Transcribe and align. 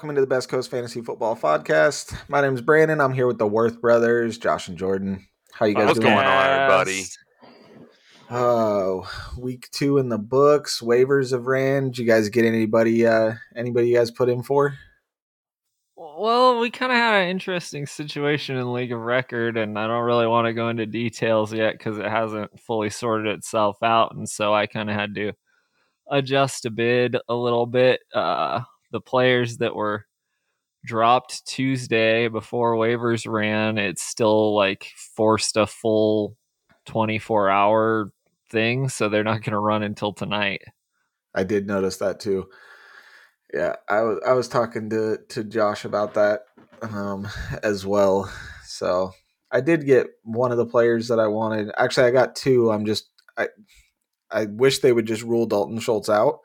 welcome 0.00 0.08
into 0.08 0.22
the 0.22 0.26
Best 0.26 0.48
Coast 0.48 0.70
Fantasy 0.70 1.02
Football 1.02 1.36
Podcast. 1.36 2.16
My 2.26 2.40
name 2.40 2.54
is 2.54 2.62
Brandon. 2.62 3.02
I'm 3.02 3.12
here 3.12 3.26
with 3.26 3.36
the 3.36 3.46
Worth 3.46 3.82
brothers, 3.82 4.38
Josh 4.38 4.66
and 4.66 4.78
Jordan. 4.78 5.26
How 5.52 5.66
you 5.66 5.74
guys 5.74 5.88
What's 5.88 5.98
doing? 5.98 6.14
going 6.14 6.26
on, 6.26 6.46
everybody? 6.46 7.02
Oh, 8.30 9.06
week 9.38 9.68
two 9.72 9.98
in 9.98 10.08
the 10.08 10.16
books. 10.16 10.80
Waivers 10.80 11.32
have 11.32 11.46
ran. 11.46 11.88
Did 11.88 11.98
you 11.98 12.06
guys 12.06 12.30
get 12.30 12.46
anybody? 12.46 13.06
Uh, 13.06 13.34
anybody 13.54 13.90
you 13.90 13.96
guys 13.98 14.10
put 14.10 14.30
in 14.30 14.42
for? 14.42 14.74
Well, 15.96 16.60
we 16.60 16.70
kind 16.70 16.92
of 16.92 16.96
had 16.96 17.24
an 17.24 17.28
interesting 17.28 17.84
situation 17.84 18.56
in 18.56 18.72
League 18.72 18.92
of 18.92 19.00
Record, 19.00 19.58
and 19.58 19.78
I 19.78 19.86
don't 19.86 20.04
really 20.04 20.26
want 20.26 20.46
to 20.46 20.54
go 20.54 20.70
into 20.70 20.86
details 20.86 21.52
yet 21.52 21.76
because 21.76 21.98
it 21.98 22.06
hasn't 22.06 22.58
fully 22.58 22.88
sorted 22.88 23.36
itself 23.36 23.76
out, 23.82 24.14
and 24.14 24.26
so 24.26 24.54
I 24.54 24.64
kind 24.64 24.88
of 24.88 24.96
had 24.96 25.14
to 25.16 25.32
adjust 26.10 26.64
a 26.64 26.70
bid 26.70 27.18
a 27.28 27.34
little 27.34 27.66
bit. 27.66 28.00
Uh, 28.14 28.62
the 28.90 29.00
players 29.00 29.58
that 29.58 29.74
were 29.74 30.06
dropped 30.84 31.46
Tuesday 31.46 32.28
before 32.28 32.74
waivers 32.74 33.30
ran, 33.30 33.78
it's 33.78 34.02
still 34.02 34.54
like 34.54 34.90
forced 35.16 35.56
a 35.56 35.66
full 35.66 36.36
24 36.86 37.50
hour 37.50 38.12
thing, 38.50 38.88
so 38.88 39.08
they're 39.08 39.24
not 39.24 39.42
going 39.42 39.52
to 39.52 39.58
run 39.58 39.82
until 39.82 40.12
tonight. 40.12 40.62
I 41.34 41.44
did 41.44 41.66
notice 41.66 41.98
that 41.98 42.20
too. 42.20 42.48
Yeah, 43.52 43.76
I 43.88 44.02
was 44.02 44.20
I 44.26 44.32
was 44.32 44.48
talking 44.48 44.90
to 44.90 45.18
to 45.30 45.44
Josh 45.44 45.84
about 45.84 46.14
that 46.14 46.42
um, 46.82 47.28
as 47.62 47.84
well. 47.84 48.32
So 48.64 49.12
I 49.50 49.60
did 49.60 49.86
get 49.86 50.06
one 50.22 50.52
of 50.52 50.58
the 50.58 50.66
players 50.66 51.08
that 51.08 51.18
I 51.18 51.26
wanted. 51.26 51.70
Actually, 51.76 52.06
I 52.06 52.10
got 52.12 52.36
two. 52.36 52.70
I'm 52.70 52.86
just 52.86 53.10
I 53.36 53.48
I 54.30 54.46
wish 54.46 54.78
they 54.78 54.92
would 54.92 55.06
just 55.06 55.22
rule 55.22 55.46
Dalton 55.46 55.80
Schultz 55.80 56.08
out, 56.08 56.40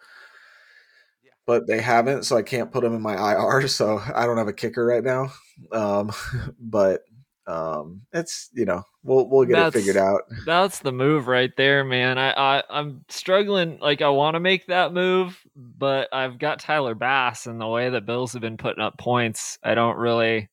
but 1.46 1.68
they 1.68 1.82
haven't, 1.82 2.24
so 2.24 2.36
I 2.38 2.42
can't 2.42 2.72
put 2.72 2.82
them 2.84 2.94
in 2.96 3.02
my 3.02 3.14
IR. 3.34 3.68
So 3.68 4.02
I 4.14 4.26
don't 4.26 4.38
have 4.38 4.48
a 4.48 4.54
kicker 4.54 4.86
right 4.86 5.04
now. 5.04 5.32
Um, 5.72 6.12
but 6.60 7.02
um, 7.48 8.02
it's 8.12 8.50
you 8.54 8.66
know 8.66 8.82
we'll 9.04 9.30
we'll 9.30 9.46
get 9.46 9.54
That's- 9.54 9.76
it 9.76 9.80
figured 9.80 9.98
out. 9.98 10.22
That's 10.46 10.80
the 10.80 10.92
move 10.92 11.28
right 11.28 11.52
there, 11.58 11.84
man. 11.84 12.18
I, 12.18 12.32
I 12.32 12.64
I'm 12.70 13.06
struggling. 13.10 13.78
Like 13.80 14.02
I 14.02 14.10
want 14.10 14.34
to 14.36 14.40
make 14.40 14.66
that 14.68 14.94
move, 14.94 15.40
but 15.56 16.10
I've 16.12 16.40
got 16.40 16.60
Tyler 16.60 16.96
Bass, 16.96 17.46
and 17.46 17.62
the 17.62 17.68
way 17.68 17.90
the 17.90 18.02
Bills 18.02 18.34
have 18.34 18.42
been 18.42 18.58
putting 18.58 18.84
up 18.84 18.98
points, 18.98 19.60
I 19.64 19.76
don't 19.76 19.98
really 19.98 20.50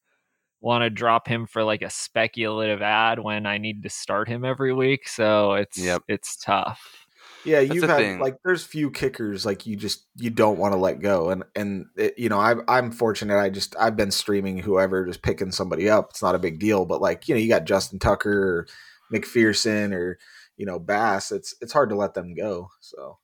want 0.61 0.83
to 0.83 0.91
drop 0.91 1.27
him 1.27 1.45
for 1.47 1.65
like 1.65 1.83
a 1.83 1.91
speculative 1.91 2.83
ad 2.83 3.19
when 3.19 3.47
I 3.47 3.59
need 3.59 3.83
to 3.83 3.89
start 3.91 4.29
him 4.29 4.45
every 4.45 4.73
week. 4.73 5.09
So 5.09 5.55
it's 5.55 5.77
Yep. 5.79 6.03
it's 6.09 6.37
tough. 6.37 7.02
Yeah, 7.45 7.61
That's 7.61 7.75
you've 7.75 7.89
had 7.89 7.97
thing. 7.99 8.19
like 8.21 8.37
there's 8.45 8.65
few 8.65 8.91
kickers 8.91 9.45
like 9.45 9.67
you 9.67 9.77
just 9.77 10.07
you 10.17 10.31
don't 10.31 10.59
want 10.59 10.75
to 10.75 10.79
let 10.79 11.01
go, 11.01 11.31
and 11.31 11.45
and 11.57 11.87
it, 11.97 12.15
you 12.17 12.29
know 12.29 12.39
I'm 12.39 12.63
I'm 12.69 12.93
fortunate. 12.93 13.39
I 13.39 13.51
just 13.51 13.75
I've 13.79 13.97
been 13.97 14.11
streaming 14.11 14.59
whoever, 14.59 15.05
just 15.05 15.23
picking 15.23 15.51
somebody 15.51 15.91
up. 15.91 16.11
It's 16.11 16.23
not 16.23 16.35
a 16.35 16.41
big 16.41 16.61
deal, 16.61 16.85
but 16.85 17.01
like 17.01 17.29
you 17.29 17.35
know 17.35 17.41
you 17.41 17.49
got 17.49 17.65
Justin 17.65 17.99
Tucker 17.99 18.33
or 18.33 18.67
McPherson 19.13 19.93
or 19.93 20.19
you 20.57 20.67
know 20.67 20.79
Bass. 20.79 21.33
It's 21.33 21.55
it's 21.61 21.73
hard 21.73 21.91
to 21.91 21.97
let 21.97 22.15
them 22.15 22.35
go. 22.35 22.71
So 22.81 23.19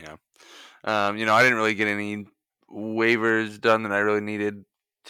Yeah. 0.00 0.16
Um, 0.84 1.18
you 1.18 1.26
know, 1.26 1.34
I 1.34 1.42
didn't 1.42 1.58
really 1.58 1.74
get 1.74 1.88
any 1.88 2.26
waivers 2.72 3.60
done 3.60 3.82
that 3.82 3.92
I 3.92 3.98
really 3.98 4.20
needed 4.20 4.64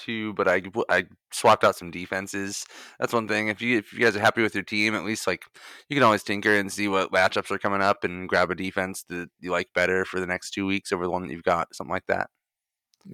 to, 0.06 0.32
but 0.34 0.48
I 0.48 0.62
I 0.88 1.06
swapped 1.32 1.64
out 1.64 1.76
some 1.76 1.90
defenses. 1.90 2.64
That's 2.98 3.12
one 3.12 3.28
thing. 3.28 3.48
If 3.48 3.60
you 3.60 3.78
if 3.78 3.92
you 3.92 4.00
guys 4.00 4.16
are 4.16 4.20
happy 4.20 4.42
with 4.42 4.54
your 4.54 4.64
team, 4.64 4.94
at 4.94 5.04
least 5.04 5.26
like 5.26 5.44
you 5.88 5.96
can 5.96 6.02
always 6.02 6.22
tinker 6.22 6.54
and 6.54 6.72
see 6.72 6.88
what 6.88 7.12
matchups 7.12 7.50
are 7.50 7.58
coming 7.58 7.82
up 7.82 8.04
and 8.04 8.28
grab 8.28 8.50
a 8.50 8.54
defense 8.54 9.04
that 9.08 9.28
you 9.40 9.50
like 9.50 9.68
better 9.74 10.04
for 10.04 10.20
the 10.20 10.26
next 10.26 10.50
two 10.50 10.66
weeks 10.66 10.92
over 10.92 11.04
the 11.04 11.10
one 11.10 11.22
that 11.22 11.30
you've 11.30 11.42
got, 11.42 11.74
something 11.74 11.92
like 11.92 12.06
that. 12.06 12.30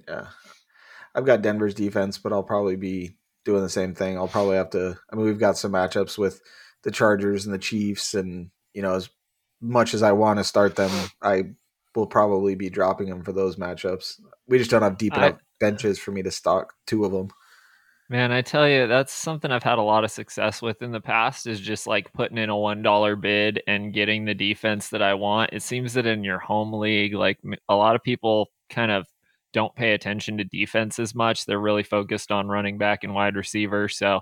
yeah, 0.07 0.27
I've 1.13 1.25
got 1.25 1.41
Denver's 1.41 1.75
defense, 1.75 2.17
but 2.17 2.33
I'll 2.33 2.43
probably 2.43 2.75
be 2.75 3.17
doing 3.45 3.61
the 3.61 3.69
same 3.69 3.93
thing. 3.93 4.17
I'll 4.17 4.27
probably 4.27 4.57
have 4.57 4.71
to. 4.71 4.97
I 5.11 5.15
mean, 5.15 5.25
we've 5.25 5.39
got 5.39 5.57
some 5.57 5.71
matchups 5.71 6.17
with 6.17 6.41
the 6.83 6.91
Chargers 6.91 7.45
and 7.45 7.53
the 7.53 7.59
Chiefs, 7.59 8.13
and 8.13 8.49
you 8.73 8.81
know 8.81 8.95
as 8.95 9.09
much 9.61 9.93
as 9.93 10.03
I 10.03 10.11
want 10.11 10.39
to 10.39 10.43
start 10.43 10.75
them, 10.75 10.91
I 11.21 11.43
will 11.95 12.07
probably 12.07 12.55
be 12.55 12.69
dropping 12.69 13.09
them 13.09 13.23
for 13.23 13.31
those 13.31 13.55
matchups. 13.55 14.19
We 14.47 14.57
just 14.57 14.69
don't 14.69 14.81
have 14.81 14.97
deep 14.97 15.15
enough 15.15 15.39
benches 15.59 15.99
for 15.99 16.11
me 16.11 16.23
to 16.23 16.31
stock 16.31 16.73
two 16.85 17.05
of 17.05 17.11
them. 17.11 17.29
Man, 18.07 18.31
I 18.31 18.41
tell 18.43 18.69
you, 18.69 18.85
that's 18.85 19.11
something 19.11 19.51
I've 19.51 19.63
had 19.63 19.79
a 19.79 19.83
lot 19.83 20.03
of 20.03 20.11
success 20.11 20.61
with 20.61 20.83
in 20.83 20.91
the 20.91 21.01
past 21.01 21.47
is 21.47 21.59
just 21.59 21.87
like 21.87 22.13
putting 22.13 22.37
in 22.37 22.51
a 22.51 22.53
$1 22.53 23.21
bid 23.21 23.63
and 23.67 23.93
getting 23.93 24.25
the 24.25 24.35
defense 24.35 24.89
that 24.89 25.01
I 25.01 25.15
want. 25.15 25.53
It 25.53 25.63
seems 25.63 25.95
that 25.95 26.05
in 26.05 26.23
your 26.23 26.37
home 26.37 26.71
league, 26.73 27.15
like 27.15 27.39
a 27.67 27.75
lot 27.75 27.95
of 27.95 28.03
people 28.03 28.51
kind 28.69 28.91
of 28.91 29.07
don't 29.53 29.75
pay 29.75 29.93
attention 29.93 30.37
to 30.37 30.43
defense 30.43 30.99
as 30.99 31.15
much. 31.15 31.45
They're 31.45 31.59
really 31.59 31.81
focused 31.81 32.31
on 32.31 32.47
running 32.47 32.77
back 32.77 33.03
and 33.03 33.15
wide 33.15 33.35
receiver. 33.35 33.87
So 33.87 34.19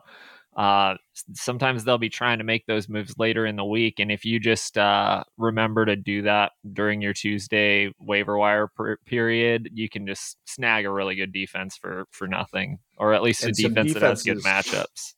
uh, 0.56 0.96
sometimes 1.34 1.84
they'll 1.84 1.98
be 1.98 2.10
trying 2.10 2.38
to 2.38 2.44
make 2.44 2.66
those 2.66 2.88
moves 2.88 3.16
later 3.18 3.46
in 3.46 3.56
the 3.56 3.66
week. 3.66 4.00
And 4.00 4.12
if 4.12 4.26
you 4.26 4.40
just 4.40 4.78
uh, 4.78 5.24
remember 5.38 5.86
to 5.86 5.96
do 5.96 6.24
that 6.24 6.52
during 6.74 7.02
your 7.02 7.14
Tuesday 7.14 7.92
waiver 8.00 8.38
wire 8.38 8.68
per- 8.68 8.98
period, 9.06 9.70
you 9.74 9.90
can 9.90 10.06
just 10.06 10.38
snag 10.46 10.86
a 10.86 10.92
really 10.92 11.16
good 11.16 11.34
defense 11.34 11.78
for 11.78 12.06
for 12.12 12.28
nothing, 12.28 12.80
or 12.98 13.14
at 13.14 13.24
least 13.24 13.44
a 13.44 13.48
And 13.48 13.58
some 13.58 13.74
defense 13.74 13.94
that 13.94 14.04
has 14.04 14.24
good 14.24 14.44
matchups. 14.44 15.14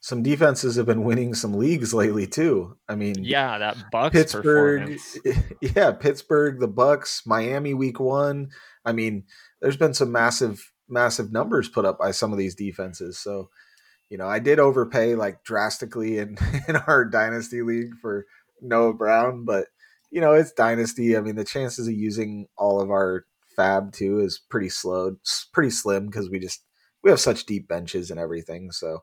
Some 0.00 0.24
defenses 0.24 0.74
have 0.74 0.86
been 0.86 1.04
winning 1.04 1.32
some 1.32 1.54
leagues 1.54 1.94
lately 1.94 2.26
too. 2.26 2.76
I 2.88 2.96
mean, 2.96 3.22
Yeah, 3.22 3.58
that 3.58 3.76
Bucks 3.92 4.14
Pittsburgh, 4.14 4.98
yeah, 5.60 5.92
Pittsburgh, 5.92 6.58
the 6.58 6.66
Bucks, 6.66 7.22
Miami, 7.24 7.72
week 7.72 8.00
one. 8.00 8.50
I 8.84 8.90
mean, 8.90 9.22
there's 9.60 9.76
been 9.76 9.94
some 9.94 10.10
massive, 10.10 10.72
massive 10.88 11.30
numbers 11.30 11.68
put 11.68 11.84
up 11.84 12.00
by 12.00 12.10
some 12.10 12.32
of 12.32 12.38
these 12.38 12.56
defenses. 12.56 13.16
So, 13.16 13.50
you 14.12 14.18
know, 14.18 14.28
I 14.28 14.40
did 14.40 14.58
overpay 14.58 15.14
like 15.14 15.42
drastically 15.42 16.18
in 16.18 16.36
in 16.68 16.76
our 16.76 17.06
dynasty 17.06 17.62
league 17.62 17.94
for 18.02 18.26
Noah 18.60 18.92
Brown, 18.92 19.46
but 19.46 19.68
you 20.10 20.20
know, 20.20 20.34
it's 20.34 20.52
dynasty. 20.52 21.16
I 21.16 21.22
mean, 21.22 21.36
the 21.36 21.44
chances 21.46 21.88
of 21.88 21.94
using 21.94 22.46
all 22.58 22.82
of 22.82 22.90
our 22.90 23.24
FAAB 23.58 23.94
too 23.94 24.20
is 24.20 24.38
pretty 24.50 24.68
slow, 24.68 25.16
s- 25.26 25.46
pretty 25.54 25.70
slim 25.70 26.06
because 26.06 26.28
we 26.28 26.38
just 26.38 26.62
we 27.02 27.08
have 27.10 27.20
such 27.20 27.46
deep 27.46 27.68
benches 27.68 28.10
and 28.10 28.20
everything. 28.20 28.70
So, 28.70 28.98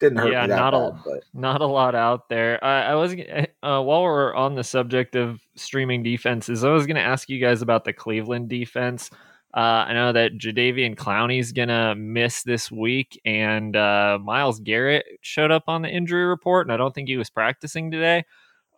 didn't 0.00 0.18
hurt 0.20 0.30
Yeah, 0.32 0.42
me 0.44 0.48
that 0.48 0.56
not 0.56 0.72
a- 0.74 0.92
but 1.04 1.24
Not 1.34 1.60
a 1.60 1.66
lot 1.66 1.94
out 1.94 2.30
there. 2.30 2.62
I, 2.64 2.84
I 2.84 2.94
was 2.94 3.12
uh, 3.14 3.82
while 3.82 4.02
we're 4.04 4.34
on 4.34 4.54
the 4.54 4.64
subject 4.64 5.16
of 5.16 5.38
streaming 5.56 6.02
defenses, 6.02 6.64
I 6.64 6.70
was 6.70 6.86
going 6.86 6.96
to 6.96 7.02
ask 7.02 7.28
you 7.28 7.38
guys 7.38 7.60
about 7.60 7.84
the 7.84 7.92
Cleveland 7.92 8.48
defense. 8.48 9.10
Uh, 9.56 9.86
I 9.88 9.94
know 9.94 10.12
that 10.12 10.36
Jadeveon 10.36 10.96
Clowney's 10.96 11.52
going 11.52 11.68
to 11.68 11.94
miss 11.94 12.42
this 12.42 12.70
week, 12.70 13.18
and 13.24 13.74
uh, 13.74 14.18
Myles 14.22 14.60
Garrett 14.60 15.06
showed 15.22 15.50
up 15.50 15.64
on 15.66 15.80
the 15.80 15.88
injury 15.88 16.26
report, 16.26 16.66
and 16.66 16.72
I 16.72 16.76
don't 16.76 16.94
think 16.94 17.08
he 17.08 17.16
was 17.16 17.30
practicing 17.30 17.90
today. 17.90 18.24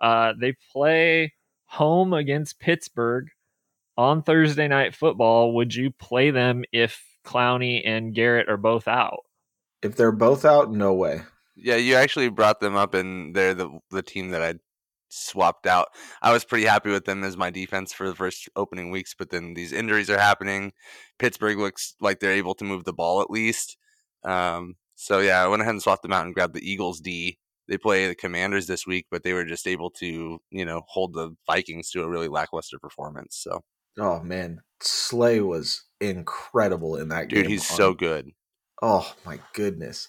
Uh, 0.00 0.34
they 0.40 0.54
play 0.72 1.34
home 1.64 2.12
against 2.12 2.60
Pittsburgh 2.60 3.28
on 3.96 4.22
Thursday 4.22 4.68
night 4.68 4.94
football. 4.94 5.54
Would 5.54 5.74
you 5.74 5.90
play 5.90 6.30
them 6.30 6.62
if 6.72 7.02
Clowney 7.26 7.82
and 7.84 8.14
Garrett 8.14 8.48
are 8.48 8.56
both 8.56 8.86
out? 8.86 9.24
if 9.82 9.96
they're 9.96 10.12
both 10.12 10.44
out, 10.44 10.72
no 10.72 10.92
way. 10.92 11.22
Yeah, 11.56 11.76
you 11.76 11.94
actually 11.94 12.28
brought 12.28 12.60
them 12.60 12.76
up, 12.76 12.94
and 12.94 13.34
they're 13.34 13.54
the 13.54 13.78
the 13.90 14.02
team 14.02 14.30
that 14.30 14.42
I 14.42 14.54
swapped 15.08 15.66
out. 15.66 15.88
I 16.22 16.32
was 16.32 16.44
pretty 16.44 16.66
happy 16.66 16.90
with 16.90 17.04
them 17.04 17.24
as 17.24 17.36
my 17.36 17.50
defense 17.50 17.92
for 17.92 18.08
the 18.08 18.14
first 18.14 18.48
opening 18.56 18.90
weeks, 18.90 19.14
but 19.18 19.30
then 19.30 19.54
these 19.54 19.72
injuries 19.72 20.10
are 20.10 20.18
happening. 20.18 20.72
Pittsburgh 21.18 21.58
looks 21.58 21.94
like 22.00 22.20
they're 22.20 22.32
able 22.32 22.54
to 22.56 22.64
move 22.64 22.84
the 22.84 22.92
ball 22.92 23.20
at 23.20 23.30
least. 23.30 23.76
Um, 24.24 24.76
so 24.94 25.20
yeah, 25.20 25.42
I 25.42 25.48
went 25.48 25.62
ahead 25.62 25.74
and 25.74 25.82
swapped 25.82 26.02
them 26.02 26.12
out 26.12 26.26
and 26.26 26.34
grabbed 26.34 26.54
the 26.54 26.70
Eagles 26.70 27.00
D. 27.00 27.38
They 27.68 27.78
play 27.78 28.08
the 28.08 28.14
Commanders 28.14 28.66
this 28.66 28.86
week, 28.86 29.06
but 29.10 29.22
they 29.22 29.32
were 29.34 29.44
just 29.44 29.66
able 29.66 29.90
to, 29.90 30.40
you 30.50 30.64
know, 30.64 30.82
hold 30.88 31.12
the 31.12 31.36
Vikings 31.46 31.90
to 31.90 32.02
a 32.02 32.08
really 32.08 32.28
lackluster 32.28 32.78
performance. 32.78 33.36
So, 33.36 33.60
Oh 33.98 34.20
man, 34.20 34.60
Slay 34.80 35.40
was 35.40 35.84
incredible 36.00 36.96
in 36.96 37.08
that 37.08 37.28
game. 37.28 37.42
dude, 37.42 37.50
he's 37.50 37.66
so 37.66 37.94
good. 37.94 38.30
Oh 38.80 39.14
my 39.26 39.40
goodness, 39.54 40.08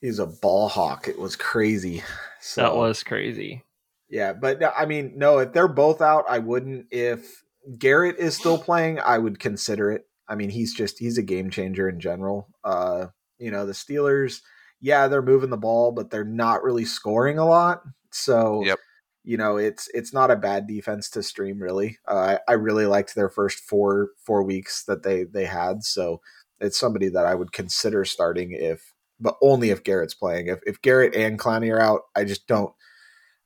he's 0.00 0.18
a 0.18 0.26
ball 0.26 0.68
hawk. 0.68 1.08
It 1.08 1.18
was 1.18 1.36
crazy. 1.36 2.02
So 2.40 2.62
That 2.62 2.76
was 2.76 3.02
crazy. 3.02 3.64
Yeah, 4.08 4.32
but 4.32 4.62
I 4.76 4.86
mean, 4.86 5.12
no, 5.16 5.38
if 5.38 5.52
they're 5.52 5.68
both 5.68 6.00
out, 6.00 6.24
I 6.28 6.38
wouldn't. 6.38 6.86
If 6.90 7.42
Garrett 7.78 8.16
is 8.18 8.36
still 8.36 8.58
playing, 8.62 9.00
I 9.00 9.18
would 9.18 9.38
consider 9.38 9.90
it. 9.92 10.06
I 10.28 10.34
mean, 10.34 10.50
he's 10.50 10.74
just 10.74 10.98
he's 10.98 11.18
a 11.18 11.22
game 11.22 11.50
changer 11.50 11.88
in 11.88 12.00
general. 12.00 12.48
Uh, 12.64 13.06
you 13.38 13.50
know, 13.50 13.66
the 13.66 13.72
Steelers, 13.72 14.40
yeah, 14.80 15.08
they're 15.08 15.22
moving 15.22 15.50
the 15.50 15.56
ball, 15.56 15.92
but 15.92 16.10
they're 16.10 16.24
not 16.24 16.62
really 16.62 16.84
scoring 16.84 17.38
a 17.38 17.46
lot. 17.46 17.82
So 18.10 18.64
Yep. 18.64 18.78
you 19.24 19.36
know, 19.36 19.56
it's 19.56 19.88
it's 19.94 20.12
not 20.12 20.30
a 20.30 20.36
bad 20.36 20.66
defense 20.66 21.10
to 21.10 21.22
stream 21.22 21.60
really. 21.60 21.98
Uh, 22.06 22.38
I, 22.48 22.52
I 22.52 22.54
really 22.54 22.86
liked 22.86 23.14
their 23.14 23.28
first 23.28 23.60
four 23.60 24.10
four 24.24 24.42
weeks 24.42 24.84
that 24.84 25.02
they 25.02 25.24
they 25.24 25.44
had. 25.46 25.84
So 25.84 26.20
it's 26.60 26.78
somebody 26.78 27.08
that 27.10 27.26
I 27.26 27.34
would 27.34 27.52
consider 27.52 28.04
starting 28.04 28.52
if, 28.52 28.94
but 29.20 29.36
only 29.42 29.70
if 29.70 29.84
Garrett's 29.84 30.14
playing. 30.14 30.48
If 30.48 30.60
if 30.66 30.80
Garrett 30.82 31.14
and 31.14 31.38
Clowney 31.38 31.72
are 31.72 31.80
out, 31.80 32.02
I 32.16 32.24
just 32.24 32.46
don't. 32.46 32.72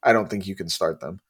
I 0.02 0.12
don't 0.12 0.28
think 0.28 0.46
you 0.46 0.54
can 0.54 0.68
start 0.68 1.00
them. 1.00 1.20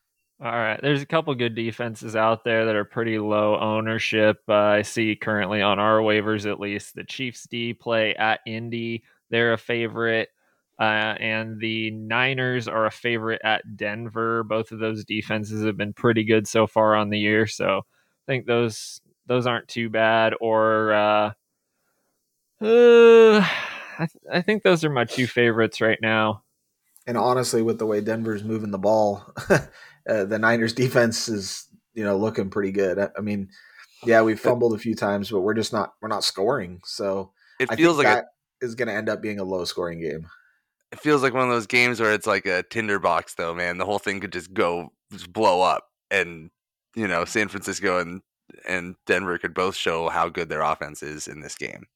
All 0.42 0.50
right, 0.50 0.80
there's 0.82 1.02
a 1.02 1.06
couple 1.06 1.32
good 1.36 1.54
defenses 1.54 2.16
out 2.16 2.42
there 2.42 2.66
that 2.66 2.74
are 2.74 2.84
pretty 2.84 3.18
low 3.18 3.56
ownership. 3.60 4.38
Uh, 4.48 4.54
I 4.54 4.82
see 4.82 5.14
currently 5.14 5.62
on 5.62 5.78
our 5.78 5.98
waivers, 6.00 6.50
at 6.50 6.58
least, 6.58 6.96
the 6.96 7.04
Chiefs 7.04 7.46
D 7.48 7.74
play 7.74 8.16
at 8.16 8.40
Indy. 8.44 9.04
They're 9.30 9.52
a 9.52 9.58
favorite. 9.58 10.30
Uh, 10.80 11.14
and 11.20 11.60
the 11.60 11.92
Niners 11.92 12.66
are 12.66 12.86
a 12.86 12.90
favorite 12.90 13.40
at 13.44 13.76
Denver. 13.76 14.42
Both 14.42 14.72
of 14.72 14.80
those 14.80 15.04
defenses 15.04 15.64
have 15.64 15.76
been 15.76 15.92
pretty 15.92 16.24
good 16.24 16.48
so 16.48 16.66
far 16.66 16.96
on 16.96 17.10
the 17.10 17.20
year, 17.20 17.46
so 17.46 17.78
I 17.78 18.24
think 18.26 18.46
those 18.46 19.00
those 19.26 19.46
aren't 19.46 19.68
too 19.68 19.90
bad. 19.90 20.34
Or 20.40 20.92
uh, 20.92 21.32
I, 22.62 23.46
th- 23.98 24.24
I 24.32 24.40
think 24.42 24.64
those 24.64 24.84
are 24.84 24.90
my 24.90 25.04
two 25.04 25.28
favorites 25.28 25.80
right 25.80 25.98
now. 26.02 26.42
And 27.06 27.16
honestly, 27.16 27.62
with 27.62 27.78
the 27.78 27.86
way 27.86 28.00
Denver's 28.00 28.44
moving 28.44 28.70
the 28.70 28.78
ball, 28.78 29.24
uh, 29.50 29.64
the 30.06 30.38
Niners 30.38 30.72
defense 30.72 31.28
is 31.28 31.66
you 31.94 32.04
know 32.04 32.16
looking 32.16 32.50
pretty 32.50 32.72
good. 32.72 32.98
I, 32.98 33.08
I, 33.18 33.20
mean, 33.20 33.48
yeah, 34.04 34.22
we've 34.22 34.40
fumbled 34.40 34.74
a 34.74 34.78
few 34.78 34.94
times, 34.94 35.30
but 35.30 35.40
we're 35.40 35.54
just 35.54 35.72
not 35.72 35.94
we're 36.00 36.08
not 36.08 36.24
scoring. 36.24 36.80
So 36.84 37.32
it 37.58 37.74
feels 37.74 37.98
like 37.98 38.06
that 38.06 38.26
a, 38.62 38.64
is 38.64 38.74
going 38.74 38.88
to 38.88 38.94
end 38.94 39.08
up 39.08 39.20
being 39.20 39.40
a 39.40 39.44
low 39.44 39.64
scoring 39.64 40.00
game. 40.00 40.26
It 40.92 41.00
feels 41.00 41.22
like 41.22 41.32
one 41.32 41.44
of 41.44 41.50
those 41.50 41.66
games 41.66 42.00
where 42.00 42.12
it's 42.12 42.26
like 42.26 42.46
a 42.46 42.62
tinderbox 42.62 43.34
though 43.34 43.54
man. 43.54 43.78
The 43.78 43.86
whole 43.86 43.98
thing 43.98 44.20
could 44.20 44.32
just 44.32 44.52
go 44.52 44.92
just 45.10 45.32
blow 45.32 45.62
up. 45.62 45.88
And 46.10 46.50
you 46.94 47.08
know 47.08 47.24
san 47.24 47.48
francisco 47.48 47.98
and 47.98 48.20
and 48.66 48.96
denver 49.06 49.38
could 49.38 49.54
both 49.54 49.74
show 49.74 50.08
how 50.10 50.28
good 50.28 50.48
their 50.48 50.60
offense 50.60 51.02
is 51.02 51.26
in 51.26 51.40
this 51.40 51.54
game. 51.54 51.86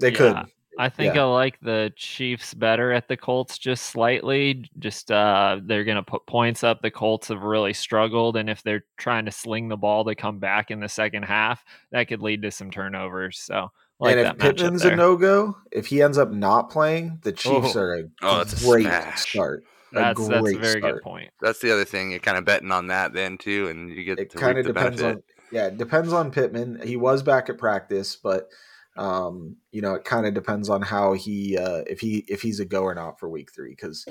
They 0.00 0.10
yeah, 0.10 0.16
could 0.16 0.36
i 0.78 0.88
think 0.88 1.14
yeah. 1.14 1.22
i 1.22 1.24
like 1.24 1.58
the 1.60 1.92
chiefs 1.96 2.54
better 2.54 2.92
at 2.92 3.08
the 3.08 3.16
colts 3.16 3.58
just 3.58 3.86
slightly 3.86 4.68
just 4.78 5.10
uh 5.10 5.58
they're 5.64 5.84
gonna 5.84 6.02
put 6.02 6.24
points 6.26 6.62
up 6.62 6.80
the 6.82 6.90
colts 6.90 7.28
have 7.28 7.42
really 7.42 7.72
struggled 7.72 8.36
and 8.36 8.48
if 8.48 8.62
they're 8.62 8.84
trying 8.96 9.24
to 9.24 9.32
sling 9.32 9.68
the 9.68 9.76
ball 9.76 10.04
to 10.04 10.14
come 10.14 10.38
back 10.38 10.70
in 10.70 10.80
the 10.80 10.88
second 10.88 11.22
half 11.22 11.64
that 11.92 12.08
could 12.08 12.22
lead 12.22 12.42
to 12.42 12.50
some 12.50 12.70
turnovers 12.70 13.38
so 13.38 13.70
like 14.00 14.16
and 14.16 14.26
if 14.28 14.38
Pittman's 14.38 14.84
a 14.86 14.96
no 14.96 15.14
go, 15.14 15.58
if 15.70 15.86
he 15.86 16.00
ends 16.00 16.16
up 16.16 16.32
not 16.32 16.70
playing, 16.70 17.18
the 17.22 17.32
Chiefs 17.32 17.76
oh. 17.76 17.80
are 17.80 17.98
a 17.98 18.02
oh, 18.22 18.44
great 18.60 18.86
a 18.86 19.12
start. 19.14 19.62
That's, 19.92 20.18
a 20.18 20.24
that's 20.24 20.54
a 20.54 20.56
very 20.56 20.80
start. 20.80 20.94
good 20.94 21.02
point. 21.02 21.30
That's 21.42 21.58
the 21.58 21.70
other 21.70 21.84
thing. 21.84 22.10
You're 22.10 22.20
kind 22.20 22.38
of 22.38 22.46
betting 22.46 22.72
on 22.72 22.86
that 22.86 23.12
then 23.12 23.36
too, 23.36 23.68
and 23.68 23.90
you 23.90 24.04
get 24.04 24.18
it 24.18 24.32
kind 24.32 24.56
of 24.56 24.64
depends 24.64 25.02
benefit. 25.02 25.16
on 25.16 25.22
yeah, 25.52 25.66
it 25.66 25.76
depends 25.76 26.12
on 26.12 26.30
Pittman. 26.30 26.80
He 26.82 26.96
was 26.96 27.22
back 27.22 27.50
at 27.50 27.58
practice, 27.58 28.16
but 28.16 28.48
um, 28.96 29.56
you 29.72 29.80
know, 29.80 29.94
it 29.94 30.04
kind 30.04 30.26
of 30.26 30.34
depends 30.34 30.68
on 30.68 30.82
how 30.82 31.12
he 31.12 31.56
uh, 31.56 31.82
if 31.86 32.00
he 32.00 32.24
if 32.28 32.42
he's 32.42 32.60
a 32.60 32.64
go 32.64 32.82
or 32.82 32.94
not 32.94 33.18
for 33.18 33.28
week 33.28 33.52
three 33.52 33.70
because 33.70 34.06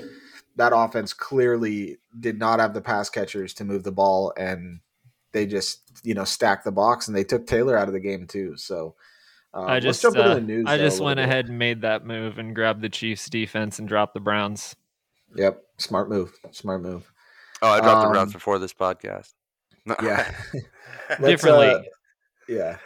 that 0.56 0.72
offense 0.74 1.12
clearly 1.12 1.98
did 2.18 2.38
not 2.38 2.60
have 2.60 2.74
the 2.74 2.80
pass 2.80 3.10
catchers 3.10 3.54
to 3.54 3.64
move 3.64 3.84
the 3.84 3.92
ball, 3.92 4.32
and 4.36 4.80
they 5.32 5.46
just 5.46 6.00
you 6.02 6.14
know 6.14 6.24
stacked 6.24 6.64
the 6.64 6.72
box 6.72 7.08
and 7.08 7.16
they 7.16 7.24
took 7.24 7.46
Taylor 7.46 7.76
out 7.76 7.88
of 7.88 7.94
the 7.94 8.00
game 8.00 8.26
too. 8.26 8.56
So 8.56 8.94
uh, 9.52 9.64
I 9.64 9.80
just 9.80 10.04
uh, 10.04 10.38
news, 10.38 10.64
I 10.66 10.78
just 10.78 11.00
went 11.00 11.18
bit. 11.18 11.24
ahead 11.24 11.48
and 11.48 11.58
made 11.58 11.82
that 11.82 12.06
move 12.06 12.38
and 12.38 12.54
grabbed 12.54 12.82
the 12.82 12.88
Chiefs 12.88 13.28
defense 13.28 13.78
and 13.78 13.88
dropped 13.88 14.14
the 14.14 14.20
Browns. 14.20 14.76
Yep, 15.34 15.62
smart 15.78 16.08
move. 16.08 16.32
Smart 16.52 16.82
move. 16.82 17.10
Oh, 17.62 17.68
I 17.68 17.80
dropped 17.80 17.98
um, 17.98 18.08
the 18.08 18.12
Browns 18.14 18.32
before 18.32 18.58
this 18.58 18.72
podcast. 18.72 19.34
yeah, 20.02 20.32
differently. 21.20 21.68
Uh, 21.68 21.82
yeah. 22.48 22.76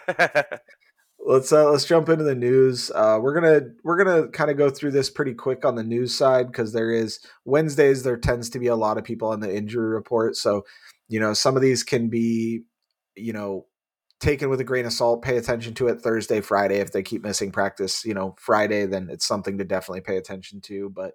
Let's 1.25 1.53
uh, 1.53 1.71
let's 1.71 1.85
jump 1.85 2.09
into 2.09 2.25
the 2.25 2.35
news. 2.35 2.91
Uh, 2.95 3.19
we're 3.21 3.35
gonna 3.35 3.69
we're 3.83 3.97
gonna 3.97 4.29
kind 4.29 4.51
of 4.51 4.57
go 4.57 4.71
through 4.71 4.93
this 4.93 5.11
pretty 5.11 5.35
quick 5.35 5.65
on 5.65 5.75
the 5.75 5.83
news 5.83 6.15
side 6.15 6.47
because 6.49 6.73
there 6.73 6.91
is 6.91 7.19
Wednesdays. 7.45 8.03
There 8.03 8.17
tends 8.17 8.51
to 8.51 8.59
be 8.59 8.67
a 8.67 8.77
lot 8.77 8.99
of 8.99 9.05
people 9.05 9.29
on 9.29 9.41
the 9.41 9.55
injury 9.55 9.89
report, 9.89 10.37
so 10.37 10.65
you 11.09 11.19
know 11.19 11.33
some 11.33 11.57
of 11.57 11.63
these 11.63 11.83
can 11.83 12.09
be 12.09 12.63
you 13.17 13.33
know 13.33 13.67
taken 14.21 14.49
with 14.49 14.61
a 14.61 14.65
grain 14.65 14.87
of 14.87 14.93
salt. 14.93 15.23
Pay 15.23 15.37
attention 15.37 15.75
to 15.75 15.89
it 15.89 16.01
Thursday, 16.01 16.41
Friday. 16.41 16.77
If 16.77 16.93
they 16.93 17.03
keep 17.03 17.23
missing 17.23 17.51
practice, 17.51 18.05
you 18.05 18.15
know, 18.15 18.35
Friday, 18.39 18.87
then 18.87 19.09
it's 19.11 19.27
something 19.27 19.59
to 19.59 19.65
definitely 19.65 20.03
pay 20.03 20.17
attention 20.17 20.61
to. 20.63 20.91
But 20.91 21.13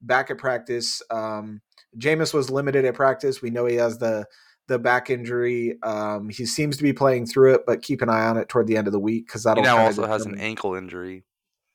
back 0.00 0.30
at 0.30 0.38
practice, 0.38 1.02
um, 1.10 1.60
Jameis 1.98 2.34
was 2.34 2.50
limited 2.50 2.84
at 2.84 2.94
practice. 2.94 3.42
We 3.42 3.50
know 3.50 3.66
he 3.66 3.76
has 3.76 3.98
the 3.98 4.26
the 4.68 4.78
back 4.78 5.10
injury. 5.10 5.76
Um, 5.82 6.28
he 6.28 6.46
seems 6.46 6.76
to 6.76 6.82
be 6.82 6.92
playing 6.92 7.26
through 7.26 7.54
it, 7.54 7.62
but 7.66 7.82
keep 7.82 8.00
an 8.02 8.08
eye 8.08 8.26
on 8.26 8.36
it 8.36 8.48
toward 8.48 8.66
the 8.66 8.76
end 8.76 8.86
of 8.86 8.92
the 8.92 9.00
week 9.00 9.26
because 9.26 9.42
that'll. 9.42 9.62
He 9.62 9.68
now 9.68 9.78
also 9.78 10.06
has 10.06 10.24
an 10.24 10.38
ankle 10.38 10.74
injury. 10.74 11.24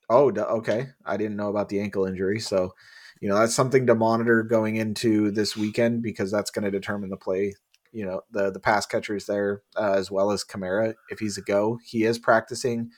Oh, 0.09 0.31
okay. 0.31 0.87
I 1.05 1.17
didn't 1.17 1.37
know 1.37 1.49
about 1.49 1.69
the 1.69 1.79
ankle 1.79 2.05
injury, 2.05 2.39
so 2.39 2.73
you 3.19 3.29
know 3.29 3.35
that's 3.35 3.55
something 3.55 3.87
to 3.87 3.95
monitor 3.95 4.43
going 4.43 4.77
into 4.77 5.31
this 5.31 5.57
weekend 5.57 6.01
because 6.01 6.31
that's 6.31 6.51
going 6.51 6.65
to 6.65 6.71
determine 6.71 7.09
the 7.09 7.17
play 7.17 7.53
you 7.93 8.05
know 8.05 8.21
the 8.31 8.51
the 8.51 8.59
pass 8.59 8.85
catchers 8.85 9.27
there 9.27 9.61
uh, 9.77 9.93
as 9.93 10.11
well 10.11 10.31
as 10.31 10.43
Kamara 10.43 10.95
if 11.09 11.19
he's 11.19 11.37
a 11.37 11.41
go. 11.41 11.79
He 11.85 12.03
is 12.03 12.19
practicing. 12.19 12.89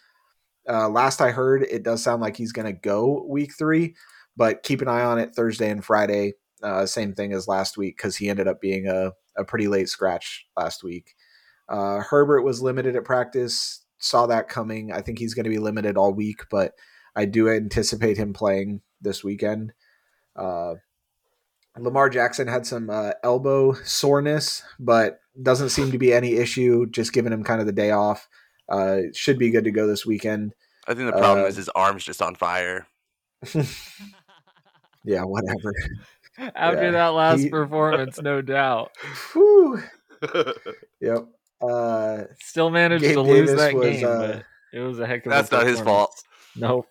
Uh, 0.67 0.89
last 0.89 1.21
I 1.21 1.29
heard, 1.29 1.61
it 1.63 1.83
does 1.83 2.01
sound 2.01 2.21
like 2.21 2.35
he's 2.35 2.53
going 2.53 2.65
to 2.65 2.79
go 2.79 3.23
week 3.29 3.51
three, 3.55 3.95
but 4.35 4.63
keep 4.63 4.81
an 4.81 4.87
eye 4.87 5.03
on 5.03 5.19
it 5.19 5.35
Thursday 5.35 5.69
and 5.69 5.85
Friday. 5.85 6.33
Uh, 6.63 6.87
same 6.87 7.13
thing 7.13 7.33
as 7.33 7.47
last 7.47 7.77
week 7.77 7.97
because 7.97 8.15
he 8.15 8.29
ended 8.29 8.47
up 8.47 8.59
being 8.59 8.87
a, 8.87 9.11
a 9.37 9.43
pretty 9.43 9.67
late 9.67 9.89
scratch 9.89 10.45
last 10.57 10.83
week. 10.83 11.15
Uh, 11.67 11.99
Herbert 11.99 12.43
was 12.43 12.61
limited 12.61 12.95
at 12.95 13.03
practice. 13.05 13.83
Saw 13.97 14.27
that 14.27 14.49
coming. 14.49 14.91
I 14.91 15.01
think 15.01 15.19
he's 15.19 15.33
going 15.33 15.45
to 15.45 15.49
be 15.49 15.57
limited 15.57 15.97
all 15.97 16.13
week, 16.13 16.41
but 16.51 16.73
I 17.15 17.25
do 17.25 17.49
anticipate 17.49 18.17
him 18.17 18.33
playing 18.33 18.81
this 19.01 19.23
weekend. 19.23 19.73
Uh, 20.35 20.75
Lamar 21.77 22.09
Jackson 22.09 22.47
had 22.47 22.65
some 22.65 22.89
uh, 22.89 23.11
elbow 23.23 23.73
soreness, 23.83 24.63
but 24.79 25.19
doesn't 25.41 25.69
seem 25.69 25.91
to 25.91 25.97
be 25.97 26.13
any 26.13 26.35
issue. 26.35 26.85
Just 26.87 27.13
giving 27.13 27.33
him 27.33 27.43
kind 27.43 27.59
of 27.59 27.67
the 27.67 27.73
day 27.73 27.91
off. 27.91 28.29
Uh, 28.69 28.99
should 29.13 29.37
be 29.37 29.51
good 29.51 29.65
to 29.65 29.71
go 29.71 29.87
this 29.87 30.05
weekend. 30.05 30.53
I 30.87 30.93
think 30.93 31.07
the 31.07 31.17
problem 31.17 31.45
uh, 31.45 31.47
is 31.47 31.55
his 31.55 31.69
arm's 31.69 32.03
just 32.03 32.21
on 32.21 32.35
fire. 32.35 32.87
yeah, 35.03 35.23
whatever. 35.23 35.73
After 36.37 36.85
yeah. 36.85 36.91
that 36.91 37.07
last 37.09 37.41
he, 37.41 37.49
performance, 37.49 38.21
no 38.21 38.41
doubt. 38.41 38.91
Yep. 41.01 41.27
Uh, 41.61 42.23
Still 42.39 42.69
managed 42.69 43.03
Gabe 43.03 43.13
to 43.13 43.21
lose 43.21 43.49
Davis 43.49 43.61
that 43.61 43.73
was, 43.75 43.85
game, 43.85 44.05
uh, 44.05 44.27
but 44.27 44.45
it 44.73 44.79
was 44.79 44.99
a 44.99 45.05
heck 45.05 45.25
of 45.25 45.31
a 45.31 45.35
That's 45.35 45.51
not 45.51 45.67
his 45.67 45.79
fault. 45.79 46.11
Nope. 46.55 46.87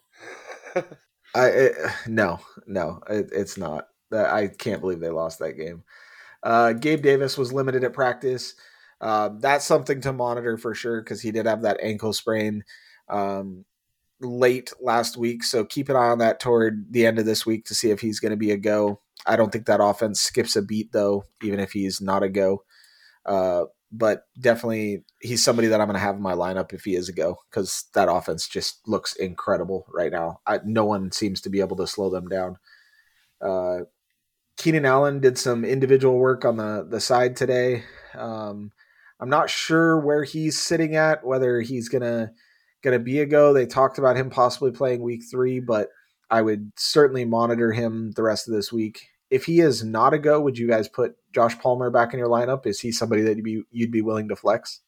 I 1.35 1.47
it, 1.47 1.77
no 2.07 2.39
no 2.67 3.01
it, 3.09 3.31
it's 3.33 3.57
not. 3.57 3.89
I 4.13 4.47
can't 4.47 4.81
believe 4.81 5.01
they 5.01 5.09
lost 5.09 5.41
that 5.41 5.55
game. 5.55 5.83
Uh, 6.43 6.73
Gabe 6.73 7.03
Davis 7.03 7.37
was 7.37 7.53
limited 7.53 7.83
at 7.83 7.93
practice. 7.93 8.55
Uh, 9.01 9.31
that's 9.39 9.65
something 9.65 10.01
to 10.03 10.13
monitor 10.13 10.57
for 10.57 10.75
sure 10.75 11.01
because 11.01 11.21
he 11.21 11.33
did 11.33 11.47
have 11.47 11.63
that 11.63 11.81
ankle 11.83 12.13
sprain 12.13 12.63
um, 13.09 13.65
late 14.21 14.73
last 14.81 15.17
week. 15.17 15.43
So 15.43 15.65
keep 15.65 15.89
an 15.89 15.97
eye 15.97 16.11
on 16.11 16.19
that 16.19 16.41
toward 16.41 16.93
the 16.93 17.07
end 17.07 17.19
of 17.19 17.27
this 17.27 17.45
week 17.45 17.65
to 17.67 17.75
see 17.75 17.91
if 17.91 18.01
he's 18.01 18.21
going 18.21 18.31
to 18.31 18.37
be 18.37 18.53
a 18.53 18.57
go. 18.57 19.01
I 19.27 19.37
don't 19.37 19.53
think 19.53 19.67
that 19.67 19.83
offense 19.83 20.21
skips 20.21 20.57
a 20.57 20.63
beat 20.63 20.93
though, 20.93 21.25
even 21.43 21.61
if 21.61 21.73
he's 21.73 22.01
not 22.01 22.23
a 22.23 22.29
go. 22.29 22.65
Uh, 23.25 23.65
but 23.91 24.25
definitely, 24.41 25.05
he's 25.21 25.45
somebody 25.45 25.69
that 25.69 25.81
I'm 25.81 25.87
going 25.87 25.95
to 25.95 26.01
have 26.01 26.17
in 26.17 26.23
my 26.23 26.35
lineup 26.35 26.73
if 26.73 26.85
he 26.85 26.97
is 26.97 27.09
a 27.09 27.13
go 27.13 27.39
because 27.49 27.85
that 27.95 28.11
offense 28.11 28.49
just 28.49 28.87
looks 28.89 29.15
incredible 29.15 29.87
right 29.93 30.11
now. 30.11 30.41
I, 30.47 30.59
no 30.65 30.85
one 30.85 31.13
seems 31.13 31.41
to 31.43 31.51
be 31.51 31.61
able 31.61 31.77
to 31.77 31.87
slow 31.87 32.11
them 32.11 32.29
down. 32.29 32.57
Uh, 33.41 33.81
Keenan 34.57 34.85
Allen 34.85 35.21
did 35.21 35.39
some 35.39 35.65
individual 35.65 36.19
work 36.19 36.45
on 36.45 36.57
the 36.57 36.87
the 36.89 37.01
side 37.01 37.37
today. 37.37 37.85
Um, 38.15 38.73
I'm 39.21 39.29
not 39.29 39.51
sure 39.51 39.99
where 40.01 40.25
he's 40.25 40.61
sitting 40.61 40.97
at, 40.97 41.25
whether 41.25 41.61
he's 41.61 41.89
gonna 41.89 42.33
gonna 42.83 42.99
be 42.99 43.21
a 43.21 43.27
go. 43.27 43.53
They 43.53 43.67
talked 43.67 43.99
about 43.99 44.17
him 44.17 44.31
possibly 44.31 44.71
playing 44.71 45.03
week 45.03 45.23
three, 45.31 45.61
but 45.61 45.89
I 46.31 46.43
would 46.43 46.73
certainly 46.77 47.25
monitor 47.25 47.73
him 47.73 48.13
the 48.13 48.23
rest 48.23 48.49
of 48.49 48.55
this 48.55 48.73
week. 48.73 49.09
If 49.35 49.45
he 49.45 49.61
is 49.61 49.83
not 49.83 50.15
a 50.15 50.19
go, 50.19 50.41
would 50.41 50.57
you 50.57 50.69
guys 50.69 50.89
put 50.89 51.17
Josh 51.35 51.59
Palmer 51.59 51.91
back 51.91 52.13
in 52.13 52.19
your 52.19 52.29
lineup? 52.29 52.67
Is 52.67 52.79
he 52.79 52.93
somebody 52.93 53.23
that 53.23 53.37
you'd 53.37 53.45
be 53.45 53.63
you'd 53.73 53.91
be 53.91 54.03
willing 54.03 54.29
to 54.29 54.37
flex? 54.37 54.81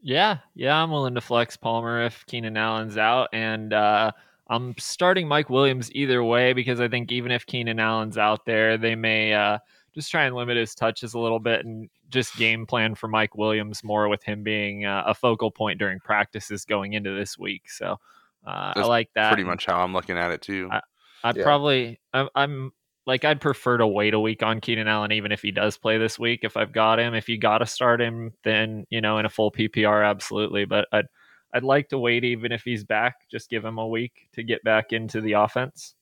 Yeah, 0.00 0.38
yeah, 0.54 0.80
I'm 0.80 0.90
willing 0.90 1.14
to 1.14 1.20
flex 1.20 1.56
Palmer 1.56 2.04
if 2.04 2.24
Keenan 2.26 2.56
Allen's 2.56 2.96
out, 2.96 3.28
and 3.32 3.72
uh, 3.72 4.12
I'm 4.48 4.76
starting 4.78 5.26
Mike 5.26 5.50
Williams 5.50 5.90
either 5.92 6.22
way 6.22 6.52
because 6.52 6.80
I 6.80 6.88
think 6.88 7.10
even 7.12 7.32
if 7.32 7.46
Keenan 7.46 7.80
Allen's 7.80 8.16
out 8.16 8.44
there, 8.46 8.78
they 8.78 8.94
may 8.94 9.32
uh, 9.34 9.58
just 9.94 10.10
try 10.10 10.24
and 10.24 10.34
limit 10.34 10.56
his 10.56 10.74
touches 10.74 11.14
a 11.14 11.18
little 11.18 11.40
bit 11.40 11.64
and 11.64 11.88
just 12.08 12.36
game 12.36 12.66
plan 12.66 12.94
for 12.94 13.08
Mike 13.08 13.36
Williams 13.36 13.82
more 13.82 14.08
with 14.08 14.22
him 14.22 14.42
being 14.42 14.84
uh, 14.84 15.02
a 15.06 15.14
focal 15.14 15.50
point 15.50 15.78
during 15.78 15.98
practices 15.98 16.64
going 16.64 16.92
into 16.92 17.14
this 17.14 17.38
week. 17.38 17.68
So 17.70 17.98
uh, 18.46 18.72
I 18.76 18.82
like 18.82 19.10
that. 19.14 19.32
Pretty 19.32 19.44
much 19.44 19.66
how 19.66 19.80
I'm 19.80 19.92
looking 19.92 20.16
at 20.16 20.30
it 20.30 20.40
too. 20.40 20.68
I, 20.70 20.80
would 21.28 21.36
yeah. 21.36 21.42
probably 21.42 22.00
I'm, 22.14 22.28
I'm 22.34 22.72
like 23.08 23.24
I'd 23.24 23.40
prefer 23.40 23.78
to 23.78 23.88
wait 23.88 24.14
a 24.14 24.20
week 24.20 24.44
on 24.44 24.60
Keenan 24.60 24.88
Allen, 24.88 25.12
even 25.12 25.32
if 25.32 25.42
he 25.42 25.50
does 25.52 25.78
play 25.78 25.98
this 25.98 26.18
week. 26.20 26.40
If 26.44 26.56
I've 26.56 26.72
got 26.72 27.00
him, 27.00 27.14
if 27.14 27.28
you 27.28 27.38
got 27.38 27.58
to 27.58 27.66
start 27.66 28.00
him, 28.02 28.34
then 28.44 28.86
you 28.90 29.00
know 29.02 29.18
in 29.18 29.26
a 29.26 29.30
full 29.30 29.52
PPR, 29.52 30.08
absolutely. 30.08 30.66
But 30.66 30.86
I'd 30.92 31.06
I'd 31.54 31.64
like 31.64 31.88
to 31.90 31.98
wait 31.98 32.24
even 32.24 32.52
if 32.52 32.62
he's 32.64 32.84
back, 32.84 33.16
just 33.32 33.50
give 33.50 33.64
him 33.64 33.78
a 33.78 33.88
week 33.88 34.28
to 34.34 34.44
get 34.44 34.62
back 34.64 34.92
into 34.92 35.20
the 35.22 35.32
offense. 35.32 35.94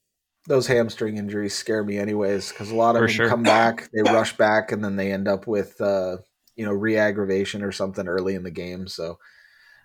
those 0.48 0.66
hamstring 0.66 1.16
injuries 1.16 1.54
scare 1.54 1.84
me 1.84 1.98
anyways 1.98 2.50
because 2.52 2.70
a 2.70 2.74
lot 2.76 2.96
of 2.96 3.02
For 3.02 3.06
them 3.06 3.14
sure. 3.14 3.28
come 3.28 3.44
back, 3.44 3.88
they 3.92 4.02
rush 4.02 4.36
back, 4.36 4.72
and 4.72 4.84
then 4.84 4.96
they 4.96 5.12
end 5.12 5.28
up 5.28 5.46
with 5.46 5.80
uh, 5.80 6.18
you 6.56 6.64
know 6.66 6.72
re-aggravation 6.72 7.62
or 7.62 7.72
something 7.72 8.08
early 8.08 8.34
in 8.34 8.42
the 8.44 8.50
game. 8.50 8.86
So 8.88 9.18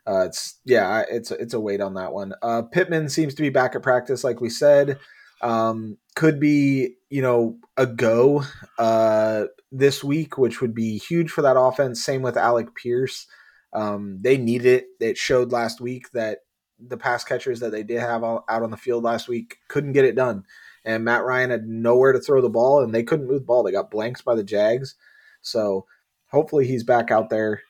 uh, 0.07 0.25
it's 0.27 0.59
yeah, 0.65 1.03
it's 1.09 1.31
it's 1.31 1.53
a 1.53 1.59
wait 1.59 1.81
on 1.81 1.95
that 1.95 2.13
one. 2.13 2.33
Uh, 2.41 2.63
Pittman 2.63 3.09
seems 3.09 3.35
to 3.35 3.41
be 3.43 3.49
back 3.49 3.75
at 3.75 3.83
practice, 3.83 4.23
like 4.23 4.41
we 4.41 4.49
said. 4.49 4.99
Um, 5.41 5.97
could 6.15 6.39
be 6.39 6.95
you 7.09 7.21
know 7.21 7.57
a 7.77 7.85
go 7.85 8.43
uh, 8.77 9.45
this 9.71 10.03
week, 10.03 10.37
which 10.37 10.61
would 10.61 10.73
be 10.73 10.97
huge 10.97 11.31
for 11.31 11.41
that 11.41 11.59
offense. 11.59 12.03
Same 12.03 12.21
with 12.21 12.37
Alec 12.37 12.75
Pierce. 12.75 13.27
Um, 13.73 14.19
they 14.21 14.37
need 14.37 14.65
it. 14.65 14.87
It 14.99 15.17
showed 15.17 15.51
last 15.51 15.81
week 15.81 16.11
that 16.11 16.39
the 16.79 16.97
pass 16.97 17.23
catchers 17.23 17.59
that 17.59 17.71
they 17.71 17.83
did 17.83 17.99
have 17.99 18.23
out 18.23 18.43
out 18.49 18.63
on 18.63 18.71
the 18.71 18.77
field 18.77 19.03
last 19.03 19.27
week 19.27 19.57
couldn't 19.67 19.93
get 19.93 20.05
it 20.05 20.15
done. 20.15 20.43
And 20.83 21.05
Matt 21.05 21.23
Ryan 21.23 21.51
had 21.51 21.67
nowhere 21.67 22.11
to 22.11 22.19
throw 22.19 22.41
the 22.41 22.49
ball, 22.49 22.83
and 22.83 22.93
they 22.93 23.03
couldn't 23.03 23.27
move 23.27 23.41
the 23.41 23.45
ball. 23.45 23.63
They 23.63 23.71
got 23.71 23.91
blanks 23.91 24.21
by 24.21 24.35
the 24.35 24.43
Jags. 24.43 24.95
So 25.41 25.85
hopefully 26.27 26.65
he's 26.65 26.83
back 26.83 27.11
out 27.11 27.29
there. 27.29 27.61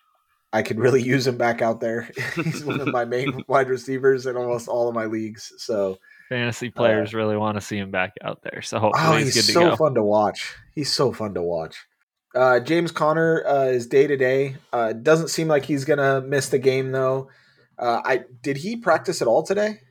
I 0.54 0.62
could 0.62 0.80
really 0.80 1.02
use 1.04 1.28
him 1.28 1.38
back 1.38 1.62
out 1.62 1.82
there. 1.82 2.10
he's 2.36 2.64
one 2.64 2.80
of 2.80 2.88
my 2.88 3.06
main 3.06 3.44
wide 3.48 3.70
receivers 3.70 4.26
in 4.26 4.38
almost 4.38 4.68
all 4.68 4.88
of 4.88 4.96
my 4.96 5.06
leagues. 5.06 5.52
So 5.58 5.98
Fantasy 6.32 6.70
players 6.70 7.14
really 7.14 7.36
want 7.36 7.56
to 7.58 7.62
see 7.62 7.78
him 7.78 7.92
back 7.92 8.14
out 8.24 8.42
there. 8.42 8.62
So 8.62 8.80
hopefully 8.80 9.06
oh, 9.06 9.18
he's, 9.18 9.36
he's, 9.36 9.48
good 9.48 9.48
to 9.48 9.52
so 9.52 9.70
go. 9.72 9.76
fun 9.76 9.96
to 9.96 10.04
watch. 10.04 10.56
He's 10.74 10.90
so 10.90 11.12
fun 11.12 11.34
to 11.34 11.42
watch. 11.42 11.76
Uh, 12.34 12.62
James 12.62 12.90
Conner 12.94 13.46
uh, 13.46 13.66
is 13.66 13.86
day 13.86 14.08
to 14.08 14.16
day. 14.16 14.56
Uh, 14.72 14.94
Doesn't 14.94 15.28
seem 15.28 15.50
like 15.50 15.66
he's 15.66 15.84
gonna 15.84 16.22
miss 16.22 16.48
the 16.48 16.58
game 16.58 16.94
though. 16.94 17.30
Uh, 17.78 18.02
I 18.06 18.22
did 18.42 18.56
he 18.56 18.78
practice 18.78 19.22
at 19.22 19.28
all 19.28 19.44
today? 19.44 19.82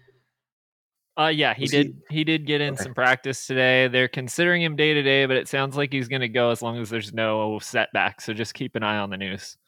Uh, 1.18 1.26
yeah, 1.26 1.52
he 1.52 1.64
Was 1.64 1.70
did. 1.72 2.00
He, 2.08 2.24
did 2.24 2.46
get 2.46 2.62
in 2.62 2.72
Okay. 2.72 2.84
some 2.84 2.94
practice 2.94 3.46
today. 3.46 3.88
They're 3.88 4.08
considering 4.08 4.62
him 4.62 4.76
day 4.76 4.94
to 4.94 5.02
day, 5.02 5.26
but 5.26 5.36
it 5.36 5.48
sounds 5.48 5.76
like 5.76 5.92
he's 5.92 6.08
going 6.08 6.22
to 6.22 6.28
go 6.28 6.50
as 6.50 6.62
long 6.62 6.78
as 6.78 6.88
there's 6.88 7.12
no 7.12 7.58
setback. 7.58 8.22
So 8.22 8.32
just 8.32 8.54
keep 8.54 8.74
an 8.76 8.82
eye 8.82 8.96
on 8.96 9.10
the 9.10 9.18
news. 9.18 9.58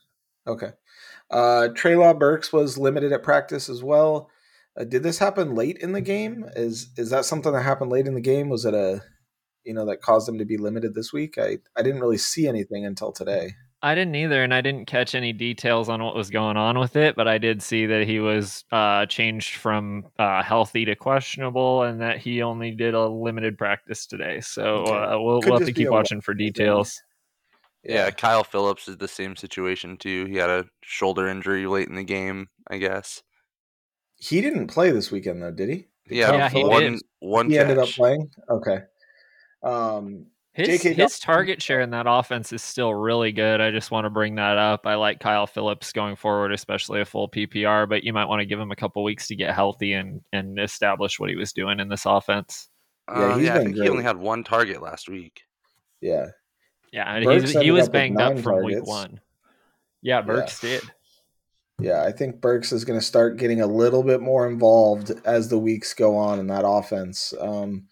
Okay. 0.46 0.70
Uh, 1.30 1.68
Treylon 1.74 2.18
Burks 2.18 2.54
was 2.54 2.78
limited 2.78 3.12
at 3.12 3.22
practice 3.22 3.68
as 3.68 3.82
well. 3.82 4.30
Uh, 4.78 4.84
did 4.84 5.02
this 5.02 5.18
happen 5.18 5.54
late 5.54 5.78
in 5.78 5.92
the 5.92 6.00
game? 6.00 6.44
Is 6.56 6.90
is 6.96 7.10
that 7.10 7.24
something 7.24 7.52
that 7.52 7.62
happened 7.62 7.90
late 7.90 8.06
in 8.06 8.14
the 8.14 8.20
game? 8.20 8.48
Was 8.48 8.64
it 8.64 8.74
a 8.74 9.02
you 9.64 9.74
know 9.74 9.84
that 9.86 10.00
caused 10.02 10.28
him 10.28 10.38
to 10.38 10.44
be 10.44 10.56
limited 10.56 10.94
this 10.94 11.12
week? 11.12 11.36
I 11.38 11.58
I 11.76 11.82
didn't 11.82 12.00
really 12.00 12.18
see 12.18 12.46
anything 12.48 12.84
until 12.86 13.12
today. 13.12 13.54
I 13.84 13.96
didn't 13.96 14.14
either, 14.14 14.44
and 14.44 14.54
I 14.54 14.60
didn't 14.60 14.86
catch 14.86 15.12
any 15.16 15.32
details 15.32 15.88
on 15.88 16.00
what 16.04 16.14
was 16.14 16.30
going 16.30 16.56
on 16.56 16.78
with 16.78 16.94
it, 16.94 17.16
but 17.16 17.26
I 17.26 17.38
did 17.38 17.60
see 17.60 17.84
that 17.86 18.06
he 18.06 18.20
was 18.20 18.64
uh, 18.70 19.06
changed 19.06 19.56
from 19.56 20.04
uh, 20.20 20.40
healthy 20.40 20.84
to 20.84 20.94
questionable, 20.94 21.82
and 21.82 22.00
that 22.00 22.18
he 22.18 22.42
only 22.42 22.70
did 22.70 22.94
a 22.94 23.08
limited 23.08 23.58
practice 23.58 24.06
today. 24.06 24.40
So 24.40 24.62
Okay. 24.62 24.92
uh, 24.92 25.18
we'll, 25.18 25.40
we'll 25.40 25.58
have 25.58 25.66
to 25.66 25.72
keep 25.72 25.88
a 25.88 25.90
watching 25.90 26.20
for 26.20 26.32
thing. 26.32 26.46
details. 26.52 27.02
Yeah. 27.82 28.10
Kyle 28.12 28.44
Phillips 28.44 28.86
is 28.86 28.98
the 28.98 29.08
same 29.08 29.34
situation 29.34 29.96
too. 29.96 30.26
He 30.26 30.36
had 30.36 30.48
a 30.50 30.64
shoulder 30.84 31.26
injury 31.26 31.66
late 31.66 31.88
in 31.88 31.96
the 31.96 32.04
game, 32.04 32.50
I 32.70 32.78
guess. 32.78 33.20
He 34.24 34.40
didn't 34.40 34.68
play 34.68 34.90
this 34.92 35.10
weekend 35.10 35.42
though, 35.42 35.50
did 35.50 35.68
he? 35.68 35.74
Did 36.08 36.18
Yeah, 36.18 36.32
Yeah, 36.34 36.48
he 36.48 36.60
Phillips- 36.60 36.70
one 36.72 36.92
did. 36.92 37.02
one 37.18 37.50
He 37.50 37.56
catch. 37.56 37.62
ended 37.62 37.78
up 37.78 37.88
playing. 37.88 38.30
Okay. 38.48 38.78
Um, 39.64 40.26
His, 40.52 40.68
J.K. 40.68 40.88
his 40.90 40.96
Dobbins- 40.96 41.18
target 41.18 41.62
share 41.62 41.80
in 41.80 41.90
that 41.90 42.06
offense 42.08 42.52
is 42.52 42.62
still 42.62 42.94
really 42.94 43.32
good. 43.32 43.60
I 43.60 43.70
just 43.70 43.90
want 43.90 44.04
to 44.04 44.10
bring 44.10 44.34
that 44.36 44.58
up. 44.58 44.86
I 44.86 44.94
like 44.96 45.18
Kyle 45.18 45.46
Phillips 45.46 45.92
going 45.92 46.14
forward, 46.16 46.52
especially 46.52 47.00
a 47.00 47.04
full 47.04 47.28
PPR, 47.28 47.88
but 47.88 48.04
you 48.04 48.12
might 48.12 48.26
want 48.26 48.40
to 48.40 48.46
give 48.46 48.60
him 48.60 48.70
a 48.70 48.76
couple 48.76 49.02
weeks 49.02 49.26
to 49.28 49.34
get 49.36 49.54
healthy 49.54 49.94
and, 49.94 50.20
and 50.32 50.58
establish 50.58 51.18
what 51.18 51.30
he 51.30 51.36
was 51.36 51.52
doing 51.52 51.80
in 51.80 51.88
this 51.88 52.04
offense. 52.06 52.68
Yeah, 53.08 53.14
Uh, 53.16 53.36
he's 53.38 53.46
yeah, 53.46 53.54
I 53.54 53.58
been 53.58 53.64
think 53.72 53.76
he 53.82 53.88
only 53.88 54.04
had 54.04 54.16
one 54.18 54.44
target 54.44 54.82
last 54.82 55.08
week. 55.08 55.42
yeah. 56.00 56.26
Yeah, 56.92 57.20
Burks 57.24 57.52
he 57.52 57.70
was 57.70 57.88
banged 57.88 58.20
up 58.20 58.34
nine 58.34 58.42
from 58.42 58.62
week 58.64 58.84
one. 58.84 59.18
Yeah, 60.02 60.20
Burks 60.20 60.60
did. 60.60 60.82
Yeah, 61.82 62.02
I 62.02 62.12
think 62.12 62.40
Burks 62.40 62.72
is 62.72 62.84
going 62.84 62.98
to 62.98 63.04
start 63.04 63.38
getting 63.38 63.60
a 63.60 63.66
little 63.66 64.02
bit 64.02 64.20
more 64.20 64.46
involved 64.48 65.12
as 65.24 65.48
the 65.48 65.58
weeks 65.58 65.94
go 65.94 66.16
on 66.16 66.38
in 66.38 66.46
that 66.48 66.64
offense. 66.66 67.34
Um, 67.40 67.86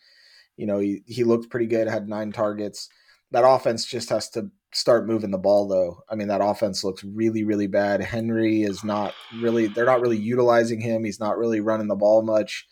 you 0.57 0.67
know, 0.67 0.79
he, 0.79 1.03
he 1.07 1.25
looked 1.25 1.51
pretty 1.51 1.67
good, 1.67 1.89
had 1.89 2.09
nine 2.09 2.33
targets. 2.33 2.89
That 3.31 3.47
offense 3.47 3.85
just 3.85 4.11
has 4.11 4.29
to 4.31 4.51
start 4.73 5.07
moving 5.07 5.31
the 5.31 5.39
ball, 5.39 5.67
though. 5.67 6.03
I 6.09 6.15
mean, 6.15 6.29
that 6.29 6.43
offense 6.43 6.85
looks 6.85 7.03
really, 7.03 7.45
really 7.45 7.67
bad. 7.67 8.01
Henry 8.01 8.63
is 8.63 8.85
not 8.85 9.15
really, 9.41 9.67
they're 9.67 9.87
not 9.87 10.01
really 10.01 10.19
utilizing 10.19 10.81
him. 10.81 11.05
He's 11.05 11.21
not 11.21 11.39
really 11.39 11.61
running 11.61 11.89
the 11.89 11.97
ball 11.97 12.23
much. 12.23 12.67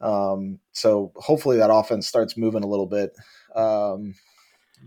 Um, 0.00 0.58
so 0.72 1.12
hopefully 1.16 1.58
that 1.58 1.72
offense 1.72 2.08
starts 2.08 2.36
moving 2.36 2.64
a 2.64 2.68
little 2.68 2.86
bit. 2.86 3.12
Um, 3.54 4.14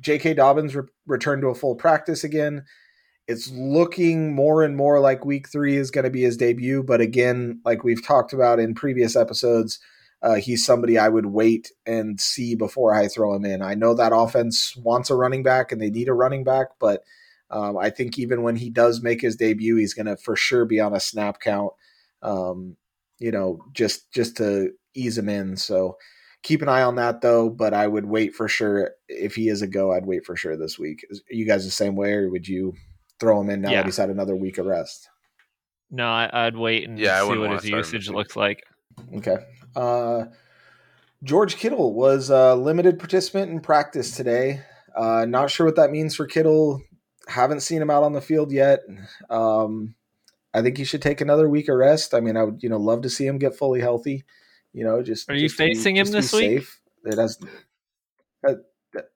J.K. 0.01 0.33
Dobbins 0.33 0.75
re- 0.75 0.83
returned 1.07 1.41
to 1.43 1.47
a 1.47 1.55
full 1.55 1.75
practice 1.75 2.23
again 2.23 2.65
it's 3.27 3.49
looking 3.51 4.33
more 4.35 4.63
and 4.63 4.77
more 4.77 4.99
like 4.99 5.25
week 5.25 5.49
three 5.49 5.75
is 5.75 5.91
going 5.91 6.03
to 6.03 6.09
be 6.09 6.21
his 6.21 6.37
debut. 6.37 6.83
But 6.83 7.01
again, 7.01 7.59
like 7.65 7.83
we've 7.83 8.05
talked 8.05 8.33
about 8.33 8.59
in 8.59 8.75
previous 8.75 9.15
episodes, 9.15 9.79
uh, 10.21 10.35
he's 10.35 10.65
somebody 10.65 10.97
I 10.97 11.09
would 11.09 11.27
wait 11.27 11.71
and 11.85 12.19
see 12.19 12.55
before 12.55 12.93
I 12.93 13.07
throw 13.07 13.35
him 13.35 13.45
in. 13.45 13.61
I 13.61 13.73
know 13.75 13.93
that 13.93 14.13
offense 14.13 14.75
wants 14.77 15.09
a 15.09 15.15
running 15.15 15.43
back 15.43 15.71
and 15.71 15.81
they 15.81 15.89
need 15.89 16.07
a 16.07 16.13
running 16.13 16.43
back, 16.43 16.67
but 16.79 17.03
um, 17.51 17.77
I 17.77 17.89
think 17.89 18.17
even 18.17 18.41
when 18.41 18.55
he 18.55 18.69
does 18.69 19.01
make 19.01 19.21
his 19.21 19.35
debut, 19.35 19.75
he's 19.75 19.93
going 19.93 20.07
to 20.07 20.17
for 20.17 20.35
sure 20.35 20.65
be 20.65 20.79
on 20.79 20.93
a 20.93 20.99
snap 20.99 21.39
count. 21.39 21.73
Um, 22.21 22.75
you 23.19 23.31
know, 23.31 23.59
just 23.71 24.11
just 24.11 24.37
to 24.37 24.71
ease 24.93 25.17
him 25.17 25.29
in. 25.29 25.55
So 25.55 25.97
keep 26.43 26.61
an 26.61 26.69
eye 26.69 26.81
on 26.81 26.95
that 26.95 27.21
though. 27.21 27.49
But 27.49 27.73
I 27.73 27.87
would 27.87 28.05
wait 28.05 28.33
for 28.35 28.47
sure 28.47 28.91
if 29.07 29.35
he 29.35 29.47
is 29.49 29.61
a 29.61 29.67
go. 29.67 29.93
I'd 29.93 30.05
wait 30.05 30.25
for 30.25 30.35
sure 30.35 30.57
this 30.57 30.79
week. 30.79 31.05
Are 31.11 31.33
you 31.33 31.45
guys 31.45 31.65
the 31.65 31.71
same 31.71 31.95
way, 31.95 32.13
or 32.13 32.29
would 32.29 32.47
you? 32.47 32.73
Throw 33.19 33.39
him 33.41 33.49
in 33.49 33.61
now 33.61 33.69
Yeah. 33.71 33.77
that 33.77 33.85
he's 33.85 33.97
had 33.97 34.09
another 34.09 34.35
week 34.35 34.57
of 34.57 34.65
rest. 34.65 35.09
No, 35.91 36.07
I, 36.07 36.29
I'd 36.31 36.57
wait 36.57 36.87
and 36.87 36.97
Yeah, 36.99 37.21
see 37.21 37.37
what 37.37 37.51
his 37.51 37.61
start 37.61 37.63
him 37.65 37.77
this 37.77 37.93
usage 37.93 38.09
week. 38.09 38.15
looks 38.17 38.35
like. 38.35 38.63
Okay. 39.17 39.37
Uh, 39.75 40.25
George 41.23 41.57
Kittle 41.57 41.93
was 41.93 42.29
a 42.29 42.55
limited 42.55 42.99
participant 42.99 43.51
in 43.51 43.59
practice 43.59 44.15
today. 44.15 44.61
Uh, 44.95 45.25
not 45.25 45.49
sure 45.51 45.65
what 45.65 45.75
that 45.75 45.91
means 45.91 46.15
for 46.15 46.25
Kittle. 46.25 46.81
Haven't 47.27 47.61
seen 47.61 47.81
him 47.81 47.89
out 47.89 48.03
on 48.03 48.13
the 48.13 48.21
field 48.21 48.51
yet. 48.51 48.81
Um, 49.29 49.95
I 50.53 50.61
think 50.61 50.77
he 50.77 50.83
should 50.83 51.01
take 51.01 51.21
another 51.21 51.49
week 51.49 51.67
of 51.69 51.75
rest. 51.77 52.13
I 52.13 52.19
mean, 52.19 52.37
I 52.37 52.43
would 52.43 52.61
you 52.63 52.69
know 52.69 52.77
love 52.77 53.01
to 53.01 53.09
see 53.09 53.25
him 53.25 53.37
get 53.37 53.55
fully 53.55 53.81
healthy. 53.81 54.23
You 54.73 54.83
know, 54.85 55.01
just 55.01 55.29
Are 55.29 55.33
you 55.33 55.47
just 55.47 55.57
to 55.57 55.63
be- 55.65 55.73
facing 55.73 55.97
him 55.97 56.05
just 56.05 56.11
to 56.11 56.17
be 56.17 56.21
this 56.21 56.33
week? 56.33 56.59
safe. 56.61 56.81
It 57.05 57.17
has. 57.17 57.37
that- 58.43 58.65
that- 58.93 59.09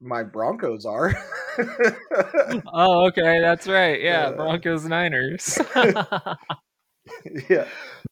my 0.00 0.22
Broncos 0.22 0.84
are. 0.84 1.14
Oh, 2.72 3.06
okay, 3.08 3.40
that's 3.40 3.66
right. 3.66 4.00
Yeah, 4.00 4.26
Uh, 4.28 4.32
Broncos 4.36 4.84
Niners. 4.84 5.58
yeah. 7.50 7.66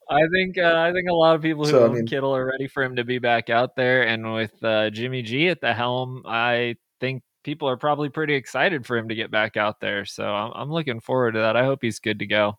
I 0.09 0.21
think 0.33 0.57
uh, 0.57 0.75
I 0.77 0.91
think 0.91 1.09
a 1.09 1.13
lot 1.13 1.35
of 1.35 1.41
people 1.41 1.63
who 1.65 1.71
So, 1.71 1.81
I 1.83 1.87
own 1.87 1.93
mean- 1.95 2.05
Kittle 2.05 2.35
are 2.35 2.45
ready 2.45 2.67
for 2.67 2.83
him 2.83 2.95
to 2.97 3.03
be 3.03 3.19
back 3.19 3.49
out 3.49 3.75
there, 3.75 4.03
and 4.05 4.33
with 4.33 4.51
uh, 4.63 4.89
Jimmy 4.89 5.21
G 5.21 5.49
at 5.49 5.61
the 5.61 5.73
helm, 5.73 6.23
I 6.25 6.75
think 6.99 7.23
people 7.43 7.67
are 7.69 7.77
probably 7.77 8.09
pretty 8.09 8.35
excited 8.35 8.85
for 8.85 8.97
him 8.97 9.09
to 9.09 9.15
get 9.15 9.31
back 9.31 9.57
out 9.57 9.79
there. 9.81 10.05
So 10.05 10.25
I'm, 10.25 10.51
I'm 10.55 10.71
looking 10.71 10.99
forward 10.99 11.33
to 11.33 11.39
that. 11.39 11.57
I 11.57 11.63
hope 11.65 11.79
he's 11.81 11.99
good 11.99 12.19
to 12.19 12.27
go. 12.27 12.53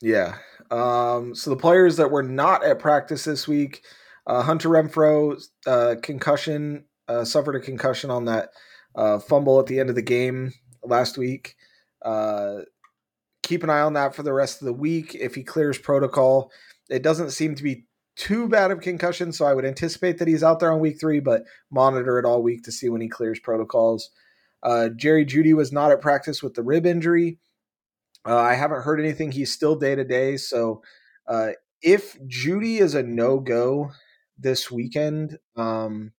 Yeah. 0.00 0.36
Um, 0.70 1.34
so 1.34 1.50
the 1.50 1.56
players 1.56 1.96
that 1.98 2.10
were 2.10 2.22
not 2.22 2.64
at 2.64 2.78
practice 2.78 3.24
this 3.24 3.46
week, 3.46 3.82
uh, 4.26 4.42
Hunter 4.42 4.68
Renfrow, 4.70 5.40
uh, 5.66 5.96
concussion, 6.02 6.84
uh, 7.08 7.24
suffered 7.24 7.56
a 7.56 7.60
concussion 7.60 8.10
on 8.10 8.24
that 8.26 8.50
uh, 8.94 9.18
fumble 9.18 9.58
at 9.60 9.66
the 9.66 9.80
end 9.80 9.88
of 9.88 9.94
the 9.94 10.02
game 10.02 10.52
last 10.82 11.16
week. 11.18 11.56
Uh, 12.02 12.60
keep 13.42 13.62
an 13.62 13.70
eye 13.70 13.80
on 13.80 13.94
that 13.94 14.14
for 14.14 14.22
the 14.22 14.32
rest 14.32 14.60
of 14.60 14.66
the 14.66 14.72
week. 14.72 15.14
If 15.14 15.34
he 15.34 15.42
clears 15.42 15.78
protocol, 15.78 16.50
it 16.88 17.02
doesn't 17.02 17.30
seem 17.30 17.54
to 17.54 17.62
be 17.62 17.86
too 18.16 18.48
bad 18.48 18.70
of 18.70 18.80
concussion, 18.80 19.32
so 19.32 19.46
I 19.46 19.54
would 19.54 19.64
anticipate 19.64 20.18
that 20.18 20.28
he's 20.28 20.42
out 20.42 20.60
there 20.60 20.72
on 20.72 20.80
week 20.80 21.00
three, 21.00 21.20
but 21.20 21.44
monitor 21.70 22.18
it 22.18 22.26
all 22.26 22.42
week 22.42 22.62
to 22.64 22.72
see 22.72 22.88
when 22.88 23.00
he 23.00 23.08
clears 23.08 23.40
protocols. 23.40 24.10
Uh, 24.62 24.90
Jerry 24.90 25.24
Jeudy 25.24 25.54
was 25.54 25.72
not 25.72 25.90
at 25.90 26.00
practice 26.00 26.42
with 26.42 26.54
the 26.54 26.62
rib 26.62 26.86
injury. 26.86 27.38
Uh, 28.26 28.36
I 28.38 28.54
haven't 28.54 28.82
heard 28.82 29.00
anything. 29.00 29.32
He's 29.32 29.52
still 29.52 29.74
day 29.74 29.94
to 29.94 30.04
day. 30.04 30.36
So 30.36 30.82
uh, 31.26 31.50
if 31.82 32.16
Jeudy 32.26 32.78
is 32.78 32.94
a 32.94 33.02
no 33.02 33.40
go 33.40 33.90
this 34.38 34.70
weekend, 34.70 35.38
um, 35.56 36.12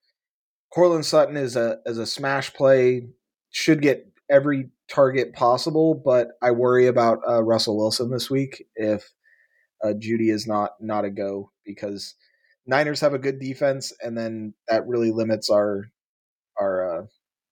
Courtland 0.74 1.06
Sutton 1.06 1.38
is 1.38 1.56
a 1.56 1.78
is 1.86 2.00
a 2.00 2.06
smash 2.06 2.54
play. 2.54 3.08
Should 3.52 3.84
get 3.84 4.08
every 4.30 4.70
target 4.90 5.34
possible, 5.34 5.94
but 5.94 6.30
I 6.42 6.52
worry 6.52 6.88
about 6.88 7.20
uh, 7.28 7.44
Russell 7.44 7.78
Wilson 7.78 8.10
this 8.10 8.30
week 8.30 8.66
if 8.76 9.12
uh, 9.84 9.94
Jeudy 9.94 10.32
is 10.32 10.48
not 10.48 10.72
not 10.82 11.06
a 11.06 11.12
go 11.12 11.52
because 11.64 12.16
Niners 12.66 13.02
have 13.02 13.14
a 13.14 13.20
good 13.20 13.40
defense, 13.40 13.94
and 14.02 14.18
then 14.18 14.56
that 14.68 14.88
really 14.88 15.12
limits 15.12 15.50
our 15.52 15.92
our 16.60 17.02
uh, 17.02 17.06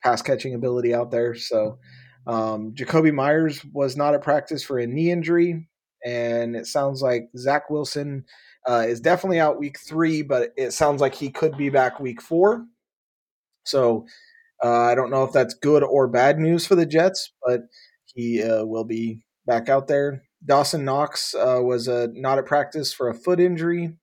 pass 0.03 0.23
catching 0.23 0.55
ability 0.55 0.93
out 0.93 1.11
there. 1.11 1.35
So 1.35 1.77
um, 2.25 2.73
Jakobi 2.73 3.13
Meyers 3.13 3.63
was 3.65 3.95
not 3.95 4.15
at 4.15 4.23
practice 4.23 4.63
for 4.63 4.79
a 4.79 4.87
knee 4.87 5.11
injury, 5.11 5.67
and 6.03 6.55
it 6.55 6.65
sounds 6.65 7.03
like 7.03 7.29
Zach 7.37 7.69
Wilson 7.69 8.25
uh, 8.67 8.85
is 8.87 8.99
definitely 8.99 9.39
out 9.39 9.59
week 9.59 9.77
three, 9.79 10.23
but 10.23 10.53
it 10.57 10.71
sounds 10.71 11.01
like 11.01 11.13
he 11.13 11.29
could 11.29 11.55
be 11.55 11.69
back 11.69 11.99
week 11.99 12.19
four. 12.19 12.65
So 13.63 14.05
uh, 14.63 14.81
I 14.81 14.95
don't 14.95 15.11
know 15.11 15.23
if 15.23 15.31
that's 15.31 15.53
good 15.53 15.83
or 15.83 16.07
bad 16.07 16.39
news 16.39 16.65
for 16.65 16.75
the 16.75 16.85
Jets, 16.85 17.33
but 17.45 17.61
he 18.05 18.43
uh, 18.43 18.65
will 18.65 18.83
be 18.83 19.23
back 19.45 19.69
out 19.69 19.87
there. 19.87 20.23
Dawson 20.45 20.85
Knox 20.85 21.35
uh, 21.35 21.59
was 21.61 21.87
uh, 21.87 22.07
not 22.13 22.37
at 22.37 22.45
practice 22.45 22.93
for 22.93 23.09
a 23.09 23.13
foot 23.13 23.39
injury. 23.39 23.93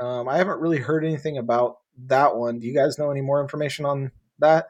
Um, 0.00 0.28
I 0.28 0.36
haven't 0.36 0.60
really 0.60 0.78
heard 0.78 1.04
anything 1.04 1.38
about 1.38 1.76
that 2.06 2.36
one. 2.36 2.60
Do 2.60 2.66
you 2.66 2.74
guys 2.74 2.98
know 2.98 3.10
any 3.10 3.20
more 3.20 3.40
information 3.42 3.84
on 3.84 4.12
that? 4.38 4.66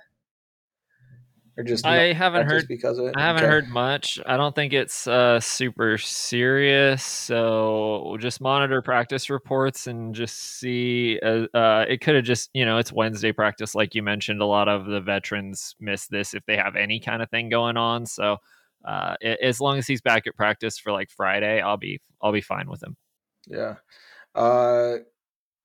Or 1.59 1.65
just 1.65 1.85
I 1.85 2.13
haven't 2.13 2.49
heard 2.49 2.69
because 2.69 2.99
of 2.99 3.07
it. 3.07 3.15
I 3.17 3.21
haven't 3.21 3.43
okay. 3.43 3.51
heard 3.51 3.69
much. 3.69 4.21
I 4.25 4.37
don't 4.37 4.55
think 4.55 4.73
it's 4.73 5.09
uh, 5.09 5.41
super 5.41 5.99
serious. 5.99 7.03
So 7.03 8.05
we'll 8.07 8.19
just 8.19 8.41
monitor 8.41 8.81
practice 8.81 9.29
reports 9.29 9.89
and 9.89 10.15
just 10.15 10.37
see. 10.37 11.19
Uh, 11.21 11.49
uh, 11.53 11.85
it 11.89 12.01
could 12.01 12.15
have 12.15 12.23
just 12.23 12.51
you 12.55 12.65
know 12.65 12.79
it's 12.79 12.93
Wednesday 12.93 13.33
practice, 13.33 13.75
like 13.75 13.97
you 13.97 14.05
mentioned. 14.05 14.41
A 14.41 14.47
lot 14.47 14.69
of 14.69 14.87
the 14.87 15.01
veterans 15.01 15.75
miss 15.81 16.07
this 16.07 16.33
if 16.33 16.47
they 16.47 16.57
have 16.57 16.77
any 16.77 17.01
kind 17.01 17.23
of 17.23 17.31
thing 17.31 17.49
going 17.49 17.77
on. 17.77 18.07
So 18.07 18.37
uh, 18.85 19.17
as 19.43 19.61
long 19.61 19.79
as 19.79 19.87
he's 19.89 20.01
back 20.01 20.29
at 20.29 20.37
practice 20.37 20.79
for 20.79 20.93
like 20.93 21.11
Friday, 21.11 21.61
I'll 21.61 21.77
be 21.77 22.01
I'll 22.23 22.31
be 22.31 22.41
fine 22.41 22.69
with 22.69 22.85
him. 22.85 22.97
Yeah. 23.49 23.75
Uh, 24.33 24.99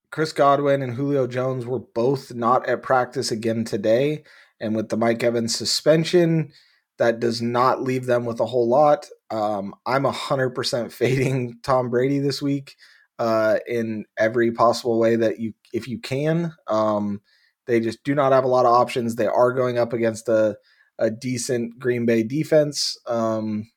Chris 0.09 0.33
Godwin 0.33 0.81
and 0.81 0.93
Julio 0.93 1.27
Jones 1.27 1.65
were 1.65 1.79
both 1.79 2.33
not 2.33 2.67
at 2.67 2.81
practice 2.81 3.31
again 3.31 3.63
today. 3.63 4.23
And 4.63 4.77
with 4.77 4.88
the 4.88 4.98
Mike 4.98 5.22
Evans 5.24 5.53
suspension, 5.53 6.53
that 6.98 7.20
does 7.20 7.41
not 7.41 7.84
leave 7.84 8.05
them 8.05 8.24
with 8.24 8.39
a 8.39 8.46
whole 8.46 8.67
lot. 8.67 9.10
Um, 9.29 9.75
I'm 9.86 10.03
100% 10.03 10.91
fading 10.93 11.60
Tom 11.63 11.89
Brady 11.89 12.20
this 12.20 12.41
week 12.41 12.75
uh, 13.20 13.60
in 13.67 14.05
every 14.17 14.53
possible 14.53 14.98
way 14.98 15.17
that 15.17 15.38
you, 15.38 15.53
if 15.74 15.88
you 15.88 16.00
can. 16.00 16.53
Um, 16.67 17.22
they 17.67 17.82
just 17.82 18.03
do 18.05 18.15
not 18.15 18.32
have 18.32 18.46
a 18.46 18.48
lot 18.48 18.65
of 18.65 18.74
options. 18.74 19.15
They 19.15 19.27
are 19.27 19.51
going 19.51 19.77
up 19.77 19.91
against 19.91 20.29
a, 20.29 20.58
a 20.98 21.12
decent 21.12 21.77
Green 21.77 22.05
Bay 22.05 22.24
defense. 22.24 22.98
Um, 23.05 23.70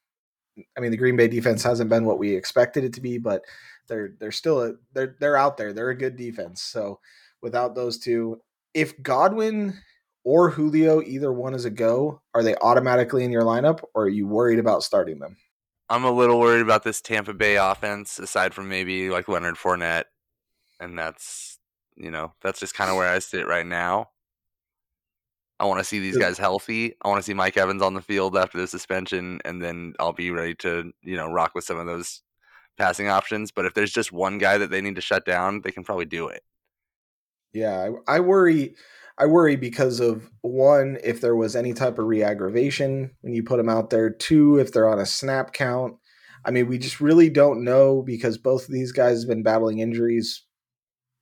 I 0.76 0.80
mean, 0.80 0.92
the 0.92 0.96
Green 0.96 1.16
Bay 1.16 1.26
defense 1.26 1.64
hasn't 1.64 1.90
been 1.90 2.04
what 2.04 2.18
we 2.20 2.34
expected 2.34 2.84
it 2.84 2.92
to 2.94 3.00
be, 3.00 3.18
but 3.18 3.42
they're 3.88 4.14
they're 4.18 4.32
still 4.32 4.62
a, 4.62 4.72
they're 4.92 5.16
they're 5.20 5.36
out 5.36 5.56
there. 5.56 5.72
They're 5.72 5.90
a 5.90 5.98
good 5.98 6.16
defense. 6.16 6.62
So 6.62 7.00
without 7.42 7.74
those 7.74 7.98
two, 7.98 8.40
if 8.74 9.00
Godwin 9.02 9.78
or 10.26 10.50
Julio, 10.50 11.00
either 11.02 11.32
one 11.32 11.54
is 11.54 11.66
a 11.66 11.70
go, 11.70 12.20
are 12.34 12.42
they 12.42 12.56
automatically 12.56 13.22
in 13.22 13.30
your 13.30 13.44
lineup 13.44 13.84
or 13.94 14.06
are 14.06 14.08
you 14.08 14.26
worried 14.26 14.58
about 14.58 14.82
starting 14.82 15.20
them? 15.20 15.36
I'm 15.88 16.02
a 16.02 16.10
little 16.10 16.40
worried 16.40 16.62
about 16.62 16.82
this 16.82 17.00
Tampa 17.00 17.32
Bay 17.32 17.54
offense, 17.54 18.18
aside 18.18 18.52
from 18.52 18.68
maybe 18.68 19.08
like 19.08 19.28
Leonard 19.28 19.54
Fournette. 19.54 20.06
And 20.80 20.98
that's, 20.98 21.60
you 21.94 22.10
know, 22.10 22.32
that's 22.42 22.58
just 22.58 22.74
kind 22.74 22.90
of 22.90 22.96
where 22.96 23.08
I 23.08 23.20
sit 23.20 23.46
right 23.46 23.64
now. 23.64 24.10
I 25.60 25.64
want 25.64 25.78
to 25.78 25.84
see 25.84 26.00
these 26.00 26.18
guys 26.18 26.38
healthy. 26.38 26.96
I 27.02 27.08
want 27.08 27.20
to 27.20 27.22
see 27.22 27.32
Mike 27.32 27.56
Evans 27.56 27.80
on 27.80 27.94
the 27.94 28.02
field 28.02 28.36
after 28.36 28.58
the 28.58 28.66
suspension, 28.66 29.40
and 29.44 29.62
then 29.62 29.94
I'll 30.00 30.12
be 30.12 30.32
ready 30.32 30.56
to, 30.56 30.92
you 31.02 31.16
know, 31.16 31.30
rock 31.30 31.52
with 31.54 31.62
some 31.62 31.78
of 31.78 31.86
those 31.86 32.22
passing 32.76 33.08
options. 33.08 33.52
But 33.52 33.64
if 33.64 33.74
there's 33.74 33.92
just 33.92 34.10
one 34.10 34.38
guy 34.38 34.58
that 34.58 34.70
they 34.70 34.80
need 34.80 34.96
to 34.96 35.00
shut 35.00 35.24
down, 35.24 35.60
they 35.60 35.70
can 35.70 35.84
probably 35.84 36.04
do 36.04 36.26
it. 36.28 36.42
Yeah, 37.52 37.90
I, 38.08 38.16
I 38.16 38.20
worry. 38.20 38.74
I 39.18 39.26
worry 39.26 39.56
because 39.56 40.00
of 40.00 40.30
one, 40.42 40.98
if 41.02 41.20
there 41.20 41.36
was 41.36 41.56
any 41.56 41.72
type 41.72 41.98
of 41.98 42.06
reaggravation 42.06 43.12
when 43.22 43.32
you 43.32 43.42
put 43.42 43.56
them 43.56 43.68
out 43.68 43.90
there. 43.90 44.10
Two, 44.10 44.58
if 44.58 44.72
they're 44.72 44.88
on 44.88 44.98
a 44.98 45.06
snap 45.06 45.52
count. 45.52 45.96
I 46.44 46.50
mean, 46.50 46.68
we 46.68 46.78
just 46.78 47.00
really 47.00 47.30
don't 47.30 47.64
know 47.64 48.02
because 48.02 48.38
both 48.38 48.68
of 48.68 48.72
these 48.72 48.92
guys 48.92 49.22
have 49.22 49.28
been 49.28 49.42
battling 49.42 49.78
injuries 49.78 50.44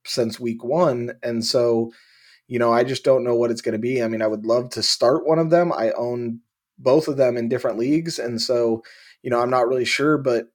since 0.05 0.39
week 0.39 0.63
one. 0.63 1.13
And 1.23 1.43
so, 1.43 1.91
you 2.47 2.59
know, 2.59 2.71
I 2.71 2.83
just 2.83 3.03
don't 3.03 3.23
know 3.23 3.35
what 3.35 3.49
it's 3.49 3.61
going 3.61 3.73
to 3.73 3.79
be. 3.79 4.03
I 4.03 4.07
mean, 4.07 4.21
I 4.21 4.27
would 4.27 4.45
love 4.45 4.69
to 4.71 4.83
start 4.83 5.25
one 5.25 5.39
of 5.39 5.49
them. 5.49 5.71
I 5.71 5.91
own 5.91 6.41
both 6.77 7.07
of 7.07 7.17
them 7.17 7.37
in 7.37 7.49
different 7.49 7.79
leagues. 7.79 8.19
And 8.19 8.41
so, 8.41 8.83
you 9.23 9.29
know, 9.29 9.39
I'm 9.39 9.49
not 9.49 9.67
really 9.67 9.85
sure, 9.85 10.17
but 10.17 10.47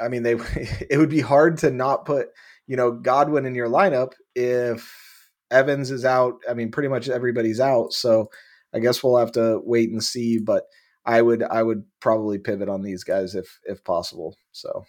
I 0.00 0.08
mean, 0.08 0.22
they, 0.22 0.32
it 0.90 0.98
would 0.98 1.10
be 1.10 1.20
hard 1.20 1.58
to 1.58 1.70
not 1.70 2.06
put, 2.06 2.28
you 2.66 2.76
know, 2.76 2.92
Godwin 2.92 3.44
in 3.44 3.56
your 3.56 3.68
lineup 3.68 4.12
if 4.34 5.09
Evans 5.50 5.90
is 5.90 6.04
out. 6.04 6.34
I 6.48 6.54
mean, 6.54 6.70
pretty 6.70 6.88
much 6.88 7.08
everybody's 7.08 7.60
out. 7.60 7.92
So 7.92 8.30
I 8.74 8.78
guess 8.78 9.02
we'll 9.02 9.18
have 9.18 9.32
to 9.32 9.60
wait 9.64 9.90
and 9.90 10.02
see. 10.02 10.38
But 10.38 10.64
I 11.04 11.22
would 11.22 11.42
I 11.42 11.62
would 11.62 11.84
probably 12.00 12.38
pivot 12.38 12.68
on 12.68 12.82
these 12.82 13.04
guys 13.04 13.34
if 13.34 13.58
if 13.64 13.82
possible. 13.84 14.36
So 14.52 14.84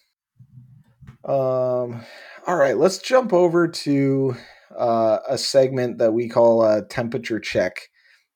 um 1.25 2.03
all 2.47 2.55
right, 2.55 2.77
let's 2.77 2.97
jump 2.97 3.33
over 3.33 3.67
to 3.67 4.35
uh, 4.75 5.19
a 5.27 5.37
segment 5.37 5.99
that 5.99 6.13
we 6.13 6.27
call 6.27 6.65
a 6.65 6.83
temperature 6.83 7.39
check. 7.39 7.89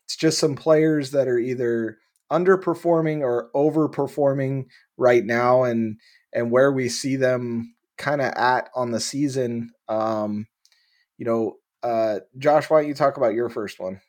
It's 0.04 0.16
just 0.16 0.38
some 0.38 0.56
players 0.56 1.12
that 1.12 1.28
are 1.28 1.40
either 1.40 1.98
underperforming 2.32 3.22
or 3.22 3.50
overperforming 3.56 4.66
right 4.98 5.26
now 5.26 5.64
and 5.64 6.00
and 6.34 6.52
where 6.52 6.72
we 6.72 6.90
see 6.90 7.16
them 7.16 7.74
kind 7.98 8.22
of 8.22 8.32
at 8.34 8.70
on 8.76 8.92
the 8.92 9.00
season 9.00 9.70
um 9.88 10.48
you 11.18 11.26
know 11.26 11.56
uh, 11.86 12.20
Josh, 12.40 12.70
why 12.70 12.82
don't 12.82 12.88
you 12.88 12.96
talk 12.96 13.18
about 13.18 13.36
your 13.36 13.48
first 13.48 13.80
one? 13.80 14.02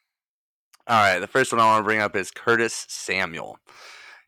All 0.87 0.97
right, 0.97 1.19
the 1.19 1.27
first 1.27 1.53
one 1.53 1.61
I 1.61 1.67
want 1.67 1.81
to 1.81 1.85
bring 1.85 2.01
up 2.01 2.17
is 2.17 2.31
Curtis 2.31 2.87
Samuel. 2.89 3.59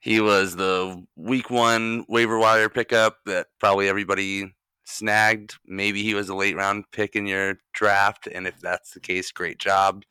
He 0.01 0.21
was 0.21 0.57
the 0.57 1.03
week 1.17 1.51
one 1.51 2.05
waiver 2.09 2.39
wire 2.39 2.69
pickup 2.69 3.17
that 3.25 3.47
probably 3.59 3.89
everybody 3.89 4.55
snagged. 4.85 5.55
Maybe 5.67 6.03
he 6.03 6.13
was 6.13 6.29
a 6.29 6.35
late 6.35 6.57
round 6.57 6.85
pick 6.93 7.17
in 7.17 7.27
your 7.27 7.55
draft, 7.73 8.27
and 8.27 8.47
if 8.47 8.61
that's 8.61 8.93
the 8.93 9.01
case, 9.01 9.33
great 9.33 9.59
job. 9.59 10.05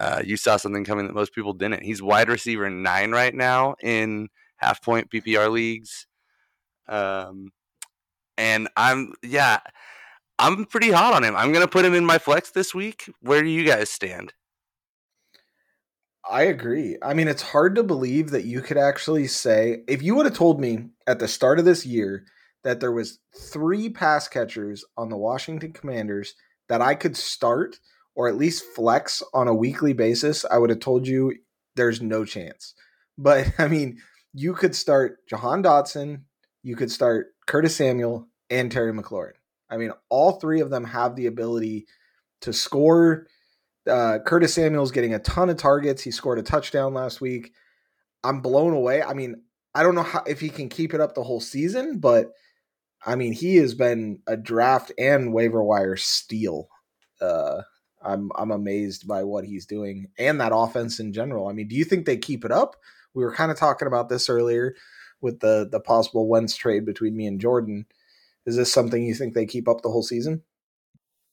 Uh, 0.00 0.22
you 0.24 0.36
saw 0.36 0.56
something 0.56 0.84
coming 0.84 1.06
that 1.06 1.14
most 1.14 1.32
people 1.32 1.52
didn't. 1.52 1.84
He's 1.84 2.02
wide 2.02 2.28
receiver 2.28 2.68
nine 2.70 3.12
right 3.12 3.34
now 3.34 3.76
in 3.80 4.28
half 4.56 4.82
point 4.82 5.10
PPR 5.10 5.50
leagues. 5.50 6.06
Um, 6.88 7.52
and 8.36 8.68
I'm 8.76 9.12
yeah, 9.22 9.60
I'm 10.40 10.64
pretty 10.64 10.90
hot 10.90 11.12
on 11.12 11.22
him. 11.22 11.36
I'm 11.36 11.52
going 11.52 11.64
to 11.64 11.70
put 11.70 11.84
him 11.84 11.92
in 11.92 12.06
my 12.06 12.16
flex 12.16 12.50
this 12.50 12.74
week. 12.74 13.12
Where 13.20 13.42
do 13.42 13.48
you 13.50 13.62
guys 13.62 13.90
stand? 13.90 14.32
I 16.28 16.44
agree. 16.44 16.96
I 17.02 17.12
mean, 17.12 17.28
it's 17.28 17.42
hard 17.42 17.74
to 17.74 17.82
believe 17.82 18.30
that 18.30 18.46
you 18.46 18.62
could 18.62 18.78
actually 18.78 19.26
say 19.26 19.82
if 19.86 20.02
you 20.02 20.14
would 20.14 20.24
have 20.24 20.34
told 20.34 20.58
me 20.58 20.88
at 21.06 21.18
the 21.18 21.28
start 21.28 21.58
of 21.58 21.66
this 21.66 21.84
year 21.84 22.24
that 22.64 22.80
there 22.80 22.90
was 22.90 23.18
three 23.36 23.90
pass 23.90 24.28
catchers 24.28 24.82
on 24.96 25.10
the 25.10 25.16
Washington 25.18 25.74
Commanders 25.74 26.34
that 26.70 26.80
I 26.80 26.94
could 26.94 27.18
start 27.18 27.78
or 28.14 28.26
at 28.26 28.36
least 28.36 28.64
flex 28.74 29.22
on 29.34 29.46
a 29.46 29.54
weekly 29.54 29.92
basis, 29.92 30.46
I 30.50 30.56
would 30.56 30.70
have 30.70 30.80
told 30.80 31.06
you 31.06 31.34
there's 31.76 32.00
no 32.00 32.24
chance. 32.24 32.74
But 33.18 33.52
I 33.58 33.68
mean, 33.68 33.98
you 34.32 34.54
could 34.54 34.74
start 34.74 35.18
Jahan 35.28 35.62
Dotson, 35.62 36.22
you 36.62 36.76
could 36.76 36.90
start 36.90 37.28
Curtis 37.46 37.76
Samuel 37.76 38.28
and 38.48 38.72
Terry 38.72 38.92
McLaurin. 38.92 39.32
I 39.70 39.76
mean, 39.76 39.92
all 40.08 40.32
three 40.32 40.60
of 40.60 40.70
them 40.70 40.84
have 40.84 41.16
the 41.16 41.26
ability 41.26 41.86
to 42.42 42.52
score. 42.52 43.26
Uh, 43.88 44.18
Curtis 44.24 44.54
Samuel's 44.54 44.90
getting 44.90 45.14
a 45.14 45.18
ton 45.18 45.50
of 45.50 45.56
targets. 45.56 46.02
He 46.02 46.10
scored 46.10 46.38
a 46.38 46.42
touchdown 46.42 46.94
last 46.94 47.20
week. 47.20 47.52
I'm 48.24 48.40
blown 48.40 48.74
away. 48.74 49.02
I 49.02 49.14
mean, 49.14 49.42
I 49.74 49.82
don't 49.82 49.94
know 49.94 50.02
how 50.02 50.22
if 50.26 50.40
he 50.40 50.48
can 50.50 50.68
keep 50.68 50.94
it 50.94 51.00
up 51.00 51.14
the 51.14 51.22
whole 51.22 51.40
season, 51.40 51.98
but 51.98 52.32
I 53.04 53.14
mean, 53.14 53.32
he 53.32 53.56
has 53.56 53.74
been 53.74 54.20
a 54.26 54.36
draft 54.36 54.92
and 54.98 55.32
waiver 55.32 55.62
wire 55.62 55.96
steal. 55.96 56.68
Uh, 57.20 57.62
I'm 58.02 58.30
I'm 58.34 58.50
amazed 58.50 59.06
by 59.06 59.24
what 59.24 59.44
he's 59.44 59.66
doing 59.66 60.08
and 60.18 60.40
that 60.40 60.52
offense 60.54 61.00
in 61.00 61.12
general. 61.12 61.48
I 61.48 61.52
mean, 61.52 61.68
do 61.68 61.76
you 61.76 61.84
think 61.84 62.06
they 62.06 62.16
keep 62.16 62.44
it 62.44 62.52
up? 62.52 62.76
We 63.14 63.24
were 63.24 63.34
kind 63.34 63.50
of 63.50 63.58
talking 63.58 63.88
about 63.88 64.08
this 64.08 64.28
earlier 64.28 64.74
with 65.20 65.40
the 65.40 65.68
the 65.70 65.80
possible 65.80 66.28
Wentz 66.28 66.56
trade 66.56 66.84
between 66.84 67.16
me 67.16 67.26
and 67.26 67.40
Jordan. 67.40 67.86
Is 68.46 68.56
this 68.56 68.72
something 68.72 69.02
you 69.02 69.14
think 69.14 69.34
they 69.34 69.46
keep 69.46 69.68
up 69.68 69.82
the 69.82 69.90
whole 69.90 70.02
season? 70.02 70.42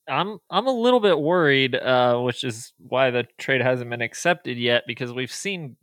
I'm 0.07 0.39
I'm 0.49 0.67
a 0.67 0.71
little 0.71 0.99
bit 0.99 1.19
worried, 1.19 1.75
uh, 1.75 2.19
which 2.19 2.43
is 2.43 2.73
why 2.77 3.11
the 3.11 3.25
trade 3.37 3.61
hasn't 3.61 3.89
been 3.89 4.01
accepted 4.01 4.57
yet, 4.57 4.83
because 4.87 5.11
we've 5.11 5.31
seen 5.31 5.75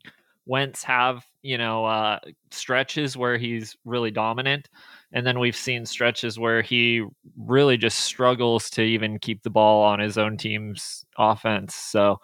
Wentz 0.47 0.83
have 0.85 1.25
you 1.43 1.59
know 1.59 1.85
uh, 1.85 2.19
stretches 2.51 3.17
where 3.17 3.37
he's 3.37 3.77
really 3.85 4.11
dominant, 4.11 4.71
and 5.13 5.27
then 5.27 5.39
we've 5.39 5.57
seen 5.57 5.85
stretches 5.85 6.39
where 6.39 6.63
he 6.63 7.05
really 7.37 7.77
just 7.77 7.99
struggles 8.01 8.71
to 8.71 8.83
even 8.83 9.19
keep 9.19 9.43
the 9.43 9.51
ball 9.51 9.83
on 9.83 10.01
his 10.01 10.17
own 10.17 10.37
team's 10.37 11.05
offense. 11.19 11.75
So 11.75 12.21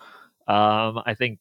um, 0.48 1.00
I 1.06 1.14
think 1.16 1.38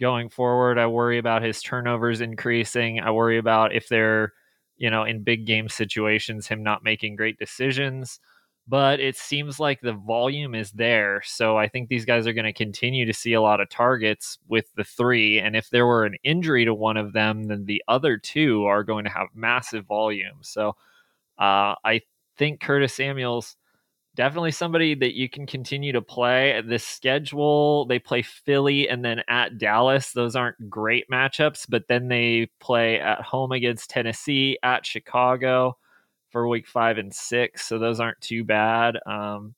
going 0.00 0.28
forward, 0.28 0.78
I 0.78 0.86
worry 0.86 1.18
about 1.18 1.42
his 1.42 1.62
turnovers 1.62 2.20
increasing. 2.20 3.00
I 3.00 3.10
worry 3.10 3.38
about 3.38 3.74
if 3.74 3.88
they're 3.88 4.32
you 4.76 4.90
know, 4.90 5.04
in 5.04 5.22
big 5.22 5.46
game 5.46 5.68
situations, 5.68 6.46
him 6.46 6.62
not 6.62 6.84
making 6.84 7.16
great 7.16 7.38
decisions. 7.38 8.20
But 8.68 8.98
it 8.98 9.16
seems 9.16 9.60
like 9.60 9.80
the 9.80 9.92
volume 9.92 10.56
is 10.56 10.72
there. 10.72 11.22
So 11.24 11.56
I 11.56 11.68
think 11.68 11.88
these 11.88 12.04
guys 12.04 12.26
are 12.26 12.32
going 12.32 12.46
to 12.46 12.52
continue 12.52 13.06
to 13.06 13.14
see 13.14 13.32
a 13.32 13.40
lot 13.40 13.60
of 13.60 13.70
targets 13.70 14.38
with 14.48 14.74
the 14.74 14.82
three. 14.82 15.38
And 15.38 15.54
if 15.54 15.70
there 15.70 15.86
were 15.86 16.04
an 16.04 16.16
injury 16.24 16.64
to 16.64 16.74
one 16.74 16.96
of 16.96 17.12
them, 17.12 17.44
then 17.44 17.66
the 17.66 17.80
other 17.86 18.16
two 18.16 18.64
are 18.64 18.82
going 18.82 19.04
to 19.04 19.10
have 19.10 19.28
massive 19.34 19.86
volume. 19.86 20.38
So 20.40 20.70
uh, 21.38 21.76
I 21.84 22.00
think 22.36 22.60
Curtis 22.60 22.92
Samuels 22.92 23.56
definitely 24.16 24.50
somebody 24.50 24.94
that 24.96 25.14
you 25.14 25.28
can 25.28 25.46
continue 25.46 25.92
to 25.92 26.02
play. 26.02 26.60
This 26.66 26.84
schedule, 26.84 27.86
they 27.86 28.00
play 28.00 28.22
Philly 28.22 28.88
and 28.88 29.04
then 29.04 29.22
at 29.28 29.58
Dallas. 29.58 30.12
Those 30.12 30.34
aren't 30.34 30.68
great 30.68 31.08
matchups, 31.12 31.66
but 31.68 31.84
then 31.86 32.08
they 32.08 32.50
play 32.58 32.98
at 32.98 33.20
home 33.20 33.52
against 33.52 33.90
Tennessee, 33.90 34.58
at 34.62 34.84
Chicago 34.84 35.76
for 36.30 36.48
week 36.48 36.66
five 36.66 36.98
and 36.98 37.14
six. 37.14 37.66
So 37.66 37.78
those 37.78 38.00
aren't 38.00 38.20
too 38.20 38.42
bad. 38.42 38.98
Um, 39.06 39.54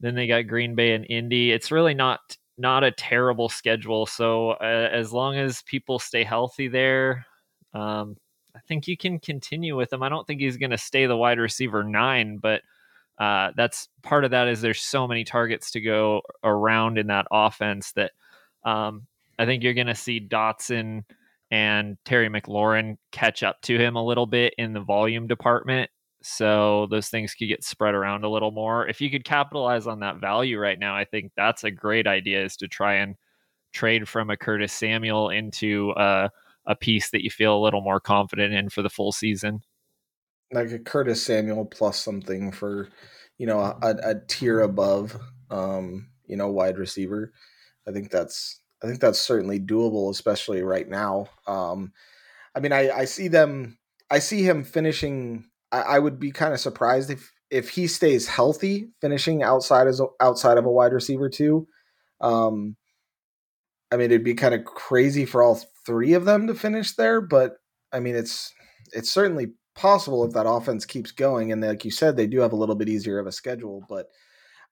then 0.00 0.14
they 0.14 0.26
got 0.26 0.48
Green 0.48 0.74
Bay 0.74 0.92
and 0.92 1.06
Indy. 1.08 1.52
It's 1.52 1.72
really 1.72 1.94
not 1.94 2.20
not 2.58 2.84
a 2.84 2.90
terrible 2.90 3.48
schedule. 3.48 4.06
So 4.06 4.50
uh, 4.50 4.88
as 4.92 5.12
long 5.12 5.36
as 5.36 5.62
people 5.62 5.98
stay 5.98 6.22
healthy 6.22 6.68
there, 6.68 7.26
um, 7.72 8.16
I 8.54 8.60
think 8.68 8.86
you 8.86 8.96
can 8.96 9.18
continue 9.18 9.76
with 9.76 9.92
him. 9.92 10.02
I 10.02 10.08
don't 10.08 10.26
think 10.26 10.40
he's 10.40 10.56
going 10.56 10.70
to 10.70 10.78
stay 10.78 11.06
the 11.06 11.16
wide 11.16 11.38
receiver 11.38 11.82
nine, 11.82 12.38
but 12.38 12.62
uh, 13.18 13.50
that's 13.56 13.88
part 14.02 14.24
of 14.24 14.32
that 14.32 14.48
is 14.48 14.60
there's 14.60 14.80
so 14.80 15.06
many 15.06 15.24
targets 15.24 15.70
to 15.72 15.80
go 15.80 16.22
around 16.42 16.98
in 16.98 17.06
that 17.08 17.26
offense 17.30 17.92
that 17.92 18.12
um, 18.64 19.06
I 19.38 19.46
think 19.46 19.62
you're 19.62 19.74
going 19.74 19.86
to 19.86 19.94
see 19.94 20.20
Dotson 20.20 21.04
and 21.50 21.96
Terry 22.04 22.28
McLaurin 22.28 22.96
catch 23.12 23.42
up 23.42 23.60
to 23.62 23.78
him 23.78 23.96
a 23.96 24.04
little 24.04 24.26
bit 24.26 24.54
in 24.58 24.72
the 24.72 24.80
volume 24.80 25.26
department. 25.26 25.90
So 26.22 26.86
those 26.90 27.08
things 27.08 27.34
could 27.34 27.48
get 27.48 27.62
spread 27.62 27.94
around 27.94 28.24
a 28.24 28.30
little 28.30 28.50
more. 28.50 28.88
If 28.88 29.00
you 29.00 29.10
could 29.10 29.24
capitalize 29.24 29.86
on 29.86 30.00
that 30.00 30.20
value 30.20 30.58
right 30.58 30.78
now, 30.78 30.96
I 30.96 31.04
think 31.04 31.32
that's 31.36 31.64
a 31.64 31.70
great 31.70 32.06
idea 32.06 32.44
is 32.44 32.56
to 32.56 32.68
try 32.68 32.94
and 32.94 33.14
trade 33.72 34.08
from 34.08 34.30
a 34.30 34.36
Curtis 34.36 34.72
Samuel 34.72 35.28
into 35.28 35.90
uh, 35.90 36.30
a 36.66 36.74
piece 36.74 37.10
that 37.10 37.22
you 37.22 37.30
feel 37.30 37.56
a 37.56 37.62
little 37.62 37.82
more 37.82 38.00
confident 38.00 38.54
in 38.54 38.70
for 38.70 38.80
the 38.82 38.88
full 38.88 39.12
season. 39.12 39.60
Like 40.52 40.70
a 40.70 40.78
Curtis 40.78 41.22
Samuel 41.22 41.64
plus 41.64 41.98
something 41.98 42.52
for, 42.52 42.88
you 43.38 43.46
know, 43.46 43.58
a, 43.60 43.96
a 44.02 44.14
tier 44.28 44.60
above, 44.60 45.18
um, 45.50 46.08
you 46.26 46.36
know, 46.36 46.48
wide 46.48 46.78
receiver. 46.78 47.32
I 47.86 47.92
think 47.92 48.10
that's 48.10 48.60
I 48.82 48.86
think 48.86 49.00
that's 49.00 49.18
certainly 49.18 49.58
doable, 49.58 50.10
especially 50.10 50.62
right 50.62 50.88
now. 50.88 51.26
Um, 51.46 51.92
I 52.54 52.60
mean, 52.60 52.72
I, 52.72 52.90
I 52.90 53.04
see 53.06 53.28
them. 53.28 53.78
I 54.10 54.18
see 54.18 54.42
him 54.42 54.62
finishing. 54.62 55.46
I, 55.72 55.80
I 55.80 55.98
would 55.98 56.20
be 56.20 56.30
kind 56.30 56.52
of 56.52 56.60
surprised 56.60 57.10
if 57.10 57.32
if 57.50 57.70
he 57.70 57.86
stays 57.86 58.28
healthy, 58.28 58.90
finishing 59.00 59.42
outside 59.42 59.86
as 59.86 60.00
outside 60.20 60.58
of 60.58 60.66
a 60.66 60.70
wide 60.70 60.92
receiver 60.92 61.28
too. 61.28 61.66
Um, 62.20 62.76
I 63.90 63.96
mean, 63.96 64.06
it'd 64.06 64.24
be 64.24 64.34
kind 64.34 64.54
of 64.54 64.64
crazy 64.64 65.24
for 65.24 65.42
all 65.42 65.60
three 65.86 66.14
of 66.14 66.24
them 66.24 66.46
to 66.46 66.54
finish 66.54 66.94
there, 66.94 67.20
but 67.20 67.56
I 67.92 68.00
mean, 68.00 68.16
it's 68.16 68.52
it's 68.92 69.10
certainly 69.10 69.52
possible 69.74 70.24
if 70.24 70.32
that 70.32 70.48
offense 70.48 70.84
keeps 70.84 71.10
going. 71.10 71.52
And 71.52 71.62
like 71.62 71.84
you 71.84 71.90
said, 71.90 72.16
they 72.16 72.26
do 72.26 72.40
have 72.40 72.52
a 72.52 72.56
little 72.56 72.74
bit 72.74 72.88
easier 72.88 73.18
of 73.18 73.26
a 73.26 73.32
schedule, 73.32 73.84
but 73.88 74.08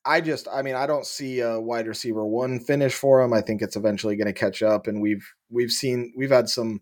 I 0.04 0.20
just, 0.20 0.48
I 0.52 0.62
mean, 0.62 0.74
I 0.74 0.86
don't 0.86 1.06
see 1.06 1.40
a 1.40 1.60
wide 1.60 1.86
receiver 1.86 2.24
one 2.24 2.58
finish 2.58 2.94
for 2.94 3.22
him. 3.22 3.32
I 3.32 3.40
think 3.40 3.62
it's 3.62 3.76
eventually 3.76 4.16
going 4.16 4.26
to 4.26 4.32
catch 4.32 4.62
up, 4.62 4.88
and 4.88 5.00
we've 5.00 5.24
we've 5.48 5.70
seen 5.70 6.12
we've 6.16 6.30
had 6.30 6.48
some 6.48 6.80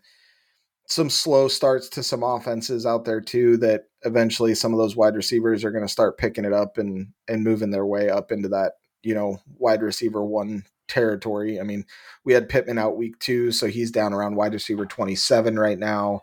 some 0.86 1.10
slow 1.10 1.46
starts 1.46 1.88
to 1.90 2.02
some 2.02 2.22
offenses 2.22 2.86
out 2.86 3.04
there 3.04 3.20
too 3.20 3.56
that 3.58 3.84
eventually 4.02 4.54
some 4.54 4.72
of 4.72 4.78
those 4.78 4.96
wide 4.96 5.14
receivers 5.14 5.64
are 5.64 5.70
going 5.70 5.86
to 5.86 5.92
start 5.92 6.18
picking 6.18 6.44
it 6.44 6.52
up 6.52 6.78
and 6.78 7.08
and 7.28 7.44
moving 7.44 7.70
their 7.70 7.86
way 7.86 8.08
up 8.08 8.32
into 8.32 8.48
that 8.48 8.72
you 9.02 9.14
know 9.14 9.38
wide 9.58 9.82
receiver 9.82 10.24
one 10.24 10.64
territory. 10.88 11.60
I 11.60 11.62
mean, 11.62 11.84
we 12.24 12.32
had 12.32 12.48
Pittman 12.48 12.78
out 12.78 12.96
week 12.96 13.18
two, 13.18 13.52
so 13.52 13.68
he's 13.68 13.90
down 13.90 14.12
around 14.12 14.36
wide 14.36 14.54
receiver 14.54 14.86
27 14.86 15.58
right 15.58 15.78
now. 15.78 16.22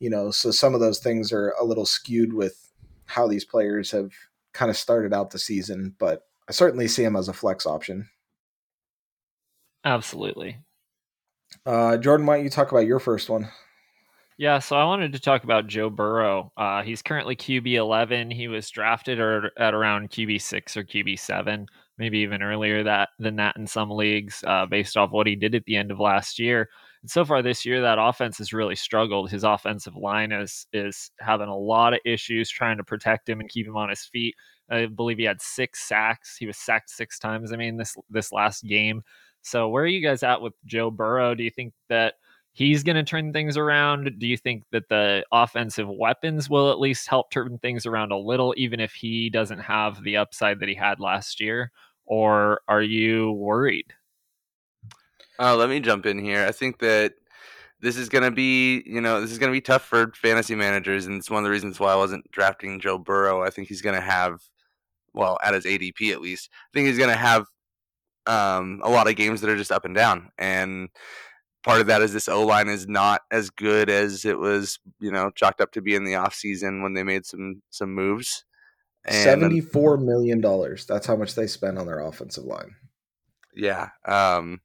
You 0.00 0.10
know, 0.10 0.30
so 0.30 0.50
some 0.50 0.74
of 0.74 0.80
those 0.80 0.98
things 0.98 1.32
are 1.32 1.54
a 1.60 1.64
little 1.64 1.86
skewed 1.86 2.32
with 2.32 2.70
how 3.06 3.26
these 3.26 3.44
players 3.44 3.90
have 3.90 4.12
kind 4.52 4.70
of 4.70 4.76
started 4.76 5.12
out 5.12 5.30
the 5.30 5.38
season, 5.38 5.94
but 5.98 6.22
I 6.48 6.52
certainly 6.52 6.88
see 6.88 7.04
him 7.04 7.16
as 7.16 7.28
a 7.28 7.32
flex 7.32 7.66
option. 7.66 8.08
Absolutely. 9.84 10.58
Uh, 11.64 11.96
Jordan, 11.96 12.26
why 12.26 12.36
don't 12.36 12.44
you 12.44 12.50
talk 12.50 12.70
about 12.70 12.86
your 12.86 12.98
first 12.98 13.28
one? 13.28 13.48
Yeah, 14.36 14.60
so 14.60 14.76
I 14.76 14.84
wanted 14.84 15.12
to 15.12 15.18
talk 15.18 15.42
about 15.42 15.66
Joe 15.66 15.90
Burrow. 15.90 16.52
Uh, 16.56 16.82
he's 16.82 17.02
currently 17.02 17.34
QB 17.34 17.74
11. 17.74 18.30
He 18.30 18.46
was 18.46 18.70
drafted 18.70 19.18
or 19.18 19.50
at 19.58 19.74
around 19.74 20.10
QB 20.10 20.40
6 20.40 20.76
or 20.76 20.84
QB 20.84 21.18
7 21.18 21.66
maybe 21.98 22.18
even 22.18 22.42
earlier 22.42 22.82
that 22.84 23.10
than 23.18 23.36
that 23.36 23.56
in 23.56 23.66
some 23.66 23.90
leagues, 23.90 24.42
uh, 24.46 24.66
based 24.66 24.96
off 24.96 25.10
what 25.10 25.26
he 25.26 25.34
did 25.34 25.54
at 25.54 25.64
the 25.64 25.76
end 25.76 25.90
of 25.90 26.00
last 26.00 26.38
year. 26.38 26.68
And 27.02 27.10
so 27.10 27.24
far 27.24 27.42
this 27.42 27.64
year, 27.64 27.80
that 27.80 27.98
offense 28.00 28.38
has 28.38 28.52
really 28.52 28.76
struggled. 28.76 29.30
His 29.30 29.44
offensive 29.44 29.96
line 29.96 30.32
is 30.32 30.66
is 30.72 31.10
having 31.20 31.48
a 31.48 31.56
lot 31.56 31.94
of 31.94 32.00
issues 32.04 32.50
trying 32.50 32.76
to 32.78 32.84
protect 32.84 33.28
him 33.28 33.40
and 33.40 33.48
keep 33.48 33.66
him 33.66 33.76
on 33.76 33.88
his 33.90 34.04
feet. 34.04 34.34
I 34.70 34.86
believe 34.86 35.18
he 35.18 35.24
had 35.24 35.40
six 35.40 35.80
sacks. 35.86 36.36
He 36.36 36.46
was 36.46 36.56
sacked 36.58 36.90
six 36.90 37.18
times. 37.18 37.52
I 37.52 37.56
mean, 37.56 37.76
this 37.76 37.96
this 38.10 38.32
last 38.32 38.64
game. 38.64 39.02
So 39.42 39.68
where 39.68 39.84
are 39.84 39.86
you 39.86 40.02
guys 40.06 40.22
at 40.22 40.42
with 40.42 40.54
Joe 40.66 40.90
Burrow? 40.90 41.34
Do 41.34 41.44
you 41.44 41.50
think 41.50 41.72
that 41.88 42.14
he's 42.52 42.82
going 42.82 42.96
to 42.96 43.04
turn 43.04 43.32
things 43.32 43.56
around? 43.56 44.10
Do 44.18 44.26
you 44.26 44.36
think 44.36 44.64
that 44.72 44.88
the 44.88 45.24
offensive 45.32 45.88
weapons 45.88 46.50
will 46.50 46.70
at 46.70 46.80
least 46.80 47.08
help 47.08 47.30
turn 47.30 47.58
things 47.58 47.86
around 47.86 48.12
a 48.12 48.18
little, 48.18 48.52
even 48.56 48.80
if 48.80 48.92
he 48.92 49.30
doesn't 49.30 49.60
have 49.60 50.02
the 50.02 50.16
upside 50.16 50.60
that 50.60 50.68
he 50.68 50.74
had 50.74 51.00
last 51.00 51.40
year? 51.40 51.70
or 52.08 52.62
are 52.68 52.82
you 52.82 53.32
worried? 53.32 53.92
Uh, 55.38 55.56
let 55.56 55.68
me 55.68 55.80
jump 55.80 56.06
in 56.06 56.18
here. 56.18 56.44
I 56.46 56.52
think 56.52 56.78
that 56.80 57.14
this 57.80 57.96
is 57.96 58.08
going 58.08 58.24
to 58.24 58.30
be, 58.30 58.82
you 58.86 59.00
know, 59.00 59.20
this 59.20 59.30
is 59.30 59.38
going 59.38 59.52
to 59.52 59.56
be 59.56 59.60
tough 59.60 59.84
for 59.84 60.12
fantasy 60.14 60.54
managers, 60.54 61.06
and 61.06 61.16
it's 61.16 61.30
one 61.30 61.38
of 61.38 61.44
the 61.44 61.50
reasons 61.50 61.78
why 61.78 61.92
I 61.92 61.96
wasn't 61.96 62.30
drafting 62.30 62.80
Joe 62.80 62.98
Burrow. 62.98 63.42
I 63.42 63.50
think 63.50 63.68
he's 63.68 63.82
going 63.82 63.94
to 63.94 64.00
have, 64.00 64.40
well, 65.14 65.38
at 65.42 65.54
his 65.54 65.64
ADP 65.64 66.12
at 66.12 66.20
least, 66.20 66.50
I 66.52 66.70
think 66.74 66.88
he's 66.88 66.98
going 66.98 67.10
to 67.10 67.16
have 67.16 67.46
um, 68.26 68.80
a 68.82 68.90
lot 68.90 69.08
of 69.08 69.16
games 69.16 69.40
that 69.40 69.50
are 69.50 69.56
just 69.56 69.72
up 69.72 69.84
and 69.84 69.94
down, 69.94 70.30
and 70.38 70.88
part 71.64 71.80
of 71.80 71.86
that 71.86 72.02
is 72.02 72.12
this 72.12 72.28
O 72.28 72.44
line 72.44 72.68
is 72.68 72.88
not 72.88 73.20
as 73.30 73.50
good 73.50 73.88
as 73.90 74.24
it 74.24 74.38
was, 74.38 74.78
you 75.00 75.12
know, 75.12 75.30
chalked 75.30 75.60
up 75.60 75.72
to 75.72 75.82
be 75.82 75.94
in 75.94 76.04
the 76.04 76.12
offseason 76.12 76.82
when 76.82 76.94
they 76.94 77.04
made 77.04 77.26
some 77.26 77.62
some 77.70 77.94
moves. 77.94 78.44
Seventy-four 79.08 79.96
million 79.98 80.40
dollars. 80.40 80.84
That's 80.84 81.06
how 81.06 81.16
much 81.16 81.34
they 81.34 81.46
spend 81.46 81.78
on 81.78 81.86
their 81.86 82.00
offensive 82.00 82.44
line. 82.44 82.74
Yeah. 83.54 83.88
Um, 84.04 84.60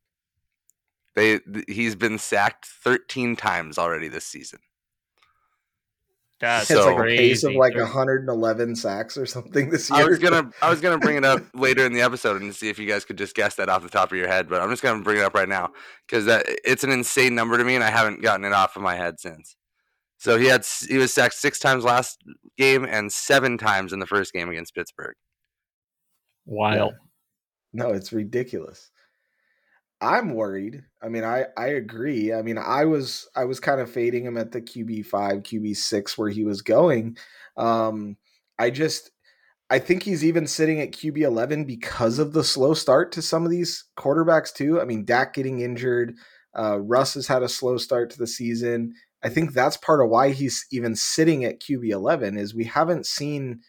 they 1.15 1.39
he's 1.67 1.95
been 1.95 2.17
sacked 2.17 2.65
13 2.65 3.35
times 3.35 3.77
already 3.77 4.07
this 4.07 4.25
season. 4.25 4.59
That's 6.39 6.69
it's 6.69 6.79
so 6.79 6.93
like 6.93 6.97
a 6.97 7.17
pace 7.17 7.43
of 7.43 7.53
like 7.53 7.75
111 7.75 8.75
sacks 8.75 9.17
or 9.17 9.25
something 9.25 9.69
this 9.69 9.89
year. 9.89 10.01
I 10.01 10.03
was 10.03 10.19
gonna 10.19 10.51
I 10.61 10.69
was 10.69 10.81
gonna 10.81 10.97
bring 10.97 11.15
it 11.15 11.23
up 11.23 11.41
later 11.53 11.85
in 11.85 11.93
the 11.93 12.01
episode 12.01 12.41
and 12.41 12.53
see 12.53 12.69
if 12.69 12.77
you 12.77 12.87
guys 12.87 13.05
could 13.05 13.17
just 13.17 13.35
guess 13.35 13.55
that 13.55 13.69
off 13.69 13.83
the 13.83 13.89
top 13.89 14.11
of 14.11 14.17
your 14.17 14.27
head, 14.27 14.49
but 14.49 14.61
I'm 14.61 14.69
just 14.69 14.83
gonna 14.83 15.03
bring 15.03 15.19
it 15.19 15.23
up 15.23 15.35
right 15.35 15.47
now 15.47 15.71
because 16.05 16.25
that 16.25 16.45
it's 16.65 16.83
an 16.83 16.91
insane 16.91 17.33
number 17.33 17.57
to 17.57 17.63
me 17.63 17.75
and 17.75 17.83
I 17.83 17.91
haven't 17.91 18.21
gotten 18.21 18.45
it 18.45 18.51
off 18.51 18.75
of 18.75 18.81
my 18.81 18.95
head 18.95 19.19
since. 19.19 19.55
So 20.17 20.37
he 20.37 20.47
had 20.47 20.65
he 20.89 20.97
was 20.97 21.13
sacked 21.13 21.35
six 21.35 21.59
times 21.59 21.83
last 21.83 22.21
game 22.57 22.85
and 22.85 23.11
seven 23.11 23.57
times 23.57 23.93
in 23.93 23.99
the 23.99 24.07
first 24.07 24.33
game 24.33 24.49
against 24.49 24.75
Pittsburgh. 24.75 25.15
Wild. 26.45 26.93
Yeah. 26.93 27.83
No, 27.85 27.93
it's 27.93 28.11
ridiculous. 28.11 28.91
I'm 30.03 30.33
worried. 30.35 30.83
I 31.01 31.07
mean, 31.07 31.23
I 31.23 31.45
I 31.57 31.67
agree. 31.67 32.33
I 32.33 32.41
mean, 32.41 32.57
I 32.57 32.85
was 32.85 33.27
I 33.35 33.45
was 33.45 33.59
kind 33.61 33.79
of 33.79 33.89
fading 33.89 34.25
him 34.25 34.37
at 34.37 34.51
the 34.51 34.61
QB 34.61 35.05
five, 35.05 35.43
QB 35.43 35.77
six 35.77 36.17
where 36.17 36.29
he 36.29 36.43
was 36.43 36.61
going. 36.61 37.17
Um, 37.55 38.17
I 38.59 38.69
just 38.69 39.11
I 39.69 39.79
think 39.79 40.03
he's 40.03 40.25
even 40.25 40.45
sitting 40.45 40.81
at 40.81 40.91
QB 40.91 41.19
eleven 41.19 41.63
because 41.65 42.19
of 42.19 42.33
the 42.33 42.43
slow 42.43 42.73
start 42.73 43.13
to 43.13 43.21
some 43.21 43.45
of 43.45 43.51
these 43.51 43.85
quarterbacks 43.97 44.53
too. 44.53 44.81
I 44.81 44.85
mean, 44.85 45.05
Dak 45.05 45.33
getting 45.33 45.61
injured. 45.61 46.15
Uh, 46.57 46.79
Russ 46.81 47.13
has 47.15 47.27
had 47.27 47.41
a 47.41 47.49
slow 47.49 47.77
start 47.77 48.09
to 48.11 48.17
the 48.17 48.27
season. 48.27 48.93
I 49.23 49.29
think 49.29 49.53
that's 49.53 49.77
part 49.77 50.01
of 50.01 50.09
why 50.09 50.31
he's 50.31 50.65
even 50.71 50.95
sitting 50.95 51.45
at 51.45 51.61
QB 51.61 51.89
11 51.89 52.37
is 52.37 52.53
we 52.53 52.65
haven't 52.65 53.05
seen 53.05 53.61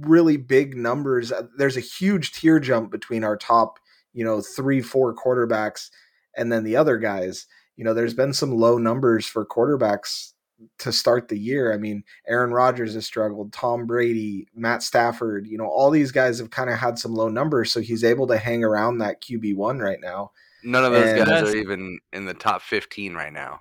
really 0.00 0.36
big 0.36 0.76
numbers. 0.76 1.32
Uh, 1.32 1.44
there's 1.56 1.76
a 1.76 1.80
huge 1.80 2.32
tier 2.32 2.58
jump 2.60 2.90
between 2.90 3.24
our 3.24 3.36
top, 3.36 3.78
you 4.14 4.24
know, 4.24 4.40
3 4.40 4.80
4 4.80 5.14
quarterbacks 5.14 5.90
and 6.36 6.50
then 6.50 6.64
the 6.64 6.76
other 6.76 6.96
guys. 6.96 7.46
You 7.76 7.84
know, 7.84 7.92
there's 7.92 8.14
been 8.14 8.32
some 8.32 8.52
low 8.52 8.78
numbers 8.78 9.26
for 9.26 9.44
quarterbacks 9.44 10.32
to 10.78 10.92
start 10.92 11.28
the 11.28 11.38
year. 11.38 11.74
I 11.74 11.76
mean, 11.76 12.04
Aaron 12.26 12.52
Rodgers 12.52 12.94
has 12.94 13.06
struggled, 13.06 13.52
Tom 13.52 13.86
Brady, 13.86 14.46
Matt 14.54 14.82
Stafford, 14.82 15.46
you 15.46 15.58
know, 15.58 15.66
all 15.66 15.90
these 15.90 16.12
guys 16.12 16.38
have 16.38 16.50
kind 16.50 16.70
of 16.70 16.78
had 16.78 16.98
some 16.98 17.14
low 17.14 17.28
numbers 17.28 17.72
so 17.72 17.80
he's 17.80 18.04
able 18.04 18.26
to 18.28 18.38
hang 18.38 18.64
around 18.64 18.98
that 18.98 19.20
QB1 19.20 19.82
right 19.82 20.00
now. 20.00 20.30
None 20.62 20.84
of 20.84 20.92
those 20.92 21.08
and 21.08 21.26
guys 21.26 21.54
are 21.54 21.56
even 21.56 21.98
in 22.12 22.24
the 22.24 22.34
top 22.34 22.62
15 22.62 23.14
right 23.14 23.32
now. 23.32 23.60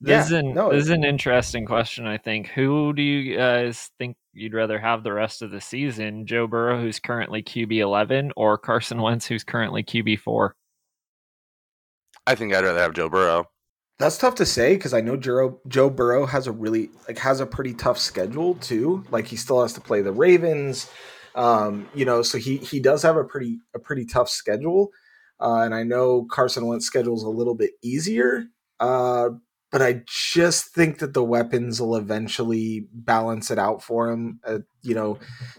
This, 0.00 0.10
yeah, 0.10 0.20
is 0.20 0.32
an, 0.32 0.54
no, 0.54 0.70
this 0.70 0.84
is 0.84 0.90
an 0.90 1.04
interesting 1.04 1.64
question, 1.64 2.06
I 2.06 2.18
think. 2.18 2.48
Who 2.48 2.92
do 2.92 3.02
you 3.02 3.36
guys 3.36 3.90
think 3.98 4.16
you'd 4.34 4.54
rather 4.54 4.78
have 4.78 5.02
the 5.02 5.12
rest 5.12 5.42
of 5.42 5.50
the 5.50 5.60
season? 5.60 6.26
Joe 6.26 6.46
Burrow, 6.46 6.80
who's 6.80 6.98
currently 7.00 7.42
QB 7.42 7.78
11, 7.78 8.32
or 8.36 8.58
Carson 8.58 9.00
Wentz, 9.00 9.26
who's 9.26 9.44
currently 9.44 9.82
QB 9.82 10.20
4? 10.20 10.54
I 12.26 12.34
think 12.34 12.54
I'd 12.54 12.64
rather 12.64 12.78
have 12.78 12.94
Joe 12.94 13.08
Burrow. 13.08 13.48
That's 13.98 14.18
tough 14.18 14.34
to 14.36 14.46
say 14.46 14.74
because 14.74 14.92
I 14.92 15.00
know 15.00 15.16
Joe, 15.16 15.60
Joe 15.68 15.88
Burrow 15.88 16.26
has 16.26 16.46
a 16.46 16.52
really 16.52 16.90
like 17.06 17.18
has 17.18 17.40
a 17.40 17.46
pretty 17.46 17.74
tough 17.74 17.98
schedule 17.98 18.54
too. 18.56 19.04
Like 19.10 19.26
he 19.26 19.36
still 19.36 19.62
has 19.62 19.72
to 19.74 19.80
play 19.80 20.02
the 20.02 20.12
Ravens, 20.12 20.90
Um, 21.36 21.88
you 21.94 22.04
know, 22.04 22.22
so 22.22 22.38
he 22.38 22.56
he 22.58 22.80
does 22.80 23.02
have 23.02 23.16
a 23.16 23.24
pretty 23.24 23.58
a 23.74 23.78
pretty 23.78 24.04
tough 24.04 24.28
schedule, 24.28 24.90
uh, 25.40 25.60
and 25.60 25.74
I 25.74 25.82
know 25.84 26.24
Carson 26.30 26.66
Wentz 26.66 26.86
schedule 26.86 27.16
is 27.16 27.22
a 27.22 27.28
little 27.28 27.54
bit 27.54 27.72
easier. 27.82 28.46
Uh, 28.80 29.30
but 29.74 29.82
I 29.82 30.02
just 30.06 30.66
think 30.66 31.00
that 31.00 31.14
the 31.14 31.24
weapons 31.24 31.80
will 31.80 31.96
eventually 31.96 32.86
balance 32.92 33.50
it 33.50 33.58
out 33.58 33.82
for 33.82 34.08
him. 34.08 34.38
Uh, 34.46 34.60
you 34.82 34.94
know, 34.94 35.18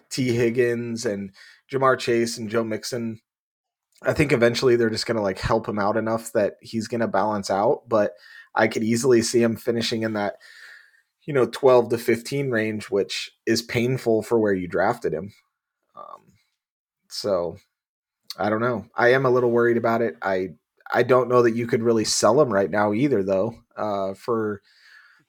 Tee 0.10 0.34
Higgins 0.34 1.06
and 1.06 1.32
Ja'Marr 1.69 1.99
Chase 1.99 2.38
and 2.38 2.49
Joe 2.49 2.63
Mixon. 2.63 3.19
I 4.04 4.13
think 4.13 4.32
eventually 4.32 4.78
they're 4.78 4.89
just 4.89 5.06
going 5.06 5.17
to 5.17 5.21
like 5.21 5.39
help 5.39 5.67
him 5.67 5.78
out 5.78 5.97
enough 5.97 6.32
that 6.32 6.54
he's 6.62 6.88
going 6.88 7.01
to 7.01 7.10
balance 7.10 7.49
out. 7.49 7.89
But 7.89 8.13
I 8.56 8.69
could 8.69 8.86
easily 8.86 9.21
see 9.21 9.43
him 9.43 9.58
finishing 9.58 10.04
in 10.04 10.13
that, 10.13 10.36
you 11.25 11.34
know, 11.34 11.47
12 11.47 11.89
to 11.89 11.97
15 11.97 12.51
range, 12.51 12.86
which 12.86 13.34
is 13.45 13.62
painful 13.62 14.23
for 14.23 14.39
where 14.39 14.54
you 14.54 14.69
drafted 14.69 15.12
him. 15.12 15.34
Um, 15.93 16.21
so 17.10 17.58
I 18.39 18.49
don't 18.49 18.62
know. 18.62 18.86
I 18.95 19.12
am 19.12 19.25
a 19.25 19.30
little 19.30 19.51
worried 19.51 19.75
about 19.75 20.01
it. 20.01 20.15
I 20.21 20.51
I 20.89 21.04
don't 21.04 21.28
know 21.28 21.41
that 21.41 21.56
you 21.56 21.67
could 21.67 21.84
really 21.84 22.06
sell 22.06 22.39
him 22.39 22.54
right 22.54 22.71
now 22.71 22.93
either, 22.93 23.21
though, 23.21 23.56
uh, 23.77 24.13
for 24.13 24.61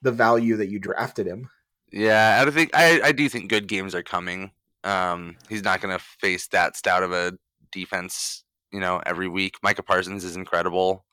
the 0.02 0.12
value 0.12 0.56
that 0.56 0.68
you 0.68 0.78
drafted 0.78 1.26
him. 1.26 1.48
Yeah, 1.92 2.44
I 2.46 2.50
think 2.50 2.70
I, 2.74 3.00
I 3.02 3.12
do 3.12 3.28
think 3.28 3.50
good 3.50 3.68
games 3.68 3.94
are 3.94 4.02
coming. 4.02 4.50
Um, 4.84 5.36
he's 5.48 5.62
not 5.62 5.80
going 5.80 5.96
to 5.96 6.04
face 6.20 6.46
that 6.48 6.76
stout 6.76 7.02
of 7.02 7.12
a 7.12 7.32
defense, 7.72 8.44
you 8.72 8.80
know, 8.80 9.00
every 9.06 9.28
week. 9.28 9.56
Micah 9.62 9.82
Parsons 9.82 10.24
is 10.24 10.36
incredible. 10.36 11.04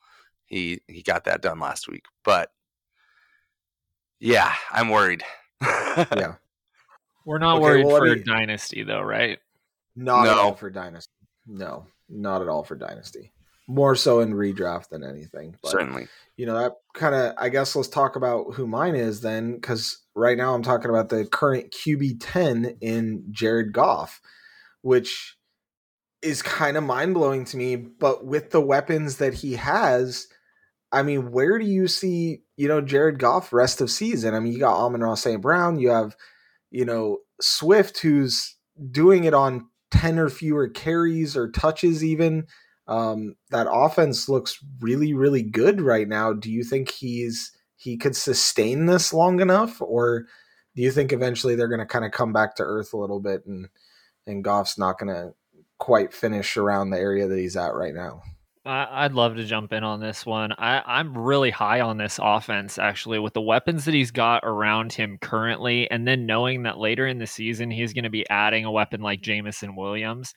He 0.46 0.80
he 0.88 1.02
got 1.02 1.24
that 1.24 1.42
done 1.42 1.58
last 1.58 1.88
week, 1.88 2.04
but 2.24 2.50
yeah, 4.20 4.52
I'm 4.70 4.90
worried. 4.90 5.22
yeah, 5.62 6.34
we're 7.24 7.38
not 7.38 7.56
okay, 7.56 7.62
worried 7.62 7.86
well, 7.86 7.96
for 7.98 8.14
me... 8.14 8.22
dynasty 8.22 8.82
though, 8.82 9.00
right? 9.00 9.38
Not 9.96 10.24
no. 10.24 10.30
at 10.30 10.38
all 10.38 10.54
for 10.54 10.70
dynasty. 10.70 11.10
No, 11.46 11.86
not 12.08 12.42
at 12.42 12.48
all 12.48 12.62
for 12.62 12.76
dynasty 12.76 13.32
more 13.66 13.94
so 13.94 14.20
in 14.20 14.34
redraft 14.34 14.88
than 14.90 15.02
anything. 15.02 15.56
But, 15.62 15.70
Certainly. 15.70 16.08
You 16.36 16.46
know, 16.46 16.58
that 16.58 16.72
kind 16.94 17.14
of, 17.14 17.34
I 17.38 17.48
guess 17.48 17.74
let's 17.74 17.88
talk 17.88 18.16
about 18.16 18.54
who 18.54 18.66
mine 18.66 18.94
is 18.94 19.20
then, 19.20 19.54
because 19.54 20.02
right 20.14 20.36
now 20.36 20.54
I'm 20.54 20.62
talking 20.62 20.90
about 20.90 21.08
the 21.08 21.24
current 21.24 21.70
QB 21.70 22.16
10 22.20 22.78
in 22.80 23.24
Jared 23.30 23.72
Goff, 23.72 24.20
which 24.82 25.36
is 26.22 26.42
kind 26.42 26.76
of 26.76 26.84
mind 26.84 27.14
blowing 27.14 27.44
to 27.46 27.56
me. 27.56 27.76
But 27.76 28.26
with 28.26 28.50
the 28.50 28.60
weapons 28.60 29.18
that 29.18 29.34
he 29.34 29.54
has, 29.54 30.26
I 30.92 31.02
mean, 31.02 31.30
where 31.30 31.58
do 31.58 31.66
you 31.66 31.88
see, 31.88 32.42
you 32.56 32.68
know, 32.68 32.80
Jared 32.80 33.18
Goff 33.18 33.52
rest 33.52 33.80
of 33.80 33.90
season? 33.90 34.34
I 34.34 34.40
mean, 34.40 34.52
you 34.52 34.58
got 34.58 34.76
Amon-Ra 34.76 35.14
St. 35.14 35.40
Brown, 35.40 35.78
you 35.78 35.90
have, 35.90 36.16
you 36.70 36.84
know, 36.84 37.18
Swift, 37.40 37.98
who's 37.98 38.56
doing 38.90 39.24
it 39.24 39.34
on 39.34 39.68
10 39.90 40.18
or 40.18 40.28
fewer 40.28 40.68
carries 40.68 41.36
or 41.36 41.50
touches, 41.50 42.04
even 42.04 42.46
um, 42.86 43.36
that 43.50 43.66
offense 43.70 44.28
looks 44.28 44.58
really, 44.80 45.14
really 45.14 45.42
good 45.42 45.80
right 45.80 46.08
now. 46.08 46.32
Do 46.32 46.50
you 46.50 46.64
think 46.64 46.90
he's 46.90 47.52
he 47.76 47.96
could 47.96 48.16
sustain 48.16 48.86
this 48.86 49.12
long 49.12 49.40
enough, 49.40 49.80
or 49.80 50.26
do 50.74 50.82
you 50.82 50.90
think 50.90 51.12
eventually 51.12 51.54
they're 51.54 51.68
going 51.68 51.80
to 51.80 51.86
kind 51.86 52.04
of 52.04 52.12
come 52.12 52.32
back 52.32 52.56
to 52.56 52.62
earth 52.62 52.92
a 52.92 52.98
little 52.98 53.20
bit 53.20 53.44
and 53.46 53.68
and 54.26 54.44
Goff's 54.44 54.78
not 54.78 54.98
going 54.98 55.14
to 55.14 55.34
quite 55.78 56.14
finish 56.14 56.56
around 56.56 56.90
the 56.90 56.98
area 56.98 57.28
that 57.28 57.38
he's 57.38 57.56
at 57.56 57.74
right 57.74 57.94
now? 57.94 58.22
I'd 58.66 59.12
love 59.12 59.36
to 59.36 59.44
jump 59.44 59.74
in 59.74 59.84
on 59.84 60.00
this 60.00 60.24
one. 60.24 60.52
I, 60.56 61.00
am 61.00 61.18
really 61.18 61.50
high 61.50 61.82
on 61.82 61.98
this 61.98 62.18
offense, 62.22 62.78
actually, 62.78 63.18
with 63.18 63.34
the 63.34 63.42
weapons 63.42 63.84
that 63.84 63.92
he's 63.92 64.10
got 64.10 64.42
around 64.42 64.94
him 64.94 65.18
currently, 65.20 65.90
and 65.90 66.08
then 66.08 66.24
knowing 66.24 66.62
that 66.62 66.78
later 66.78 67.06
in 67.06 67.18
the 67.18 67.26
season 67.26 67.70
he's 67.70 67.92
going 67.92 68.04
to 68.04 68.10
be 68.10 68.26
adding 68.30 68.64
a 68.64 68.72
weapon 68.72 69.02
like 69.02 69.20
Jameson 69.20 69.76
Williams. 69.76 70.32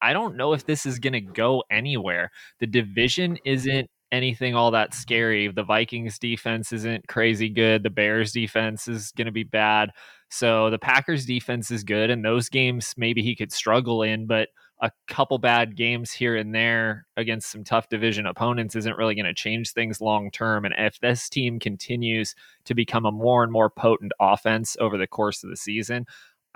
I 0.00 0.12
don't 0.12 0.36
know 0.36 0.52
if 0.52 0.66
this 0.66 0.86
is 0.86 0.98
going 0.98 1.12
to 1.14 1.20
go 1.20 1.64
anywhere. 1.70 2.30
The 2.60 2.66
division 2.66 3.38
isn't 3.44 3.88
anything 4.12 4.54
all 4.54 4.70
that 4.70 4.94
scary. 4.94 5.48
The 5.48 5.64
Vikings 5.64 6.18
defense 6.18 6.72
isn't 6.72 7.08
crazy 7.08 7.48
good. 7.48 7.82
The 7.82 7.90
Bears 7.90 8.32
defense 8.32 8.88
is 8.88 9.12
going 9.12 9.26
to 9.26 9.32
be 9.32 9.44
bad. 9.44 9.90
So 10.30 10.70
the 10.70 10.78
Packers 10.78 11.26
defense 11.26 11.70
is 11.70 11.84
good 11.84 12.10
and 12.10 12.24
those 12.24 12.48
games 12.48 12.94
maybe 12.96 13.22
he 13.22 13.34
could 13.34 13.52
struggle 13.52 14.02
in, 14.02 14.26
but 14.26 14.48
a 14.80 14.90
couple 15.08 15.38
bad 15.38 15.74
games 15.74 16.12
here 16.12 16.36
and 16.36 16.54
there 16.54 17.06
against 17.16 17.50
some 17.50 17.64
tough 17.64 17.88
division 17.88 18.26
opponents 18.26 18.76
isn't 18.76 18.98
really 18.98 19.14
going 19.14 19.24
to 19.24 19.32
change 19.32 19.72
things 19.72 20.02
long 20.02 20.30
term 20.30 20.66
and 20.66 20.74
if 20.76 21.00
this 21.00 21.30
team 21.30 21.58
continues 21.58 22.34
to 22.64 22.74
become 22.74 23.06
a 23.06 23.12
more 23.12 23.42
and 23.42 23.50
more 23.50 23.70
potent 23.70 24.12
offense 24.20 24.76
over 24.78 24.98
the 24.98 25.06
course 25.06 25.42
of 25.42 25.48
the 25.48 25.56
season, 25.56 26.04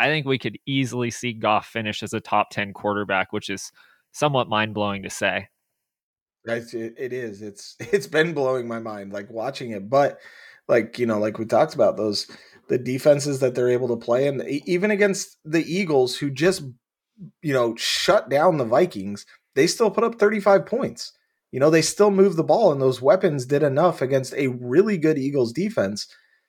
I 0.00 0.06
think 0.06 0.26
we 0.26 0.38
could 0.38 0.58
easily 0.64 1.10
see 1.10 1.34
Goff 1.34 1.66
finish 1.66 2.02
as 2.02 2.14
a 2.14 2.20
top 2.20 2.48
10 2.50 2.72
quarterback, 2.72 3.34
which 3.34 3.50
is 3.50 3.70
somewhat 4.12 4.48
mind 4.48 4.72
blowing 4.72 5.02
to 5.02 5.10
say. 5.10 5.48
It, 6.46 6.94
it 6.96 7.12
is. 7.12 7.42
It's 7.42 7.76
it's 7.80 8.06
been 8.06 8.32
blowing 8.32 8.66
my 8.66 8.78
mind, 8.78 9.12
like 9.12 9.30
watching 9.30 9.72
it. 9.72 9.90
But 9.90 10.18
like 10.68 10.98
you 10.98 11.04
know, 11.04 11.18
like 11.18 11.38
we 11.38 11.44
talked 11.44 11.74
about 11.74 11.98
those 11.98 12.26
the 12.68 12.78
defenses 12.78 13.40
that 13.40 13.54
they're 13.54 13.68
able 13.68 13.88
to 13.88 13.96
play, 13.96 14.26
and 14.26 14.42
even 14.48 14.90
against 14.90 15.36
the 15.44 15.62
Eagles, 15.62 16.16
who 16.16 16.30
just 16.30 16.62
you 17.42 17.52
know 17.52 17.76
shut 17.76 18.30
down 18.30 18.56
the 18.56 18.64
Vikings, 18.64 19.26
they 19.54 19.66
still 19.66 19.90
put 19.90 20.04
up 20.04 20.18
35 20.18 20.64
points. 20.64 21.12
You 21.52 21.60
know, 21.60 21.68
they 21.68 21.82
still 21.82 22.10
move 22.10 22.36
the 22.36 22.44
ball, 22.44 22.72
and 22.72 22.80
those 22.80 23.02
weapons 23.02 23.44
did 23.44 23.62
enough 23.62 24.00
against 24.00 24.32
a 24.34 24.46
really 24.46 24.96
good 24.96 25.18
Eagles 25.18 25.52
defense 25.52 26.06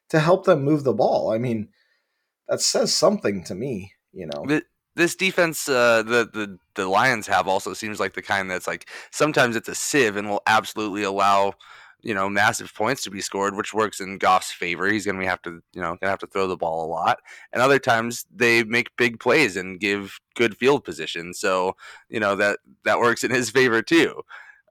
to 0.09 0.21
help 0.21 0.45
them 0.45 0.63
move 0.63 0.85
the 0.85 0.93
ball. 0.93 1.33
I 1.33 1.37
mean, 1.37 1.67
that 2.51 2.61
says 2.61 2.93
something 2.93 3.45
to 3.45 3.55
me, 3.55 3.93
you 4.11 4.27
know. 4.27 4.61
this 4.95 5.15
defense, 5.15 5.69
uh, 5.69 6.03
the 6.03 6.29
the 6.31 6.57
the 6.75 6.85
Lions 6.85 7.25
have 7.27 7.47
also 7.47 7.73
seems 7.73 7.97
like 7.99 8.13
the 8.13 8.21
kind 8.21 8.51
that's 8.51 8.67
like 8.67 8.89
sometimes 9.09 9.55
it's 9.55 9.69
a 9.69 9.73
sieve 9.73 10.17
and 10.17 10.29
will 10.29 10.43
absolutely 10.45 11.03
allow 11.03 11.53
you 12.01 12.13
know 12.13 12.29
massive 12.29 12.73
points 12.75 13.03
to 13.03 13.09
be 13.09 13.21
scored, 13.21 13.55
which 13.55 13.73
works 13.73 14.01
in 14.01 14.17
Goff's 14.17 14.51
favor. 14.51 14.91
He's 14.91 15.05
going 15.05 15.17
to 15.17 15.25
have 15.25 15.41
to 15.43 15.61
you 15.73 15.81
know 15.81 15.95
gonna 16.01 16.11
have 16.11 16.19
to 16.19 16.27
throw 16.27 16.45
the 16.45 16.57
ball 16.57 16.85
a 16.85 16.91
lot, 16.91 17.19
and 17.53 17.61
other 17.61 17.79
times 17.79 18.25
they 18.35 18.65
make 18.65 18.97
big 18.97 19.21
plays 19.21 19.55
and 19.55 19.79
give 19.79 20.19
good 20.35 20.57
field 20.57 20.83
position. 20.83 21.33
So 21.33 21.77
you 22.09 22.19
know 22.19 22.35
that 22.35 22.59
that 22.83 22.99
works 22.99 23.23
in 23.23 23.31
his 23.31 23.49
favor 23.49 23.81
too. 23.81 24.23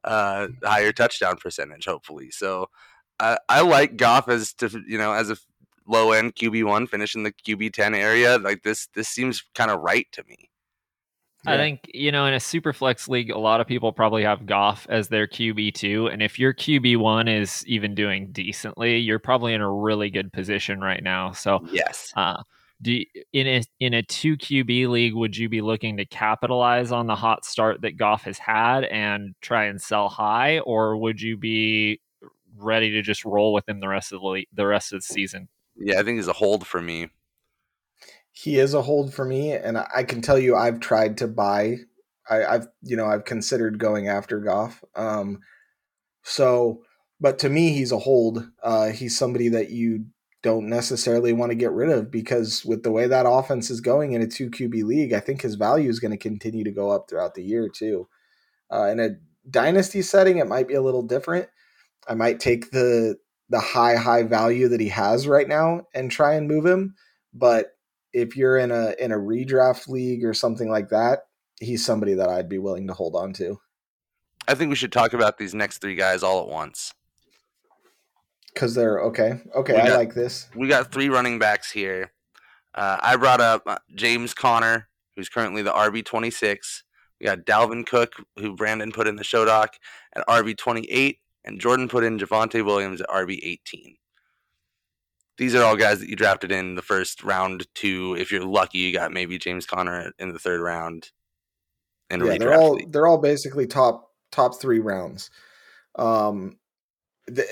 Uh, 0.05 0.49
higher 0.63 0.93
touchdown 0.93 1.39
percentage, 1.39 1.87
hopefully. 1.87 2.31
So 2.31 2.69
I, 3.19 3.39
I 3.49 3.61
like 3.63 3.97
Goff 3.97 4.29
as 4.29 4.53
to 4.55 4.83
you 4.87 4.99
know 4.99 5.13
as 5.13 5.31
a 5.31 5.37
low 5.91 6.13
end 6.13 6.37
QB 6.37 6.65
one, 6.65 6.87
finish 6.87 7.15
in 7.15 7.23
the 7.23 7.33
QB 7.33 7.73
ten 7.73 7.95
area. 7.95 8.39
Like 8.39 8.63
this, 8.63 8.89
this 8.95 9.09
seems 9.09 9.43
kind 9.55 9.71
of 9.71 9.81
right 9.81 10.07
to 10.13 10.25
me. 10.25 10.51
I 11.47 11.57
think 11.57 11.91
you 11.95 12.13
know 12.13 12.27
in 12.27 12.35
a 12.35 12.41
super 12.41 12.73
flex 12.73 13.09
league, 13.09 13.31
a 13.31 13.39
lot 13.39 13.61
of 13.61 13.67
people 13.67 13.93
probably 13.93 14.23
have 14.25 14.45
Goff 14.45 14.87
as 14.91 15.09
their 15.09 15.27
QB 15.27 15.75
two, 15.75 16.07
and 16.09 16.23
if 16.23 16.39
your 16.39 16.53
QB 16.53 16.99
one 16.99 17.29
is 17.29 17.65
even 17.67 17.95
doing 17.95 18.31
decently, 18.33 18.99
you're 18.99 19.19
probably 19.19 19.55
in 19.55 19.63
a 19.63 19.73
really 19.73 20.11
good 20.11 20.33
position 20.33 20.81
right 20.81 21.03
now. 21.03 21.33
So 21.33 21.61
yes, 21.73 22.13
uh, 22.15 22.43
do 22.83 22.93
you, 22.93 23.07
in 23.33 23.47
a 23.47 23.63
in 23.79 23.95
a 23.95 24.03
two 24.03 24.37
QB 24.37 24.89
league, 24.89 25.15
would 25.15 25.37
you 25.37 25.49
be 25.49 25.63
looking 25.63 25.97
to 25.97 26.05
capitalize 26.05 26.93
on 26.93 27.07
the 27.07 27.17
hot 27.17 27.47
start 27.47 27.81
that 27.83 27.97
Goff 27.97 28.25
has 28.25 28.39
had 28.39 28.85
and 28.85 29.35
try 29.41 29.65
and 29.65 29.81
sell 29.81 30.11
high, 30.11 30.59
or 30.61 30.99
would 30.99 31.23
you 31.23 31.39
be 31.39 32.01
ready 32.59 32.91
to 32.91 33.01
just 33.01 33.25
roll 33.25 33.55
with 33.55 33.67
him 33.67 33.81
the 33.81 33.89
rest 33.89 34.13
of 34.13 34.21
the 34.21 34.45
the 34.53 34.67
rest 34.67 34.93
of 34.93 34.99
the 34.99 35.15
season? 35.15 35.49
Yeah, 35.81 35.99
I 35.99 36.03
think 36.03 36.19
he's 36.19 36.29
a 36.29 36.35
hold 36.35 36.67
for 36.67 36.81
me. 36.81 37.09
He 38.33 38.59
is 38.59 38.75
a 38.75 38.83
hold 38.83 39.13
for 39.13 39.25
me, 39.25 39.53
and 39.53 39.79
I 39.79 40.05
can 40.05 40.21
tell 40.21 40.39
you, 40.39 40.55
I've 40.55 40.81
tried 40.81 41.19
to 41.19 41.29
buy. 41.29 41.79
I, 42.29 42.37
have 42.37 42.69
you 42.83 42.97
know 42.97 43.07
I've 43.07 43.25
considered 43.25 43.79
going 43.79 44.07
after 44.07 44.39
Goff. 44.39 44.85
Um, 44.95 45.41
so, 46.23 46.83
but 47.19 47.39
to 47.41 47.49
me, 47.49 47.73
he's 47.73 47.93
a 47.93 47.99
hold. 47.99 48.47
Uh, 48.63 48.91
he's 48.91 49.19
somebody 49.19 49.49
that 49.49 49.71
you 49.71 50.05
don't 50.43 50.69
necessarily 50.69 51.33
want 51.33 51.51
to 51.51 51.57
get 51.57 51.73
rid 51.73 51.91
of 51.91 52.11
because 52.11 52.65
with 52.65 52.83
the 52.83 52.93
way 52.93 53.07
that 53.07 53.27
offense 53.29 53.71
is 53.71 53.81
going 53.81 54.13
in 54.13 54.23
a 54.23 54.27
two 54.27 54.51
QB 54.51 54.85
league, 54.85 55.13
I 55.13 55.21
think 55.21 55.43
his 55.43 55.57
value 55.57 55.91
is 55.91 56.01
going 56.01 56.13
to 56.13 56.17
continue 56.17 56.65
to 56.65 56.71
go 56.71 56.91
up 56.91 57.07
throughout 57.09 57.35
the 57.35 57.43
year 57.43 57.69
too. 57.69 58.09
Uh, 58.73 58.87
in 58.87 59.01
a 59.01 59.11
dynasty 59.49 60.03
setting, 60.03 60.39
it 60.39 60.47
might 60.47 60.69
be 60.69 60.75
a 60.75 60.83
little 60.83 61.03
different. 61.03 61.49
I 62.09 62.15
might 62.15 62.41
take 62.41 62.71
the 62.71 63.19
the 63.51 63.61
high 63.61 63.97
high 63.97 64.23
value 64.23 64.69
that 64.69 64.81
he 64.81 64.89
has 64.89 65.29
right 65.29 65.49
now 65.49 65.83
and 65.95 66.11
try 66.11 66.35
and 66.35 66.49
move 66.49 66.65
him. 66.65 66.95
But 67.35 67.77
if 68.13 68.37
you're 68.37 68.59
in 68.59 68.71
a 68.71 68.95
in 68.99 69.13
a 69.13 69.17
redraft 69.17 69.89
league 69.89 70.25
or 70.25 70.33
something 70.33 70.71
like 70.71 70.89
that, 70.89 71.27
he's 71.61 71.85
somebody 71.85 72.15
that 72.15 72.29
I'd 72.29 72.49
be 72.49 72.59
willing 72.59 72.87
to 72.87 72.95
hold 72.95 73.15
on 73.15 73.33
to. 73.35 73.61
I 74.49 74.55
think 74.55 74.71
we 74.71 74.77
should 74.77 74.93
talk 74.93 75.13
about 75.13 75.39
these 75.39 75.55
next 75.55 75.79
three 75.79 75.95
guys 75.95 76.23
all 76.23 76.43
at 76.43 76.49
once. 76.49 76.95
Cause 78.57 78.75
they're 78.75 79.01
okay. 79.03 79.41
Okay, 79.55 79.75
got, 79.75 79.91
I 79.91 79.97
like 79.97 80.15
this. 80.15 80.49
We 80.57 80.67
got 80.67 80.91
three 80.91 81.09
running 81.09 81.39
backs 81.39 81.71
here. 81.71 82.13
Uh, 82.75 82.99
I 83.01 83.17
brought 83.17 83.41
up 83.41 83.63
uh, 83.67 83.79
James 83.95 84.35
Conner 84.35 84.89
who's 85.17 85.29
currently 85.29 85.63
the 85.63 85.73
RB 85.73 86.05
twenty 86.05 86.31
six. 86.31 86.85
We 87.21 87.27
got 87.27 87.41
Dalvin 87.41 87.87
Cook, 87.87 88.15
who 88.37 88.57
Brandon 88.57 88.91
put 88.91 89.07
in 89.07 89.17
the 89.17 89.25
show 89.25 89.45
doc 89.45 89.75
at 90.15 90.27
RB 90.27 90.57
twenty 90.57 90.91
eight, 90.91 91.19
and 91.45 91.61
Jordan 91.61 91.89
put 91.89 92.05
in 92.05 92.19
Javonte 92.19 92.65
Williams 92.65 93.01
at 93.01 93.09
RB 93.09 93.39
18. 93.43 93.97
these 95.39 95.55
are 95.55 95.65
all 95.65 95.77
guys 95.77 96.01
that 96.01 96.09
you 96.09 96.17
drafted 96.17 96.53
in 96.53 96.75
the 96.75 96.83
first 96.83 97.23
round 97.23 97.67
two. 97.75 98.15
If 98.19 98.31
you're 98.31 98.45
lucky, 98.45 98.79
you 98.79 98.93
got 98.93 99.13
maybe 99.13 99.39
James 99.39 99.67
Conner 99.67 100.13
in 100.19 100.33
the 100.33 100.39
third 100.39 100.61
round. 100.61 101.11
And 102.11 102.25
yeah, 102.25 102.39
they're 102.39 102.55
all 102.55 102.75
league. 102.75 102.93
they're 102.93 103.07
all 103.07 103.19
basically 103.19 103.67
top 103.67 104.11
top 104.33 104.61
three 104.61 104.81
rounds. 104.81 105.31
Um, 105.97 106.59
the, 107.27 107.47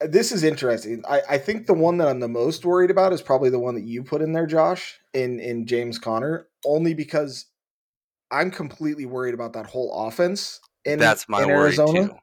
this 0.00 0.32
is 0.32 0.42
interesting. 0.42 1.04
I, 1.08 1.20
I 1.30 1.38
think 1.38 1.66
the 1.66 1.74
one 1.74 1.98
that 1.98 2.08
I'm 2.08 2.20
the 2.20 2.28
most 2.28 2.64
worried 2.64 2.90
about 2.90 3.12
is 3.12 3.20
probably 3.20 3.50
the 3.50 3.58
one 3.58 3.74
that 3.74 3.84
you 3.84 4.02
put 4.02 4.22
in 4.22 4.32
there, 4.32 4.46
Josh, 4.46 4.98
in 5.12 5.38
in 5.38 5.66
James 5.66 5.98
Conner, 5.98 6.48
only 6.64 6.94
because 6.94 7.46
I'm 8.30 8.50
completely 8.50 9.04
worried 9.04 9.34
about 9.34 9.52
that 9.52 9.66
whole 9.66 10.06
offense 10.06 10.60
in, 10.84 10.98
That's 10.98 11.28
my 11.28 11.42
in 11.42 11.50
Arizona. 11.50 12.08
Too. 12.08 12.18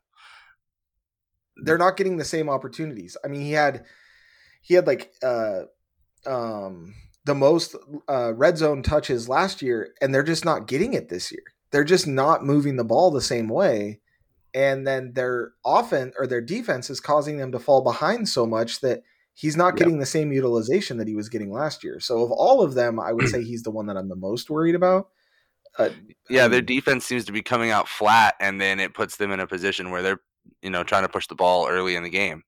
They're 1.63 1.77
not 1.77 1.97
getting 1.97 2.17
the 2.17 2.25
same 2.25 2.49
opportunities. 2.49 3.17
I 3.23 3.27
mean, 3.27 3.41
he 3.41 3.51
had 3.51 3.85
he 4.61 4.73
had 4.73 4.87
like 4.87 5.13
uh 5.23 5.61
um 6.25 6.93
the 7.25 7.35
most 7.35 7.75
uh, 8.07 8.33
red 8.33 8.57
zone 8.57 8.81
touches 8.83 9.27
last 9.27 9.61
year, 9.61 9.93
and 10.01 10.15
they're 10.15 10.23
just 10.23 10.45
not 10.45 10.67
getting 10.67 10.93
it 10.93 11.09
this 11.09 11.29
year. 11.29 11.43
They're 11.71 11.83
just 11.83 12.07
not 12.07 12.45
moving 12.45 12.77
the 12.77 12.85
ball 12.85 13.11
the 13.11 13.21
same 13.21 13.49
way 13.49 13.99
and 14.57 14.87
then 14.87 15.13
their 15.13 15.51
offense 15.65 16.15
or 16.17 16.25
their 16.25 16.41
defense 16.41 16.89
is 16.89 16.99
causing 16.99 17.37
them 17.37 17.51
to 17.51 17.59
fall 17.59 17.83
behind 17.83 18.27
so 18.27 18.45
much 18.47 18.81
that 18.81 19.03
he's 19.35 19.55
not 19.55 19.73
yep. 19.73 19.75
getting 19.77 19.99
the 19.99 20.05
same 20.05 20.31
utilization 20.31 20.97
that 20.97 21.07
he 21.07 21.15
was 21.15 21.29
getting 21.29 21.51
last 21.51 21.83
year. 21.83 21.99
So 21.99 22.23
of 22.23 22.31
all 22.31 22.63
of 22.63 22.73
them, 22.73 22.99
I 22.99 23.13
would 23.13 23.27
say 23.29 23.43
he's 23.43 23.61
the 23.61 23.69
one 23.71 23.85
that 23.85 23.97
I'm 23.97 24.09
the 24.09 24.15
most 24.15 24.49
worried 24.49 24.73
about. 24.73 25.09
Uh, 25.77 25.89
yeah, 26.27 26.47
their 26.47 26.63
defense 26.63 27.05
seems 27.05 27.25
to 27.25 27.31
be 27.31 27.43
coming 27.43 27.69
out 27.69 27.87
flat, 27.87 28.33
and 28.39 28.59
then 28.59 28.79
it 28.79 28.95
puts 28.95 29.17
them 29.17 29.31
in 29.31 29.39
a 29.39 29.45
position 29.45 29.91
where 29.91 30.01
they're 30.01 30.21
you 30.61 30.69
know 30.69 30.83
trying 30.83 31.03
to 31.03 31.09
push 31.09 31.27
the 31.27 31.35
ball 31.35 31.67
early 31.67 31.95
in 31.95 32.03
the 32.03 32.09
game. 32.09 32.43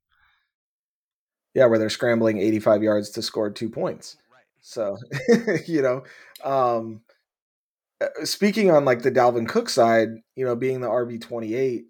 Yeah, 1.54 1.66
where 1.66 1.80
they're 1.80 1.90
scrambling 1.90 2.38
85 2.38 2.84
yards 2.84 3.10
to 3.12 3.22
score 3.22 3.50
two 3.50 3.70
points. 3.70 4.18
Right. 4.32 4.44
So 4.62 4.98
you 5.66 5.82
know, 5.82 6.04
um, 6.44 7.02
uh, 8.02 8.26
speaking 8.26 8.72
on 8.72 8.86
like 8.86 9.02
the 9.02 9.12
Dalvin 9.12 9.48
Cook 9.48 9.70
side, 9.70 10.10
you 10.36 10.46
know, 10.46 10.56
being 10.56 10.82
the 10.82 10.88
RB 10.88 11.20
28, 11.20 11.86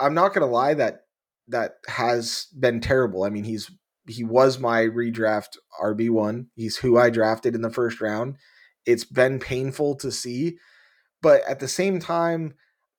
I'm 0.00 0.14
not 0.14 0.34
gonna 0.34 0.46
lie 0.46 0.74
that 0.74 1.02
that 1.48 1.74
has 1.88 2.46
been 2.58 2.80
terrible. 2.80 3.24
I 3.24 3.30
mean, 3.30 3.44
he's 3.44 3.70
he 4.08 4.24
was 4.24 4.58
my 4.58 4.82
redraft 4.82 5.56
RB 5.82 6.10
one. 6.10 6.48
He's 6.54 6.76
who 6.76 6.98
I 6.98 7.10
drafted 7.10 7.54
in 7.54 7.62
the 7.62 7.70
first 7.70 8.00
round. 8.00 8.36
It's 8.84 9.04
been 9.04 9.40
painful 9.40 9.96
to 9.96 10.12
see, 10.12 10.58
but 11.22 11.42
at 11.48 11.58
the 11.60 11.68
same 11.68 11.98
time, 11.98 12.54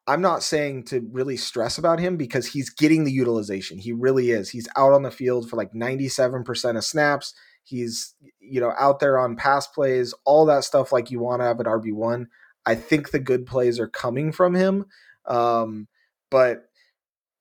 I'm 0.08 0.22
not 0.22 0.42
saying 0.42 0.84
to 0.86 1.06
really 1.12 1.36
stress 1.36 1.78
about 1.78 2.00
him 2.00 2.16
because 2.16 2.48
he's 2.48 2.70
getting 2.70 3.04
the 3.04 3.12
utilization. 3.12 3.78
He 3.78 3.92
really 3.92 4.32
is. 4.32 4.50
He's 4.50 4.68
out 4.78 4.94
on 4.94 5.04
the 5.04 5.12
field 5.12 5.50
for 5.50 5.58
like 5.58 5.74
97% 5.74 6.78
of 6.78 6.86
snaps. 6.86 7.34
He's 7.64 8.16
you 8.40 8.62
know 8.62 8.74
out 8.80 9.00
there 9.00 9.20
on 9.20 9.36
pass 9.36 9.68
plays, 9.68 10.14
all 10.24 10.46
that 10.46 10.64
stuff 10.64 10.94
like 10.94 11.12
you 11.12 11.20
want 11.20 11.42
to 11.42 11.46
have 11.46 11.60
at 11.60 11.66
RB 11.66 11.94
one. 11.94 12.28
I 12.66 12.76
think 12.76 13.12
the 13.12 13.20
good 13.20 13.46
plays 13.46 13.80
are 13.80 13.90
coming 13.90 14.32
from 14.32 14.56
him, 14.56 14.86
um, 15.26 15.90
but 16.32 16.70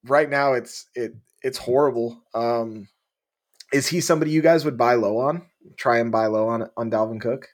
right 0.04 0.28
now 0.28 0.54
it's 0.54 0.88
it 0.96 1.14
it's 1.42 1.58
horrible. 1.58 2.20
Um, 2.34 2.88
is 3.72 3.86
he 3.86 4.00
somebody 4.00 4.32
you 4.32 4.42
guys 4.42 4.64
would 4.64 4.76
buy 4.76 4.94
low 4.94 5.18
on? 5.18 5.42
Try 5.76 5.98
and 5.98 6.10
buy 6.10 6.26
low 6.26 6.48
on 6.48 6.68
on 6.76 6.90
Dalvin 6.90 7.20
Cook? 7.20 7.46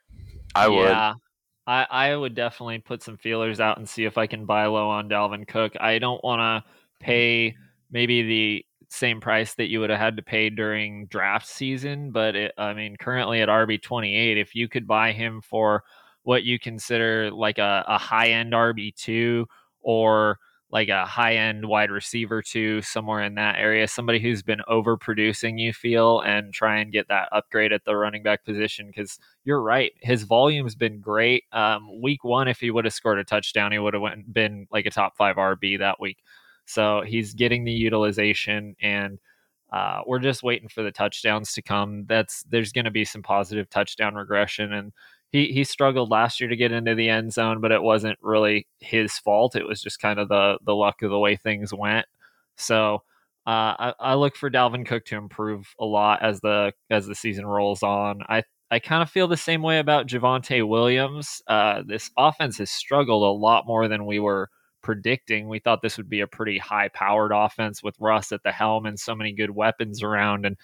I 0.55 0.69
would. 0.69 0.89
Yeah. 0.89 1.15
I, 1.73 1.87
I 1.91 2.17
would 2.17 2.35
definitely 2.35 2.81
put 2.81 3.03
some 3.03 3.17
feelers 3.17 3.59
out 3.59 3.79
and 3.79 3.89
see 3.89 4.05
if 4.05 4.19
I 4.19 4.27
can 4.27 4.45
buy 4.45 4.67
low 4.67 4.91
on 4.91 5.09
Dalvin 5.09 5.49
Cook. 5.49 5.73
I 5.81 5.99
don't 5.99 6.23
want 6.23 6.41
to 6.41 6.71
pay 7.01 7.57
maybe 7.91 8.23
the 8.23 8.67
same 8.91 9.23
price 9.23 9.55
that 9.55 9.71
you 9.71 9.81
would 9.81 9.89
have 9.89 9.99
had 9.99 10.17
to 10.19 10.23
pay 10.23 10.51
during 10.51 11.07
draft 11.07 11.47
season, 11.47 12.11
but 12.11 12.37
it, 12.37 12.53
I 12.59 12.75
mean, 12.75 12.97
currently 12.97 13.41
at 13.41 13.49
RB 13.49 13.81
twenty 13.81 14.15
eight, 14.15 14.37
if 14.37 14.55
you 14.55 14.69
could 14.69 14.87
buy 14.87 15.13
him 15.13 15.41
for 15.41 15.83
what 16.25 16.43
you 16.43 16.59
consider 16.59 17.31
like 17.31 17.57
a, 17.57 17.85
a 17.89 17.97
high 17.97 18.29
end 18.29 18.53
RB 18.53 18.95
two 18.95 19.47
or 19.81 20.39
like 20.73 20.89
a 20.89 21.05
high 21.05 21.37
end 21.37 21.67
wide 21.67 21.91
receiver 21.91 22.41
to 22.41 22.81
somewhere 22.81 23.23
in 23.23 23.35
that 23.35 23.59
area, 23.59 23.87
somebody 23.87 24.19
who's 24.19 24.43
been 24.43 24.63
overproducing, 24.71 25.59
you 25.59 25.73
feel, 25.73 26.21
and 26.21 26.53
try 26.55 26.79
and 26.79 26.91
get 26.91 27.09
that 27.09 27.29
upgrade 27.31 27.73
at 27.73 27.85
the 27.85 27.95
running 27.95 28.23
back 28.23 28.43
position. 28.43 28.87
Because 28.87 29.19
you're 29.45 29.61
right, 29.61 29.93
his 30.01 30.23
volume's 30.23 30.75
been 30.75 30.99
great. 31.01 31.45
Um, 31.53 32.01
week 32.01 32.25
one, 32.25 32.49
if 32.49 32.59
he 32.59 32.71
would 32.71 32.87
have 32.87 32.95
scored 32.95 33.19
a 33.19 33.25
touchdown, 33.25 33.71
he 33.71 33.79
would 33.79 33.93
have 33.93 34.03
been 34.33 34.67
like 34.73 34.87
a 34.87 34.91
top 34.91 35.15
five 35.17 35.37
RB 35.37 35.79
that 35.79 36.01
week. 36.01 36.19
So 36.65 37.03
he's 37.07 37.35
getting 37.35 37.65
the 37.65 37.73
utilization 37.73 38.75
and. 38.81 39.19
Uh, 39.73 40.03
we're 40.07 40.19
just 40.19 40.43
waiting 40.43 40.69
for 40.69 40.83
the 40.83 40.93
touchdowns 40.93 41.55
to 41.55 41.63
come. 41.63 42.05
That's 42.07 42.43
there's 42.43 42.73
going 42.73 42.85
to 42.85 42.91
be 42.91 43.07
some 43.07 43.23
positive 43.23 43.71
touchdown 43.71 44.15
regression, 44.15 44.75
and 44.75 44.93
he 45.33 45.47
he 45.53 45.65
struggled 45.65 46.11
last 46.11 46.41
year 46.41 46.49
to 46.51 46.57
get 46.57 46.73
into 46.73 46.95
the 46.95 47.09
end 47.09 47.33
zone, 47.33 47.61
but 47.61 47.73
it 47.73 47.83
wasn't 47.83 48.19
really 48.23 48.67
his 48.81 49.19
fault. 49.19 49.57
It 49.57 49.67
was 49.67 49.83
just 49.83 50.01
kind 50.01 50.21
of 50.21 50.29
the 50.29 50.59
the 50.65 50.75
luck 50.75 51.03
of 51.03 51.11
the 51.11 51.19
way 51.19 51.37
things 51.37 51.73
went. 51.75 52.07
So 52.57 52.97
uh, 53.47 53.75
I, 53.79 53.95
I 53.99 54.15
look 54.15 54.37
for 54.37 54.51
Dalvin 54.51 54.87
Cook 54.87 55.05
to 55.07 55.17
improve 55.17 55.75
a 55.81 55.85
lot 55.85 56.23
as 56.23 56.41
the 56.41 56.73
as 56.91 57.07
the 57.07 57.15
season 57.15 57.47
rolls 57.47 57.83
on. 57.83 58.21
I 58.29 58.45
I 58.71 58.79
kind 58.79 59.03
of 59.03 59.11
feel 59.11 59.27
the 59.29 59.37
same 59.37 59.63
way 59.63 59.79
about 59.79 60.07
Javonte 60.07 60.67
Williams. 60.67 61.43
Uh, 61.47 61.83
this 61.87 62.11
offense 62.17 62.59
has 62.59 62.71
struggled 62.71 63.23
a 63.23 63.39
lot 63.39 63.67
more 63.67 63.89
than 63.89 64.07
we 64.07 64.19
were 64.21 64.49
predicting. 64.83 65.49
We 65.49 65.59
thought 65.59 65.83
this 65.83 65.97
would 65.97 66.09
be 66.09 66.21
a 66.21 66.27
pretty 66.27 66.59
high 66.59 66.89
powered 66.89 67.33
offense 67.33 67.83
with 67.83 67.97
Russ 68.01 68.33
at 68.33 68.43
the 68.43 68.53
helm 68.53 68.87
and 68.87 68.99
so 68.99 69.15
many 69.15 69.33
good 69.33 69.51
weapons 69.51 70.03
around, 70.03 70.47
and 70.47 70.57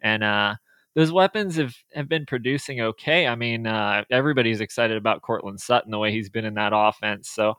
and 0.00 0.22
uh, 0.22 0.56
those 0.94 1.12
weapons 1.12 1.56
have, 1.56 1.74
have 1.94 2.08
been 2.08 2.26
producing 2.26 2.80
okay. 2.80 3.26
I 3.26 3.34
mean, 3.34 3.66
uh, 3.66 4.04
everybody's 4.10 4.60
excited 4.60 4.96
about 4.96 5.22
Courtland 5.22 5.60
Sutton 5.60 5.90
the 5.90 5.98
way 5.98 6.10
he's 6.10 6.30
been 6.30 6.44
in 6.44 6.54
that 6.54 6.72
offense. 6.74 7.30
So 7.30 7.56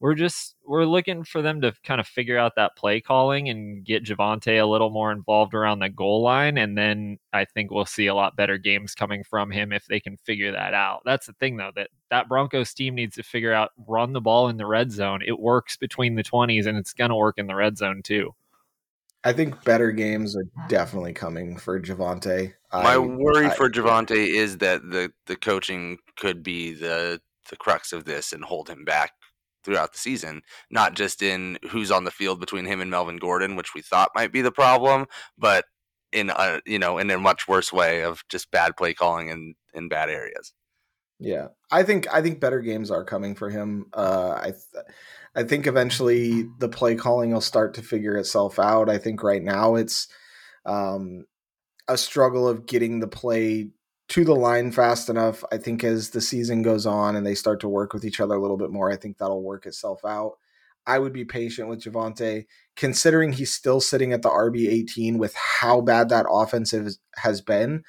we're 0.00 0.14
just 0.14 0.56
we're 0.66 0.84
looking 0.84 1.24
for 1.24 1.40
them 1.40 1.62
to 1.62 1.72
kind 1.82 1.98
of 1.98 2.06
figure 2.06 2.36
out 2.36 2.56
that 2.56 2.76
play 2.76 3.00
calling 3.00 3.48
and 3.48 3.82
get 3.84 4.04
Javonte 4.04 4.60
a 4.60 4.66
little 4.66 4.90
more 4.90 5.10
involved 5.10 5.54
around 5.54 5.78
the 5.78 5.88
goal 5.88 6.20
line, 6.22 6.58
and 6.58 6.76
then 6.76 7.18
I 7.32 7.46
think 7.46 7.70
we'll 7.70 7.86
see 7.86 8.06
a 8.06 8.14
lot 8.14 8.36
better 8.36 8.58
games 8.58 8.94
coming 8.94 9.24
from 9.24 9.50
him 9.50 9.72
if 9.72 9.86
they 9.86 10.00
can 10.00 10.18
figure 10.18 10.52
that 10.52 10.74
out. 10.74 11.00
That's 11.06 11.26
the 11.26 11.32
thing 11.34 11.56
though 11.56 11.70
that 11.76 11.88
that 12.10 12.28
Broncos 12.28 12.74
team 12.74 12.94
needs 12.94 13.16
to 13.16 13.22
figure 13.22 13.54
out 13.54 13.70
run 13.86 14.12
the 14.12 14.20
ball 14.20 14.48
in 14.48 14.58
the 14.58 14.66
red 14.66 14.92
zone. 14.92 15.22
It 15.26 15.38
works 15.38 15.78
between 15.78 16.16
the 16.16 16.22
twenties, 16.22 16.66
and 16.66 16.76
it's 16.76 16.92
gonna 16.92 17.16
work 17.16 17.38
in 17.38 17.46
the 17.46 17.54
red 17.54 17.78
zone 17.78 18.02
too. 18.02 18.34
I 19.24 19.32
think 19.32 19.64
better 19.64 19.90
games 19.90 20.36
are 20.36 20.44
definitely 20.68 21.14
coming 21.14 21.56
for 21.56 21.80
Javonte. 21.80 22.52
My 22.82 22.98
worry 22.98 23.46
I, 23.46 23.50
for 23.50 23.70
Javonte 23.70 24.10
is 24.10 24.58
that 24.58 24.82
the 24.82 25.12
the 25.26 25.36
coaching 25.36 25.98
could 26.16 26.42
be 26.42 26.72
the 26.72 27.20
the 27.50 27.56
crux 27.56 27.92
of 27.92 28.04
this 28.04 28.32
and 28.32 28.44
hold 28.44 28.68
him 28.68 28.84
back 28.84 29.12
throughout 29.64 29.92
the 29.92 29.98
season, 29.98 30.42
not 30.70 30.94
just 30.94 31.22
in 31.22 31.58
who's 31.70 31.90
on 31.90 32.04
the 32.04 32.10
field 32.10 32.40
between 32.40 32.66
him 32.66 32.80
and 32.80 32.90
Melvin 32.90 33.16
Gordon, 33.16 33.56
which 33.56 33.74
we 33.74 33.80
thought 33.80 34.10
might 34.14 34.32
be 34.32 34.42
the 34.42 34.52
problem, 34.52 35.06
but 35.38 35.64
in 36.12 36.30
a 36.30 36.60
you 36.66 36.78
know 36.78 36.98
in 36.98 37.10
a 37.10 37.18
much 37.18 37.48
worse 37.48 37.72
way 37.72 38.02
of 38.02 38.22
just 38.28 38.50
bad 38.50 38.76
play 38.76 38.94
calling 38.94 39.28
in 39.28 39.54
in 39.72 39.88
bad 39.88 40.08
areas. 40.08 40.52
Yeah, 41.20 41.48
I 41.70 41.84
think 41.84 42.12
I 42.12 42.22
think 42.22 42.40
better 42.40 42.60
games 42.60 42.90
are 42.90 43.04
coming 43.04 43.34
for 43.34 43.50
him. 43.50 43.86
Uh, 43.92 44.38
I 44.40 44.50
th- 44.50 44.84
I 45.34 45.42
think 45.44 45.66
eventually 45.66 46.46
the 46.58 46.68
play 46.68 46.94
calling 46.94 47.32
will 47.32 47.40
start 47.40 47.74
to 47.74 47.82
figure 47.82 48.16
itself 48.16 48.58
out. 48.58 48.88
I 48.88 48.98
think 48.98 49.22
right 49.22 49.42
now 49.42 49.74
it's 49.74 50.08
um, 50.66 51.24
a 51.88 51.96
struggle 51.98 52.48
of 52.48 52.66
getting 52.66 53.00
the 53.00 53.06
play 53.06 53.70
to 54.08 54.24
the 54.24 54.34
line 54.34 54.70
fast 54.70 55.08
enough. 55.08 55.42
I 55.50 55.58
think 55.58 55.82
as 55.82 56.10
the 56.10 56.20
season 56.20 56.62
goes 56.62 56.86
on 56.86 57.16
and 57.16 57.26
they 57.26 57.34
start 57.34 57.60
to 57.60 57.68
work 57.68 57.92
with 57.92 58.04
each 58.04 58.20
other 58.20 58.34
a 58.34 58.40
little 58.40 58.56
bit 58.56 58.70
more, 58.70 58.90
I 58.90 58.96
think 58.96 59.18
that'll 59.18 59.42
work 59.42 59.66
itself 59.66 60.04
out. 60.04 60.34
I 60.86 60.98
would 60.98 61.14
be 61.14 61.24
patient 61.24 61.68
with 61.68 61.82
Javonte, 61.82 62.44
considering 62.76 63.32
he's 63.32 63.54
still 63.54 63.80
sitting 63.80 64.12
at 64.12 64.20
the 64.20 64.28
RB 64.28 64.68
18 64.68 65.16
with 65.16 65.34
how 65.34 65.80
bad 65.80 66.10
that 66.10 66.26
offensive 66.28 66.94
has 67.16 67.40
been. 67.40 67.82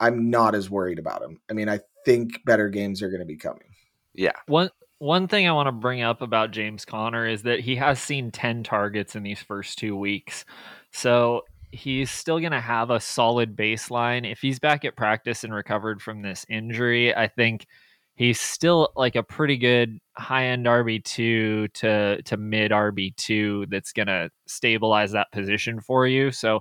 I'm 0.00 0.28
not 0.30 0.54
as 0.54 0.68
worried 0.68 0.98
about 0.98 1.22
him. 1.22 1.40
I 1.50 1.54
mean, 1.54 1.68
I 1.68 1.80
think 2.04 2.44
better 2.44 2.68
games 2.68 3.00
are 3.00 3.08
going 3.08 3.20
to 3.20 3.26
be 3.26 3.36
coming. 3.36 3.68
Yeah. 4.12 4.32
One 4.46 4.70
one 4.98 5.26
thing 5.26 5.48
I 5.48 5.52
want 5.52 5.66
to 5.66 5.72
bring 5.72 6.02
up 6.02 6.22
about 6.22 6.52
James 6.52 6.84
Conner 6.84 7.26
is 7.26 7.42
that 7.42 7.58
he 7.58 7.74
has 7.76 8.00
seen 8.00 8.30
10 8.30 8.62
targets 8.62 9.16
in 9.16 9.24
these 9.24 9.40
first 9.42 9.78
2 9.78 9.96
weeks. 9.96 10.44
So 10.92 11.42
he's 11.72 12.10
still 12.10 12.38
going 12.38 12.52
to 12.52 12.60
have 12.60 12.90
a 12.90 13.00
solid 13.00 13.56
baseline. 13.56 14.30
If 14.30 14.40
he's 14.40 14.58
back 14.58 14.84
at 14.84 14.96
practice 14.96 15.42
and 15.42 15.52
recovered 15.52 16.00
from 16.00 16.22
this 16.22 16.46
injury, 16.48 17.14
I 17.14 17.26
think 17.28 17.66
he's 18.14 18.38
still 18.38 18.90
like 18.94 19.16
a 19.16 19.22
pretty 19.22 19.56
good 19.56 19.98
high 20.16 20.46
end 20.46 20.66
RB2 20.66 21.72
to 21.72 22.22
to 22.22 22.36
mid 22.36 22.70
RB2 22.70 23.70
that's 23.70 23.92
going 23.92 24.08
to 24.08 24.30
stabilize 24.46 25.12
that 25.12 25.32
position 25.32 25.80
for 25.80 26.06
you. 26.06 26.30
So 26.30 26.60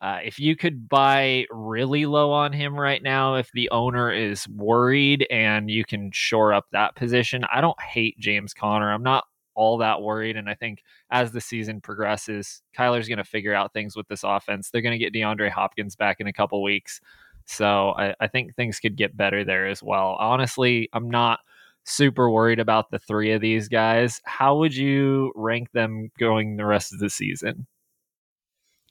uh, 0.00 0.18
if 0.24 0.40
you 0.40 0.56
could 0.56 0.88
buy 0.88 1.46
really 1.52 2.06
low 2.06 2.32
on 2.32 2.52
him 2.52 2.74
right 2.78 3.00
now, 3.00 3.36
if 3.36 3.48
the 3.52 3.70
owner 3.70 4.10
is 4.10 4.48
worried 4.48 5.24
and 5.30 5.70
you 5.70 5.84
can 5.84 6.10
shore 6.12 6.52
up 6.52 6.66
that 6.72 6.96
position, 6.96 7.44
I 7.54 7.60
don't 7.60 7.80
hate 7.80 8.18
James 8.18 8.52
Conner. 8.52 8.92
I'm 8.92 9.04
not 9.04 9.24
all 9.54 9.78
that 9.78 10.02
worried. 10.02 10.36
And 10.36 10.48
I 10.48 10.54
think 10.54 10.82
as 11.10 11.32
the 11.32 11.40
season 11.40 11.80
progresses, 11.80 12.62
Kyler's 12.76 13.08
going 13.08 13.18
to 13.18 13.24
figure 13.24 13.54
out 13.54 13.72
things 13.72 13.96
with 13.96 14.08
this 14.08 14.24
offense. 14.24 14.70
They're 14.70 14.82
going 14.82 14.98
to 14.98 15.04
get 15.04 15.12
DeAndre 15.12 15.50
Hopkins 15.50 15.96
back 15.96 16.20
in 16.20 16.26
a 16.26 16.32
couple 16.32 16.62
weeks. 16.62 17.00
So 17.46 17.90
I, 17.90 18.14
I 18.20 18.28
think 18.28 18.54
things 18.54 18.78
could 18.78 18.96
get 18.96 19.16
better 19.16 19.44
there 19.44 19.66
as 19.66 19.82
well. 19.82 20.16
Honestly, 20.18 20.88
I'm 20.92 21.10
not 21.10 21.40
super 21.84 22.30
worried 22.30 22.60
about 22.60 22.90
the 22.90 22.98
three 22.98 23.32
of 23.32 23.40
these 23.40 23.68
guys. 23.68 24.20
How 24.24 24.56
would 24.58 24.74
you 24.74 25.32
rank 25.34 25.70
them 25.72 26.10
going 26.18 26.56
the 26.56 26.66
rest 26.66 26.92
of 26.92 27.00
the 27.00 27.10
season? 27.10 27.66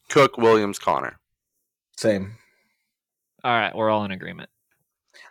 Cook, 0.10 0.38
Williams, 0.38 0.78
Conner. 0.78 1.20
Same. 1.96 2.36
All 3.44 3.54
right, 3.54 3.74
we're 3.76 3.90
all 3.90 4.04
in 4.04 4.12
agreement. 4.12 4.50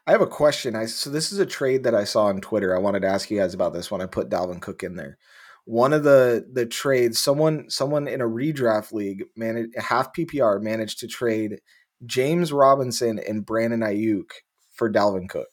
I 0.06 0.12
have 0.12 0.20
a 0.20 0.26
question. 0.26 0.76
I 0.76 0.86
so 0.86 1.10
this 1.10 1.32
is 1.32 1.38
a 1.38 1.46
trade 1.46 1.84
that 1.84 1.94
I 1.94 2.04
saw 2.04 2.26
on 2.26 2.40
Twitter. 2.40 2.74
I 2.74 2.80
wanted 2.80 3.00
to 3.00 3.08
ask 3.08 3.30
you 3.30 3.38
guys 3.38 3.54
about 3.54 3.72
this 3.72 3.90
when 3.90 4.00
I 4.00 4.06
put 4.06 4.30
Dalvin 4.30 4.60
Cook 4.60 4.82
in 4.82 4.96
there. 4.96 5.18
One 5.64 5.92
of 5.92 6.04
the 6.04 6.46
the 6.52 6.66
trades, 6.66 7.18
someone 7.18 7.68
someone 7.68 8.08
in 8.08 8.20
a 8.20 8.28
redraft 8.28 8.92
league 8.92 9.24
managed 9.36 9.76
half 9.78 10.12
PPR 10.14 10.60
managed 10.60 10.98
to 11.00 11.06
trade 11.06 11.60
James 12.06 12.52
Robinson 12.52 13.18
and 13.18 13.44
Brandon 13.44 13.80
Aiyuk 13.80 14.30
for 14.72 14.90
Dalvin 14.90 15.28
Cook. 15.28 15.48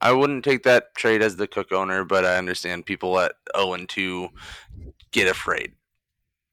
I 0.00 0.12
wouldn't 0.12 0.44
take 0.44 0.62
that 0.64 0.94
trade 0.94 1.22
as 1.22 1.36
the 1.36 1.46
Cook 1.46 1.72
owner, 1.72 2.04
but 2.04 2.24
I 2.24 2.36
understand 2.36 2.84
people 2.84 3.18
at 3.18 3.32
0 3.56 3.72
and 3.72 3.88
2 3.88 4.28
get 5.10 5.26
afraid. 5.26 5.72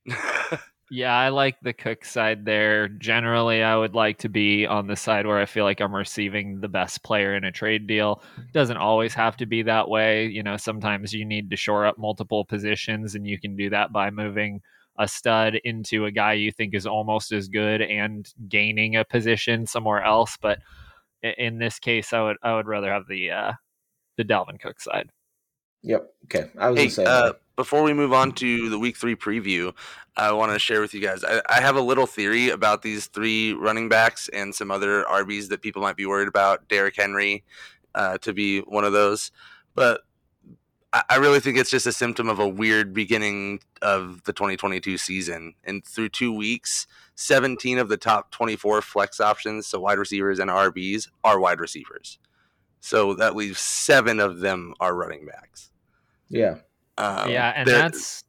Yeah, 0.93 1.17
I 1.17 1.29
like 1.29 1.59
the 1.59 1.73
Cook 1.73 2.05
side 2.05 2.45
there. 2.45 2.87
Generally, 2.87 3.63
I 3.63 3.75
would 3.75 3.95
like 3.95 4.19
to 4.19 4.29
be 4.29 4.67
on 4.67 4.85
the 4.85 4.95
side 4.95 5.25
where 5.25 5.39
I 5.39 5.47
feel 5.47 5.65
like 5.65 5.81
I'm 5.81 5.95
receiving 5.95 6.61
the 6.61 6.67
best 6.67 7.01
player 7.01 7.33
in 7.35 7.43
a 7.45 7.51
trade 7.51 7.87
deal. 7.87 8.21
Doesn't 8.53 8.77
always 8.77 9.15
have 9.15 9.35
to 9.37 9.47
be 9.47 9.63
that 9.63 9.89
way. 9.89 10.27
You 10.27 10.43
know, 10.43 10.55
sometimes 10.55 11.11
you 11.11 11.25
need 11.25 11.49
to 11.49 11.55
shore 11.55 11.87
up 11.87 11.97
multiple 11.97 12.45
positions, 12.45 13.15
and 13.15 13.25
you 13.25 13.39
can 13.39 13.55
do 13.55 13.71
that 13.71 13.91
by 13.91 14.11
moving 14.11 14.61
a 14.99 15.07
stud 15.07 15.55
into 15.63 16.05
a 16.05 16.11
guy 16.11 16.33
you 16.33 16.51
think 16.51 16.75
is 16.75 16.85
almost 16.85 17.31
as 17.31 17.47
good 17.47 17.81
and 17.81 18.31
gaining 18.47 18.95
a 18.95 19.03
position 19.03 19.65
somewhere 19.65 20.03
else. 20.03 20.37
But 20.39 20.59
in 21.23 21.57
this 21.57 21.79
case, 21.79 22.13
I 22.13 22.21
would 22.21 22.37
I 22.43 22.53
would 22.53 22.67
rather 22.67 22.93
have 22.93 23.07
the 23.09 23.31
uh, 23.31 23.53
the 24.17 24.25
Dalvin 24.25 24.59
Cook 24.59 24.79
side. 24.79 25.09
Yep. 25.81 26.13
Okay. 26.25 26.51
I 26.57 26.69
was 26.69 26.79
hey, 26.79 26.85
the 26.85 26.91
same. 26.91 27.07
uh, 27.07 27.31
before 27.55 27.83
we 27.83 27.93
move 27.93 28.13
on 28.13 28.31
to 28.33 28.69
the 28.69 28.79
week 28.79 28.97
three 28.97 29.15
preview, 29.15 29.73
I 30.15 30.31
want 30.31 30.51
to 30.51 30.59
share 30.59 30.81
with 30.81 30.93
you 30.93 31.01
guys. 31.01 31.23
I, 31.23 31.41
I, 31.49 31.61
have 31.61 31.75
a 31.75 31.81
little 31.81 32.05
theory 32.05 32.49
about 32.49 32.83
these 32.83 33.07
three 33.07 33.53
running 33.53 33.89
backs 33.89 34.29
and 34.29 34.53
some 34.53 34.69
other 34.69 35.03
RBs 35.05 35.49
that 35.49 35.61
people 35.61 35.81
might 35.81 35.95
be 35.95 36.05
worried 36.05 36.27
about. 36.27 36.67
Derrick 36.69 36.95
Henry 36.95 37.43
uh, 37.95 38.19
to 38.19 38.33
be 38.33 38.59
one 38.59 38.83
of 38.83 38.93
those, 38.93 39.31
but 39.73 40.01
I, 40.93 41.03
I 41.09 41.15
really 41.15 41.39
think 41.39 41.57
it's 41.57 41.71
just 41.71 41.87
a 41.87 41.91
symptom 41.91 42.29
of 42.29 42.39
a 42.39 42.47
weird 42.47 42.93
beginning 42.93 43.61
of 43.81 44.23
the 44.25 44.33
2022 44.33 44.97
season. 44.97 45.55
And 45.63 45.83
through 45.83 46.09
two 46.09 46.31
weeks, 46.31 46.85
17 47.15 47.79
of 47.79 47.89
the 47.89 47.97
top 47.97 48.31
24 48.31 48.81
flex 48.83 49.19
options, 49.19 49.67
so 49.67 49.79
wide 49.79 49.97
receivers 49.97 50.39
and 50.39 50.49
RBs, 50.49 51.09
are 51.23 51.39
wide 51.39 51.59
receivers. 51.59 52.19
So 52.79 53.13
that 53.15 53.35
leaves 53.35 53.59
seven 53.59 54.19
of 54.19 54.39
them 54.41 54.75
are 54.79 54.93
running 54.93 55.25
backs. 55.25 55.71
Yeah. 56.29 56.57
Um, 56.97 57.31
yeah, 57.31 57.53
and 57.55 57.67
that's 57.67 58.23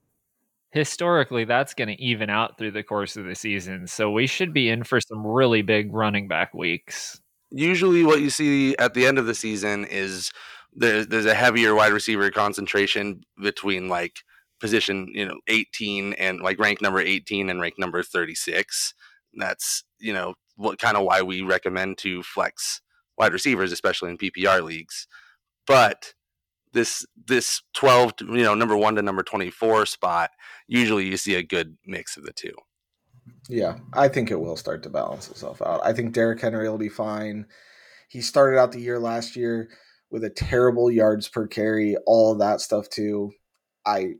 historically 0.74 1.44
that's 1.44 1.72
going 1.72 1.88
to 1.88 2.02
even 2.02 2.28
out 2.28 2.58
through 2.58 2.72
the 2.72 2.82
course 2.82 3.16
of 3.16 3.24
the 3.24 3.36
season. 3.36 3.86
So 3.86 4.10
we 4.10 4.26
should 4.26 4.52
be 4.52 4.68
in 4.68 4.82
for 4.82 5.00
some 5.00 5.24
really 5.24 5.62
big 5.62 5.94
running 5.94 6.26
back 6.26 6.52
weeks. 6.52 7.20
Usually, 7.50 8.04
what 8.04 8.20
you 8.20 8.28
see 8.28 8.76
at 8.76 8.92
the 8.92 9.06
end 9.06 9.16
of 9.16 9.26
the 9.26 9.34
season 9.34 9.84
is 9.84 10.32
there's 10.74 11.06
there's 11.06 11.26
a 11.26 11.34
heavier 11.34 11.74
wide 11.74 11.92
receiver 11.92 12.28
concentration 12.32 13.22
between 13.40 13.88
like 13.88 14.16
position 14.60 15.08
you 15.14 15.24
know 15.24 15.38
18 15.46 16.14
and 16.14 16.40
like 16.40 16.58
rank 16.58 16.82
number 16.82 16.98
18 16.98 17.48
and 17.48 17.60
rank 17.60 17.74
number 17.78 18.02
36. 18.02 18.94
That's 19.34 19.84
you 20.00 20.12
know 20.12 20.34
what 20.56 20.80
kind 20.80 20.96
of 20.96 21.04
why 21.04 21.22
we 21.22 21.42
recommend 21.42 21.98
to 21.98 22.24
flex 22.24 22.80
wide 23.16 23.32
receivers, 23.32 23.70
especially 23.70 24.10
in 24.10 24.18
PPR 24.18 24.62
leagues. 24.64 25.06
But 25.68 26.14
this 26.74 27.06
this 27.26 27.62
12 27.74 28.14
you 28.20 28.42
know 28.42 28.54
number 28.54 28.76
1 28.76 28.96
to 28.96 29.02
number 29.02 29.22
24 29.22 29.86
spot 29.86 30.30
usually 30.66 31.06
you 31.06 31.16
see 31.16 31.34
a 31.34 31.42
good 31.42 31.76
mix 31.86 32.16
of 32.16 32.24
the 32.24 32.32
two. 32.32 32.54
Yeah 33.48 33.78
i 33.92 34.08
think 34.08 34.30
it 34.30 34.40
will 34.40 34.56
start 34.56 34.82
to 34.82 34.90
balance 34.90 35.30
itself 35.30 35.62
out. 35.62 35.80
I 35.84 35.92
think 35.92 36.12
Derrick 36.12 36.40
henry 36.40 36.68
will 36.68 36.78
be 36.78 36.88
fine. 36.88 37.46
He 38.08 38.20
started 38.20 38.58
out 38.58 38.72
the 38.72 38.80
year 38.80 38.98
last 38.98 39.36
year 39.36 39.70
with 40.10 40.24
a 40.24 40.30
terrible 40.30 40.90
yards 40.90 41.28
per 41.28 41.46
carry 41.46 41.96
all 42.06 42.34
that 42.36 42.60
stuff 42.60 42.88
too. 42.88 43.32
I 43.86 44.14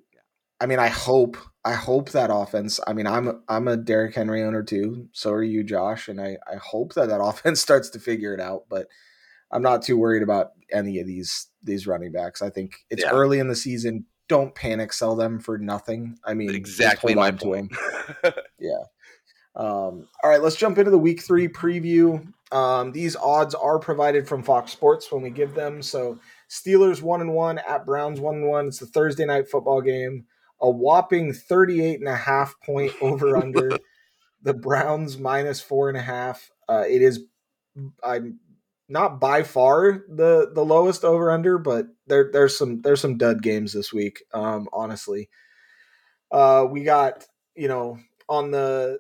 i 0.61 0.67
mean 0.67 0.79
i 0.79 0.89
hope 0.89 1.37
i 1.65 1.75
hope 1.75 2.11
that 2.11 2.31
offense 2.33 2.81
i 2.87 2.93
mean 2.93 3.07
i'm 3.07 3.43
i'm 3.49 3.69
a 3.69 3.77
Derrick 3.77 4.15
henry 4.15 4.43
owner 4.43 4.63
too 4.63 5.09
so 5.13 5.31
are 5.31 5.43
you 5.43 5.63
josh 5.63 6.09
and 6.09 6.21
i 6.21 6.37
i 6.51 6.57
hope 6.57 6.95
that 6.95 7.09
that 7.09 7.21
offense 7.23 7.61
starts 7.61 7.91
to 7.91 7.99
figure 7.99 8.35
it 8.35 8.41
out 8.41 8.65
but 8.69 8.87
i'm 9.55 9.63
not 9.63 9.81
too 9.81 9.97
worried 9.97 10.23
about 10.23 10.51
any 10.71 11.01
of 11.01 11.07
these 11.07 11.49
these 11.63 11.87
running 11.87 12.13
backs. 12.13 12.43
I 12.43 12.51
think 12.51 12.85
it's 12.91 13.03
yeah. 13.03 13.11
early 13.11 13.39
in 13.39 13.49
the 13.49 13.57
season. 13.57 14.07
Don't 14.29 14.55
panic 14.55 14.93
sell 14.93 15.17
them 15.17 15.39
for 15.39 15.59
nothing. 15.59 16.19
I 16.25 16.35
mean, 16.35 16.55
exactly 16.55 17.15
my 17.15 17.31
point. 17.31 17.73
yeah. 18.59 18.85
Um, 19.57 20.09
all 20.23 20.31
right, 20.31 20.43
let's 20.43 20.57
jump 20.57 20.79
into 20.79 20.91
the 20.91 20.99
week 20.99 21.23
three 21.23 21.49
preview. 21.49 22.27
Um, 22.53 22.93
these 22.93 23.17
odds 23.17 23.55
are 23.55 23.79
provided 23.79 24.27
from 24.29 24.43
Fox 24.43 24.73
Sports 24.73 25.11
when 25.11 25.23
we 25.23 25.31
give 25.31 25.55
them. 25.55 25.83
So 25.83 26.19
Steelers 26.51 27.03
one 27.03 27.21
and 27.21 27.35
one 27.35 27.59
at 27.59 27.87
Browns 27.87 28.21
one 28.21 28.37
and 28.37 28.49
one. 28.49 28.69
It's 28.69 28.79
the 28.79 28.87
Thursday 28.87 29.25
night 29.25 29.49
football 29.49 29.81
game. 29.81 30.27
A 30.61 30.71
whopping 30.71 31.33
38 31.33 32.01
and 32.01 32.09
a 32.09 32.17
half 32.17 32.55
point 32.65 32.93
over 33.01 33.37
under. 33.37 33.79
the 34.43 34.55
Browns 34.55 35.19
minus 35.19 35.61
four 35.61 35.89
and 35.89 35.97
a 35.97 36.03
half. 36.03 36.51
Uh, 36.69 36.85
it 36.87 37.01
is 37.01 37.25
I'm 38.03 38.39
not 38.89 39.21
by 39.21 39.43
far 39.43 40.05
the 40.09 40.51
the 40.55 40.65
lowest 40.65 41.05
over 41.05 41.31
under, 41.31 41.59
but 41.59 41.87
there 42.07 42.31
there's 42.33 42.57
some 42.57 42.83
there's 42.83 43.01
some 43.01 43.17
dud 43.17 43.43
games 43.43 43.73
this 43.73 43.93
week. 43.93 44.23
Um, 44.33 44.69
honestly, 44.73 45.29
uh, 46.31 46.67
we 46.71 46.85
got 46.85 47.25
you 47.55 47.69
know 47.69 47.99
on 48.29 48.51
the 48.51 48.99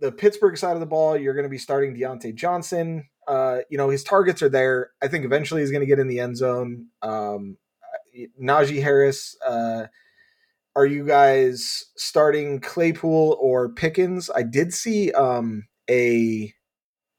the 0.00 0.12
Pittsburgh 0.12 0.56
side 0.56 0.74
of 0.74 0.80
the 0.80 0.86
ball, 0.86 1.16
you're 1.16 1.34
going 1.34 1.44
to 1.44 1.50
be 1.50 1.58
starting 1.58 1.96
Diontae 1.96 2.34
Johnson. 2.34 3.08
Uh, 3.26 3.58
you 3.68 3.76
know 3.76 3.90
his 3.90 4.04
targets 4.04 4.42
are 4.42 4.48
there. 4.48 4.90
I 5.02 5.08
think 5.08 5.24
eventually 5.24 5.60
he's 5.60 5.70
going 5.70 5.80
to 5.80 5.86
get 5.86 5.98
in 5.98 6.08
the 6.08 6.20
end 6.20 6.36
zone. 6.36 6.86
Um, 7.02 7.56
Najee 8.40 8.82
Harris. 8.82 9.36
Uh, 9.44 9.86
are 10.76 10.86
you 10.86 11.04
guys 11.04 11.86
starting 11.96 12.60
Claypool 12.60 13.36
or 13.40 13.70
Pickens? 13.70 14.30
I 14.32 14.44
did 14.44 14.72
see 14.72 15.10
um, 15.10 15.66
a 15.90 16.52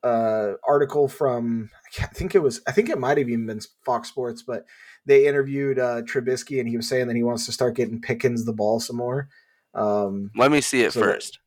uh, 0.04 0.54
article 0.68 1.08
from 1.08 1.70
I 2.00 2.08
think 2.08 2.36
it 2.36 2.40
was 2.40 2.62
I 2.68 2.72
think 2.72 2.90
it 2.90 3.00
might 3.00 3.18
have 3.18 3.30
even 3.30 3.46
been 3.46 3.62
Fox 3.86 4.10
Sports, 4.10 4.42
but 4.42 4.66
they 5.06 5.28
interviewed 5.28 5.80
uh, 5.80 6.02
Trubisky 6.04 6.60
and 6.60 6.70
he 6.70 6.78
was 6.78 6.88
saying 6.88 7.08
that 7.08 7.16
he 7.16 7.24
wants 7.24 7.46
to 7.46 7.52
start 7.52 7.76
getting 7.76 8.02
Pickens 8.02 8.46
the 8.46 8.54
ball 8.54 8.80
some 8.80 8.98
more. 8.98 9.30
Um, 9.74 10.32
Let 10.36 10.52
me 10.52 10.62
see 10.62 10.84
it 10.84 10.94
so 10.94 11.02
first. 11.02 11.40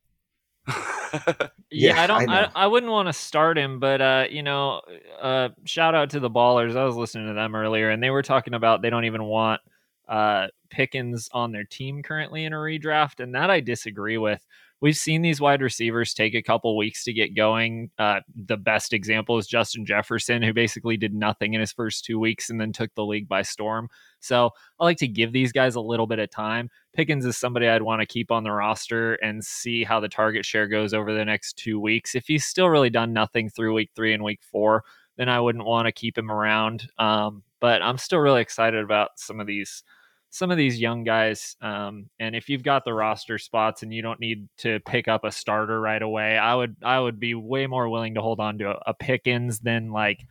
yeah, 0.68 0.74
yeah, 1.70 2.02
I 2.02 2.06
don't. 2.06 2.28
I, 2.28 2.44
I, 2.44 2.50
I, 2.54 2.66
wouldn't 2.66 2.92
want 2.92 3.08
to 3.08 3.12
start 3.12 3.58
him, 3.58 3.80
but 3.80 4.00
uh, 4.00 4.24
you 4.30 4.42
know, 4.42 4.80
uh, 5.20 5.50
shout 5.64 5.94
out 5.94 6.10
to 6.10 6.20
the 6.20 6.30
Ballers. 6.30 6.76
I 6.76 6.84
was 6.84 6.96
listening 6.96 7.28
to 7.28 7.34
them 7.34 7.54
earlier, 7.54 7.90
and 7.90 8.02
they 8.02 8.10
were 8.10 8.22
talking 8.22 8.54
about 8.54 8.82
they 8.82 8.90
don't 8.90 9.04
even 9.04 9.24
want 9.24 9.60
uh 10.08 10.48
Pickens 10.70 11.28
on 11.32 11.52
their 11.52 11.64
team 11.64 12.02
currently 12.02 12.44
in 12.44 12.52
a 12.52 12.56
redraft, 12.56 13.20
and 13.20 13.34
that 13.34 13.50
I 13.50 13.60
disagree 13.60 14.18
with 14.18 14.44
we've 14.82 14.96
seen 14.96 15.22
these 15.22 15.40
wide 15.40 15.62
receivers 15.62 16.12
take 16.12 16.34
a 16.34 16.42
couple 16.42 16.76
weeks 16.76 17.04
to 17.04 17.12
get 17.12 17.36
going. 17.36 17.88
Uh, 17.98 18.20
the 18.34 18.56
best 18.56 18.92
example 18.92 19.38
is 19.38 19.46
Justin 19.46 19.86
Jefferson, 19.86 20.42
who 20.42 20.52
basically 20.52 20.96
did 20.96 21.14
nothing 21.14 21.54
in 21.54 21.60
his 21.60 21.72
first 21.72 22.04
two 22.04 22.18
weeks 22.18 22.50
and 22.50 22.60
then 22.60 22.72
took 22.72 22.92
the 22.94 23.06
league 23.06 23.28
by 23.28 23.42
storm. 23.42 23.88
So 24.18 24.50
I 24.80 24.84
like 24.84 24.98
to 24.98 25.08
give 25.08 25.32
these 25.32 25.52
guys 25.52 25.76
a 25.76 25.80
little 25.80 26.08
bit 26.08 26.18
of 26.18 26.30
time. 26.30 26.68
Pickens 26.94 27.24
is 27.24 27.38
somebody 27.38 27.68
I'd 27.68 27.80
want 27.80 28.00
to 28.00 28.06
keep 28.06 28.32
on 28.32 28.42
the 28.42 28.50
roster 28.50 29.14
and 29.14 29.42
see 29.42 29.84
how 29.84 30.00
the 30.00 30.08
target 30.08 30.44
share 30.44 30.66
goes 30.66 30.92
over 30.92 31.14
the 31.14 31.24
next 31.24 31.56
two 31.56 31.80
weeks. 31.80 32.16
If 32.16 32.26
he's 32.26 32.44
still 32.44 32.68
really 32.68 32.90
done 32.90 33.12
nothing 33.12 33.48
through 33.48 33.74
week 33.74 33.90
three 33.94 34.12
and 34.12 34.24
week 34.24 34.40
four, 34.42 34.82
then 35.16 35.28
I 35.28 35.40
wouldn't 35.40 35.64
want 35.64 35.86
to 35.86 35.92
keep 35.92 36.18
him 36.18 36.30
around. 36.30 36.88
Um, 36.98 37.44
but 37.60 37.82
I'm 37.82 37.98
still 37.98 38.18
really 38.18 38.40
excited 38.40 38.82
about 38.82 39.10
some 39.16 39.38
of 39.38 39.46
these 39.46 39.84
some 40.32 40.50
of 40.50 40.56
these 40.56 40.80
young 40.80 41.04
guys. 41.04 41.56
Um, 41.60 42.06
and 42.18 42.34
if 42.34 42.48
you've 42.48 42.62
got 42.62 42.86
the 42.86 42.94
roster 42.94 43.36
spots 43.36 43.82
and 43.82 43.92
you 43.92 44.00
don't 44.00 44.18
need 44.18 44.48
to 44.58 44.80
pick 44.80 45.06
up 45.06 45.24
a 45.24 45.30
starter 45.30 45.78
right 45.78 46.00
away, 46.00 46.38
I 46.38 46.54
would 46.54 46.74
I 46.82 46.98
would 46.98 47.20
be 47.20 47.34
way 47.34 47.66
more 47.66 47.88
willing 47.88 48.14
to 48.14 48.22
hold 48.22 48.40
on 48.40 48.58
to 48.58 48.70
a, 48.70 48.82
a 48.86 48.94
Pickens 48.94 49.60
than 49.60 49.92
like 49.92 50.26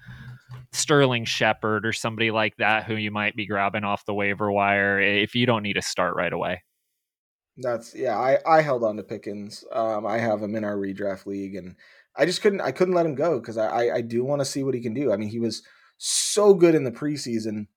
Sterling 0.73 1.25
Shepard 1.25 1.85
or 1.85 1.93
somebody 1.93 2.31
like 2.31 2.57
that 2.57 2.85
who 2.85 2.95
you 2.95 3.11
might 3.11 3.35
be 3.35 3.45
grabbing 3.45 3.83
off 3.83 4.05
the 4.05 4.13
waiver 4.13 4.51
wire 4.51 4.99
if 4.99 5.35
you 5.35 5.45
don't 5.45 5.63
need 5.63 5.77
a 5.77 5.83
start 5.83 6.15
right 6.15 6.33
away. 6.33 6.63
That's 7.57 7.93
yeah. 7.93 8.17
I 8.17 8.39
I 8.47 8.61
held 8.61 8.83
on 8.83 8.97
to 8.97 9.03
Pickens. 9.03 9.63
Um, 9.71 10.07
I 10.07 10.17
have 10.17 10.41
him 10.41 10.55
in 10.55 10.63
our 10.63 10.77
redraft 10.77 11.27
league, 11.27 11.53
and 11.53 11.75
I 12.17 12.25
just 12.25 12.41
couldn't 12.41 12.61
I 12.61 12.71
couldn't 12.71 12.95
let 12.95 13.05
him 13.05 13.13
go 13.13 13.39
because 13.39 13.57
I, 13.57 13.67
I 13.67 13.95
I 13.97 14.01
do 14.01 14.23
want 14.23 14.41
to 14.41 14.45
see 14.45 14.63
what 14.63 14.73
he 14.73 14.81
can 14.81 14.95
do. 14.95 15.13
I 15.13 15.17
mean, 15.17 15.29
he 15.29 15.39
was 15.39 15.61
so 15.99 16.55
good 16.55 16.73
in 16.73 16.85
the 16.85 16.91
preseason 16.91 17.67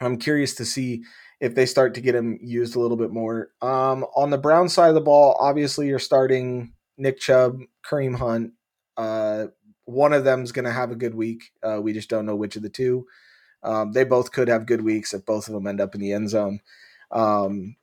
I'm 0.00 0.18
curious 0.18 0.54
to 0.54 0.64
see 0.64 1.04
if 1.40 1.54
they 1.54 1.66
start 1.66 1.94
to 1.94 2.00
get 2.00 2.14
him 2.14 2.38
used 2.42 2.76
a 2.76 2.80
little 2.80 2.96
bit 2.96 3.10
more. 3.10 3.50
Um, 3.62 4.04
on 4.14 4.30
the 4.30 4.38
Brown 4.38 4.68
side 4.68 4.88
of 4.88 4.94
the 4.94 5.00
ball, 5.00 5.36
obviously 5.38 5.88
you're 5.88 5.98
starting 5.98 6.72
Nick 6.98 7.18
Chubb, 7.18 7.60
Kareem 7.84 8.16
Hunt. 8.16 8.52
Uh, 8.96 9.46
one 9.84 10.12
of 10.12 10.24
them's 10.24 10.52
going 10.52 10.66
to 10.66 10.72
have 10.72 10.90
a 10.90 10.96
good 10.96 11.14
week. 11.14 11.52
Uh, 11.62 11.80
we 11.80 11.92
just 11.92 12.10
don't 12.10 12.26
know 12.26 12.36
which 12.36 12.56
of 12.56 12.62
the 12.62 12.68
two. 12.68 13.06
Um, 13.62 13.92
they 13.92 14.04
both 14.04 14.32
could 14.32 14.48
have 14.48 14.66
good 14.66 14.82
weeks 14.82 15.12
if 15.12 15.26
both 15.26 15.48
of 15.48 15.54
them 15.54 15.66
end 15.66 15.80
up 15.80 15.94
in 15.94 16.00
the 16.00 16.12
end 16.12 16.30
zone. 16.30 16.60
Um, 17.10 17.76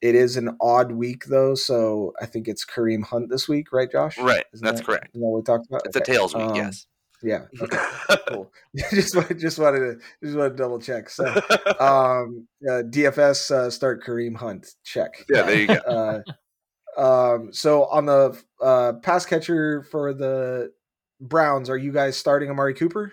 it 0.00 0.14
is 0.14 0.36
an 0.36 0.56
odd 0.60 0.92
week 0.92 1.24
though, 1.26 1.54
so 1.54 2.12
I 2.20 2.26
think 2.26 2.46
it's 2.46 2.64
Kareem 2.64 3.04
Hunt 3.04 3.30
this 3.30 3.48
week, 3.48 3.72
right, 3.72 3.90
Josh? 3.90 4.18
Right, 4.18 4.44
Isn't 4.52 4.64
that's 4.64 4.80
that, 4.80 4.86
correct. 4.86 5.14
You 5.14 5.22
know 5.22 5.28
what 5.28 5.38
we 5.38 5.44
talked 5.44 5.66
about? 5.66 5.82
It's 5.86 5.96
okay. 5.96 6.12
a 6.12 6.14
tails 6.14 6.34
week, 6.34 6.44
um, 6.44 6.54
yes. 6.54 6.86
Yeah. 7.24 7.46
Okay. 7.60 7.78
cool. 8.28 8.52
just 8.90 9.14
just 9.38 9.58
wanted 9.58 9.78
to 9.78 9.98
just 10.22 10.36
wanted 10.36 10.50
to 10.50 10.56
double 10.56 10.78
check. 10.78 11.08
So, 11.08 11.24
um, 11.80 12.46
uh, 12.68 12.84
DFS 12.84 13.50
uh, 13.50 13.70
start 13.70 14.04
Kareem 14.04 14.36
Hunt 14.36 14.68
check. 14.84 15.24
Yeah, 15.28 15.42
there 15.42 15.60
you 15.60 15.66
go. 15.66 16.22
Uh, 16.96 17.00
um, 17.00 17.52
so 17.52 17.86
on 17.86 18.06
the 18.06 18.40
uh, 18.62 18.92
pass 19.02 19.26
catcher 19.26 19.82
for 19.90 20.12
the 20.14 20.72
Browns, 21.20 21.68
are 21.68 21.76
you 21.76 21.90
guys 21.90 22.16
starting 22.16 22.50
Amari 22.50 22.74
Cooper? 22.74 23.12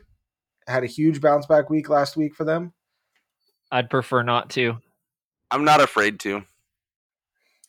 Had 0.68 0.84
a 0.84 0.88
huge 0.88 1.20
bounce 1.20 1.48
back 1.48 1.70
week 1.70 1.90
last 1.90 2.16
week 2.16 2.36
for 2.36 2.44
them. 2.44 2.74
I'd 3.72 3.90
prefer 3.90 4.22
not 4.22 4.52
to. 4.52 4.78
I'm 5.50 5.64
not 5.64 5.82
afraid 5.82 6.20
to. 6.22 6.44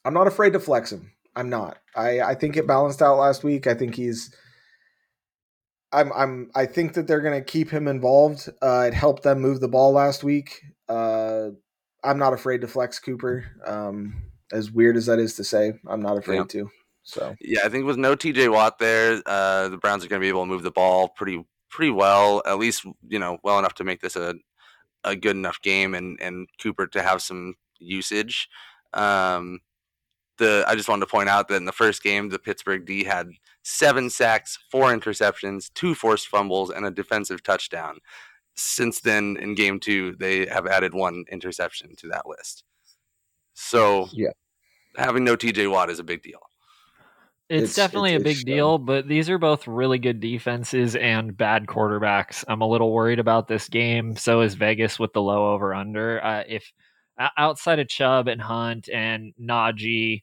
I'm 0.04 0.12
not 0.12 0.26
afraid 0.26 0.52
to 0.52 0.60
flex 0.60 0.92
him. 0.92 1.12
I'm 1.34 1.48
not. 1.48 1.78
I 1.96 2.20
I 2.20 2.34
think 2.34 2.56
it 2.56 2.66
balanced 2.66 3.00
out 3.00 3.16
last 3.16 3.44
week. 3.44 3.66
I 3.66 3.74
think 3.74 3.94
he's 3.94 4.34
I'm 5.92 6.12
I'm 6.12 6.50
I 6.54 6.66
think 6.66 6.94
that 6.94 7.06
they're 7.06 7.20
going 7.20 7.38
to 7.38 7.44
keep 7.44 7.70
him 7.70 7.88
involved. 7.88 8.48
Uh, 8.60 8.86
it 8.88 8.94
helped 8.94 9.22
them 9.22 9.40
move 9.40 9.60
the 9.60 9.68
ball 9.68 9.92
last 9.92 10.24
week. 10.24 10.62
Uh, 10.88 11.48
I'm 12.02 12.18
not 12.18 12.32
afraid 12.32 12.60
to 12.62 12.68
flex 12.68 12.98
Cooper. 12.98 13.44
Um, 13.66 14.22
as 14.52 14.70
weird 14.70 14.96
as 14.96 15.06
that 15.06 15.18
is 15.18 15.34
to 15.36 15.44
say, 15.44 15.72
I'm 15.86 16.02
not 16.02 16.18
afraid 16.18 16.36
yeah. 16.36 16.44
to. 16.44 16.70
So 17.02 17.34
yeah, 17.40 17.60
I 17.64 17.68
think 17.68 17.86
with 17.86 17.96
no 17.96 18.14
TJ 18.14 18.52
Watt 18.52 18.78
there, 18.78 19.22
uh, 19.26 19.68
the 19.68 19.78
Browns 19.78 20.04
are 20.04 20.08
going 20.08 20.20
to 20.20 20.24
be 20.24 20.28
able 20.28 20.42
to 20.42 20.46
move 20.46 20.62
the 20.62 20.70
ball 20.70 21.08
pretty 21.08 21.44
pretty 21.68 21.90
well. 21.90 22.42
At 22.46 22.58
least 22.58 22.84
you 23.08 23.18
know 23.18 23.38
well 23.42 23.58
enough 23.58 23.74
to 23.74 23.84
make 23.84 24.00
this 24.00 24.16
a 24.16 24.34
a 25.04 25.16
good 25.16 25.36
enough 25.36 25.60
game 25.62 25.94
and 25.94 26.20
and 26.20 26.48
Cooper 26.60 26.86
to 26.88 27.02
have 27.02 27.22
some 27.22 27.54
usage. 27.78 28.48
Um, 28.94 29.60
the 30.38 30.64
I 30.66 30.74
just 30.74 30.88
wanted 30.88 31.06
to 31.06 31.10
point 31.10 31.28
out 31.28 31.48
that 31.48 31.56
in 31.56 31.64
the 31.64 31.72
first 31.72 32.02
game, 32.02 32.28
the 32.28 32.38
Pittsburgh 32.38 32.84
D 32.84 33.04
had 33.04 33.30
seven 33.62 34.10
sacks, 34.10 34.58
four 34.70 34.92
interceptions, 34.92 35.72
two 35.74 35.94
forced 35.94 36.28
fumbles, 36.28 36.70
and 36.70 36.84
a 36.86 36.90
defensive 36.90 37.42
touchdown. 37.42 37.98
Since 38.54 39.00
then, 39.00 39.36
in 39.38 39.54
game 39.54 39.80
two, 39.80 40.14
they 40.18 40.46
have 40.46 40.66
added 40.66 40.94
one 40.94 41.24
interception 41.30 41.94
to 41.96 42.08
that 42.08 42.26
list. 42.26 42.64
So, 43.54 44.08
yeah, 44.12 44.32
having 44.96 45.24
no 45.24 45.36
TJ 45.36 45.70
Watt 45.70 45.90
is 45.90 45.98
a 45.98 46.04
big 46.04 46.22
deal. 46.22 46.40
It's, 47.48 47.64
it's 47.64 47.74
definitely 47.74 48.14
it's, 48.14 48.22
a 48.22 48.24
big 48.24 48.36
it's, 48.36 48.44
deal, 48.44 48.78
but 48.78 49.06
these 49.06 49.28
are 49.28 49.38
both 49.38 49.66
really 49.66 49.98
good 49.98 50.20
defenses 50.20 50.96
and 50.96 51.36
bad 51.36 51.66
quarterbacks. 51.66 52.44
I'm 52.48 52.62
a 52.62 52.66
little 52.66 52.92
worried 52.92 53.18
about 53.18 53.46
this 53.46 53.68
game. 53.68 54.16
So 54.16 54.40
is 54.40 54.54
Vegas 54.54 54.98
with 54.98 55.12
the 55.12 55.20
low 55.20 55.52
over 55.52 55.74
under. 55.74 56.24
Uh, 56.24 56.44
if 56.48 56.72
outside 57.18 57.78
of 57.78 57.88
Chubb 57.88 58.28
and 58.28 58.40
Hunt 58.40 58.88
and 58.88 59.32
Najee, 59.40 60.22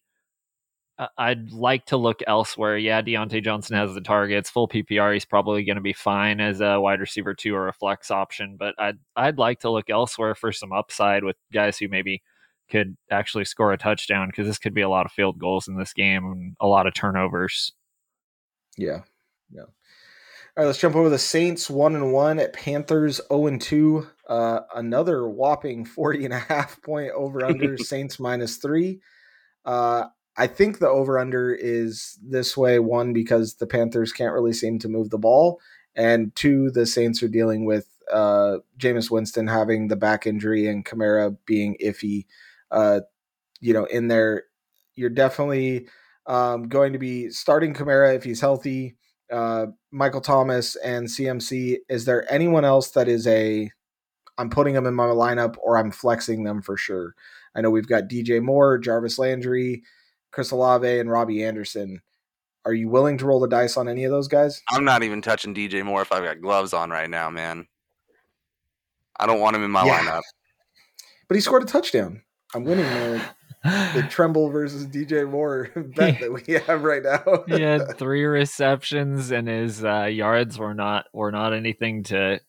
uh, 0.98 1.08
I'd 1.18 1.52
like 1.52 1.86
to 1.88 1.98
look 1.98 2.20
elsewhere. 2.28 2.78
Yeah, 2.78 3.02
Diontae 3.02 3.44
Johnson 3.44 3.78
has 3.78 3.94
the 3.94 4.02
targets. 4.02 4.50
Full 4.50 4.68
PPR, 4.68 5.14
he's 5.14 5.26
probably 5.26 5.64
going 5.64 5.78
to 5.78 5.82
be 5.82 5.94
fine 5.94 6.42
as 6.42 6.60
a 6.62 6.80
wide 6.80 7.00
receiver 7.00 7.34
two 7.34 7.56
or 7.56 7.70
a 7.70 7.74
flex 7.74 8.12
option. 8.12 8.58
But 8.60 8.76
I'd 8.78 8.98
I'd 9.16 9.38
like 9.38 9.62
to 9.62 9.70
look 9.70 9.90
elsewhere 9.90 10.36
for 10.36 10.52
some 10.52 10.74
upside 10.74 11.24
with 11.24 11.38
guys 11.54 11.78
who 11.78 11.88
maybe 11.88 12.22
could 12.70 12.98
actually 13.10 13.46
score 13.46 13.72
a 13.72 13.78
touchdown 13.78 14.28
because 14.28 14.46
this 14.46 14.60
could 14.60 14.74
be 14.74 14.82
a 14.82 14.90
lot 14.90 15.06
of 15.06 15.12
field 15.12 15.40
goals 15.40 15.68
in 15.68 15.78
this 15.78 15.94
game 15.94 16.26
and 16.26 16.56
a 16.60 16.68
lot 16.68 16.86
of 16.86 16.94
turnovers. 16.94 17.74
Yeah, 18.78 19.04
yeah. 19.52 19.64
All 20.58 20.64
right, 20.64 20.68
let's 20.68 20.80
jump 20.80 20.96
over 20.96 21.10
the 21.10 21.20
Saints 21.20 21.70
one 21.70 21.96
and 21.96 22.12
one 22.12 22.40
at 22.40 22.54
Panthers 22.54 23.22
0 23.32 23.48
and 23.48 23.62
2. 23.62 24.08
Uh, 24.28 24.62
another 24.76 25.28
whopping 25.28 25.86
40 25.86 26.26
and 26.26 26.34
a 26.34 26.40
half 26.40 26.82
point 26.82 27.12
over 27.16 27.46
under 27.46 27.78
Saints 27.78 28.20
minus 28.20 28.58
three. 28.58 29.00
Uh, 29.64 30.06
I 30.36 30.48
think 30.48 30.80
the 30.80 30.90
over 30.90 31.20
under 31.20 31.54
is 31.54 32.18
this 32.24 32.58
way 32.58 32.80
one 32.80 33.14
because 33.14 33.56
the 33.56 33.68
Panthers 33.68 34.12
can't 34.12 34.34
really 34.34 34.54
seem 34.54 34.80
to 34.80 34.90
move 34.90 35.12
the 35.12 35.20
ball, 35.20 35.60
and 35.96 36.36
two 36.36 36.72
the 36.72 36.88
Saints 36.88 37.22
are 37.22 37.28
dealing 37.28 37.66
with 37.66 37.88
uh, 38.12 38.58
Jameis 38.80 39.12
Winston 39.12 39.48
having 39.48 39.88
the 39.88 39.96
back 39.96 40.26
injury 40.26 40.68
and 40.68 40.84
Kamara 40.84 41.38
being 41.46 41.78
iffy. 41.84 42.26
Uh, 42.72 43.02
you 43.60 43.74
know, 43.74 43.86
in 43.86 44.08
there, 44.08 44.46
you're 44.96 45.10
definitely 45.10 45.88
um, 46.26 46.70
going 46.70 46.94
to 46.94 47.00
be 47.00 47.30
starting 47.30 47.74
Kamara 47.74 48.16
if 48.16 48.24
he's 48.24 48.42
healthy. 48.42 48.96
Uh, 49.32 49.68
Michael 49.92 50.22
Thomas 50.22 50.76
and 50.78 51.08
CMC. 51.08 51.78
Is 51.88 52.06
there 52.06 52.32
anyone 52.32 52.66
else 52.66 52.92
that 52.92 53.08
is 53.08 53.28
a 53.28 53.72
I'm 54.38 54.50
putting 54.50 54.74
them 54.74 54.86
in 54.86 54.94
my 54.94 55.06
lineup 55.06 55.56
or 55.62 55.78
I'm 55.78 55.92
flexing 55.92 56.44
them 56.44 56.62
for 56.62 56.78
sure? 56.78 57.16
I 57.56 57.62
know 57.62 57.70
we've 57.70 57.88
got 57.88 58.10
DJ 58.10 58.42
Moore, 58.42 58.78
Jarvis 58.78 59.20
Landry. 59.20 59.84
Chris 60.32 60.52
Olave 60.52 61.00
and 61.00 61.10
Robbie 61.10 61.44
Anderson. 61.44 62.02
Are 62.66 62.74
you 62.74 62.90
willing 62.90 63.18
to 63.18 63.26
roll 63.26 63.40
the 63.40 63.48
dice 63.48 63.78
on 63.78 63.88
any 63.88 64.04
of 64.04 64.12
those 64.12 64.28
guys? 64.28 64.62
I'm 64.70 64.84
not 64.84 65.04
even 65.04 65.22
touching 65.22 65.56
DJ 65.56 65.84
Moore 65.84 66.02
if 66.02 66.12
I've 66.12 66.24
got 66.24 66.42
gloves 66.42 66.74
on 66.74 66.90
right 66.90 67.10
now, 67.10 67.30
man. 67.30 67.68
I 69.20 69.26
don't 69.26 69.40
want 69.40 69.56
him 69.56 69.64
in 69.64 69.72
my 69.72 69.86
yeah. 69.86 70.00
lineup. 70.00 70.22
But 71.28 71.36
he 71.36 71.42
scored 71.42 71.64
a 71.64 71.66
touchdown. 71.66 72.22
I'm 72.54 72.64
winning 72.64 72.86
the, 72.86 73.22
the 73.64 74.08
Tremble 74.10 74.50
versus 74.50 74.88
DJ 74.88 75.30
Moore 75.30 75.70
bet 75.76 76.20
that 76.22 76.32
we 76.32 76.54
have 76.54 76.84
right 76.84 77.04
now. 77.04 77.44
he 77.48 77.62
had 77.62 77.98
three 77.98 78.24
receptions 78.24 79.32
and 79.32 79.48
his 79.48 79.84
uh, 79.84 80.06
yards 80.06 80.58
were 80.58 80.74
not 80.74 81.08
were 81.14 81.32
not 81.32 81.54
anything 81.54 82.04
to 82.04 82.40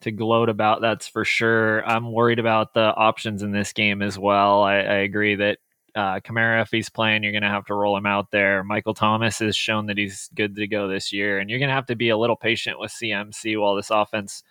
to 0.00 0.10
gloat 0.10 0.48
about. 0.48 0.80
That's 0.80 1.06
for 1.06 1.24
sure. 1.24 1.86
I'm 1.86 2.12
worried 2.12 2.40
about 2.40 2.74
the 2.74 2.94
options 2.94 3.42
in 3.42 3.52
this 3.52 3.72
game 3.72 4.02
as 4.02 4.18
well. 4.18 4.62
I, 4.62 4.74
I 4.74 4.96
agree 4.96 5.36
that 5.36 5.58
uh, 5.94 6.20
Kamara, 6.20 6.60
if 6.62 6.70
he's 6.70 6.90
playing, 6.90 7.22
you're 7.22 7.32
going 7.32 7.42
to 7.42 7.48
have 7.48 7.64
to 7.66 7.74
roll 7.74 7.96
him 7.96 8.04
out 8.04 8.30
there. 8.30 8.62
Michael 8.62 8.92
Thomas 8.92 9.38
has 9.38 9.56
shown 9.56 9.86
that 9.86 9.96
he's 9.96 10.28
good 10.34 10.54
to 10.56 10.66
go 10.66 10.88
this 10.88 11.12
year, 11.12 11.38
and 11.38 11.48
you're 11.48 11.58
going 11.58 11.70
to 11.70 11.74
have 11.74 11.86
to 11.86 11.96
be 11.96 12.10
a 12.10 12.18
little 12.18 12.36
patient 12.36 12.78
with 12.78 12.92
CMC 12.92 13.58
while 13.58 13.74
this 13.74 13.90
offense 13.90 14.42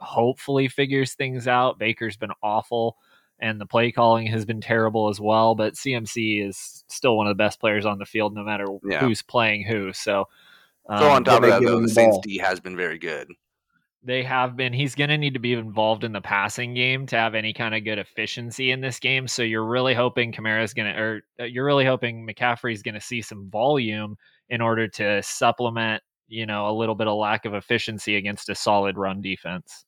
hopefully 0.00 0.68
figures 0.68 1.14
things 1.14 1.46
out. 1.46 1.78
Baker's 1.78 2.16
been 2.16 2.32
awful, 2.42 2.96
and 3.38 3.60
the 3.60 3.66
play 3.66 3.92
calling 3.92 4.26
has 4.28 4.44
been 4.44 4.60
terrible 4.60 5.08
as 5.08 5.20
well. 5.20 5.54
But 5.54 5.74
CMC 5.74 6.46
is 6.46 6.84
still 6.88 7.16
one 7.16 7.26
of 7.26 7.30
the 7.30 7.42
best 7.42 7.60
players 7.60 7.86
on 7.86 7.98
the 7.98 8.06
field, 8.06 8.34
no 8.34 8.44
matter 8.44 8.66
yeah. 8.84 9.00
who's 9.00 9.22
playing 9.22 9.64
who. 9.64 9.92
So, 9.92 10.26
um, 10.88 10.98
so 10.98 11.10
on 11.10 11.24
top 11.24 11.42
of 11.42 11.50
that, 11.50 11.62
though, 11.62 11.80
the 11.80 11.88
Saints 11.88 12.18
D 12.22 12.38
has 12.38 12.60
been 12.60 12.76
very 12.76 12.98
good 12.98 13.28
they 14.06 14.22
have 14.22 14.56
been 14.56 14.72
he's 14.72 14.94
going 14.94 15.10
to 15.10 15.18
need 15.18 15.34
to 15.34 15.40
be 15.40 15.52
involved 15.52 16.04
in 16.04 16.12
the 16.12 16.20
passing 16.20 16.74
game 16.74 17.06
to 17.06 17.16
have 17.16 17.34
any 17.34 17.52
kind 17.52 17.74
of 17.74 17.84
good 17.84 17.98
efficiency 17.98 18.70
in 18.70 18.80
this 18.80 19.00
game 19.00 19.26
so 19.26 19.42
you're 19.42 19.66
really 19.66 19.94
hoping 19.94 20.32
Kamara's 20.32 20.72
going 20.72 20.94
to 20.94 20.98
or 20.98 21.20
uh, 21.40 21.44
you're 21.44 21.64
really 21.64 21.84
hoping 21.84 22.26
McCaffrey's 22.26 22.82
going 22.82 22.94
to 22.94 23.00
see 23.00 23.20
some 23.20 23.50
volume 23.50 24.16
in 24.48 24.60
order 24.60 24.86
to 24.88 25.22
supplement 25.22 26.02
you 26.28 26.46
know 26.46 26.70
a 26.70 26.72
little 26.72 26.94
bit 26.94 27.08
of 27.08 27.18
lack 27.18 27.44
of 27.44 27.54
efficiency 27.54 28.16
against 28.16 28.48
a 28.48 28.54
solid 28.54 28.96
run 28.96 29.20
defense 29.20 29.84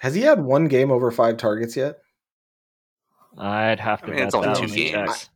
has 0.00 0.14
he 0.14 0.22
had 0.22 0.40
one 0.40 0.66
game 0.66 0.90
over 0.90 1.10
5 1.10 1.36
targets 1.36 1.76
yet 1.76 1.98
I'd 3.38 3.80
have 3.80 4.02
to 4.02 4.08
I 4.08 4.10
mean, 4.10 4.24
it's 4.24 4.34
only 4.34 4.66
two 4.66 4.74
games 4.74 5.30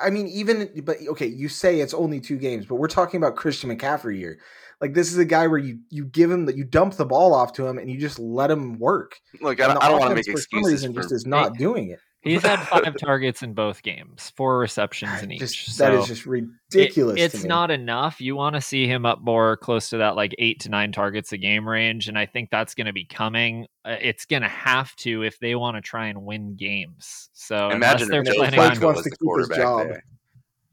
I 0.00 0.10
mean, 0.10 0.28
even 0.28 0.70
but 0.84 0.98
okay, 1.08 1.26
you 1.26 1.48
say 1.48 1.80
it's 1.80 1.94
only 1.94 2.20
two 2.20 2.38
games, 2.38 2.66
but 2.66 2.76
we're 2.76 2.86
talking 2.86 3.18
about 3.18 3.36
Christian 3.36 3.76
McCaffrey 3.76 4.16
here. 4.16 4.38
Like 4.80 4.94
this 4.94 5.10
is 5.10 5.18
a 5.18 5.24
guy 5.24 5.48
where 5.48 5.58
you 5.58 5.80
you 5.90 6.04
give 6.04 6.30
him 6.30 6.46
that 6.46 6.56
you 6.56 6.62
dump 6.62 6.94
the 6.94 7.04
ball 7.04 7.34
off 7.34 7.52
to 7.54 7.66
him 7.66 7.78
and 7.78 7.90
you 7.90 7.98
just 7.98 8.20
let 8.20 8.50
him 8.50 8.78
work. 8.78 9.18
Look, 9.40 9.60
I, 9.60 9.64
I 9.64 9.88
don't 9.88 9.98
want 9.98 10.10
to 10.10 10.14
make 10.14 10.28
excuses. 10.28 10.46
For 10.46 10.56
some 10.56 10.64
reason, 10.64 10.94
for, 10.94 11.00
just 11.00 11.12
is 11.12 11.26
not 11.26 11.56
doing 11.56 11.90
it. 11.90 11.98
He's 12.22 12.42
had 12.42 12.58
five 12.60 12.96
targets 13.00 13.42
in 13.42 13.54
both 13.54 13.82
games, 13.82 14.32
four 14.36 14.58
receptions 14.58 15.22
in 15.22 15.30
each. 15.30 15.38
Just, 15.38 15.78
that 15.78 15.92
so 15.92 16.00
is 16.00 16.06
just 16.08 16.26
ridiculous. 16.26 17.16
It, 17.16 17.34
it's 17.34 17.44
not 17.44 17.70
enough. 17.70 18.20
You 18.20 18.34
want 18.34 18.56
to 18.56 18.60
see 18.60 18.88
him 18.88 19.06
up 19.06 19.20
more 19.20 19.56
close 19.56 19.90
to 19.90 19.98
that 19.98 20.16
like 20.16 20.34
eight 20.38 20.60
to 20.60 20.68
nine 20.68 20.90
targets 20.90 21.32
a 21.32 21.38
game 21.38 21.68
range, 21.68 22.08
and 22.08 22.18
I 22.18 22.26
think 22.26 22.50
that's 22.50 22.74
going 22.74 22.88
to 22.88 22.92
be 22.92 23.04
coming. 23.04 23.66
Uh, 23.84 23.96
it's 24.00 24.24
going 24.24 24.42
to 24.42 24.48
have 24.48 24.94
to 24.96 25.22
if 25.22 25.38
they 25.38 25.54
want 25.54 25.76
to 25.76 25.80
try 25.80 26.06
and 26.06 26.24
win 26.24 26.56
games. 26.56 27.30
So 27.34 27.70
imagine 27.70 28.08
they're 28.08 28.24
planning 28.24 28.58
on 28.58 28.80
wants 28.80 29.02
to 29.02 29.10
keep 29.10 29.38
his 29.38 29.48
job. 29.56 29.86
There. 29.86 30.02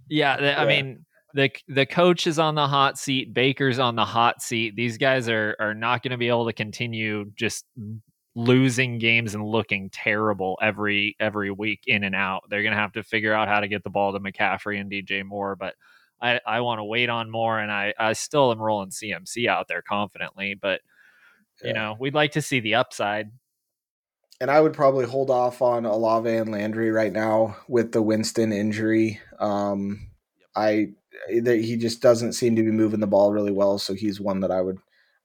Yeah, 0.10 0.42
yeah, 0.42 0.62
I 0.62 0.66
mean 0.66 1.06
the 1.36 1.52
the 1.68 1.86
coach 1.86 2.26
is 2.26 2.40
on 2.40 2.56
the 2.56 2.68
hot 2.68 2.98
seat, 2.98 3.34
Baker's 3.34 3.78
on 3.78 3.96
the 3.96 4.06
hot 4.06 4.42
seat. 4.42 4.76
These 4.76 4.98
guys 4.98 5.30
are 5.30 5.56
are 5.60 5.76
not 5.76 6.02
going 6.02 6.12
to 6.12 6.18
be 6.18 6.30
able 6.30 6.48
to 6.48 6.54
continue 6.54 7.32
just 7.36 7.66
losing 8.36 8.98
games 9.00 9.34
and 9.34 9.46
looking 9.46 9.90
terrible 9.90 10.58
every 10.62 11.16
every 11.20 11.52
week 11.52 11.84
in 11.88 12.04
and 12.04 12.14
out. 12.14 12.44
They're 12.50 12.64
going 12.64 12.74
to 12.74 12.80
have 12.80 12.94
to 12.94 13.04
figure 13.04 13.34
out 13.34 13.48
how 13.48 13.62
to 13.62 13.68
get 13.68 13.84
the 13.84 13.90
ball 13.90 14.12
to 14.12 14.20
McCaffrey 14.20 14.80
and 14.80 14.92
DJ 14.92 15.24
Moore, 15.24 15.56
but 15.56 15.76
I, 16.22 16.40
I 16.46 16.62
want 16.62 16.80
to 16.80 16.84
wait 16.84 17.10
on 17.10 17.30
more 17.30 17.60
and 17.60 17.72
I, 17.72 17.94
I 17.98 18.14
still 18.14 18.52
am 18.52 18.62
rolling 18.62 18.90
CMC 18.90 19.48
out 19.48 19.68
there 19.68 19.82
confidently, 19.82 20.56
but 20.56 20.82
you 21.64 21.74
know, 21.74 21.96
we'd 22.00 22.14
like 22.14 22.34
to 22.34 22.42
see 22.42 22.60
the 22.60 22.76
upside. 22.76 23.32
and 24.42 24.52
I 24.52 24.60
would 24.60 24.74
probably 24.74 25.06
hold 25.06 25.30
off 25.30 25.62
on 25.62 25.86
Olave 25.86 26.30
and 26.30 26.52
Landry 26.52 26.92
right 26.92 27.14
now 27.14 27.56
with 27.68 27.92
the 27.94 28.02
Winston 28.02 28.52
injury. 28.52 29.20
Um, 29.40 30.10
I 30.56 30.90
he 31.30 31.78
just 31.78 32.02
doesn't 32.02 32.34
seem 32.34 32.56
to 32.58 32.64
be 32.64 32.72
moving 32.72 33.00
the 33.00 33.08
ball 33.08 33.32
really 33.32 33.52
well, 33.52 33.78
so 33.78 33.94
he's 33.94 34.20
one 34.20 34.42
that 34.42 34.52
I 34.52 34.62
would 34.62 34.78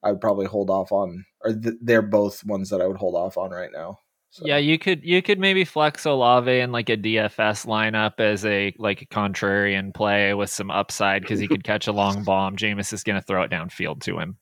I 0.02 0.12
would 0.12 0.20
probably 0.20 0.46
hold 0.46 0.70
off 0.70 0.92
on, 0.92 1.24
or 1.44 1.52
th- 1.52 1.76
they're 1.80 2.02
both 2.02 2.44
ones 2.44 2.70
that 2.70 2.80
I 2.80 2.86
would 2.86 2.96
hold 2.96 3.14
off 3.14 3.36
on 3.36 3.50
right 3.50 3.70
now. 3.72 4.00
So. 4.32 4.44
Yeah, 4.46 4.58
you 4.58 4.78
could 4.78 5.04
you 5.04 5.22
could 5.22 5.40
maybe 5.40 5.64
flex 5.64 6.06
Olave 6.06 6.60
in 6.60 6.70
like 6.70 6.88
a 6.88 6.96
DFS 6.96 7.66
lineup 7.66 8.20
as 8.20 8.46
a 8.46 8.72
like 8.78 9.02
a 9.02 9.06
contrarian 9.06 9.92
play 9.92 10.34
with 10.34 10.50
some 10.50 10.70
upside 10.70 11.22
because 11.22 11.40
he 11.40 11.48
could 11.48 11.64
catch 11.64 11.88
a 11.88 11.92
long 11.92 12.22
bomb. 12.22 12.56
Jameis 12.56 12.92
is 12.92 13.02
going 13.02 13.16
to 13.20 13.26
throw 13.26 13.42
it 13.42 13.50
downfield 13.50 14.02
to 14.02 14.20
him. 14.20 14.36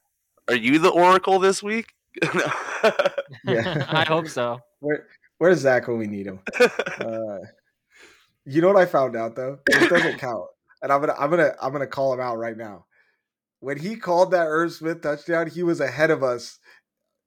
Are 0.48 0.56
you 0.56 0.78
the 0.78 0.90
oracle 0.90 1.38
this 1.38 1.62
week? 1.62 1.94
yeah, 3.44 3.86
I 3.88 4.04
hope 4.06 4.28
so. 4.28 4.60
Where 4.80 5.06
Where's 5.38 5.60
Zach 5.60 5.88
when 5.88 5.98
we 5.98 6.06
need 6.06 6.26
him? 6.26 6.40
Uh, 7.00 7.38
you 8.44 8.60
know 8.60 8.68
what 8.68 8.76
I 8.76 8.86
found 8.86 9.16
out 9.16 9.36
though? 9.36 9.58
It 9.70 9.88
doesn't 9.88 10.18
count, 10.18 10.46
and 10.82 10.92
I'm 10.92 11.00
gonna 11.00 11.14
I'm 11.18 11.30
gonna 11.30 11.54
I'm 11.62 11.72
gonna 11.72 11.86
call 11.86 12.12
him 12.12 12.20
out 12.20 12.36
right 12.36 12.56
now. 12.56 12.86
When 13.60 13.78
he 13.78 13.96
called 13.96 14.30
that 14.30 14.46
Irv 14.46 14.72
Smith 14.72 15.02
touchdown, 15.02 15.48
he 15.48 15.62
was 15.62 15.80
ahead 15.80 16.10
of 16.10 16.22
us 16.22 16.58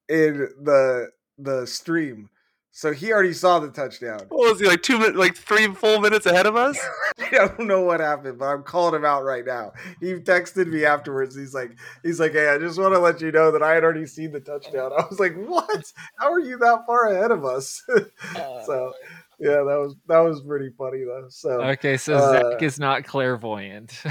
in 0.07 0.49
the 0.61 1.09
the 1.37 1.65
stream 1.65 2.29
so 2.73 2.93
he 2.93 3.11
already 3.11 3.33
saw 3.33 3.59
the 3.59 3.69
touchdown. 3.69 4.21
What 4.29 4.51
was 4.51 4.59
he 4.61 4.65
like 4.65 4.81
two 4.81 4.97
minutes, 4.97 5.17
like 5.17 5.35
three 5.35 5.67
full 5.73 5.99
minutes 5.99 6.25
ahead 6.25 6.45
of 6.45 6.55
us? 6.55 6.79
I 7.19 7.29
don't 7.29 7.67
know 7.67 7.81
what 7.81 7.99
happened, 7.99 8.39
but 8.39 8.45
I'm 8.45 8.63
calling 8.63 8.95
him 8.95 9.03
out 9.03 9.25
right 9.25 9.45
now. 9.45 9.73
He 9.99 10.13
texted 10.13 10.67
me 10.67 10.85
afterwards. 10.85 11.35
He's 11.35 11.53
like, 11.53 11.77
he's 12.01 12.19
like, 12.19 12.31
hey, 12.31 12.47
I 12.47 12.57
just 12.57 12.79
want 12.79 12.93
to 12.93 12.99
let 12.99 13.19
you 13.19 13.31
know 13.33 13.51
that 13.51 13.61
I 13.61 13.73
had 13.73 13.83
already 13.83 14.05
seen 14.05 14.31
the 14.31 14.39
touchdown. 14.39 14.93
I 14.97 15.05
was 15.09 15.19
like, 15.19 15.35
what? 15.35 15.91
How 16.17 16.31
are 16.31 16.39
you 16.39 16.57
that 16.59 16.85
far 16.87 17.07
ahead 17.11 17.31
of 17.31 17.43
us? 17.43 17.83
Uh, 17.89 18.05
so 18.65 18.93
yeah, 19.41 19.63
that 19.63 19.79
was 19.79 19.95
that 20.07 20.19
was 20.19 20.43
pretty 20.43 20.69
funny 20.77 21.03
though. 21.03 21.25
So 21.29 21.61
okay, 21.63 21.97
so 21.97 22.13
uh, 22.13 22.51
Zach 22.51 22.61
is 22.61 22.79
not 22.79 23.05
clairvoyant. 23.05 23.99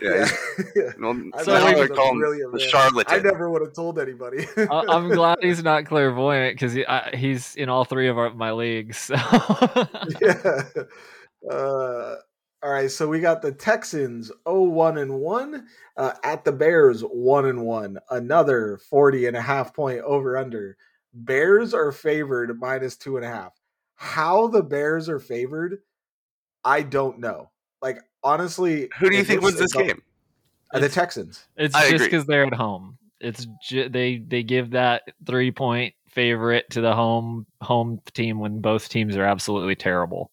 yeah, 0.00 0.28
yeah. 0.76 0.92
Well, 1.00 1.20
so 1.42 1.56
I 1.56 1.88
call 1.88 2.12
him 2.12 2.20
the 2.52 2.60
charlatan. 2.60 3.12
I 3.12 3.18
never 3.18 3.50
would 3.50 3.62
have 3.62 3.74
told 3.74 3.98
anybody. 3.98 4.46
I'm 4.70 5.08
glad 5.12 5.38
he's 5.42 5.64
not 5.64 5.86
clairvoyant 5.86 6.54
because 6.54 6.72
he, 6.72 6.84
he's 7.14 7.56
in 7.56 7.68
all 7.68 7.84
three 7.84 8.06
of 8.06 8.16
our, 8.16 8.32
my 8.32 8.52
leagues. 8.52 8.96
So. 8.98 9.16
yeah. 10.20 10.62
Uh, 11.50 12.16
all 12.62 12.70
right, 12.72 12.90
so 12.90 13.06
we 13.06 13.20
got 13.20 13.42
the 13.42 13.52
Texans 13.52 14.32
0-1 14.46 15.00
and 15.02 15.20
1 15.20 15.66
uh, 15.96 16.12
at 16.24 16.44
the 16.44 16.52
Bears 16.52 17.02
1 17.02 17.46
and 17.46 17.62
1. 17.62 17.98
Another 18.10 18.78
40 18.88 19.26
and 19.26 19.36
a 19.36 19.40
half 19.40 19.74
point 19.74 20.00
over 20.00 20.36
under. 20.36 20.76
Bears 21.12 21.74
are 21.74 21.92
favored 21.92 22.58
minus 22.58 22.96
two 22.96 23.16
and 23.16 23.24
a 23.24 23.28
half. 23.28 23.52
How 23.96 24.46
the 24.48 24.62
Bears 24.62 25.08
are 25.08 25.18
favored, 25.18 25.78
I 26.64 26.82
don't 26.82 27.18
know. 27.18 27.50
Like 27.82 27.98
honestly, 28.22 28.90
who 28.98 29.10
do 29.10 29.16
you 29.16 29.24
think 29.24 29.42
wins 29.42 29.58
this 29.58 29.72
game? 29.72 30.02
Uh, 30.72 30.80
the 30.80 30.88
Texans. 30.88 31.46
It's 31.56 31.74
I 31.74 31.90
just 31.90 32.04
because 32.04 32.26
they're 32.26 32.46
at 32.46 32.54
home. 32.54 32.98
It's 33.20 33.46
ju- 33.62 33.88
they 33.88 34.18
they 34.18 34.42
give 34.42 34.70
that 34.70 35.02
three 35.26 35.50
point 35.50 35.94
favorite 36.10 36.68
to 36.70 36.80
the 36.80 36.94
home 36.94 37.46
home 37.62 38.00
team 38.12 38.38
when 38.38 38.60
both 38.60 38.88
teams 38.88 39.16
are 39.16 39.24
absolutely 39.24 39.76
terrible. 39.76 40.30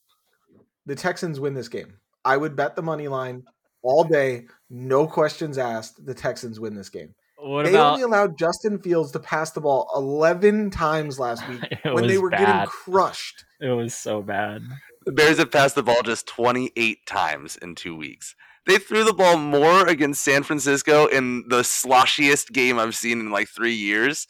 The 0.86 0.96
Texans 0.96 1.40
win 1.40 1.54
this 1.54 1.70
game. 1.70 1.98
I 2.26 2.38
would 2.38 2.56
bet 2.56 2.76
the 2.76 2.82
money 2.82 3.08
line 3.08 3.44
all 3.82 4.04
day, 4.04 4.46
no 4.70 5.06
questions 5.06 5.58
asked. 5.58 6.06
The 6.06 6.14
Texans 6.14 6.60
win 6.60 6.74
this 6.74 6.90
game. 6.90 7.14
What 7.44 7.66
they 7.66 7.72
about... 7.72 7.94
only 7.94 8.04
allowed 8.04 8.38
Justin 8.38 8.80
Fields 8.80 9.12
to 9.12 9.20
pass 9.20 9.52
the 9.52 9.60
ball 9.60 9.90
11 9.96 10.72
times 10.72 11.20
last 11.20 11.48
week 11.50 11.62
when 11.84 12.08
they 12.08 12.18
were 12.18 12.30
bad. 12.30 12.40
getting 12.40 12.66
crushed. 12.68 13.44
It 13.60 13.70
was 13.70 13.94
so 13.94 14.22
bad. 14.22 14.62
The 15.06 15.12
Bears 15.12 15.40
have 15.40 15.52
passed 15.52 15.76
the 15.76 15.84
ball 15.84 16.02
just 16.04 16.26
28 16.28 17.06
times 17.06 17.58
in 17.58 17.76
two 17.76 17.96
weeks. 17.96 18.36
They 18.66 18.78
threw 18.78 19.04
the 19.04 19.14
ball 19.14 19.38
more 19.38 19.86
against 19.86 20.24
San 20.24 20.44
Francisco 20.44 21.08
in 21.08 21.44
the 21.50 21.64
sloshiest 21.64 22.54
game 22.54 22.80
I've 22.80 22.96
seen 22.96 23.20
in 23.20 23.30
like 23.30 23.50
three 23.50 23.74
years 23.74 24.26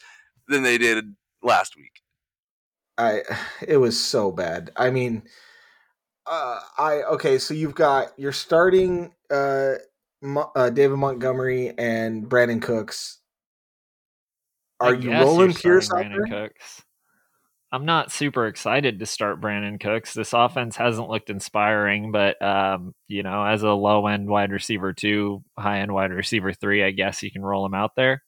than 0.47 0.64
they 0.64 0.80
did 0.80 1.14
last 1.43 1.76
week. 1.78 2.01
I 2.97 3.22
it 3.68 3.78
was 3.78 4.03
so 4.03 4.32
bad. 4.32 4.72
I 4.76 4.89
mean, 4.89 5.24
uh, 6.26 6.59
I 6.78 7.03
okay. 7.14 7.38
So 7.38 7.53
you've 7.53 7.76
got 7.76 8.11
you're 8.18 8.32
starting 8.32 9.14
uh, 9.30 9.74
uh, 10.55 10.69
David 10.69 10.97
Montgomery 10.97 11.74
and 11.78 12.28
Brandin 12.28 12.61
Cooks. 12.61 13.19
Are 14.80 14.93
you 14.93 15.11
rolling 15.11 15.53
Pierce 15.53 15.91
out 15.91 16.05
Brandin 16.05 16.30
there? 16.30 16.47
Cooks. 16.47 16.84
I'm 17.71 17.86
not 17.86 18.11
super 18.11 18.45
excited 18.45 18.99
to 18.99 19.05
start 19.07 19.41
Brandin 19.41 19.80
Cooks. 19.80 20.13
This 20.13 20.34
offense 20.34 20.76
hasn't 20.76 21.09
looked 21.09 21.32
inspiring, 21.32 22.11
but 22.11 22.39
um, 22.39 22.93
you 23.07 23.24
know, 23.24 23.43
as 23.43 23.63
a 23.63 23.71
low 23.71 24.05
end 24.05 24.28
wide 24.30 24.51
receiver 24.51 24.93
two, 24.93 25.43
high 25.57 25.80
end 25.80 25.91
wide 25.91 26.11
receiver 26.11 26.53
three, 26.53 26.84
I 26.84 26.91
guess 26.91 27.24
you 27.24 27.32
can 27.32 27.41
roll 27.41 27.65
him 27.65 27.74
out 27.74 27.95
there. 27.95 28.24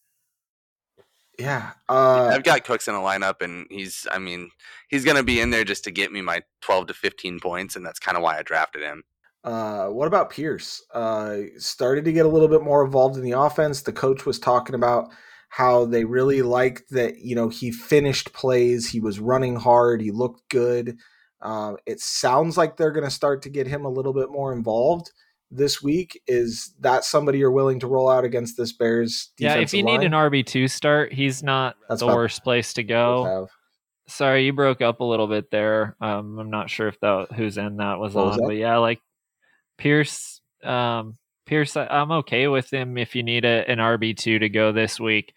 Yeah, 1.38 1.72
uh, 1.90 2.32
I've 2.34 2.44
got 2.44 2.64
Cooks 2.64 2.88
in 2.88 2.96
a 2.96 3.00
lineup, 3.00 3.42
and 3.42 3.68
he's, 3.70 4.08
I 4.10 4.20
mean, 4.20 4.52
he's 4.88 5.04
going 5.04 5.18
to 5.18 5.24
be 5.24 5.42
in 5.42 5.50
there 5.50 5.66
just 5.66 5.84
to 5.84 5.92
get 5.92 6.12
me 6.12 6.22
my 6.22 6.42
12 6.62 6.88
to 6.88 6.94
15 6.94 7.40
points, 7.42 7.76
and 7.76 7.86
that's 7.86 8.00
kind 8.00 8.16
of 8.16 8.24
why 8.24 8.40
I 8.40 8.42
drafted 8.42 8.84
him. 8.84 9.04
Uh, 9.46 9.90
what 9.90 10.08
about 10.08 10.32
Pierce? 10.32 10.84
Uh, 10.92 11.38
started 11.60 12.04
to 12.06 12.12
get 12.12 12.26
a 12.26 12.30
little 12.30 12.48
bit 12.48 12.64
more 12.64 12.84
involved 12.84 13.16
in 13.16 13.24
the 13.24 13.40
offense. 13.40 13.84
The 13.84 13.94
coach 13.94 14.26
was 14.26 14.40
talking 14.40 14.74
about 14.74 15.10
how 15.50 15.86
they 15.86 16.04
really 16.04 16.42
liked 16.42 16.90
that. 16.90 17.20
You 17.20 17.36
know, 17.36 17.50
he 17.50 17.72
finished 17.72 18.34
plays. 18.34 18.90
He 18.90 19.00
was 19.00 19.20
running 19.20 19.56
hard. 19.56 20.02
He 20.02 20.10
looked 20.10 20.50
good. 20.50 20.98
Uh, 21.42 21.76
it 21.86 22.00
sounds 22.00 22.58
like 22.58 22.76
they're 22.76 22.92
going 22.92 23.06
to 23.06 23.12
start 23.12 23.44
to 23.44 23.50
get 23.50 23.68
him 23.68 23.86
a 23.86 23.90
little 23.90 24.14
bit 24.14 24.32
more 24.32 24.52
involved 24.52 25.12
this 25.52 25.80
week. 25.80 26.20
Is 26.26 26.74
that 26.80 27.06
somebody 27.06 27.38
you're 27.38 27.52
willing 27.52 27.80
to 27.82 27.88
roll 27.88 28.10
out 28.10 28.26
against 28.26 28.58
this 28.58 28.74
Bears? 28.74 29.32
Yeah, 29.38 29.58
if 29.58 29.76
you 29.76 29.86
line? 29.86 30.00
need 30.00 30.08
an 30.08 30.14
RB 30.14 30.44
two 30.44 30.68
start, 30.68 31.14
he's 31.14 31.44
not 31.44 31.76
That's 31.88 32.00
the 32.00 32.08
worst 32.08 32.44
place 32.44 32.74
to 32.74 32.84
go. 32.84 33.48
Sorry, 34.08 34.46
you 34.46 34.54
broke 34.54 34.82
up 34.82 35.02
a 35.02 35.04
little 35.04 35.28
bit 35.28 35.52
there. 35.52 35.96
Um, 36.02 36.40
I'm 36.40 36.50
not 36.50 36.72
sure 36.72 36.88
if 36.88 37.00
that 37.02 37.28
whose 37.36 37.60
end 37.60 37.80
that 37.80 38.00
was 38.00 38.16
what 38.16 38.24
on, 38.24 38.30
was 38.30 38.42
but 38.44 38.56
yeah, 38.56 38.78
like 38.78 39.02
Pierce, 39.78 40.42
um, 40.64 41.18
Pierce, 41.46 41.76
I'm 41.78 42.12
okay 42.12 42.48
with 42.48 42.72
him 42.72 42.98
if 42.98 43.16
you 43.16 43.24
need 43.24 43.46
a, 43.46 43.70
an 43.70 43.78
RB 43.78 44.18
two 44.18 44.40
to 44.40 44.50
go 44.50 44.72
this 44.72 45.00
week. 45.00 45.34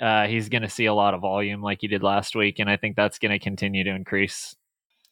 Uh, 0.00 0.26
he's 0.26 0.48
going 0.48 0.62
to 0.62 0.68
see 0.68 0.86
a 0.86 0.94
lot 0.94 1.14
of 1.14 1.20
volume 1.20 1.62
like 1.62 1.80
he 1.80 1.88
did 1.88 2.02
last 2.02 2.36
week, 2.36 2.58
and 2.58 2.70
I 2.70 2.76
think 2.76 2.94
that's 2.94 3.18
going 3.18 3.32
to 3.32 3.38
continue 3.38 3.84
to 3.84 3.90
increase. 3.90 4.54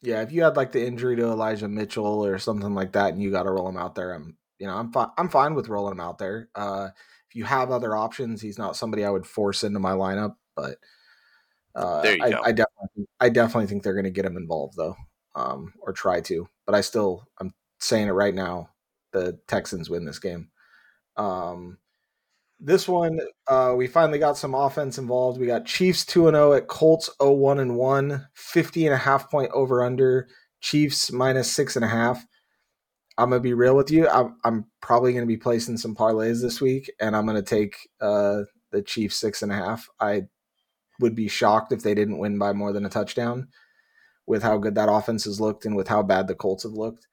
Yeah, 0.02 0.22
if 0.22 0.30
you 0.30 0.42
had 0.42 0.56
like 0.56 0.72
the 0.72 0.86
injury 0.86 1.16
to 1.16 1.24
Elijah 1.24 1.68
Mitchell 1.68 2.24
or 2.24 2.38
something 2.38 2.74
like 2.74 2.92
that, 2.92 3.12
and 3.12 3.22
you 3.22 3.30
got 3.30 3.44
to 3.44 3.50
roll 3.50 3.68
him 3.68 3.76
out 3.76 3.94
there, 3.94 4.12
I'm 4.12 4.36
you 4.58 4.66
know 4.66 4.74
I'm 4.74 4.92
fine. 4.92 5.08
I'm 5.18 5.28
fine 5.28 5.54
with 5.54 5.68
rolling 5.68 5.92
him 5.92 6.00
out 6.00 6.18
there. 6.18 6.48
Uh, 6.54 6.88
if 7.28 7.34
you 7.34 7.44
have 7.44 7.70
other 7.70 7.96
options, 7.96 8.40
he's 8.40 8.58
not 8.58 8.76
somebody 8.76 9.04
I 9.04 9.10
would 9.10 9.26
force 9.26 9.64
into 9.64 9.80
my 9.80 9.92
lineup, 9.92 10.36
but 10.54 10.76
uh, 11.74 12.02
there 12.02 12.16
you 12.16 12.22
I, 12.22 12.30
go. 12.30 12.40
I 12.44 12.52
definitely 12.52 13.08
I 13.20 13.28
definitely 13.30 13.66
think 13.66 13.82
they're 13.82 13.94
going 13.94 14.04
to 14.04 14.10
get 14.10 14.24
him 14.24 14.36
involved 14.36 14.76
though, 14.76 14.94
um, 15.34 15.72
or 15.80 15.92
try 15.92 16.20
to. 16.20 16.46
But 16.66 16.74
I 16.74 16.82
still 16.82 17.26
I'm 17.40 17.52
saying 17.86 18.08
it 18.08 18.12
right 18.12 18.34
now. 18.34 18.70
The 19.12 19.38
Texans 19.46 19.88
win 19.88 20.04
this 20.04 20.18
game. 20.18 20.50
Um, 21.16 21.78
this 22.58 22.88
one, 22.88 23.20
uh, 23.48 23.74
we 23.76 23.86
finally 23.86 24.18
got 24.18 24.38
some 24.38 24.54
offense 24.54 24.98
involved. 24.98 25.38
We 25.38 25.46
got 25.46 25.66
Chiefs 25.66 26.04
2 26.06 26.30
0 26.30 26.52
at 26.54 26.68
Colts 26.68 27.10
0 27.22 27.32
1 27.32 27.60
and 27.60 27.76
1, 27.76 28.26
50 28.34 28.86
and 28.86 28.94
a 28.94 28.98
half 28.98 29.30
point 29.30 29.50
over 29.52 29.82
under, 29.82 30.28
Chiefs 30.60 31.12
minus 31.12 31.52
six 31.52 31.76
and 31.76 31.84
a 31.84 31.88
half. 31.88 32.24
I'm 33.18 33.30
gonna 33.30 33.40
be 33.40 33.54
real 33.54 33.76
with 33.76 33.90
you. 33.90 34.08
I'm, 34.08 34.36
I'm 34.44 34.66
probably 34.80 35.12
gonna 35.12 35.26
be 35.26 35.36
placing 35.36 35.76
some 35.76 35.94
parlays 35.94 36.40
this 36.40 36.60
week, 36.60 36.90
and 36.98 37.14
I'm 37.14 37.26
gonna 37.26 37.42
take 37.42 37.76
uh, 38.00 38.42
the 38.72 38.82
Chiefs 38.82 39.16
six 39.20 39.42
and 39.42 39.52
a 39.52 39.54
half. 39.54 39.88
I 40.00 40.22
would 40.98 41.14
be 41.14 41.28
shocked 41.28 41.72
if 41.72 41.82
they 41.82 41.94
didn't 41.94 42.18
win 42.18 42.38
by 42.38 42.52
more 42.52 42.72
than 42.72 42.86
a 42.86 42.90
touchdown, 42.90 43.48
with 44.26 44.42
how 44.42 44.56
good 44.56 44.74
that 44.76 44.90
offense 44.90 45.24
has 45.24 45.40
looked 45.40 45.66
and 45.66 45.76
with 45.76 45.88
how 45.88 46.02
bad 46.02 46.26
the 46.26 46.34
Colts 46.34 46.62
have 46.62 46.72
looked 46.72 47.06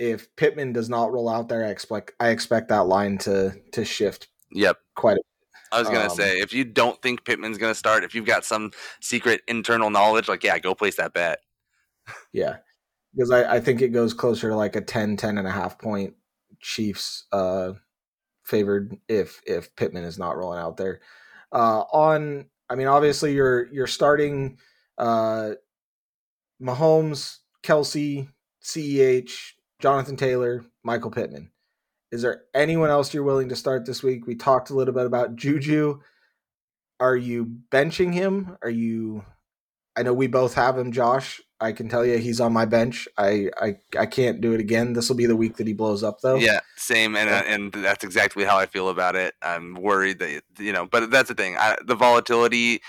if 0.00 0.34
Pittman 0.36 0.72
does 0.72 0.88
not 0.88 1.12
roll 1.12 1.28
out 1.28 1.48
there, 1.48 1.64
I 1.64 1.68
expect 1.68 2.12
I 2.18 2.30
expect 2.30 2.68
that 2.70 2.86
line 2.86 3.18
to 3.18 3.54
to 3.72 3.84
shift. 3.84 4.28
Yep, 4.52 4.78
quite. 4.96 5.18
A 5.18 5.20
I 5.72 5.78
was 5.78 5.88
gonna 5.88 6.08
um, 6.08 6.16
say 6.16 6.38
if 6.38 6.52
you 6.52 6.64
don't 6.64 7.00
think 7.02 7.24
Pittman's 7.24 7.58
gonna 7.58 7.74
start, 7.74 8.02
if 8.02 8.14
you've 8.14 8.26
got 8.26 8.44
some 8.44 8.72
secret 9.00 9.42
internal 9.46 9.90
knowledge, 9.90 10.26
like 10.26 10.42
yeah, 10.42 10.58
go 10.58 10.74
place 10.74 10.96
that 10.96 11.12
bet. 11.12 11.40
Yeah, 12.32 12.56
because 13.14 13.30
I, 13.30 13.56
I 13.56 13.60
think 13.60 13.82
it 13.82 13.88
goes 13.90 14.14
closer 14.14 14.48
to 14.48 14.56
like 14.56 14.74
a 14.74 14.80
10, 14.80 15.16
10 15.16 15.38
and 15.38 15.46
a 15.46 15.50
half 15.50 15.78
point 15.78 16.14
Chiefs 16.60 17.26
uh, 17.30 17.74
favored 18.42 18.96
if 19.06 19.40
if 19.46 19.76
Pittman 19.76 20.04
is 20.04 20.18
not 20.18 20.36
rolling 20.36 20.58
out 20.58 20.76
there. 20.76 21.00
Uh, 21.52 21.82
on, 21.92 22.46
I 22.68 22.74
mean, 22.74 22.86
obviously 22.86 23.34
you're 23.34 23.72
you're 23.72 23.86
starting 23.86 24.58
uh, 24.98 25.52
Mahomes, 26.60 27.38
Kelsey, 27.62 28.28
CEH, 28.62 29.52
Jonathan 29.80 30.16
Taylor, 30.16 30.64
Michael 30.84 31.10
Pittman. 31.10 31.50
Is 32.12 32.22
there 32.22 32.42
anyone 32.54 32.90
else 32.90 33.14
you're 33.14 33.22
willing 33.22 33.48
to 33.50 33.56
start 33.56 33.86
this 33.86 34.02
week? 34.02 34.26
We 34.26 34.34
talked 34.34 34.70
a 34.70 34.74
little 34.74 34.94
bit 34.94 35.06
about 35.06 35.36
Juju. 35.36 36.00
Are 36.98 37.16
you 37.16 37.58
benching 37.70 38.12
him? 38.12 38.56
Are 38.62 38.70
you 38.70 39.24
I 39.96 40.02
know 40.02 40.12
we 40.14 40.28
both 40.28 40.54
have 40.54 40.78
him, 40.78 40.92
Josh. 40.92 41.40
I 41.60 41.72
can 41.72 41.88
tell 41.88 42.06
you 42.06 42.16
he's 42.18 42.40
on 42.40 42.52
my 42.52 42.64
bench. 42.64 43.06
I 43.18 43.50
I, 43.60 43.76
I 43.98 44.06
can't 44.06 44.40
do 44.40 44.52
it 44.54 44.60
again. 44.60 44.92
This 44.92 45.08
will 45.08 45.16
be 45.16 45.26
the 45.26 45.36
week 45.36 45.56
that 45.56 45.66
he 45.66 45.72
blows 45.72 46.02
up, 46.02 46.20
though. 46.20 46.36
Yeah, 46.36 46.60
same, 46.76 47.16
and 47.16 47.28
Yeah. 47.28 47.38
uh, 47.40 47.42
and 47.42 47.72
that's 47.72 48.04
exactly 48.04 48.44
how 48.44 48.56
I 48.56 48.66
feel 48.66 48.88
about 48.88 49.16
it. 49.16 49.34
I'm 49.42 49.74
worried 49.74 50.18
that 50.20 50.42
you 50.58 50.72
know, 50.72 50.86
but 50.86 51.10
that's 51.10 51.28
the 51.28 51.34
thing. 51.34 51.56
I, 51.58 51.76
the 51.84 51.96
volatility 51.96 52.80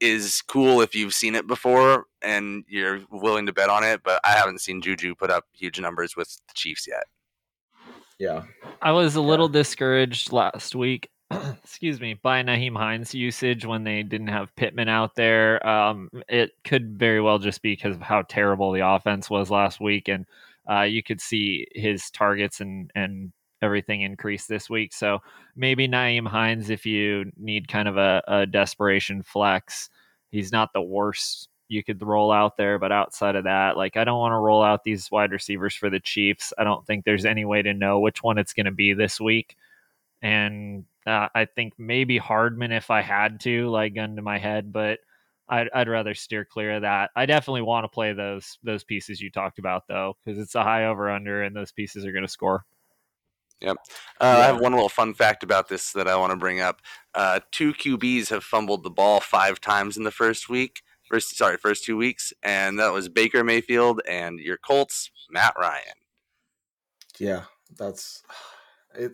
is 0.00 0.42
cool 0.42 0.80
if 0.80 0.94
you've 0.94 1.14
seen 1.14 1.34
it 1.34 1.46
before 1.46 2.06
and 2.22 2.64
you're 2.68 3.00
willing 3.10 3.46
to 3.46 3.52
bet 3.52 3.68
on 3.68 3.84
it. 3.84 4.02
But 4.02 4.20
I 4.24 4.32
haven't 4.32 4.60
seen 4.60 4.80
Juju 4.80 5.14
put 5.14 5.30
up 5.30 5.44
huge 5.52 5.80
numbers 5.80 6.16
with 6.16 6.28
the 6.48 6.54
Chiefs 6.54 6.86
yet. 6.88 7.04
yeah. 8.18 8.42
I 8.82 8.92
was 8.92 9.16
a 9.16 9.20
little 9.20 9.48
discouraged 9.48 10.32
last 10.32 10.74
week. 10.74 11.10
excuse 11.62 12.00
me, 12.00 12.14
by 12.14 12.42
Nyheim 12.42 12.76
Hines 12.76 13.14
usage 13.14 13.64
when 13.64 13.84
they 13.84 14.02
didn't 14.02 14.28
have 14.28 14.54
Pittman 14.56 14.88
out 14.88 15.14
there. 15.14 15.64
Um, 15.66 16.08
it 16.28 16.52
could 16.64 16.98
very 16.98 17.20
well 17.20 17.38
just 17.38 17.62
be 17.62 17.72
because 17.72 17.94
of 17.94 18.02
how 18.02 18.22
terrible 18.22 18.72
the 18.72 18.86
offense 18.86 19.30
was 19.30 19.50
last 19.50 19.80
week, 19.80 20.08
and 20.08 20.26
uh, 20.68 20.82
you 20.82 21.02
could 21.02 21.20
see 21.20 21.66
his 21.72 22.10
targets 22.10 22.60
and 22.60 22.90
and 22.94 23.32
everything 23.62 24.02
increased 24.02 24.48
this 24.48 24.70
week. 24.70 24.92
So 24.92 25.20
maybe 25.56 25.88
Nyheim 25.88 26.26
Hines, 26.26 26.70
if 26.70 26.86
you 26.86 27.30
need 27.36 27.68
kind 27.68 27.88
of 27.88 27.96
a, 27.96 28.22
a 28.26 28.46
desperation 28.46 29.22
flex, 29.22 29.90
he's 30.30 30.52
not 30.52 30.72
the 30.72 30.82
worst 30.82 31.48
you 31.68 31.84
could 31.84 32.02
roll 32.02 32.32
out 32.32 32.56
there. 32.56 32.78
But 32.78 32.92
outside 32.92 33.36
of 33.36 33.44
that, 33.44 33.76
like 33.76 33.96
I 33.96 34.04
don't 34.04 34.18
want 34.18 34.32
to 34.32 34.38
roll 34.38 34.62
out 34.62 34.84
these 34.84 35.10
wide 35.10 35.32
receivers 35.32 35.74
for 35.74 35.90
the 35.90 36.00
Chiefs. 36.00 36.52
I 36.58 36.64
don't 36.64 36.86
think 36.86 37.04
there's 37.04 37.24
any 37.24 37.44
way 37.44 37.62
to 37.62 37.74
know 37.74 38.00
which 38.00 38.22
one 38.22 38.38
it's 38.38 38.52
going 38.52 38.66
to 38.66 38.72
be 38.72 38.92
this 38.92 39.20
week. 39.20 39.56
And 40.22 40.84
uh, 41.06 41.28
I 41.34 41.46
think 41.46 41.74
maybe 41.78 42.18
Hardman 42.18 42.72
if 42.72 42.90
I 42.90 43.02
had 43.02 43.40
to, 43.40 43.68
like 43.70 43.94
gun 43.94 44.16
to 44.16 44.22
my 44.22 44.38
head, 44.38 44.72
but 44.72 44.98
I'd, 45.48 45.68
I'd 45.74 45.88
rather 45.88 46.14
steer 46.14 46.44
clear 46.44 46.76
of 46.76 46.82
that. 46.82 47.10
I 47.16 47.26
definitely 47.26 47.62
want 47.62 47.84
to 47.84 47.88
play 47.88 48.12
those 48.12 48.58
those 48.62 48.84
pieces 48.84 49.20
you 49.20 49.30
talked 49.30 49.58
about 49.58 49.88
though, 49.88 50.16
because 50.24 50.38
it's 50.38 50.54
a 50.54 50.62
high 50.62 50.86
over 50.86 51.10
under, 51.10 51.42
and 51.42 51.56
those 51.56 51.72
pieces 51.72 52.06
are 52.06 52.12
going 52.12 52.24
to 52.24 52.28
score. 52.28 52.64
Uh, 53.66 53.74
I 54.20 54.44
have 54.46 54.60
one 54.60 54.72
little 54.72 54.88
fun 54.88 55.14
fact 55.14 55.42
about 55.42 55.68
this 55.68 55.92
that 55.92 56.08
I 56.08 56.16
want 56.16 56.30
to 56.32 56.36
bring 56.36 56.60
up. 56.60 56.80
Uh, 57.14 57.40
two 57.50 57.72
QBs 57.74 58.28
have 58.28 58.44
fumbled 58.44 58.82
the 58.82 58.90
ball 58.90 59.20
five 59.20 59.60
times 59.60 59.96
in 59.96 60.04
the 60.04 60.10
first 60.10 60.48
week. 60.48 60.82
First, 61.08 61.36
sorry, 61.36 61.56
first 61.56 61.84
two 61.84 61.96
weeks, 61.96 62.32
and 62.42 62.78
that 62.78 62.92
was 62.92 63.08
Baker 63.08 63.42
Mayfield 63.42 64.00
and 64.08 64.38
your 64.38 64.56
Colts, 64.58 65.10
Matt 65.28 65.54
Ryan. 65.58 65.82
Yeah, 67.18 67.42
that's 67.78 68.22
it. 68.94 69.12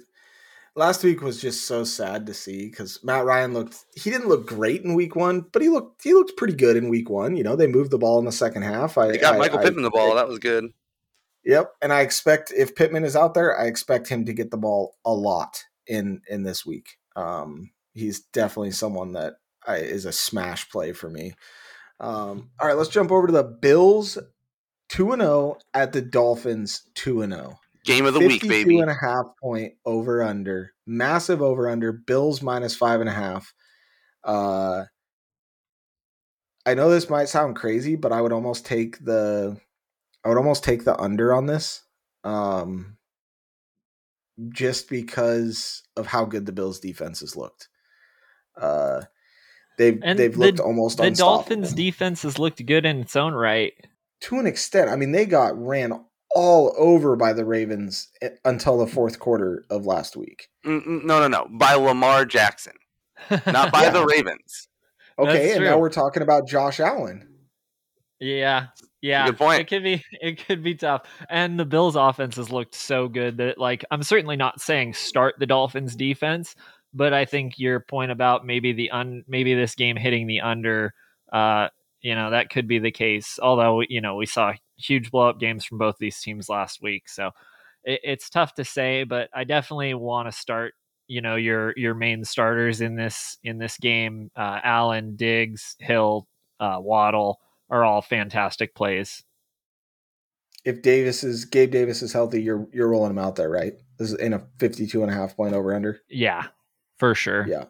Last 0.75 1.03
week 1.03 1.23
was 1.23 1.41
just 1.41 1.67
so 1.67 1.85
sad 1.85 2.27
to 2.27 2.35
see 2.35 2.69
because 2.69 3.03
Matt 3.03 3.25
Ryan 3.25 3.55
looked. 3.55 3.87
He 3.95 4.11
didn't 4.11 4.29
look 4.29 4.47
great 4.47 4.83
in 4.83 4.93
week 4.93 5.17
one, 5.17 5.41
but 5.53 5.63
he 5.63 5.71
looked. 5.71 6.05
He 6.05 6.13
looked 6.13 6.37
pretty 6.37 6.53
good 6.53 6.77
in 6.77 6.91
week 6.91 7.09
one. 7.09 7.35
You 7.35 7.45
know, 7.45 7.57
they 7.57 7.67
moved 7.67 7.91
the 7.91 7.97
ball 7.99 8.19
in 8.19 8.27
the 8.27 8.33
second 8.33 8.61
half. 8.61 8.99
I 8.99 9.13
They 9.13 9.19
got 9.19 9.37
I- 9.37 9.39
Michael 9.39 9.61
I- 9.61 9.63
Pittman 9.65 9.85
the 9.85 9.91
ball. 9.91 10.15
That 10.17 10.29
was 10.29 10.39
good. 10.39 10.67
Yep, 11.47 11.75
and 11.81 11.93
I 11.93 12.01
expect 12.01 12.53
if 12.55 12.75
Pittman 12.75 13.05
is 13.05 13.15
out 13.15 13.35
there, 13.35 13.57
I 13.57 13.67
expect 13.67 14.09
him 14.09 14.25
to 14.25 14.33
get 14.33 14.51
the 14.51 14.57
ball 14.57 14.97
a 15.05 15.13
lot 15.13 15.63
in 15.87 16.21
in 16.29 16.43
this 16.43 16.67
week. 16.67 16.99
Um, 17.15 17.71
he's 17.95 18.21
definitely 18.21 18.73
someone 18.73 19.13
that 19.13 19.35
I, 19.65 19.77
is 19.77 20.07
a 20.07 20.13
smash 20.13 20.69
play 20.71 20.93
for 20.93 21.09
me. 21.09 21.35
Um, 22.01 22.51
all 22.61 22.67
right, 22.67 22.77
let's 22.77 22.91
jump 22.91 23.13
over 23.13 23.29
to 23.29 23.33
the 23.33 23.45
Bills, 23.45 24.19
two 24.89 25.13
and 25.13 25.23
zero 25.23 25.59
at 25.73 25.93
the 25.93 26.03
Dolphins, 26.03 26.83
two 26.95 27.23
and 27.23 27.33
oh. 27.33 27.37
zero. 27.37 27.61
Game 27.85 28.07
of 28.07 28.15
the 28.15 28.21
week, 28.21 28.43
52 28.43 28.49
baby. 28.49 28.79
and 28.81 28.91
a 28.91 28.95
half 28.95 29.27
point 29.41 29.75
over 29.85 30.25
under. 30.25 30.73
Massive 30.85 31.41
over 31.41 31.69
under. 31.69 31.93
Bills 31.93 32.43
minus 32.43 32.75
five 32.75 33.01
and 33.01 33.09
a 33.09 33.13
half. 33.13 33.55
Uh 34.25 34.87
I 36.67 36.75
know 36.75 36.91
this 36.91 37.09
might 37.09 37.29
sound 37.29 37.55
crazy, 37.55 37.95
but 37.95 38.11
I 38.11 38.21
would 38.21 38.33
almost 38.33 38.67
take 38.67 39.05
the 39.05 39.57
I 40.27 40.29
would 40.29 40.39
almost 40.39 40.65
take 40.65 40.85
the 40.85 40.99
under 41.01 41.33
on 41.33 41.47
this. 41.47 41.83
Um 42.25 42.97
just 44.51 44.91
because 44.91 45.83
of 45.97 46.07
how 46.09 46.25
good 46.25 46.45
the 46.47 46.53
Bills 46.53 46.81
defense 46.81 47.21
has 47.21 47.37
looked. 47.37 47.69
Uh 48.61 49.03
they've 49.79 49.99
And 50.03 50.19
they've 50.19 50.33
the- 50.33 50.39
looked 50.39 50.61
almost 50.61 50.99
The 50.99 51.05
unstoppable. 51.05 51.37
Dolphins' 51.39 51.73
defense 51.75 52.23
has 52.23 52.39
looked 52.39 52.65
good 52.67 52.85
in 52.85 53.01
its 53.01 53.15
own 53.17 53.35
right. 53.35 53.73
to 54.23 54.39
an 54.39 54.47
extent. 54.47 54.91
I 54.91 54.97
mean, 54.97 55.13
they 55.13 55.27
got 55.27 55.57
ran 55.57 55.93
all 56.35 56.75
over 56.77 57.17
by 57.17 57.33
the 57.33 57.45
Ravens 57.45 58.09
until 58.45 58.77
the 58.79 58.87
fourth 58.87 59.19
quarter 59.19 59.65
of 59.71 59.87
last 59.87 60.17
week. 60.17 60.49
Mm, 60.67 60.87
mm, 60.87 61.05
No, 61.05 61.21
no, 61.21 61.29
no. 61.29 61.47
By 61.51 61.75
Lamar 61.75 62.25
Jackson, 62.27 62.75
not 63.47 63.71
by 63.73 63.83
Yeah. 63.85 63.91
the 63.91 64.05
Ravens. 64.05 64.69
Okay, 65.19 65.33
That's 65.47 65.57
and 65.57 65.65
now 65.65 65.79
we're 65.79 65.89
talking 65.89 66.23
about 66.23 66.47
Josh 66.47 66.79
Allen. 66.81 67.29
Yeah, 68.21 68.67
yeah. 69.07 69.27
Good 69.27 69.39
point. 69.39 69.61
It 69.61 69.69
could 69.69 69.85
be 69.85 70.05
it 70.21 70.45
could 70.47 70.63
be 70.63 70.75
tough. 70.75 71.03
And 71.31 71.59
the 71.59 71.65
Bills 71.65 71.97
offense 71.97 72.37
has 72.37 72.51
looked 72.51 72.75
so 72.75 73.09
good 73.09 73.37
that 73.39 73.59
like 73.59 73.85
I'm 73.91 74.03
certainly 74.03 74.37
not 74.37 74.61
saying 74.61 74.95
start 74.95 75.37
the 75.39 75.47
Dolphins 75.47 75.95
defense, 75.95 76.55
but 76.93 77.13
I 77.13 77.25
think 77.25 77.59
your 77.59 77.81
point 77.81 78.11
about 78.11 78.45
maybe 78.45 78.73
the 78.73 78.91
un 78.91 79.25
maybe 79.29 79.55
this 79.55 79.75
game 79.75 79.97
hitting 79.97 80.27
the 80.27 80.41
under 80.41 80.93
uh 81.33 81.69
you 82.01 82.15
know 82.15 82.31
that 82.31 82.51
could 82.51 82.67
be 82.67 82.79
the 82.81 82.91
case. 82.91 83.39
Although 83.41 83.83
you 83.89 84.01
know 84.01 84.17
we 84.17 84.27
saw 84.27 84.53
huge 84.77 85.11
blow 85.11 85.29
up 85.29 85.39
games 85.39 85.65
from 85.65 85.79
both 85.79 85.97
these 85.99 86.21
teams 86.21 86.49
last 86.49 86.83
week, 86.83 87.09
so 87.09 87.31
it, 87.85 88.01
it's 88.03 88.29
tough 88.29 88.55
to 88.55 88.65
say. 88.65 89.05
But 89.05 89.31
I 89.33 89.45
definitely 89.45 89.95
want 89.95 90.29
to 90.29 90.33
start 90.37 90.75
you 91.07 91.21
know 91.21 91.37
your 91.37 91.73
your 91.77 91.95
main 91.95 92.25
starters 92.25 92.81
in 92.81 92.97
this 92.97 93.39
in 93.45 93.59
this 93.59 93.79
game. 93.79 94.33
Uh, 94.37 94.59
Allen, 94.65 95.15
Diggs, 95.15 95.77
Hill, 95.79 96.27
uh, 96.59 96.79
Waddle 96.81 97.39
are 97.71 97.85
all 97.85 98.03
fantastic 98.03 98.75
plays. 98.75 99.25
If 100.65 100.83
Davis 100.83 101.23
is 101.23 101.45
Gabe 101.45 101.71
Davis 101.71 102.03
is 102.03 102.13
healthy, 102.13 102.43
you're 102.43 102.67
you're 102.73 102.89
rolling 102.89 103.11
him 103.13 103.19
out 103.19 103.37
there, 103.37 103.49
right? 103.51 103.75
This 103.99 104.13
is 104.13 104.19
in 104.19 104.33
a 104.33 104.47
52 104.59 105.03
and 105.03 105.11
a 105.11 105.15
half 105.15 105.37
point 105.37 105.55
over 105.55 105.75
under. 105.75 106.01
Yeah, 106.09 106.47
for 106.99 107.15
sure. 107.15 107.47
Yeah. 107.49 107.65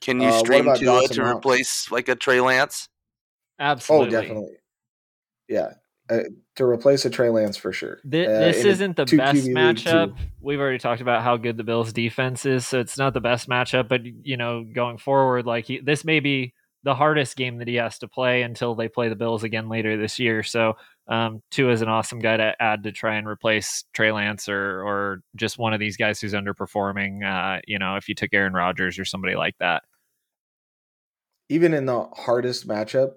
Can 0.00 0.20
you 0.20 0.28
Uh, 0.28 0.38
stream 0.38 0.62
about 0.66 0.78
Tua 0.78 1.00
Dawson 1.00 1.16
to 1.16 1.22
Knox? 1.22 1.36
replace 1.36 1.90
like 1.90 2.08
a 2.08 2.14
Trey 2.14 2.40
Lance? 2.40 2.88
Absolutely. 3.58 4.16
Oh, 4.16 4.20
definitely. 4.20 4.56
Yeah. 5.48 5.74
Uh, 6.10 6.20
to 6.56 6.64
replace 6.64 7.04
a 7.06 7.10
Trey 7.10 7.30
Lance 7.30 7.56
for 7.56 7.72
sure. 7.72 7.98
Thi- 8.10 8.26
Uh, 8.26 8.38
this 8.40 8.60
in 8.60 8.66
a 8.66 8.70
isn't 8.70 8.96
the 8.96 9.04
best 9.16 9.46
QB 9.46 9.54
matchup. 9.54 10.16
We've 10.40 10.60
already 10.60 10.78
talked 10.78 11.00
about 11.00 11.22
how 11.22 11.36
good 11.38 11.56
the 11.56 11.64
Bills' 11.64 11.92
defense 11.92 12.44
is, 12.46 12.66
so 12.66 12.80
it's 12.80 12.98
not 12.98 13.14
the 13.14 13.20
best 13.20 13.48
matchup. 13.48 13.88
But 13.88 14.02
you 14.04 14.36
know, 14.36 14.64
going 14.64 14.98
forward, 14.98 15.46
like 15.46 15.64
he, 15.66 15.78
this 15.78 16.04
may 16.04 16.20
be 16.20 16.52
the 16.84 16.94
hardest 16.94 17.36
game 17.36 17.58
that 17.58 17.68
he 17.68 17.76
has 17.76 17.98
to 17.98 18.08
play 18.08 18.42
until 18.42 18.74
they 18.74 18.88
play 18.88 19.08
the 19.08 19.16
Bills 19.16 19.42
again 19.42 19.68
later 19.68 19.96
this 19.96 20.18
year. 20.18 20.42
So, 20.42 20.76
um, 21.08 21.42
Tua 21.50 21.72
is 21.72 21.82
an 21.82 21.88
awesome 21.88 22.18
guy 22.18 22.36
to 22.36 22.54
add 22.60 22.84
to 22.84 22.92
try 22.92 23.16
and 23.16 23.26
replace 23.26 23.84
Trey 23.94 24.12
Lance 24.12 24.48
or 24.48 24.82
or 24.82 25.22
just 25.34 25.58
one 25.58 25.72
of 25.72 25.80
these 25.80 25.96
guys 25.96 26.20
who's 26.20 26.34
underperforming. 26.34 27.24
Uh, 27.24 27.60
you 27.66 27.78
know, 27.78 27.96
if 27.96 28.08
you 28.08 28.14
took 28.14 28.32
Aaron 28.32 28.52
Rodgers 28.52 28.98
or 28.98 29.04
somebody 29.04 29.34
like 29.34 29.56
that. 29.58 29.82
Even 31.48 31.74
in 31.74 31.86
the 31.86 32.04
hardest 32.14 32.68
matchup 32.68 33.14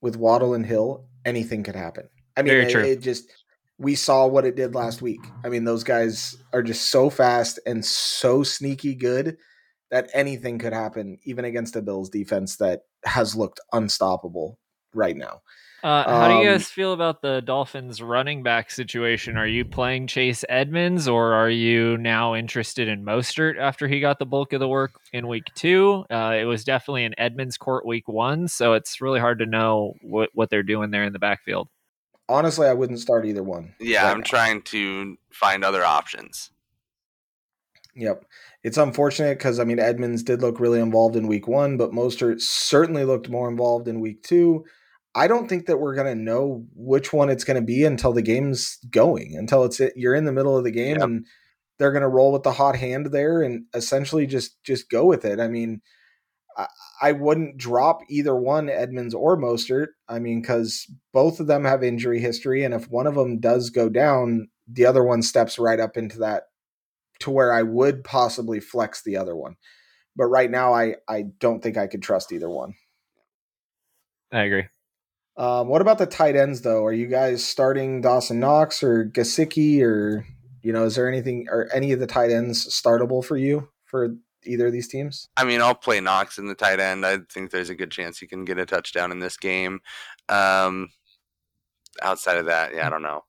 with 0.00 0.16
Waddle 0.16 0.54
and 0.54 0.66
Hill, 0.66 1.06
anything 1.24 1.62
could 1.62 1.76
happen. 1.76 2.08
I 2.36 2.42
mean, 2.42 2.54
it, 2.54 2.74
it 2.74 3.00
just 3.00 3.30
we 3.78 3.94
saw 3.94 4.26
what 4.26 4.44
it 4.44 4.56
did 4.56 4.74
last 4.74 5.02
week. 5.02 5.20
I 5.44 5.48
mean, 5.48 5.64
those 5.64 5.84
guys 5.84 6.36
are 6.52 6.62
just 6.62 6.90
so 6.90 7.10
fast 7.10 7.58
and 7.66 7.84
so 7.84 8.42
sneaky 8.42 8.94
good 8.94 9.36
that 9.90 10.10
anything 10.14 10.58
could 10.58 10.72
happen, 10.72 11.18
even 11.24 11.44
against 11.44 11.76
a 11.76 11.82
Bills 11.82 12.08
defense 12.08 12.56
that 12.56 12.82
has 13.04 13.34
looked 13.34 13.60
unstoppable 13.72 14.58
right 14.94 15.16
now. 15.16 15.40
Uh, 15.82 16.04
how 16.04 16.28
do 16.28 16.34
you 16.34 16.40
Um, 16.40 16.58
guys 16.58 16.68
feel 16.68 16.92
about 16.92 17.22
the 17.22 17.40
Dolphins 17.40 18.02
running 18.02 18.42
back 18.42 18.70
situation? 18.70 19.38
Are 19.38 19.46
you 19.46 19.64
playing 19.64 20.08
Chase 20.08 20.44
Edmonds 20.48 21.08
or 21.08 21.32
are 21.32 21.48
you 21.48 21.96
now 21.96 22.34
interested 22.34 22.86
in 22.86 23.02
Mostert 23.02 23.58
after 23.58 23.88
he 23.88 23.98
got 23.98 24.18
the 24.18 24.26
bulk 24.26 24.52
of 24.52 24.60
the 24.60 24.68
work 24.68 24.92
in 25.14 25.26
week 25.26 25.44
two? 25.54 26.04
Uh, 26.10 26.36
it 26.38 26.44
was 26.44 26.64
definitely 26.64 27.06
an 27.06 27.14
Edmonds 27.16 27.56
court 27.56 27.86
week 27.86 28.08
one, 28.08 28.46
so 28.46 28.74
it's 28.74 29.00
really 29.00 29.20
hard 29.20 29.38
to 29.38 29.46
know 29.46 29.94
what, 30.02 30.28
what 30.34 30.50
they're 30.50 30.62
doing 30.62 30.90
there 30.90 31.04
in 31.04 31.14
the 31.14 31.18
backfield. 31.18 31.68
Honestly, 32.28 32.68
I 32.68 32.74
wouldn't 32.74 33.00
start 33.00 33.24
either 33.24 33.42
one. 33.42 33.74
Yeah, 33.80 34.04
right 34.04 34.10
I'm 34.12 34.18
now. 34.18 34.24
trying 34.24 34.62
to 34.62 35.16
find 35.32 35.64
other 35.64 35.82
options. 35.84 36.50
Yep. 37.96 38.24
It's 38.62 38.78
unfortunate 38.78 39.38
because 39.38 39.58
I 39.58 39.64
mean 39.64 39.78
Edmonds 39.80 40.22
did 40.22 40.42
look 40.42 40.60
really 40.60 40.80
involved 40.80 41.16
in 41.16 41.26
week 41.26 41.48
one, 41.48 41.76
but 41.76 41.90
Mostert 41.92 42.40
certainly 42.40 43.04
looked 43.04 43.28
more 43.28 43.48
involved 43.48 43.88
in 43.88 44.00
week 44.00 44.22
two. 44.22 44.64
I 45.14 45.26
don't 45.26 45.48
think 45.48 45.66
that 45.66 45.78
we're 45.78 45.96
gonna 45.96 46.14
know 46.14 46.64
which 46.74 47.12
one 47.12 47.30
it's 47.30 47.44
gonna 47.44 47.62
be 47.62 47.84
until 47.84 48.12
the 48.12 48.22
game's 48.22 48.78
going, 48.90 49.34
until 49.36 49.64
it's 49.64 49.80
you're 49.96 50.14
in 50.14 50.24
the 50.24 50.32
middle 50.32 50.56
of 50.56 50.64
the 50.64 50.70
game 50.70 50.98
Yep. 50.98 51.02
and 51.02 51.26
they're 51.78 51.92
gonna 51.92 52.08
roll 52.08 52.32
with 52.32 52.42
the 52.44 52.52
hot 52.52 52.76
hand 52.76 53.06
there 53.06 53.42
and 53.42 53.64
essentially 53.74 54.26
just 54.26 54.62
just 54.62 54.88
go 54.90 55.04
with 55.06 55.24
it. 55.24 55.40
I 55.40 55.48
mean, 55.48 55.80
I, 56.56 56.66
I 57.02 57.12
wouldn't 57.12 57.56
drop 57.56 58.02
either 58.10 58.36
one, 58.36 58.68
Edmonds 58.68 59.14
or 59.14 59.36
Mostert. 59.36 59.88
I 60.08 60.18
mean, 60.18 60.40
because 60.42 60.86
both 61.12 61.40
of 61.40 61.46
them 61.48 61.64
have 61.64 61.82
injury 61.82 62.20
history, 62.20 62.64
and 62.64 62.74
if 62.74 62.88
one 62.90 63.06
of 63.06 63.14
them 63.14 63.40
does 63.40 63.70
go 63.70 63.88
down, 63.88 64.48
the 64.70 64.86
other 64.86 65.02
one 65.04 65.22
steps 65.22 65.58
right 65.58 65.80
up 65.80 65.96
into 65.96 66.18
that 66.20 66.44
to 67.20 67.30
where 67.30 67.52
I 67.52 67.62
would 67.62 68.04
possibly 68.04 68.60
flex 68.60 69.02
the 69.02 69.16
other 69.16 69.36
one. 69.36 69.56
But 70.16 70.26
right 70.26 70.50
now, 70.50 70.74
I 70.74 70.96
I 71.08 71.24
don't 71.38 71.62
think 71.62 71.76
I 71.76 71.86
could 71.86 72.02
trust 72.02 72.32
either 72.32 72.50
one. 72.50 72.74
I 74.32 74.40
agree. 74.42 74.66
Um, 75.36 75.68
what 75.68 75.80
about 75.80 75.98
the 75.98 76.06
tight 76.06 76.36
ends 76.36 76.62
though? 76.62 76.84
Are 76.84 76.92
you 76.92 77.06
guys 77.06 77.44
starting 77.44 78.00
Dawson 78.00 78.40
Knox 78.40 78.82
or 78.82 79.04
Gesicki 79.04 79.82
or 79.82 80.26
you 80.62 80.72
know, 80.72 80.84
is 80.84 80.96
there 80.96 81.08
anything 81.08 81.46
or 81.50 81.68
any 81.72 81.92
of 81.92 82.00
the 82.00 82.06
tight 82.06 82.30
ends 82.30 82.66
startable 82.66 83.24
for 83.24 83.36
you 83.36 83.68
for 83.84 84.16
either 84.44 84.66
of 84.66 84.72
these 84.72 84.88
teams? 84.88 85.28
I 85.36 85.44
mean, 85.44 85.62
I'll 85.62 85.74
play 85.74 86.00
Knox 86.00 86.38
in 86.38 86.46
the 86.46 86.54
tight 86.54 86.80
end. 86.80 87.06
I 87.06 87.18
think 87.32 87.50
there's 87.50 87.70
a 87.70 87.74
good 87.74 87.90
chance 87.90 88.18
he 88.18 88.26
can 88.26 88.44
get 88.44 88.58
a 88.58 88.66
touchdown 88.66 89.12
in 89.12 89.20
this 89.20 89.36
game. 89.36 89.80
Um, 90.28 90.88
outside 92.02 92.36
of 92.36 92.46
that, 92.46 92.74
yeah, 92.74 92.86
I 92.86 92.90
don't 92.90 93.02
know. 93.02 93.24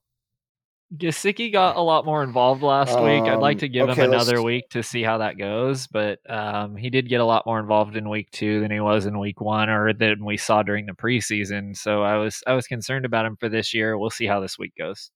Gesicki 0.95 1.51
got 1.51 1.77
a 1.77 1.81
lot 1.81 2.05
more 2.05 2.21
involved 2.21 2.63
last 2.63 2.97
um, 2.97 3.05
week. 3.05 3.23
I'd 3.23 3.39
like 3.39 3.59
to 3.59 3.69
give 3.69 3.89
okay, 3.89 4.03
him 4.03 4.11
another 4.11 4.41
week 4.41 4.69
to 4.71 4.83
see 4.83 5.03
how 5.03 5.19
that 5.19 5.37
goes, 5.37 5.87
but 5.87 6.19
um, 6.29 6.75
he 6.75 6.89
did 6.89 7.07
get 7.07 7.21
a 7.21 7.25
lot 7.25 7.45
more 7.45 7.59
involved 7.59 7.95
in 7.95 8.09
week 8.09 8.29
two 8.31 8.59
than 8.59 8.71
he 8.71 8.81
was 8.81 9.05
in 9.05 9.17
week 9.17 9.39
one, 9.39 9.69
or 9.69 9.93
than 9.93 10.25
we 10.25 10.35
saw 10.35 10.63
during 10.63 10.85
the 10.85 10.91
preseason. 10.91 11.77
So 11.77 12.03
I 12.03 12.17
was 12.17 12.43
I 12.45 12.53
was 12.53 12.67
concerned 12.67 13.05
about 13.05 13.25
him 13.25 13.37
for 13.37 13.47
this 13.47 13.73
year. 13.73 13.97
We'll 13.97 14.09
see 14.09 14.25
how 14.25 14.41
this 14.41 14.59
week 14.59 14.73
goes. 14.77 15.11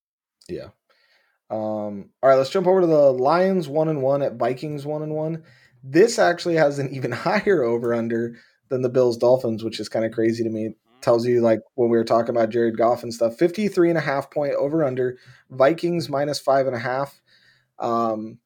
Yeah. 0.48 0.70
Um, 1.50 2.10
all 2.24 2.30
right, 2.30 2.36
let's 2.36 2.50
jump 2.50 2.68
over 2.68 2.82
to 2.82 2.88
the 2.88 3.12
Lions 3.12 3.68
one 3.68 3.90
and 3.90 4.02
one 4.02 4.22
at 4.22 4.38
Vikings 4.38 4.86
one 4.86 5.04
and 5.04 5.14
one. 5.14 5.44
This 5.84 6.18
actually 6.18 6.56
has 6.56 6.80
an 6.80 6.90
even 6.94 7.12
higher 7.12 7.64
over 7.64 7.94
under 7.94 8.38
than 8.70 8.82
the 8.82 8.90
Bills 8.90 9.18
Dolphins, 9.18 9.64
which 9.64 9.82
is 9.82 9.90
kind 9.90 10.06
of 10.06 10.14
crazy 10.14 10.44
to 10.44 10.50
me 10.50 10.76
tells 11.06 11.26
you 11.26 11.40
like 11.40 11.60
when 11.76 11.90
we 11.90 11.98
were 11.98 12.04
talking 12.04 12.32
about 12.36 12.50
Jared 12.50 12.78
Goff 12.78 13.04
and 13.04 13.14
stuff 13.14 13.38
53 13.38 13.90
and 13.90 13.98
a 13.98 14.02
half 14.02 14.32
point 14.32 14.56
over 14.56 14.84
under 14.84 15.18
Vikings 15.52 16.10
minus 16.10 16.40
five 16.40 16.66
and 16.66 16.76
a 16.76 16.80
half. 16.80 17.22
Um, 17.78 18.40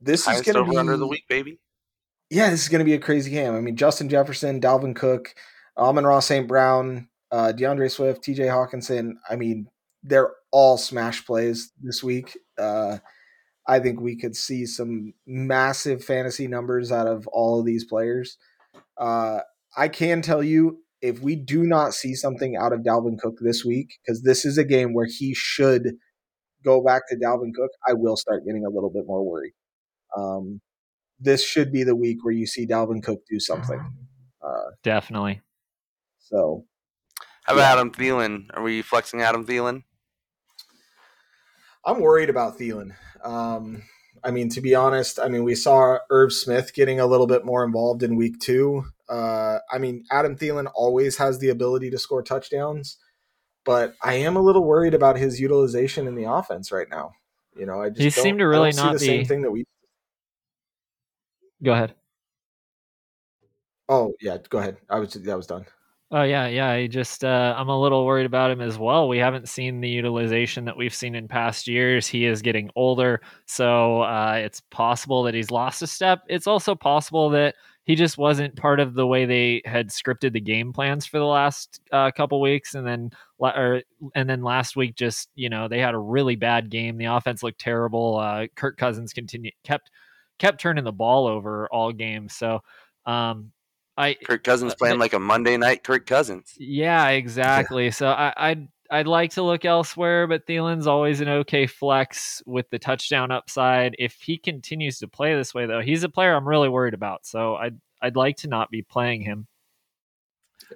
this 0.00 0.24
Highest 0.24 0.48
is 0.48 0.52
going 0.52 0.64
to 0.64 0.70
be 0.70 0.76
under 0.76 0.96
the 0.96 1.06
week, 1.06 1.24
baby. 1.28 1.60
Yeah, 2.30 2.50
this 2.50 2.62
is 2.62 2.68
going 2.68 2.80
to 2.80 2.86
be 2.86 2.94
a 2.94 2.98
crazy 2.98 3.30
game. 3.30 3.54
I 3.54 3.60
mean, 3.60 3.76
Justin 3.76 4.08
Jefferson, 4.08 4.60
Dalvin 4.60 4.96
Cook, 4.96 5.34
Amon-Ra 5.76 6.20
St. 6.20 6.48
Brown, 6.48 7.08
uh, 7.30 7.52
D'Andre 7.52 7.88
Swift, 7.88 8.24
TJ 8.24 8.48
Hockenson. 8.48 9.14
I 9.28 9.36
mean, 9.36 9.68
they're 10.02 10.32
all 10.50 10.78
smash 10.78 11.24
plays 11.26 11.70
this 11.82 12.02
week. 12.02 12.36
Uh, 12.58 12.98
I 13.68 13.78
think 13.78 14.00
we 14.00 14.16
could 14.16 14.34
see 14.34 14.64
some 14.66 15.12
massive 15.26 16.02
fantasy 16.02 16.46
numbers 16.48 16.90
out 16.90 17.06
of 17.06 17.26
all 17.28 17.60
of 17.60 17.66
these 17.66 17.84
players. 17.84 18.38
Uh, 18.96 19.40
I 19.76 19.88
can 19.88 20.22
tell 20.22 20.42
you 20.42 20.83
if 21.04 21.20
we 21.20 21.36
do 21.36 21.64
not 21.64 21.92
see 21.92 22.14
something 22.14 22.56
out 22.56 22.72
of 22.72 22.80
Dalvin 22.80 23.18
Cook 23.18 23.36
this 23.42 23.62
week, 23.62 23.98
because 24.00 24.22
this 24.22 24.46
is 24.46 24.56
a 24.56 24.64
game 24.64 24.94
where 24.94 25.06
he 25.06 25.34
should 25.34 25.96
go 26.64 26.82
back 26.82 27.02
to 27.10 27.16
Dalvin 27.16 27.52
Cook, 27.54 27.70
I 27.86 27.92
will 27.92 28.16
start 28.16 28.46
getting 28.46 28.64
a 28.64 28.70
little 28.70 28.88
bit 28.88 29.04
more 29.06 29.22
worried. 29.22 29.52
Um, 30.16 30.62
this 31.20 31.44
should 31.44 31.70
be 31.70 31.84
the 31.84 31.94
week 31.94 32.24
where 32.24 32.32
you 32.32 32.46
see 32.46 32.66
Dalvin 32.66 33.02
Cook 33.02 33.20
do 33.30 33.38
something. 33.38 33.78
Uh, 34.42 34.70
Definitely. 34.82 35.42
So, 36.20 36.64
how 37.44 37.52
about 37.52 37.62
yeah. 37.64 37.72
Adam 37.72 37.90
Thielen? 37.90 38.46
Are 38.54 38.62
we 38.62 38.80
flexing 38.80 39.20
Adam 39.20 39.46
Thielen? 39.46 39.82
I'm 41.84 42.00
worried 42.00 42.30
about 42.30 42.58
Thielen. 42.58 42.92
Um, 43.22 43.82
I 44.24 44.30
mean, 44.30 44.48
to 44.50 44.60
be 44.60 44.74
honest, 44.74 45.20
I 45.20 45.28
mean, 45.28 45.44
we 45.44 45.54
saw 45.54 45.98
Irv 46.10 46.32
Smith 46.32 46.72
getting 46.72 46.98
a 46.98 47.06
little 47.06 47.26
bit 47.26 47.44
more 47.44 47.62
involved 47.62 48.02
in 48.02 48.16
week 48.16 48.40
two. 48.40 48.86
Uh, 49.08 49.58
I 49.70 49.78
mean, 49.78 50.04
Adam 50.10 50.34
Thielen 50.36 50.70
always 50.74 51.18
has 51.18 51.38
the 51.38 51.50
ability 51.50 51.90
to 51.90 51.98
score 51.98 52.22
touchdowns, 52.22 52.96
but 53.64 53.94
I 54.02 54.14
am 54.14 54.36
a 54.36 54.40
little 54.40 54.64
worried 54.64 54.94
about 54.94 55.18
his 55.18 55.40
utilization 55.40 56.06
in 56.08 56.14
the 56.14 56.24
offense 56.24 56.72
right 56.72 56.88
now. 56.88 57.12
You 57.54 57.66
know, 57.66 57.82
I 57.82 57.90
just 57.90 58.00
he 58.00 58.10
seemed 58.10 58.38
to 58.38 58.46
really 58.46 58.72
not 58.72 58.94
the 58.94 58.98
be... 58.98 59.06
same 59.06 59.24
thing 59.26 59.42
that 59.42 59.50
we. 59.50 59.64
Go 61.62 61.72
ahead. 61.72 61.94
Oh 63.88 64.14
yeah, 64.20 64.38
go 64.48 64.58
ahead. 64.58 64.78
I 64.88 64.98
was 64.98 65.12
that 65.12 65.36
was 65.36 65.46
done. 65.46 65.66
Oh 66.10 66.22
yeah, 66.22 66.46
yeah. 66.46 66.68
I 66.70 66.86
just 66.86 67.24
uh, 67.24 67.54
I'm 67.56 67.68
a 67.68 67.80
little 67.80 68.04
worried 68.04 68.26
about 68.26 68.50
him 68.50 68.60
as 68.60 68.78
well. 68.78 69.08
We 69.08 69.18
haven't 69.18 69.48
seen 69.48 69.80
the 69.80 69.88
utilization 69.88 70.64
that 70.66 70.76
we've 70.76 70.94
seen 70.94 71.14
in 71.14 71.26
past 71.26 71.66
years. 71.66 72.06
He 72.06 72.26
is 72.26 72.40
getting 72.42 72.70
older, 72.76 73.20
so 73.46 74.02
uh, 74.02 74.34
it's 74.36 74.60
possible 74.70 75.22
that 75.24 75.34
he's 75.34 75.50
lost 75.50 75.82
a 75.82 75.86
step. 75.86 76.20
It's 76.28 76.46
also 76.46 76.74
possible 76.74 77.30
that 77.30 77.56
he 77.84 77.96
just 77.96 78.16
wasn't 78.16 78.54
part 78.56 78.80
of 78.80 78.94
the 78.94 79.06
way 79.06 79.24
they 79.24 79.62
had 79.64 79.88
scripted 79.88 80.32
the 80.34 80.40
game 80.40 80.72
plans 80.72 81.04
for 81.06 81.18
the 81.18 81.24
last 81.24 81.80
uh, 81.90 82.10
couple 82.12 82.40
weeks, 82.40 82.74
and 82.74 82.86
then 82.86 83.10
or 83.38 83.82
and 84.14 84.28
then 84.28 84.42
last 84.42 84.76
week 84.76 84.94
just 84.94 85.30
you 85.34 85.48
know 85.48 85.68
they 85.68 85.80
had 85.80 85.94
a 85.94 85.98
really 85.98 86.36
bad 86.36 86.70
game. 86.70 86.96
The 86.96 87.06
offense 87.06 87.42
looked 87.42 87.60
terrible. 87.60 88.18
Uh, 88.18 88.46
Kirk 88.54 88.76
Cousins 88.76 89.12
continued 89.12 89.54
kept 89.64 89.90
kept 90.38 90.60
turning 90.60 90.84
the 90.84 90.92
ball 90.92 91.26
over 91.26 91.66
all 91.72 91.92
game. 91.92 92.28
So 92.28 92.60
um, 93.06 93.52
I 93.96 94.14
Kirk 94.14 94.44
Cousins 94.44 94.72
uh, 94.72 94.76
playing 94.76 94.98
like 94.98 95.12
a 95.12 95.18
Monday 95.18 95.56
night 95.56 95.84
Kirk 95.84 96.06
Cousins. 96.06 96.54
Yeah, 96.58 97.08
exactly. 97.08 97.90
So 97.90 98.08
I, 98.08 98.32
I'd 98.36 98.68
I'd 98.90 99.06
like 99.06 99.32
to 99.32 99.42
look 99.42 99.64
elsewhere, 99.64 100.26
but 100.26 100.46
Thielen's 100.46 100.86
always 100.86 101.20
an 101.20 101.28
okay 101.28 101.66
flex 101.66 102.42
with 102.46 102.68
the 102.70 102.78
touchdown 102.78 103.30
upside. 103.30 103.96
If 103.98 104.14
he 104.20 104.36
continues 104.36 104.98
to 104.98 105.08
play 105.08 105.34
this 105.34 105.54
way, 105.54 105.66
though, 105.66 105.80
he's 105.80 106.04
a 106.04 106.08
player 106.08 106.34
I'm 106.34 106.46
really 106.46 106.68
worried 106.68 106.94
about. 106.94 107.26
So 107.26 107.54
I'd 107.54 107.78
I'd 108.02 108.16
like 108.16 108.36
to 108.38 108.48
not 108.48 108.70
be 108.70 108.82
playing 108.82 109.22
him. 109.22 109.46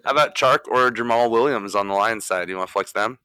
How 0.04 0.12
about 0.12 0.34
Chark 0.34 0.60
or 0.68 0.90
Jamaal 0.90 1.30
Williams 1.30 1.74
on 1.74 1.88
the 1.88 1.94
Lions 1.94 2.24
side? 2.24 2.46
Do 2.46 2.52
you 2.52 2.56
want 2.56 2.68
to 2.68 2.72
flex 2.72 2.92
them? 2.92 3.18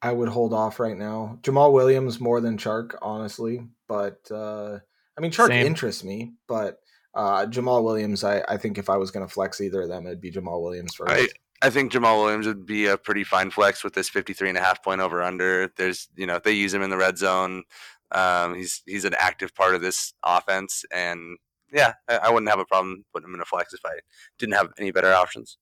I 0.00 0.12
would 0.12 0.28
hold 0.28 0.52
off 0.52 0.80
right 0.80 0.96
now. 0.96 1.38
Jamaal 1.42 1.72
Williams 1.72 2.20
more 2.20 2.40
than 2.40 2.58
Chark, 2.58 2.96
honestly. 3.00 3.62
But 3.86 4.28
uh, 4.30 4.80
I 5.16 5.20
mean, 5.20 5.30
Chark 5.30 5.48
Same. 5.48 5.66
interests 5.66 6.02
me, 6.02 6.32
but 6.48 6.81
uh, 7.14 7.46
Jamaal 7.46 7.84
Williams, 7.84 8.24
I, 8.24 8.42
I 8.48 8.56
think 8.56 8.78
if 8.78 8.88
I 8.88 8.96
was 8.96 9.10
going 9.10 9.26
to 9.26 9.32
flex 9.32 9.60
either 9.60 9.82
of 9.82 9.88
them, 9.88 10.06
it'd 10.06 10.20
be 10.20 10.30
Jamaal 10.30 10.62
Williams 10.62 10.94
first. 10.94 11.12
I, 11.12 11.28
I 11.66 11.70
think 11.70 11.92
Jamaal 11.92 12.24
Williams 12.24 12.46
would 12.46 12.66
be 12.66 12.86
a 12.86 12.96
pretty 12.96 13.24
fine 13.24 13.50
flex 13.50 13.84
with 13.84 13.94
this 13.94 14.08
53 14.08 14.48
and 14.48 14.58
a 14.58 14.60
half 14.60 14.82
point 14.82 15.00
over 15.00 15.22
under. 15.22 15.70
There's, 15.76 16.08
you 16.16 16.26
know, 16.26 16.40
they 16.42 16.52
use 16.52 16.72
him 16.74 16.82
in 16.82 16.90
the 16.90 16.96
red 16.96 17.18
zone. 17.18 17.64
Um, 18.10 18.54
he's 18.54 18.82
he's 18.84 19.06
an 19.06 19.14
active 19.18 19.54
part 19.54 19.74
of 19.74 19.80
this 19.80 20.12
offense, 20.22 20.84
and 20.92 21.38
yeah, 21.72 21.94
I, 22.08 22.16
I, 22.16 22.30
wouldn't 22.30 22.50
have 22.50 22.58
a 22.58 22.66
problem 22.66 23.06
putting 23.10 23.30
him 23.30 23.34
in 23.34 23.40
a 23.40 23.44
flex 23.46 23.72
if 23.72 23.80
I 23.86 24.00
didn't 24.38 24.54
have 24.54 24.68
any 24.78 24.90
better 24.90 25.14
options. 25.14 25.56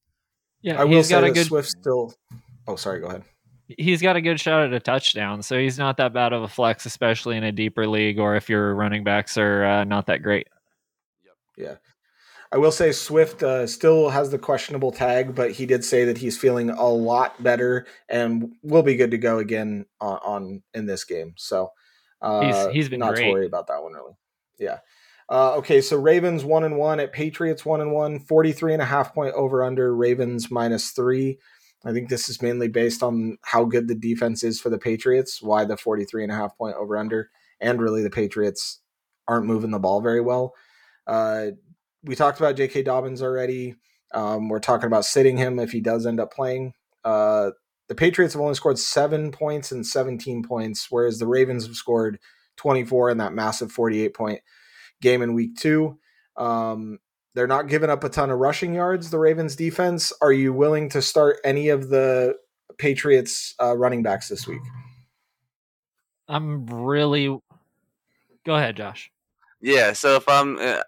Yeah, 0.60 0.80
I 0.80 0.84
will 0.84 1.04
say 1.04 1.10
got 1.10 1.22
a 1.22 1.30
good 1.30 1.46
Swift 1.46 1.68
still. 1.68 2.12
Oh, 2.66 2.74
sorry. 2.74 3.00
Go 3.00 3.06
ahead. 3.06 3.22
He's 3.78 4.02
got 4.02 4.16
a 4.16 4.20
good 4.20 4.40
shot 4.40 4.64
at 4.64 4.72
a 4.72 4.80
touchdown, 4.80 5.44
so 5.44 5.56
he's 5.58 5.78
not 5.78 5.96
that 5.98 6.12
bad 6.12 6.32
of 6.32 6.42
a 6.42 6.48
flex, 6.48 6.86
especially 6.86 7.36
in 7.36 7.44
a 7.44 7.52
deeper 7.52 7.86
league 7.86 8.18
or 8.18 8.34
if 8.34 8.48
your 8.48 8.74
running 8.74 9.04
backs 9.04 9.38
are 9.38 9.64
uh, 9.64 9.84
not 9.84 10.06
that 10.06 10.22
great. 10.22 10.48
Yeah. 11.60 11.76
I 12.52 12.58
will 12.58 12.72
say 12.72 12.90
Swift 12.90 13.42
uh, 13.44 13.66
still 13.66 14.08
has 14.08 14.30
the 14.30 14.38
questionable 14.38 14.90
tag, 14.90 15.36
but 15.36 15.52
he 15.52 15.66
did 15.66 15.84
say 15.84 16.04
that 16.06 16.18
he's 16.18 16.36
feeling 16.36 16.70
a 16.70 16.88
lot 16.88 17.40
better 17.40 17.86
and 18.08 18.52
will 18.62 18.82
be 18.82 18.96
good 18.96 19.12
to 19.12 19.18
go 19.18 19.38
again 19.38 19.86
on, 20.00 20.18
on 20.24 20.62
in 20.74 20.86
this 20.86 21.04
game. 21.04 21.34
So 21.36 21.70
uh, 22.20 22.40
he's, 22.40 22.74
he's 22.74 22.88
been 22.88 22.98
not 22.98 23.14
great. 23.14 23.26
to 23.26 23.30
worry 23.30 23.46
about 23.46 23.68
that 23.68 23.82
one 23.82 23.92
really. 23.92 24.14
Yeah. 24.58 24.78
Uh, 25.28 25.54
okay, 25.58 25.80
so 25.80 25.96
Ravens 25.96 26.44
one 26.44 26.64
and 26.64 26.76
one 26.76 26.98
at 26.98 27.12
Patriots 27.12 27.64
one 27.64 27.80
and 27.80 27.92
one, 27.92 28.18
43 28.18 28.72
and 28.72 28.82
a 28.82 28.86
half 28.86 29.14
point 29.14 29.32
over 29.34 29.62
under 29.62 29.94
Ravens 29.94 30.50
minus 30.50 30.90
three. 30.90 31.38
I 31.84 31.92
think 31.92 32.08
this 32.08 32.28
is 32.28 32.42
mainly 32.42 32.66
based 32.66 33.02
on 33.02 33.38
how 33.42 33.64
good 33.64 33.86
the 33.86 33.94
defense 33.94 34.42
is 34.42 34.60
for 34.60 34.70
the 34.70 34.78
Patriots, 34.78 35.40
why 35.40 35.64
the 35.64 35.76
43 35.76 36.24
and 36.24 36.32
a 36.32 36.34
half 36.34 36.58
point 36.58 36.74
over 36.76 36.96
under, 36.96 37.30
and 37.60 37.80
really 37.80 38.02
the 38.02 38.10
Patriots 38.10 38.80
aren't 39.28 39.46
moving 39.46 39.70
the 39.70 39.78
ball 39.78 40.00
very 40.00 40.20
well. 40.20 40.52
Uh, 41.10 41.50
we 42.04 42.14
talked 42.14 42.38
about 42.38 42.56
J.K. 42.56 42.84
Dobbins 42.84 43.20
already. 43.20 43.74
Um, 44.14 44.48
we're 44.48 44.60
talking 44.60 44.86
about 44.86 45.04
sitting 45.04 45.36
him 45.36 45.58
if 45.58 45.72
he 45.72 45.80
does 45.80 46.06
end 46.06 46.20
up 46.20 46.32
playing. 46.32 46.72
Uh, 47.04 47.50
the 47.88 47.96
Patriots 47.96 48.34
have 48.34 48.42
only 48.42 48.54
scored 48.54 48.78
seven 48.78 49.32
points 49.32 49.72
and 49.72 49.84
17 49.84 50.44
points, 50.44 50.86
whereas 50.88 51.18
the 51.18 51.26
Ravens 51.26 51.66
have 51.66 51.74
scored 51.74 52.20
24 52.58 53.10
in 53.10 53.18
that 53.18 53.32
massive 53.32 53.72
48 53.72 54.14
point 54.14 54.40
game 55.02 55.22
in 55.22 55.34
week 55.34 55.56
two. 55.56 55.98
Um, 56.36 56.98
they're 57.34 57.48
not 57.48 57.66
giving 57.66 57.90
up 57.90 58.04
a 58.04 58.08
ton 58.08 58.30
of 58.30 58.38
rushing 58.38 58.74
yards, 58.74 59.10
the 59.10 59.18
Ravens 59.18 59.56
defense. 59.56 60.12
Are 60.22 60.32
you 60.32 60.52
willing 60.52 60.88
to 60.90 61.02
start 61.02 61.38
any 61.44 61.70
of 61.70 61.88
the 61.88 62.36
Patriots 62.78 63.54
uh, 63.60 63.76
running 63.76 64.04
backs 64.04 64.28
this 64.28 64.46
week? 64.46 64.62
I'm 66.28 66.66
really. 66.66 67.26
Go 68.46 68.54
ahead, 68.54 68.76
Josh. 68.76 69.10
Yeah, 69.60 69.92
so 69.92 70.16
if 70.16 70.28
I'm 70.28 70.58
uh, 70.58 70.82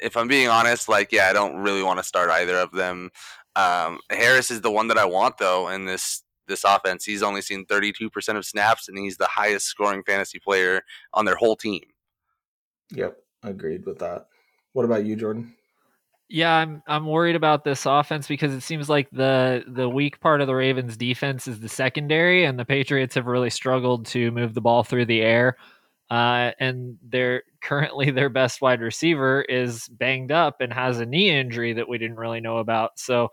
if 0.00 0.16
I'm 0.16 0.28
being 0.28 0.48
honest, 0.48 0.88
like 0.88 1.12
yeah, 1.12 1.28
I 1.28 1.32
don't 1.32 1.56
really 1.56 1.82
want 1.82 1.98
to 1.98 2.04
start 2.04 2.30
either 2.30 2.56
of 2.56 2.72
them. 2.72 3.10
Um, 3.54 4.00
Harris 4.10 4.50
is 4.50 4.60
the 4.60 4.70
one 4.70 4.88
that 4.88 4.98
I 4.98 5.04
want 5.04 5.38
though 5.38 5.68
in 5.68 5.86
this 5.86 6.22
this 6.46 6.64
offense. 6.64 7.04
He's 7.04 7.22
only 7.22 7.42
seen 7.42 7.66
32% 7.66 8.36
of 8.36 8.44
snaps, 8.44 8.88
and 8.88 8.98
he's 8.98 9.16
the 9.16 9.26
highest 9.26 9.66
scoring 9.66 10.02
fantasy 10.04 10.38
player 10.38 10.82
on 11.12 11.24
their 11.24 11.36
whole 11.36 11.56
team. 11.56 11.82
Yep, 12.92 13.16
agreed 13.42 13.84
with 13.84 13.98
that. 13.98 14.28
What 14.72 14.84
about 14.84 15.04
you, 15.04 15.16
Jordan? 15.16 15.54
Yeah, 16.28 16.54
I'm 16.54 16.82
I'm 16.88 17.06
worried 17.06 17.36
about 17.36 17.62
this 17.62 17.86
offense 17.86 18.26
because 18.26 18.52
it 18.52 18.62
seems 18.62 18.88
like 18.88 19.08
the 19.12 19.64
the 19.68 19.88
weak 19.88 20.18
part 20.20 20.40
of 20.40 20.48
the 20.48 20.56
Ravens 20.56 20.96
defense 20.96 21.46
is 21.46 21.60
the 21.60 21.68
secondary 21.68 22.44
and 22.44 22.58
the 22.58 22.64
Patriots 22.64 23.14
have 23.14 23.26
really 23.26 23.50
struggled 23.50 24.06
to 24.06 24.32
move 24.32 24.52
the 24.52 24.60
ball 24.60 24.82
through 24.82 25.06
the 25.06 25.22
air. 25.22 25.56
Uh, 26.10 26.52
and 26.60 26.98
they're 27.02 27.42
currently 27.62 28.10
their 28.10 28.28
best 28.28 28.60
wide 28.60 28.80
receiver 28.80 29.42
is 29.42 29.88
banged 29.88 30.32
up 30.32 30.60
and 30.60 30.72
has 30.72 31.00
a 31.00 31.06
knee 31.06 31.30
injury 31.30 31.72
that 31.72 31.88
we 31.88 31.98
didn't 31.98 32.16
really 32.16 32.40
know 32.40 32.58
about. 32.58 32.98
So 32.98 33.30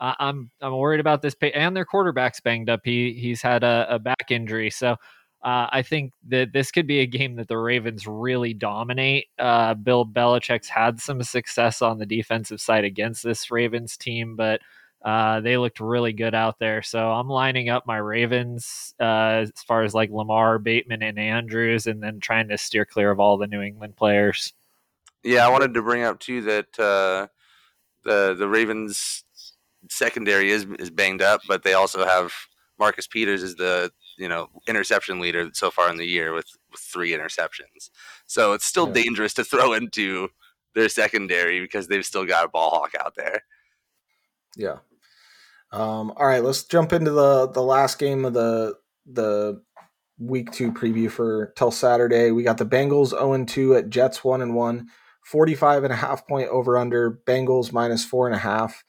I, 0.00 0.14
I'm 0.18 0.50
I'm 0.60 0.76
worried 0.76 1.00
about 1.00 1.22
this. 1.22 1.34
Pay- 1.34 1.52
and 1.52 1.76
their 1.76 1.84
quarterback's 1.84 2.40
banged 2.40 2.68
up. 2.68 2.80
He 2.84 3.12
he's 3.12 3.42
had 3.42 3.62
a, 3.64 3.86
a 3.90 3.98
back 3.98 4.30
injury, 4.30 4.70
so. 4.70 4.96
Uh, 5.42 5.68
I 5.70 5.82
think 5.82 6.12
that 6.26 6.52
this 6.52 6.72
could 6.72 6.88
be 6.88 7.00
a 7.00 7.06
game 7.06 7.36
that 7.36 7.46
the 7.46 7.58
Ravens 7.58 8.04
really 8.04 8.52
dominate. 8.52 9.26
Uh, 9.38 9.74
Bill 9.74 10.04
Belichick's 10.04 10.68
had 10.68 10.98
some 10.98 11.22
success 11.22 11.82
on 11.82 11.98
the 11.98 12.06
defensive 12.06 12.60
side 12.60 12.84
against 12.84 13.22
this 13.22 13.48
Ravens 13.48 13.96
team, 13.96 14.34
but 14.34 14.60
uh, 15.06 15.40
they 15.40 15.56
looked 15.56 15.78
really 15.78 16.12
good 16.12 16.34
out 16.34 16.58
there. 16.58 16.82
So 16.82 17.12
I'm 17.12 17.28
lining 17.28 17.68
up 17.68 17.86
my 17.86 17.96
Ravens 17.96 18.92
uh, 19.00 19.44
as 19.44 19.52
far 19.64 19.84
as 19.84 19.94
like 19.94 20.10
Lamar, 20.10 20.58
Bateman, 20.58 21.00
and 21.00 21.16
Andrews, 21.16 21.86
and 21.86 22.02
then 22.02 22.18
trying 22.18 22.48
to 22.48 22.58
steer 22.58 22.84
clear 22.84 23.12
of 23.12 23.20
all 23.20 23.38
the 23.38 23.46
New 23.46 23.62
England 23.62 23.94
players. 23.94 24.52
Yeah, 25.22 25.46
I 25.46 25.48
wanted 25.48 25.74
to 25.74 25.82
bring 25.82 26.02
up 26.02 26.18
too 26.18 26.42
that 26.42 26.78
uh, 26.78 27.28
the 28.02 28.34
the 28.34 28.48
Ravens 28.48 29.22
secondary 29.88 30.50
is 30.50 30.66
is 30.80 30.90
banged 30.90 31.22
up, 31.22 31.40
but 31.46 31.62
they 31.62 31.74
also 31.74 32.04
have 32.04 32.32
Marcus 32.76 33.06
Peters 33.06 33.44
is 33.44 33.54
the 33.54 33.92
you 34.18 34.28
know 34.28 34.48
interception 34.66 35.20
leader 35.20 35.50
so 35.52 35.70
far 35.70 35.88
in 35.88 35.98
the 35.98 36.04
year 36.04 36.34
with, 36.34 36.46
with 36.72 36.80
three 36.80 37.12
interceptions. 37.12 37.90
So 38.26 38.54
it's 38.54 38.66
still 38.66 38.88
yeah. 38.88 39.04
dangerous 39.04 39.34
to 39.34 39.44
throw 39.44 39.72
into 39.72 40.30
their 40.74 40.88
secondary 40.88 41.60
because 41.60 41.86
they've 41.86 42.04
still 42.04 42.24
got 42.24 42.46
a 42.46 42.48
ball 42.48 42.70
hawk 42.70 42.96
out 42.98 43.14
there. 43.16 43.42
Yeah. 44.56 44.78
Um, 45.72 46.12
all 46.16 46.26
right, 46.26 46.42
let's 46.42 46.64
jump 46.64 46.92
into 46.92 47.10
the 47.10 47.48
the 47.48 47.62
last 47.62 47.98
game 47.98 48.24
of 48.24 48.34
the 48.34 48.74
the 49.06 49.62
week 50.18 50.50
two 50.52 50.72
preview 50.72 51.10
for 51.10 51.52
till 51.56 51.70
Saturday. 51.70 52.30
We 52.30 52.42
got 52.42 52.58
the 52.58 52.66
Bengals 52.66 53.10
0 53.10 53.44
2 53.44 53.74
at 53.74 53.90
Jets 53.90 54.24
1 54.24 54.40
and 54.40 54.54
1, 54.54 54.88
45 55.24 55.84
and 55.84 55.92
a 55.92 55.96
half 55.96 56.26
point 56.26 56.48
over 56.48 56.78
under, 56.78 57.20
Bengals 57.26 57.72
minus 57.72 58.04
four 58.04 58.26
and 58.26 58.34
a 58.34 58.38
half. 58.38 58.84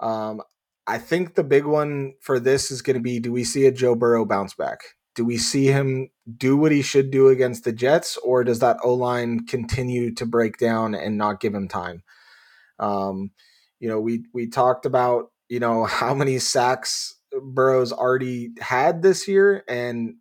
Um, 0.00 0.42
I 0.86 0.98
think 0.98 1.34
the 1.34 1.44
big 1.44 1.64
one 1.64 2.14
for 2.20 2.40
this 2.40 2.70
is 2.70 2.82
going 2.82 2.96
to 2.96 3.02
be 3.02 3.20
do 3.20 3.32
we 3.32 3.44
see 3.44 3.66
a 3.66 3.72
Joe 3.72 3.94
Burrow 3.94 4.24
bounce 4.24 4.54
back? 4.54 4.80
Do 5.14 5.24
we 5.24 5.36
see 5.36 5.66
him 5.66 6.10
do 6.36 6.56
what 6.56 6.72
he 6.72 6.82
should 6.82 7.10
do 7.10 7.28
against 7.28 7.64
the 7.64 7.72
Jets, 7.72 8.16
or 8.18 8.44
does 8.44 8.60
that 8.60 8.78
O 8.82 8.94
line 8.94 9.46
continue 9.46 10.14
to 10.14 10.26
break 10.26 10.58
down 10.58 10.94
and 10.94 11.18
not 11.18 11.40
give 11.40 11.54
him 11.54 11.68
time? 11.68 12.02
Um, 12.78 13.32
you 13.80 13.88
know, 13.88 14.00
we 14.00 14.24
we 14.32 14.48
talked 14.48 14.86
about 14.86 15.30
you 15.48 15.60
know 15.60 15.84
how 15.86 16.14
many 16.14 16.38
sacks 16.38 17.16
Burrow's 17.42 17.92
already 17.92 18.50
had 18.60 19.02
this 19.02 19.28
year, 19.28 19.64
and 19.68 20.16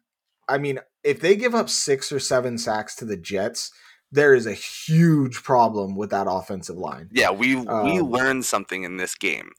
I 0.48 0.58
mean, 0.58 0.80
if 1.04 1.22
they 1.22 1.36
give 1.36 1.56
up 1.56 1.70
six 1.70 2.12
or 2.12 2.20
seven 2.20 2.58
sacks 2.58 2.96
to 2.98 3.06
the 3.06 3.18
Jets, 3.18 3.72
there 4.12 4.34
is 4.34 4.46
a 4.46 4.54
huge 4.54 5.44
problem 5.44 5.96
with 5.96 6.10
that 6.12 6.28
offensive 6.30 6.78
line. 6.78 7.10
Yeah, 7.12 7.32
we 7.32 7.56
um, 7.56 7.86
we 7.86 8.00
learned 8.00 8.46
something 8.46 8.84
in 8.84 8.98
this 8.98 9.16
game, 9.16 9.52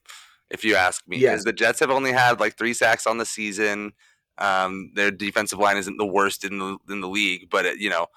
if 0.49 0.63
you 0.63 0.75
ask 0.75 1.07
me. 1.07 1.17
Yeah. 1.17 1.37
the 1.43 1.53
Jets 1.53 1.79
have 1.79 1.91
only 1.91 2.11
had 2.11 2.39
like 2.39 2.57
three 2.57 2.73
sacks 2.73 3.05
on 3.05 3.17
the 3.17 3.25
season. 3.25 3.93
Um, 4.37 4.91
their 4.95 5.11
defensive 5.11 5.59
line 5.59 5.77
isn't 5.77 5.97
the 5.97 6.05
worst 6.05 6.43
in 6.45 6.59
the 6.59 6.77
in 6.89 7.01
the 7.01 7.09
league, 7.09 7.49
but 7.49 7.65
it, 7.65 7.77
you 7.77 7.89
know, 7.89 8.07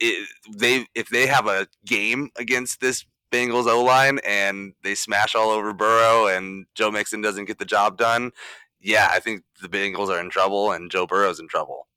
it, 0.00 0.28
they 0.56 0.86
if 0.94 1.08
they 1.08 1.26
have 1.26 1.46
a 1.46 1.66
game 1.84 2.30
against 2.36 2.80
this 2.80 3.04
Bengals 3.32 3.66
O 3.66 3.82
line 3.82 4.20
and 4.24 4.74
they 4.82 4.94
smash 4.94 5.34
all 5.34 5.50
over 5.50 5.72
Burrow 5.72 6.26
and 6.26 6.66
Joe 6.74 6.90
Mixon 6.90 7.20
doesn't 7.20 7.46
get 7.46 7.58
the 7.58 7.64
job 7.64 7.98
done, 7.98 8.32
yeah, 8.80 9.08
I 9.10 9.20
think 9.20 9.42
the 9.60 9.68
Bengals 9.68 10.08
are 10.08 10.20
in 10.20 10.30
trouble 10.30 10.72
and 10.72 10.90
Joe 10.90 11.06
Burrow's 11.06 11.40
in 11.40 11.48
trouble. 11.48 11.88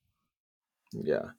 Yeah. 0.92 1.32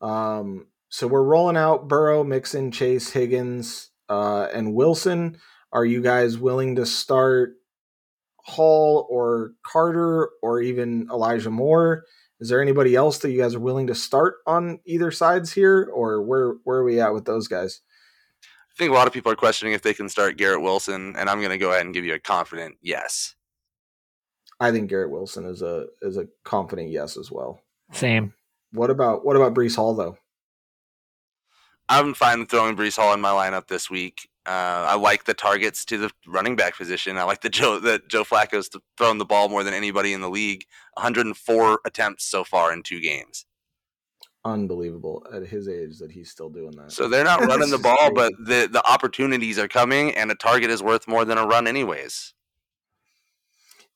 Um, 0.00 0.66
so 0.88 1.06
we're 1.06 1.22
rolling 1.22 1.56
out 1.56 1.88
Burrow, 1.88 2.24
Mixon, 2.24 2.70
Chase, 2.70 3.10
Higgins, 3.10 3.90
uh, 4.08 4.48
and 4.52 4.74
Wilson. 4.74 5.38
Are 5.72 5.84
you 5.84 6.00
guys 6.00 6.38
willing 6.38 6.76
to 6.76 6.86
start 6.86 7.54
Hall 8.38 9.06
or 9.10 9.52
Carter 9.62 10.30
or 10.42 10.60
even 10.60 11.08
Elijah 11.12 11.50
Moore? 11.50 12.04
Is 12.40 12.48
there 12.48 12.62
anybody 12.62 12.96
else 12.96 13.18
that 13.18 13.30
you 13.30 13.40
guys 13.40 13.54
are 13.54 13.60
willing 13.60 13.86
to 13.88 13.94
start 13.94 14.36
on 14.46 14.80
either 14.86 15.10
sides 15.10 15.52
here, 15.52 15.90
or 15.94 16.22
where 16.22 16.54
where 16.64 16.78
are 16.78 16.84
we 16.84 17.00
at 17.00 17.12
with 17.12 17.26
those 17.26 17.46
guys? 17.46 17.82
I 18.72 18.78
think 18.78 18.90
a 18.90 18.94
lot 18.94 19.06
of 19.06 19.12
people 19.12 19.30
are 19.32 19.36
questioning 19.36 19.74
if 19.74 19.82
they 19.82 19.94
can 19.94 20.08
start 20.08 20.36
Garrett 20.36 20.62
Wilson, 20.62 21.14
and 21.16 21.28
I'm 21.28 21.38
going 21.38 21.50
to 21.50 21.58
go 21.58 21.70
ahead 21.70 21.84
and 21.84 21.94
give 21.94 22.04
you 22.04 22.14
a 22.14 22.18
confident 22.18 22.76
yes. 22.80 23.34
I 24.60 24.70
think 24.70 24.90
Garrett 24.90 25.10
Wilson 25.10 25.46
is 25.46 25.62
a 25.62 25.86
is 26.02 26.16
a 26.16 26.26
confident 26.44 26.90
yes 26.90 27.16
as 27.16 27.30
well. 27.30 27.60
Same. 27.92 28.34
What 28.72 28.90
about 28.90 29.24
what 29.24 29.36
about 29.36 29.54
Breece 29.54 29.76
Hall 29.76 29.94
though? 29.94 30.16
I'm 31.88 32.14
fine 32.14 32.46
throwing 32.46 32.76
Breece 32.76 32.96
Hall 32.96 33.12
in 33.14 33.20
my 33.20 33.30
lineup 33.30 33.66
this 33.66 33.90
week. 33.90 34.28
Uh, 34.46 34.86
I 34.88 34.96
like 34.96 35.24
the 35.24 35.34
targets 35.34 35.84
to 35.86 35.98
the 35.98 36.10
running 36.26 36.56
back 36.56 36.76
position. 36.76 37.18
I 37.18 37.24
like 37.24 37.40
the 37.40 37.48
Joe 37.48 37.80
that 37.80 38.08
Joe 38.08 38.22
Flacco's 38.22 38.70
throwing 38.96 39.18
the 39.18 39.24
ball 39.24 39.48
more 39.48 39.64
than 39.64 39.74
anybody 39.74 40.12
in 40.12 40.20
the 40.20 40.30
league. 40.30 40.64
104 40.94 41.80
attempts 41.84 42.24
so 42.24 42.44
far 42.44 42.72
in 42.72 42.82
two 42.82 43.00
games 43.00 43.46
unbelievable 44.44 45.26
at 45.32 45.46
his 45.46 45.68
age 45.68 45.98
that 45.98 46.10
he's 46.10 46.30
still 46.30 46.48
doing 46.48 46.72
that. 46.72 46.92
So 46.92 47.08
they're 47.08 47.24
not 47.24 47.40
running 47.46 47.70
the 47.70 47.78
ball, 47.78 48.12
but 48.14 48.32
the 48.38 48.68
the 48.70 48.82
opportunities 48.88 49.58
are 49.58 49.68
coming, 49.68 50.14
and 50.16 50.30
a 50.30 50.34
target 50.34 50.70
is 50.70 50.82
worth 50.82 51.06
more 51.06 51.24
than 51.24 51.38
a 51.38 51.46
run, 51.46 51.66
anyways. 51.66 52.34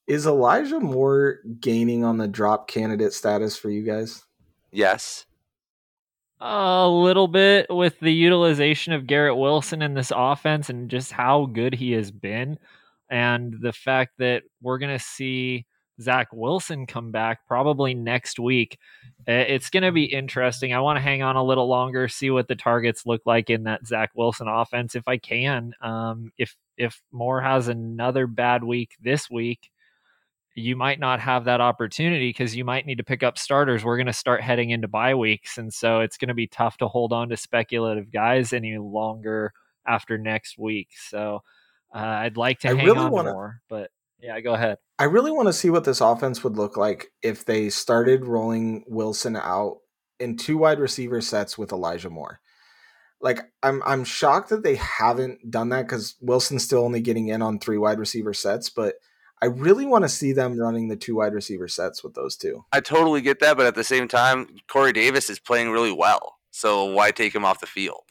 Is 0.07 0.27
Elijah 0.27 0.81
Moore 0.81 1.41
gaining 1.61 2.05
on 2.05 2.19
the 2.19 2.29
drop 2.29 2.69
candidate 2.69 3.15
status 3.15 3.57
for 3.57 3.71
you 3.71 3.83
guys? 3.83 4.23
Yes. 4.71 5.25
A 6.41 6.87
little 6.87 7.29
bit 7.29 7.67
with 7.71 7.99
the 8.01 8.13
utilization 8.13 8.93
of 8.93 9.07
Garrett 9.07 9.37
Wilson 9.37 9.81
in 9.81 9.95
this 9.95 10.13
offense 10.15 10.69
and 10.69 10.91
just 10.91 11.11
how 11.11 11.47
good 11.47 11.75
he 11.75 11.93
has 11.93 12.11
been. 12.11 12.59
And 13.09 13.57
the 13.63 13.73
fact 13.73 14.13
that 14.19 14.43
we're 14.61 14.79
going 14.79 14.99
to 14.99 15.03
see 15.03 15.65
Zach 16.01 16.29
Wilson 16.33 16.87
come 16.87 17.11
back 17.11 17.47
probably 17.47 17.95
next 17.95 18.39
week. 18.39 18.79
It's 19.27 19.71
going 19.71 19.85
to 19.85 19.93
be 19.93 20.05
interesting. 20.05 20.75
I 20.75 20.81
want 20.81 20.97
to 20.97 21.03
hang 21.03 21.23
on 21.23 21.37
a 21.37 21.45
little 21.45 21.69
longer, 21.69 22.09
see 22.09 22.31
what 22.31 22.49
the 22.49 22.57
targets 22.57 23.07
look 23.07 23.23
like 23.25 23.49
in 23.49 23.65
that 23.65 23.87
Zach 23.87 24.11
Wilson 24.15 24.49
offense 24.49 24.95
if 24.95 25.07
I 25.09 25.19
can. 25.19 25.73
Um, 25.81 26.33
if 26.37 26.57
if 26.77 27.01
Moore 27.13 27.41
has 27.41 27.69
another 27.69 28.27
bad 28.27 28.65
week 28.65 28.97
this 29.01 29.31
week, 29.31 29.71
you 30.55 30.77
might 30.77 31.01
not 31.01 31.21
have 31.21 31.45
that 31.45 31.61
opportunity 31.61 32.29
because 32.29 32.55
you 32.55 32.65
might 32.65 32.87
need 32.87 32.99
to 32.99 33.05
pick 33.05 33.23
up 33.23 33.39
starters. 33.39 33.85
We're 33.85 33.97
going 33.97 34.07
to 34.07 34.13
start 34.13 34.41
heading 34.41 34.71
into 34.71 34.89
bye 34.89 35.15
weeks, 35.15 35.59
and 35.59 35.73
so 35.73 36.01
it's 36.01 36.17
going 36.17 36.29
to 36.29 36.35
be 36.35 36.47
tough 36.47 36.77
to 36.79 36.89
hold 36.89 37.13
on 37.13 37.29
to 37.31 37.37
speculative 37.37 38.11
guys 38.11 38.53
any 38.53 38.79
longer 38.79 39.53
after 39.87 40.19
next 40.19 40.59
week. 40.59 40.89
So 40.97 41.43
uh, 41.95 41.99
I'd 41.99 42.37
like 42.37 42.61
to 42.61 42.71
I 42.71 42.75
hang 42.75 42.87
really 42.87 42.99
on 42.99 43.11
wanna, 43.11 43.33
more, 43.33 43.61
but 43.69 43.91
yeah, 44.25 44.41
go 44.41 44.55
ahead. 44.55 44.79
I 44.99 45.05
really 45.05 45.31
want 45.31 45.49
to 45.49 45.53
see 45.53 45.69
what 45.69 45.85
this 45.85 46.01
offense 46.01 46.43
would 46.43 46.57
look 46.57 46.79
like 46.79 47.13
if 47.23 47.45
they 47.45 47.69
started 47.69 48.25
rolling 48.25 48.85
Wilson 48.87 49.37
out 49.37 49.81
in 50.19 50.39
two 50.39 50.57
wide 50.57 50.79
receiver 50.79 51.21
sets 51.21 51.59
with 51.59 51.73
Elijah 51.73 52.09
Moore. 52.09 52.41
Like 53.21 53.41
I'm 53.63 53.83
I'm 53.85 54.03
shocked 54.03 54.49
that 54.49 54.63
they 54.63 54.77
haven't 54.77 55.51
done 55.51 55.69
that 55.71 55.83
because 55.83 56.15
Wilson's 56.23 56.65
still 56.65 56.85
only 56.85 57.01
getting 57.01 57.29
in 57.29 57.43
on 57.43 57.59
three 57.59 57.77
wide 57.77 57.99
receiver 57.99 58.33
sets, 58.33 58.71
but 58.71 58.95
I 59.43 59.47
really 59.47 59.85
want 59.85 60.05
to 60.05 60.09
see 60.09 60.33
them 60.33 60.59
running 60.59 60.89
the 60.89 60.97
two 60.97 61.17
wide 61.17 61.35
receiver 61.35 61.69
sets 61.69 62.03
with 62.03 62.15
those 62.15 62.35
two. 62.35 62.65
I 62.73 62.81
totally 62.81 63.21
get 63.21 63.41
that, 63.41 63.59
but 63.59 63.67
at 63.67 63.75
the 63.75 63.85
same 63.85 64.09
time, 64.09 64.57
Corey 64.69 64.95
Davis 64.95 65.29
is 65.29 65.39
playing 65.39 65.71
really 65.71 65.93
well. 65.93 66.37
So 66.51 66.87
why 66.87 67.11
take 67.11 67.35
him 67.35 67.45
off 67.45 67.61
the 67.61 67.67
field? 67.67 68.04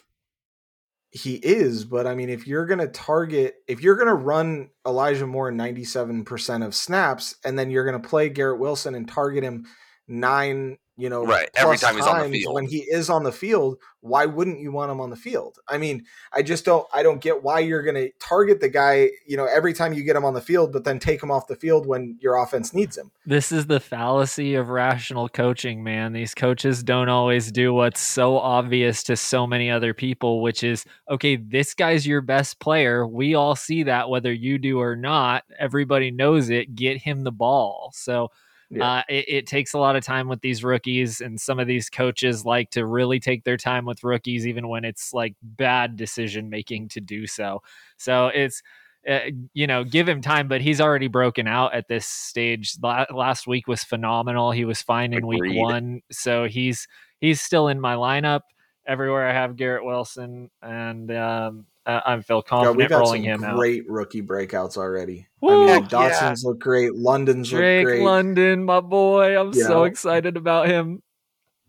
He 1.13 1.35
is, 1.35 1.85
but 1.85 2.07
I 2.07 2.15
mean, 2.15 2.29
if 2.29 2.47
you're 2.47 2.65
going 2.65 2.79
to 2.79 2.87
target, 2.87 3.57
if 3.67 3.81
you're 3.81 3.95
going 3.95 4.07
to 4.07 4.15
run 4.15 4.71
Elijah 4.85 5.27
Moore 5.27 5.51
97% 5.51 6.65
of 6.65 6.73
snaps, 6.73 7.35
and 7.45 7.57
then 7.57 7.69
you're 7.69 7.85
going 7.85 8.01
to 8.01 8.09
play 8.09 8.29
Garrett 8.29 8.59
Wilson 8.59 8.95
and 8.95 9.07
target 9.07 9.43
him 9.43 9.67
nine 10.07 10.79
you 10.95 11.09
know, 11.09 11.25
right 11.25 11.49
every 11.55 11.77
time 11.77 11.95
he's 11.95 12.05
on 12.05 12.29
the 12.29 12.39
field. 12.39 12.53
When 12.53 12.67
he 12.67 12.79
is 12.79 13.09
on 13.09 13.23
the 13.23 13.31
field, 13.31 13.77
why 14.01 14.25
wouldn't 14.25 14.59
you 14.59 14.71
want 14.71 14.91
him 14.91 14.99
on 14.99 15.09
the 15.09 15.15
field? 15.15 15.57
I 15.67 15.77
mean, 15.77 16.05
I 16.31 16.43
just 16.43 16.65
don't 16.65 16.85
I 16.93 17.01
don't 17.01 17.19
get 17.19 17.41
why 17.41 17.59
you're 17.59 17.81
going 17.81 17.95
to 17.95 18.11
target 18.19 18.59
the 18.59 18.69
guy, 18.69 19.09
you 19.25 19.35
know, 19.35 19.45
every 19.45 19.73
time 19.73 19.93
you 19.93 20.03
get 20.03 20.15
him 20.15 20.25
on 20.25 20.35
the 20.35 20.41
field, 20.41 20.71
but 20.71 20.83
then 20.83 20.99
take 20.99 21.23
him 21.23 21.31
off 21.31 21.47
the 21.47 21.55
field 21.55 21.87
when 21.87 22.17
your 22.21 22.35
offense 22.37 22.73
needs 22.73 22.95
him. 22.97 23.11
This 23.25 23.51
is 23.51 23.65
the 23.65 23.79
fallacy 23.79 24.53
of 24.53 24.69
rational 24.69 25.29
coaching, 25.29 25.83
man. 25.83 26.13
These 26.13 26.35
coaches 26.35 26.83
don't 26.83 27.09
always 27.09 27.51
do 27.51 27.73
what's 27.73 28.01
so 28.01 28.37
obvious 28.37 29.01
to 29.03 29.15
so 29.15 29.47
many 29.47 29.71
other 29.71 29.95
people, 29.95 30.41
which 30.41 30.63
is 30.63 30.85
okay, 31.09 31.37
this 31.37 31.73
guy's 31.73 32.05
your 32.05 32.21
best 32.21 32.59
player. 32.59 33.07
We 33.07 33.33
all 33.33 33.55
see 33.55 33.83
that 33.83 34.09
whether 34.09 34.31
you 34.31 34.59
do 34.59 34.79
or 34.79 34.95
not. 34.95 35.43
Everybody 35.57 36.11
knows 36.11 36.49
it. 36.49 36.75
Get 36.75 36.97
him 36.97 37.23
the 37.23 37.31
ball. 37.31 37.91
So 37.95 38.29
yeah. 38.75 38.91
Uh, 38.91 39.03
it, 39.09 39.25
it, 39.27 39.47
takes 39.47 39.73
a 39.73 39.77
lot 39.77 39.95
of 39.95 40.03
time 40.03 40.27
with 40.27 40.41
these 40.41 40.63
rookies, 40.63 41.21
and 41.21 41.39
some 41.39 41.59
of 41.59 41.67
these 41.67 41.89
coaches 41.89 42.45
like 42.45 42.69
to 42.71 42.85
really 42.85 43.19
take 43.19 43.43
their 43.43 43.57
time 43.57 43.85
with 43.85 44.03
rookies, 44.03 44.47
even 44.47 44.67
when 44.67 44.85
it's 44.85 45.13
like 45.13 45.35
bad 45.41 45.95
decision 45.95 46.49
making 46.49 46.89
to 46.89 47.01
do 47.01 47.27
so. 47.27 47.61
So 47.97 48.27
it's 48.27 48.61
uh, 49.07 49.19
you 49.53 49.67
know, 49.67 49.83
give 49.83 50.07
him 50.07 50.21
time, 50.21 50.47
but 50.47 50.61
he's 50.61 50.79
already 50.79 51.07
broken 51.07 51.47
out 51.47 51.73
at 51.73 51.87
this 51.87 52.07
stage. 52.07 52.75
La- 52.81 53.05
last 53.13 53.47
week 53.47 53.67
was 53.67 53.83
phenomenal. 53.83 54.51
He 54.51 54.63
was 54.63 54.81
fine 54.81 55.11
in 55.11 55.19
Agreed. 55.19 55.41
week 55.41 55.61
one, 55.61 56.01
so 56.11 56.45
he's 56.45 56.87
he's 57.19 57.41
still 57.41 57.67
in 57.67 57.81
my 57.81 57.95
lineup 57.95 58.41
everywhere. 58.87 59.27
I 59.27 59.33
have 59.33 59.57
Garrett 59.57 59.83
Wilson, 59.83 60.49
and 60.61 61.11
um, 61.11 61.65
uh, 61.85 61.99
I 62.05 62.19
feel 62.21 62.41
confident 62.41 62.77
we've 62.77 62.89
got 62.89 62.99
rolling 62.99 63.23
some 63.23 63.31
him 63.31 63.43
out. 63.43 63.55
great 63.57 63.89
rookie 63.89 64.21
breakouts 64.21 64.77
already. 64.77 65.27
Woo! 65.41 65.49
I 65.51 65.55
mean, 65.55 65.67
Heck 65.83 65.91
yeah. 65.91 66.09
Dotson's 66.09 66.43
look 66.43 66.59
great. 66.59 66.95
London's 66.95 67.49
Drake 67.49 67.85
look 67.85 67.93
great. 67.93 68.03
London, 68.03 68.63
my 68.63 68.79
boy. 68.79 69.39
I'm 69.39 69.47
You 69.53 69.63
so 69.63 69.69
know? 69.69 69.83
excited 69.83 70.37
about 70.37 70.67
him. 70.67 71.01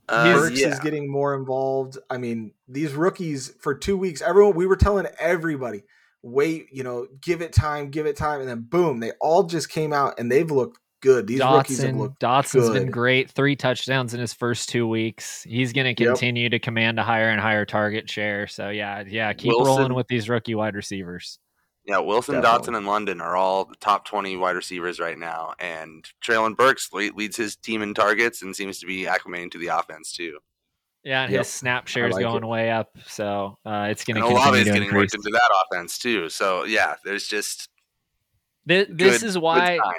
Uh, 0.08 0.24
He's- 0.26 0.38
Burks 0.38 0.60
yeah. 0.60 0.68
is 0.68 0.78
getting 0.80 1.10
more 1.10 1.34
involved. 1.34 1.98
I 2.10 2.18
mean, 2.18 2.52
these 2.68 2.92
rookies 2.92 3.54
for 3.60 3.74
two 3.74 3.96
weeks, 3.96 4.20
everyone 4.22 4.54
we 4.54 4.66
were 4.66 4.76
telling 4.76 5.06
everybody, 5.18 5.82
wait, 6.22 6.66
you 6.72 6.84
know, 6.84 7.06
give 7.20 7.40
it 7.42 7.52
time, 7.52 7.90
give 7.90 8.06
it 8.06 8.16
time, 8.16 8.40
and 8.40 8.48
then 8.48 8.60
boom, 8.68 9.00
they 9.00 9.12
all 9.20 9.44
just 9.44 9.68
came 9.70 9.92
out 9.92 10.18
and 10.18 10.30
they've 10.30 10.50
looked 10.50 10.78
good. 11.04 11.26
These 11.28 11.40
rookies 11.40 11.82
have 11.82 11.94
Dotson, 11.94 11.98
looked 11.98 12.20
Dotson's 12.20 12.70
been 12.70 12.90
great. 12.90 13.30
Three 13.30 13.54
touchdowns 13.54 14.12
in 14.14 14.20
his 14.20 14.32
first 14.34 14.68
two 14.68 14.88
weeks. 14.88 15.42
He's 15.44 15.72
going 15.72 15.94
to 15.94 16.02
Yep. 16.02 16.08
continue 16.14 16.48
to 16.48 16.58
command 16.58 16.98
a 16.98 17.02
higher 17.04 17.28
and 17.30 17.40
higher 17.40 17.64
target 17.64 18.10
share. 18.10 18.46
So 18.48 18.70
yeah, 18.70 19.04
yeah, 19.06 19.32
keep 19.34 19.48
Wilson- 19.52 19.66
rolling 19.76 19.94
with 19.94 20.08
these 20.08 20.28
rookie 20.28 20.54
wide 20.56 20.74
receivers. 20.74 21.38
Yeah, 21.86 21.98
Wilson, 21.98 22.40
Definitely. 22.40 22.72
Dotson, 22.72 22.76
and 22.78 22.86
London 22.86 23.20
are 23.20 23.36
all 23.36 23.66
the 23.66 23.76
top 23.76 24.06
20 24.06 24.36
wide 24.38 24.56
receivers 24.56 24.98
right 24.98 25.18
now. 25.18 25.52
And 25.58 26.02
Treylon 26.26 26.56
Burks 26.56 26.88
le- 26.94 27.12
leads 27.14 27.36
his 27.36 27.56
team 27.56 27.82
in 27.82 27.92
targets 27.92 28.40
and 28.40 28.56
seems 28.56 28.78
to 28.78 28.86
be 28.86 29.02
acclimating 29.04 29.50
to 29.50 29.58
the 29.58 29.66
offense, 29.66 30.10
too. 30.10 30.38
Yeah, 31.02 31.24
and 31.24 31.32
Yep. 31.32 31.40
his 31.40 31.48
snap 31.48 31.86
share 31.86 32.06
is 32.08 32.14
like 32.14 32.22
going 32.22 32.42
it. 32.42 32.46
way 32.46 32.70
up. 32.70 32.96
So 33.06 33.58
uh, 33.66 33.88
it's 33.90 34.02
going 34.06 34.16
And 34.16 34.24
to 34.24 34.30
Olave 34.32 34.44
continue 34.44 34.60
is 34.60 34.66
to 34.68 34.72
getting 34.72 34.82
increase. 34.88 35.12
worked 35.12 35.14
into 35.26 35.30
that 35.30 35.50
offense, 35.70 35.98
too. 35.98 36.30
So, 36.30 36.64
yeah, 36.64 36.94
there's 37.04 37.28
just 37.28 37.68
Thi- 38.66 38.86
good, 38.86 38.96
This 38.96 39.22
is 39.22 39.36
why 39.36 39.76
signs. 39.76 39.94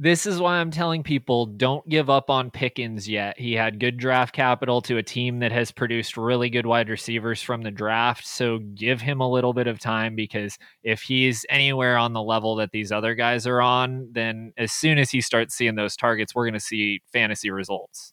This 0.00 0.26
is 0.26 0.38
why 0.38 0.58
I'm 0.58 0.70
telling 0.70 1.02
people 1.02 1.44
don't 1.44 1.86
give 1.88 2.08
up 2.08 2.30
on 2.30 2.52
Pickens 2.52 3.08
yet. 3.08 3.36
He 3.36 3.54
had 3.54 3.80
good 3.80 3.96
draft 3.98 4.32
capital 4.32 4.80
to 4.82 4.96
a 4.96 5.02
team 5.02 5.40
that 5.40 5.50
has 5.50 5.72
produced 5.72 6.16
really 6.16 6.48
good 6.50 6.66
wide 6.66 6.88
receivers 6.88 7.42
from 7.42 7.62
the 7.62 7.72
draft. 7.72 8.24
So 8.24 8.58
give 8.58 9.00
him 9.00 9.20
a 9.20 9.28
little 9.28 9.52
bit 9.52 9.66
of 9.66 9.80
time 9.80 10.14
because 10.14 10.56
if 10.84 11.02
he's 11.02 11.44
anywhere 11.50 11.98
on 11.98 12.12
the 12.12 12.22
level 12.22 12.54
that 12.56 12.70
these 12.70 12.92
other 12.92 13.16
guys 13.16 13.44
are 13.44 13.60
on, 13.60 14.08
then 14.12 14.52
as 14.56 14.70
soon 14.70 14.98
as 14.98 15.10
he 15.10 15.20
starts 15.20 15.56
seeing 15.56 15.74
those 15.74 15.96
targets, 15.96 16.32
we're 16.32 16.44
going 16.44 16.54
to 16.54 16.60
see 16.60 17.02
fantasy 17.12 17.50
results. 17.50 18.12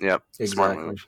Yep. 0.00 0.22
Smart 0.32 0.70
Exactly. 0.72 0.86
move. 0.86 1.06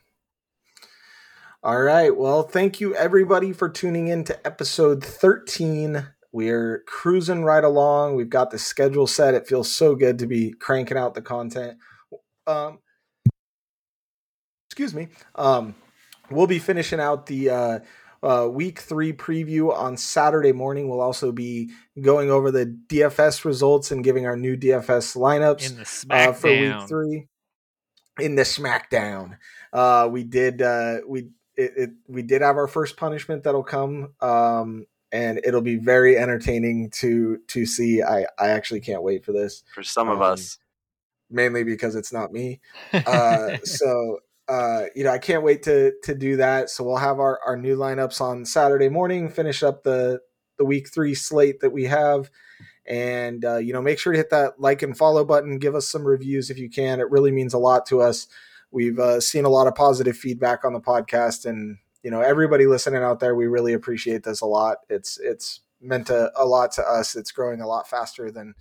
All 1.62 1.80
right. 1.80 2.14
Well, 2.14 2.42
thank 2.42 2.80
you 2.80 2.94
everybody 2.94 3.54
for 3.54 3.70
tuning 3.70 4.08
in 4.08 4.24
to 4.24 4.46
episode 4.46 5.02
13. 5.02 6.06
We're 6.32 6.82
cruising 6.86 7.44
right 7.44 7.64
along. 7.64 8.16
We've 8.16 8.28
got 8.28 8.50
the 8.50 8.58
schedule 8.58 9.06
set. 9.06 9.34
It 9.34 9.46
feels 9.46 9.70
so 9.70 9.94
good 9.94 10.18
to 10.18 10.26
be 10.26 10.52
cranking 10.52 10.98
out 10.98 11.14
the 11.14 11.22
content. 11.22 11.78
Um, 12.46 12.80
excuse 14.68 14.94
me. 14.94 15.08
Um, 15.34 15.74
we'll 16.30 16.46
be 16.46 16.58
finishing 16.58 17.00
out 17.00 17.26
the 17.26 17.50
uh, 17.50 17.78
uh, 18.22 18.48
week 18.50 18.80
three 18.80 19.12
preview 19.12 19.72
on 19.72 19.96
Saturday 19.96 20.52
morning. 20.52 20.88
We'll 20.88 21.00
also 21.00 21.32
be 21.32 21.70
going 22.00 22.30
over 22.30 22.50
the 22.50 22.66
DFS 22.88 23.44
results 23.44 23.90
and 23.90 24.04
giving 24.04 24.26
our 24.26 24.36
new 24.36 24.56
DFS 24.56 25.16
lineups 25.16 26.06
uh, 26.10 26.32
for 26.32 26.50
week 26.50 26.88
three 26.88 27.26
in 28.18 28.34
the 28.34 28.42
SmackDown. 28.42 29.38
Uh, 29.72 30.08
we 30.10 30.24
did 30.24 30.62
uh, 30.62 30.98
we 31.06 31.30
it, 31.56 31.72
it 31.76 31.90
we 32.06 32.22
did 32.22 32.42
have 32.42 32.56
our 32.56 32.68
first 32.68 32.96
punishment 32.96 33.44
that'll 33.44 33.62
come, 33.62 34.14
um, 34.20 34.86
and 35.12 35.40
it'll 35.44 35.60
be 35.62 35.76
very 35.76 36.16
entertaining 36.18 36.90
to 36.90 37.38
to 37.48 37.64
see. 37.66 38.02
I 38.02 38.26
I 38.38 38.48
actually 38.48 38.80
can't 38.80 39.02
wait 39.02 39.24
for 39.24 39.32
this, 39.32 39.62
For 39.74 39.82
some 39.82 40.08
of 40.08 40.18
Um, 40.18 40.32
us. 40.32 40.58
mainly 41.30 41.64
because 41.64 41.94
it's 41.96 42.12
not 42.12 42.32
me. 42.32 42.60
Uh, 42.92 43.56
so. 43.64 44.18
Uh, 44.50 44.86
you 44.94 45.04
know, 45.04 45.10
I 45.10 45.18
can't 45.18 45.42
wait 45.42 45.62
to 45.64 45.92
to 46.04 46.14
do 46.14 46.36
that. 46.36 46.70
So 46.70 46.82
we'll 46.82 46.96
have 46.96 47.20
our, 47.20 47.38
our 47.44 47.54
new 47.54 47.76
lineups 47.76 48.18
on 48.22 48.46
Saturday 48.46 48.88
morning. 48.88 49.28
Finish 49.28 49.62
up 49.62 49.82
the 49.82 50.20
the 50.56 50.64
week 50.64 50.88
three 50.88 51.14
slate 51.14 51.60
that 51.60 51.68
we 51.68 51.84
have, 51.84 52.30
and 52.86 53.44
uh, 53.44 53.58
you 53.58 53.74
know, 53.74 53.82
make 53.82 53.98
sure 53.98 54.10
to 54.14 54.18
hit 54.18 54.30
that 54.30 54.58
like 54.58 54.80
and 54.80 54.96
follow 54.96 55.22
button. 55.22 55.58
Give 55.58 55.74
us 55.74 55.86
some 55.86 56.02
reviews 56.02 56.48
if 56.48 56.56
you 56.56 56.70
can. 56.70 56.98
It 56.98 57.10
really 57.10 57.30
means 57.30 57.52
a 57.52 57.58
lot 57.58 57.84
to 57.88 58.00
us. 58.00 58.26
We've 58.70 58.98
uh, 58.98 59.20
seen 59.20 59.44
a 59.44 59.50
lot 59.50 59.66
of 59.66 59.74
positive 59.74 60.16
feedback 60.16 60.64
on 60.64 60.72
the 60.72 60.80
podcast, 60.80 61.44
and 61.44 61.76
you 62.02 62.10
know, 62.10 62.20
everybody 62.20 62.66
listening 62.66 63.02
out 63.02 63.20
there, 63.20 63.34
we 63.34 63.46
really 63.46 63.72
appreciate 63.72 64.22
this 64.22 64.40
a 64.40 64.46
lot. 64.46 64.78
It's 64.88 65.18
it's 65.18 65.60
meant 65.80 66.10
a, 66.10 66.30
a 66.36 66.46
lot 66.46 66.72
to 66.72 66.82
us. 66.82 67.16
It's 67.16 67.32
growing 67.32 67.60
a 67.60 67.66
lot 67.66 67.88
faster 67.88 68.30
than 68.30 68.54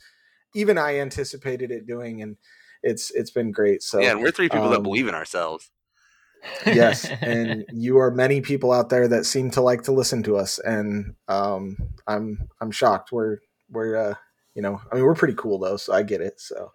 even 0.53 0.77
I 0.77 0.99
anticipated 0.99 1.71
it 1.71 1.85
doing, 1.85 2.21
and 2.21 2.37
it's 2.83 3.11
it's 3.11 3.31
been 3.31 3.51
great. 3.51 3.83
So 3.83 3.99
yeah, 3.99 4.11
and 4.11 4.21
we're 4.21 4.31
three 4.31 4.49
people 4.49 4.69
that 4.69 4.77
um, 4.77 4.83
believe 4.83 5.07
in 5.07 5.15
ourselves. 5.15 5.69
yes 6.67 7.05
and 7.21 7.65
you 7.73 7.97
are 7.97 8.11
many 8.11 8.41
people 8.41 8.71
out 8.71 8.89
there 8.89 9.07
that 9.07 9.25
seem 9.25 9.49
to 9.49 9.59
like 9.59 9.81
to 9.81 9.91
listen 9.91 10.21
to 10.21 10.37
us 10.37 10.59
and 10.59 11.15
um 11.27 11.75
i'm 12.05 12.47
i'm 12.61 12.69
shocked 12.69 13.11
we're 13.11 13.39
we're 13.71 13.97
uh 13.97 14.13
you 14.53 14.61
know 14.61 14.79
i 14.91 14.95
mean 14.95 15.03
we're 15.03 15.15
pretty 15.15 15.33
cool 15.33 15.57
though 15.57 15.75
so 15.75 15.91
i 15.91 16.03
get 16.03 16.21
it 16.21 16.39
so 16.39 16.71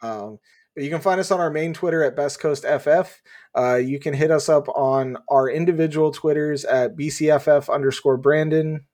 um 0.00 0.38
you 0.76 0.90
can 0.90 1.00
find 1.00 1.20
us 1.20 1.30
on 1.30 1.40
our 1.40 1.50
main 1.50 1.72
twitter 1.72 2.02
at 2.02 2.16
best 2.16 2.38
coast 2.40 2.64
ff 2.64 3.22
uh 3.56 3.76
you 3.76 3.98
can 3.98 4.14
hit 4.14 4.30
us 4.30 4.48
up 4.48 4.68
on 4.70 5.16
our 5.28 5.48
individual 5.48 6.10
twitters 6.10 6.64
at 6.64 6.96
bcff 6.96 7.72
underscore 7.72 8.16
brandon 8.16 8.86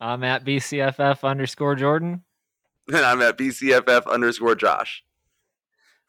I'm 0.00 0.22
at 0.22 0.44
BCFF 0.44 1.28
underscore 1.28 1.74
Jordan. 1.74 2.22
And 2.90 3.04
I'm 3.04 3.20
at 3.20 3.36
BCFF 3.36 4.06
underscore 4.06 4.54
Josh. 4.54 5.04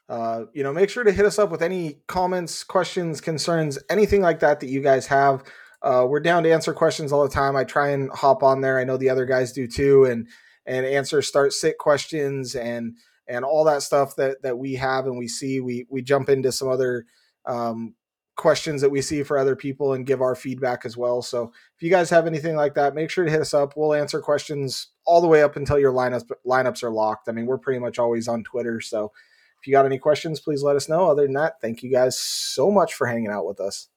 uh, 0.07 0.45
you 0.53 0.63
know, 0.63 0.71
make 0.71 0.89
sure 0.89 1.03
to 1.03 1.11
hit 1.11 1.25
us 1.25 1.37
up 1.37 1.51
with 1.51 1.61
any 1.61 1.99
comments, 2.07 2.63
questions, 2.63 3.19
concerns, 3.19 3.77
anything 3.89 4.21
like 4.21 4.39
that 4.39 4.61
that 4.61 4.69
you 4.69 4.79
guys 4.81 5.07
have. 5.07 5.43
Uh, 5.81 6.05
we're 6.07 6.21
down 6.21 6.43
to 6.43 6.53
answer 6.53 6.73
questions 6.73 7.11
all 7.11 7.23
the 7.23 7.33
time. 7.33 7.57
I 7.57 7.65
try 7.65 7.89
and 7.89 8.09
hop 8.11 8.43
on 8.43 8.61
there. 8.61 8.79
I 8.79 8.85
know 8.85 8.95
the 8.95 9.09
other 9.09 9.25
guys 9.25 9.51
do 9.51 9.67
too, 9.67 10.05
and 10.05 10.29
and 10.65 10.85
answer 10.85 11.21
start 11.21 11.51
sit 11.51 11.77
questions 11.77 12.55
and 12.55 12.95
and 13.29 13.45
all 13.45 13.63
that 13.65 13.83
stuff 13.83 14.15
that 14.17 14.41
that 14.41 14.57
we 14.57 14.73
have 14.73 15.05
and 15.05 15.17
we 15.17 15.27
see. 15.27 15.61
We 15.61 15.85
we 15.89 16.01
jump 16.01 16.27
into 16.27 16.51
some 16.51 16.67
other 16.67 17.05
um, 17.45 17.95
questions 18.35 18.81
that 18.81 18.89
we 18.89 19.01
see 19.01 19.23
for 19.23 19.37
other 19.37 19.55
people 19.55 19.93
and 19.93 20.05
give 20.05 20.21
our 20.21 20.35
feedback 20.35 20.85
as 20.85 20.97
well. 20.97 21.21
So 21.21 21.51
if 21.75 21.83
you 21.83 21.89
guys 21.89 22.09
have 22.09 22.25
anything 22.25 22.55
like 22.55 22.73
that, 22.75 22.95
make 22.95 23.09
sure 23.09 23.25
to 23.25 23.31
hit 23.31 23.41
us 23.41 23.53
up. 23.53 23.73
We'll 23.75 23.93
answer 23.93 24.19
questions 24.19 24.87
all 25.05 25.21
the 25.21 25.27
way 25.27 25.43
up 25.43 25.55
until 25.55 25.79
your 25.79 25.93
lineups 25.93 26.29
lineups 26.45 26.83
are 26.83 26.91
locked. 26.91 27.29
I 27.29 27.31
mean, 27.31 27.45
we're 27.45 27.57
pretty 27.57 27.79
much 27.79 27.99
always 27.99 28.27
on 28.27 28.43
Twitter, 28.43 28.81
so 28.81 29.11
if 29.61 29.67
you 29.67 29.73
got 29.73 29.85
any 29.85 29.99
questions, 29.99 30.39
please 30.39 30.63
let 30.63 30.75
us 30.75 30.87
know. 30.87 31.09
Other 31.09 31.23
than 31.23 31.33
that, 31.33 31.61
thank 31.61 31.83
you 31.83 31.91
guys 31.91 32.17
so 32.17 32.71
much 32.71 32.93
for 32.93 33.07
hanging 33.07 33.29
out 33.29 33.45
with 33.45 33.59
us. 33.59 33.89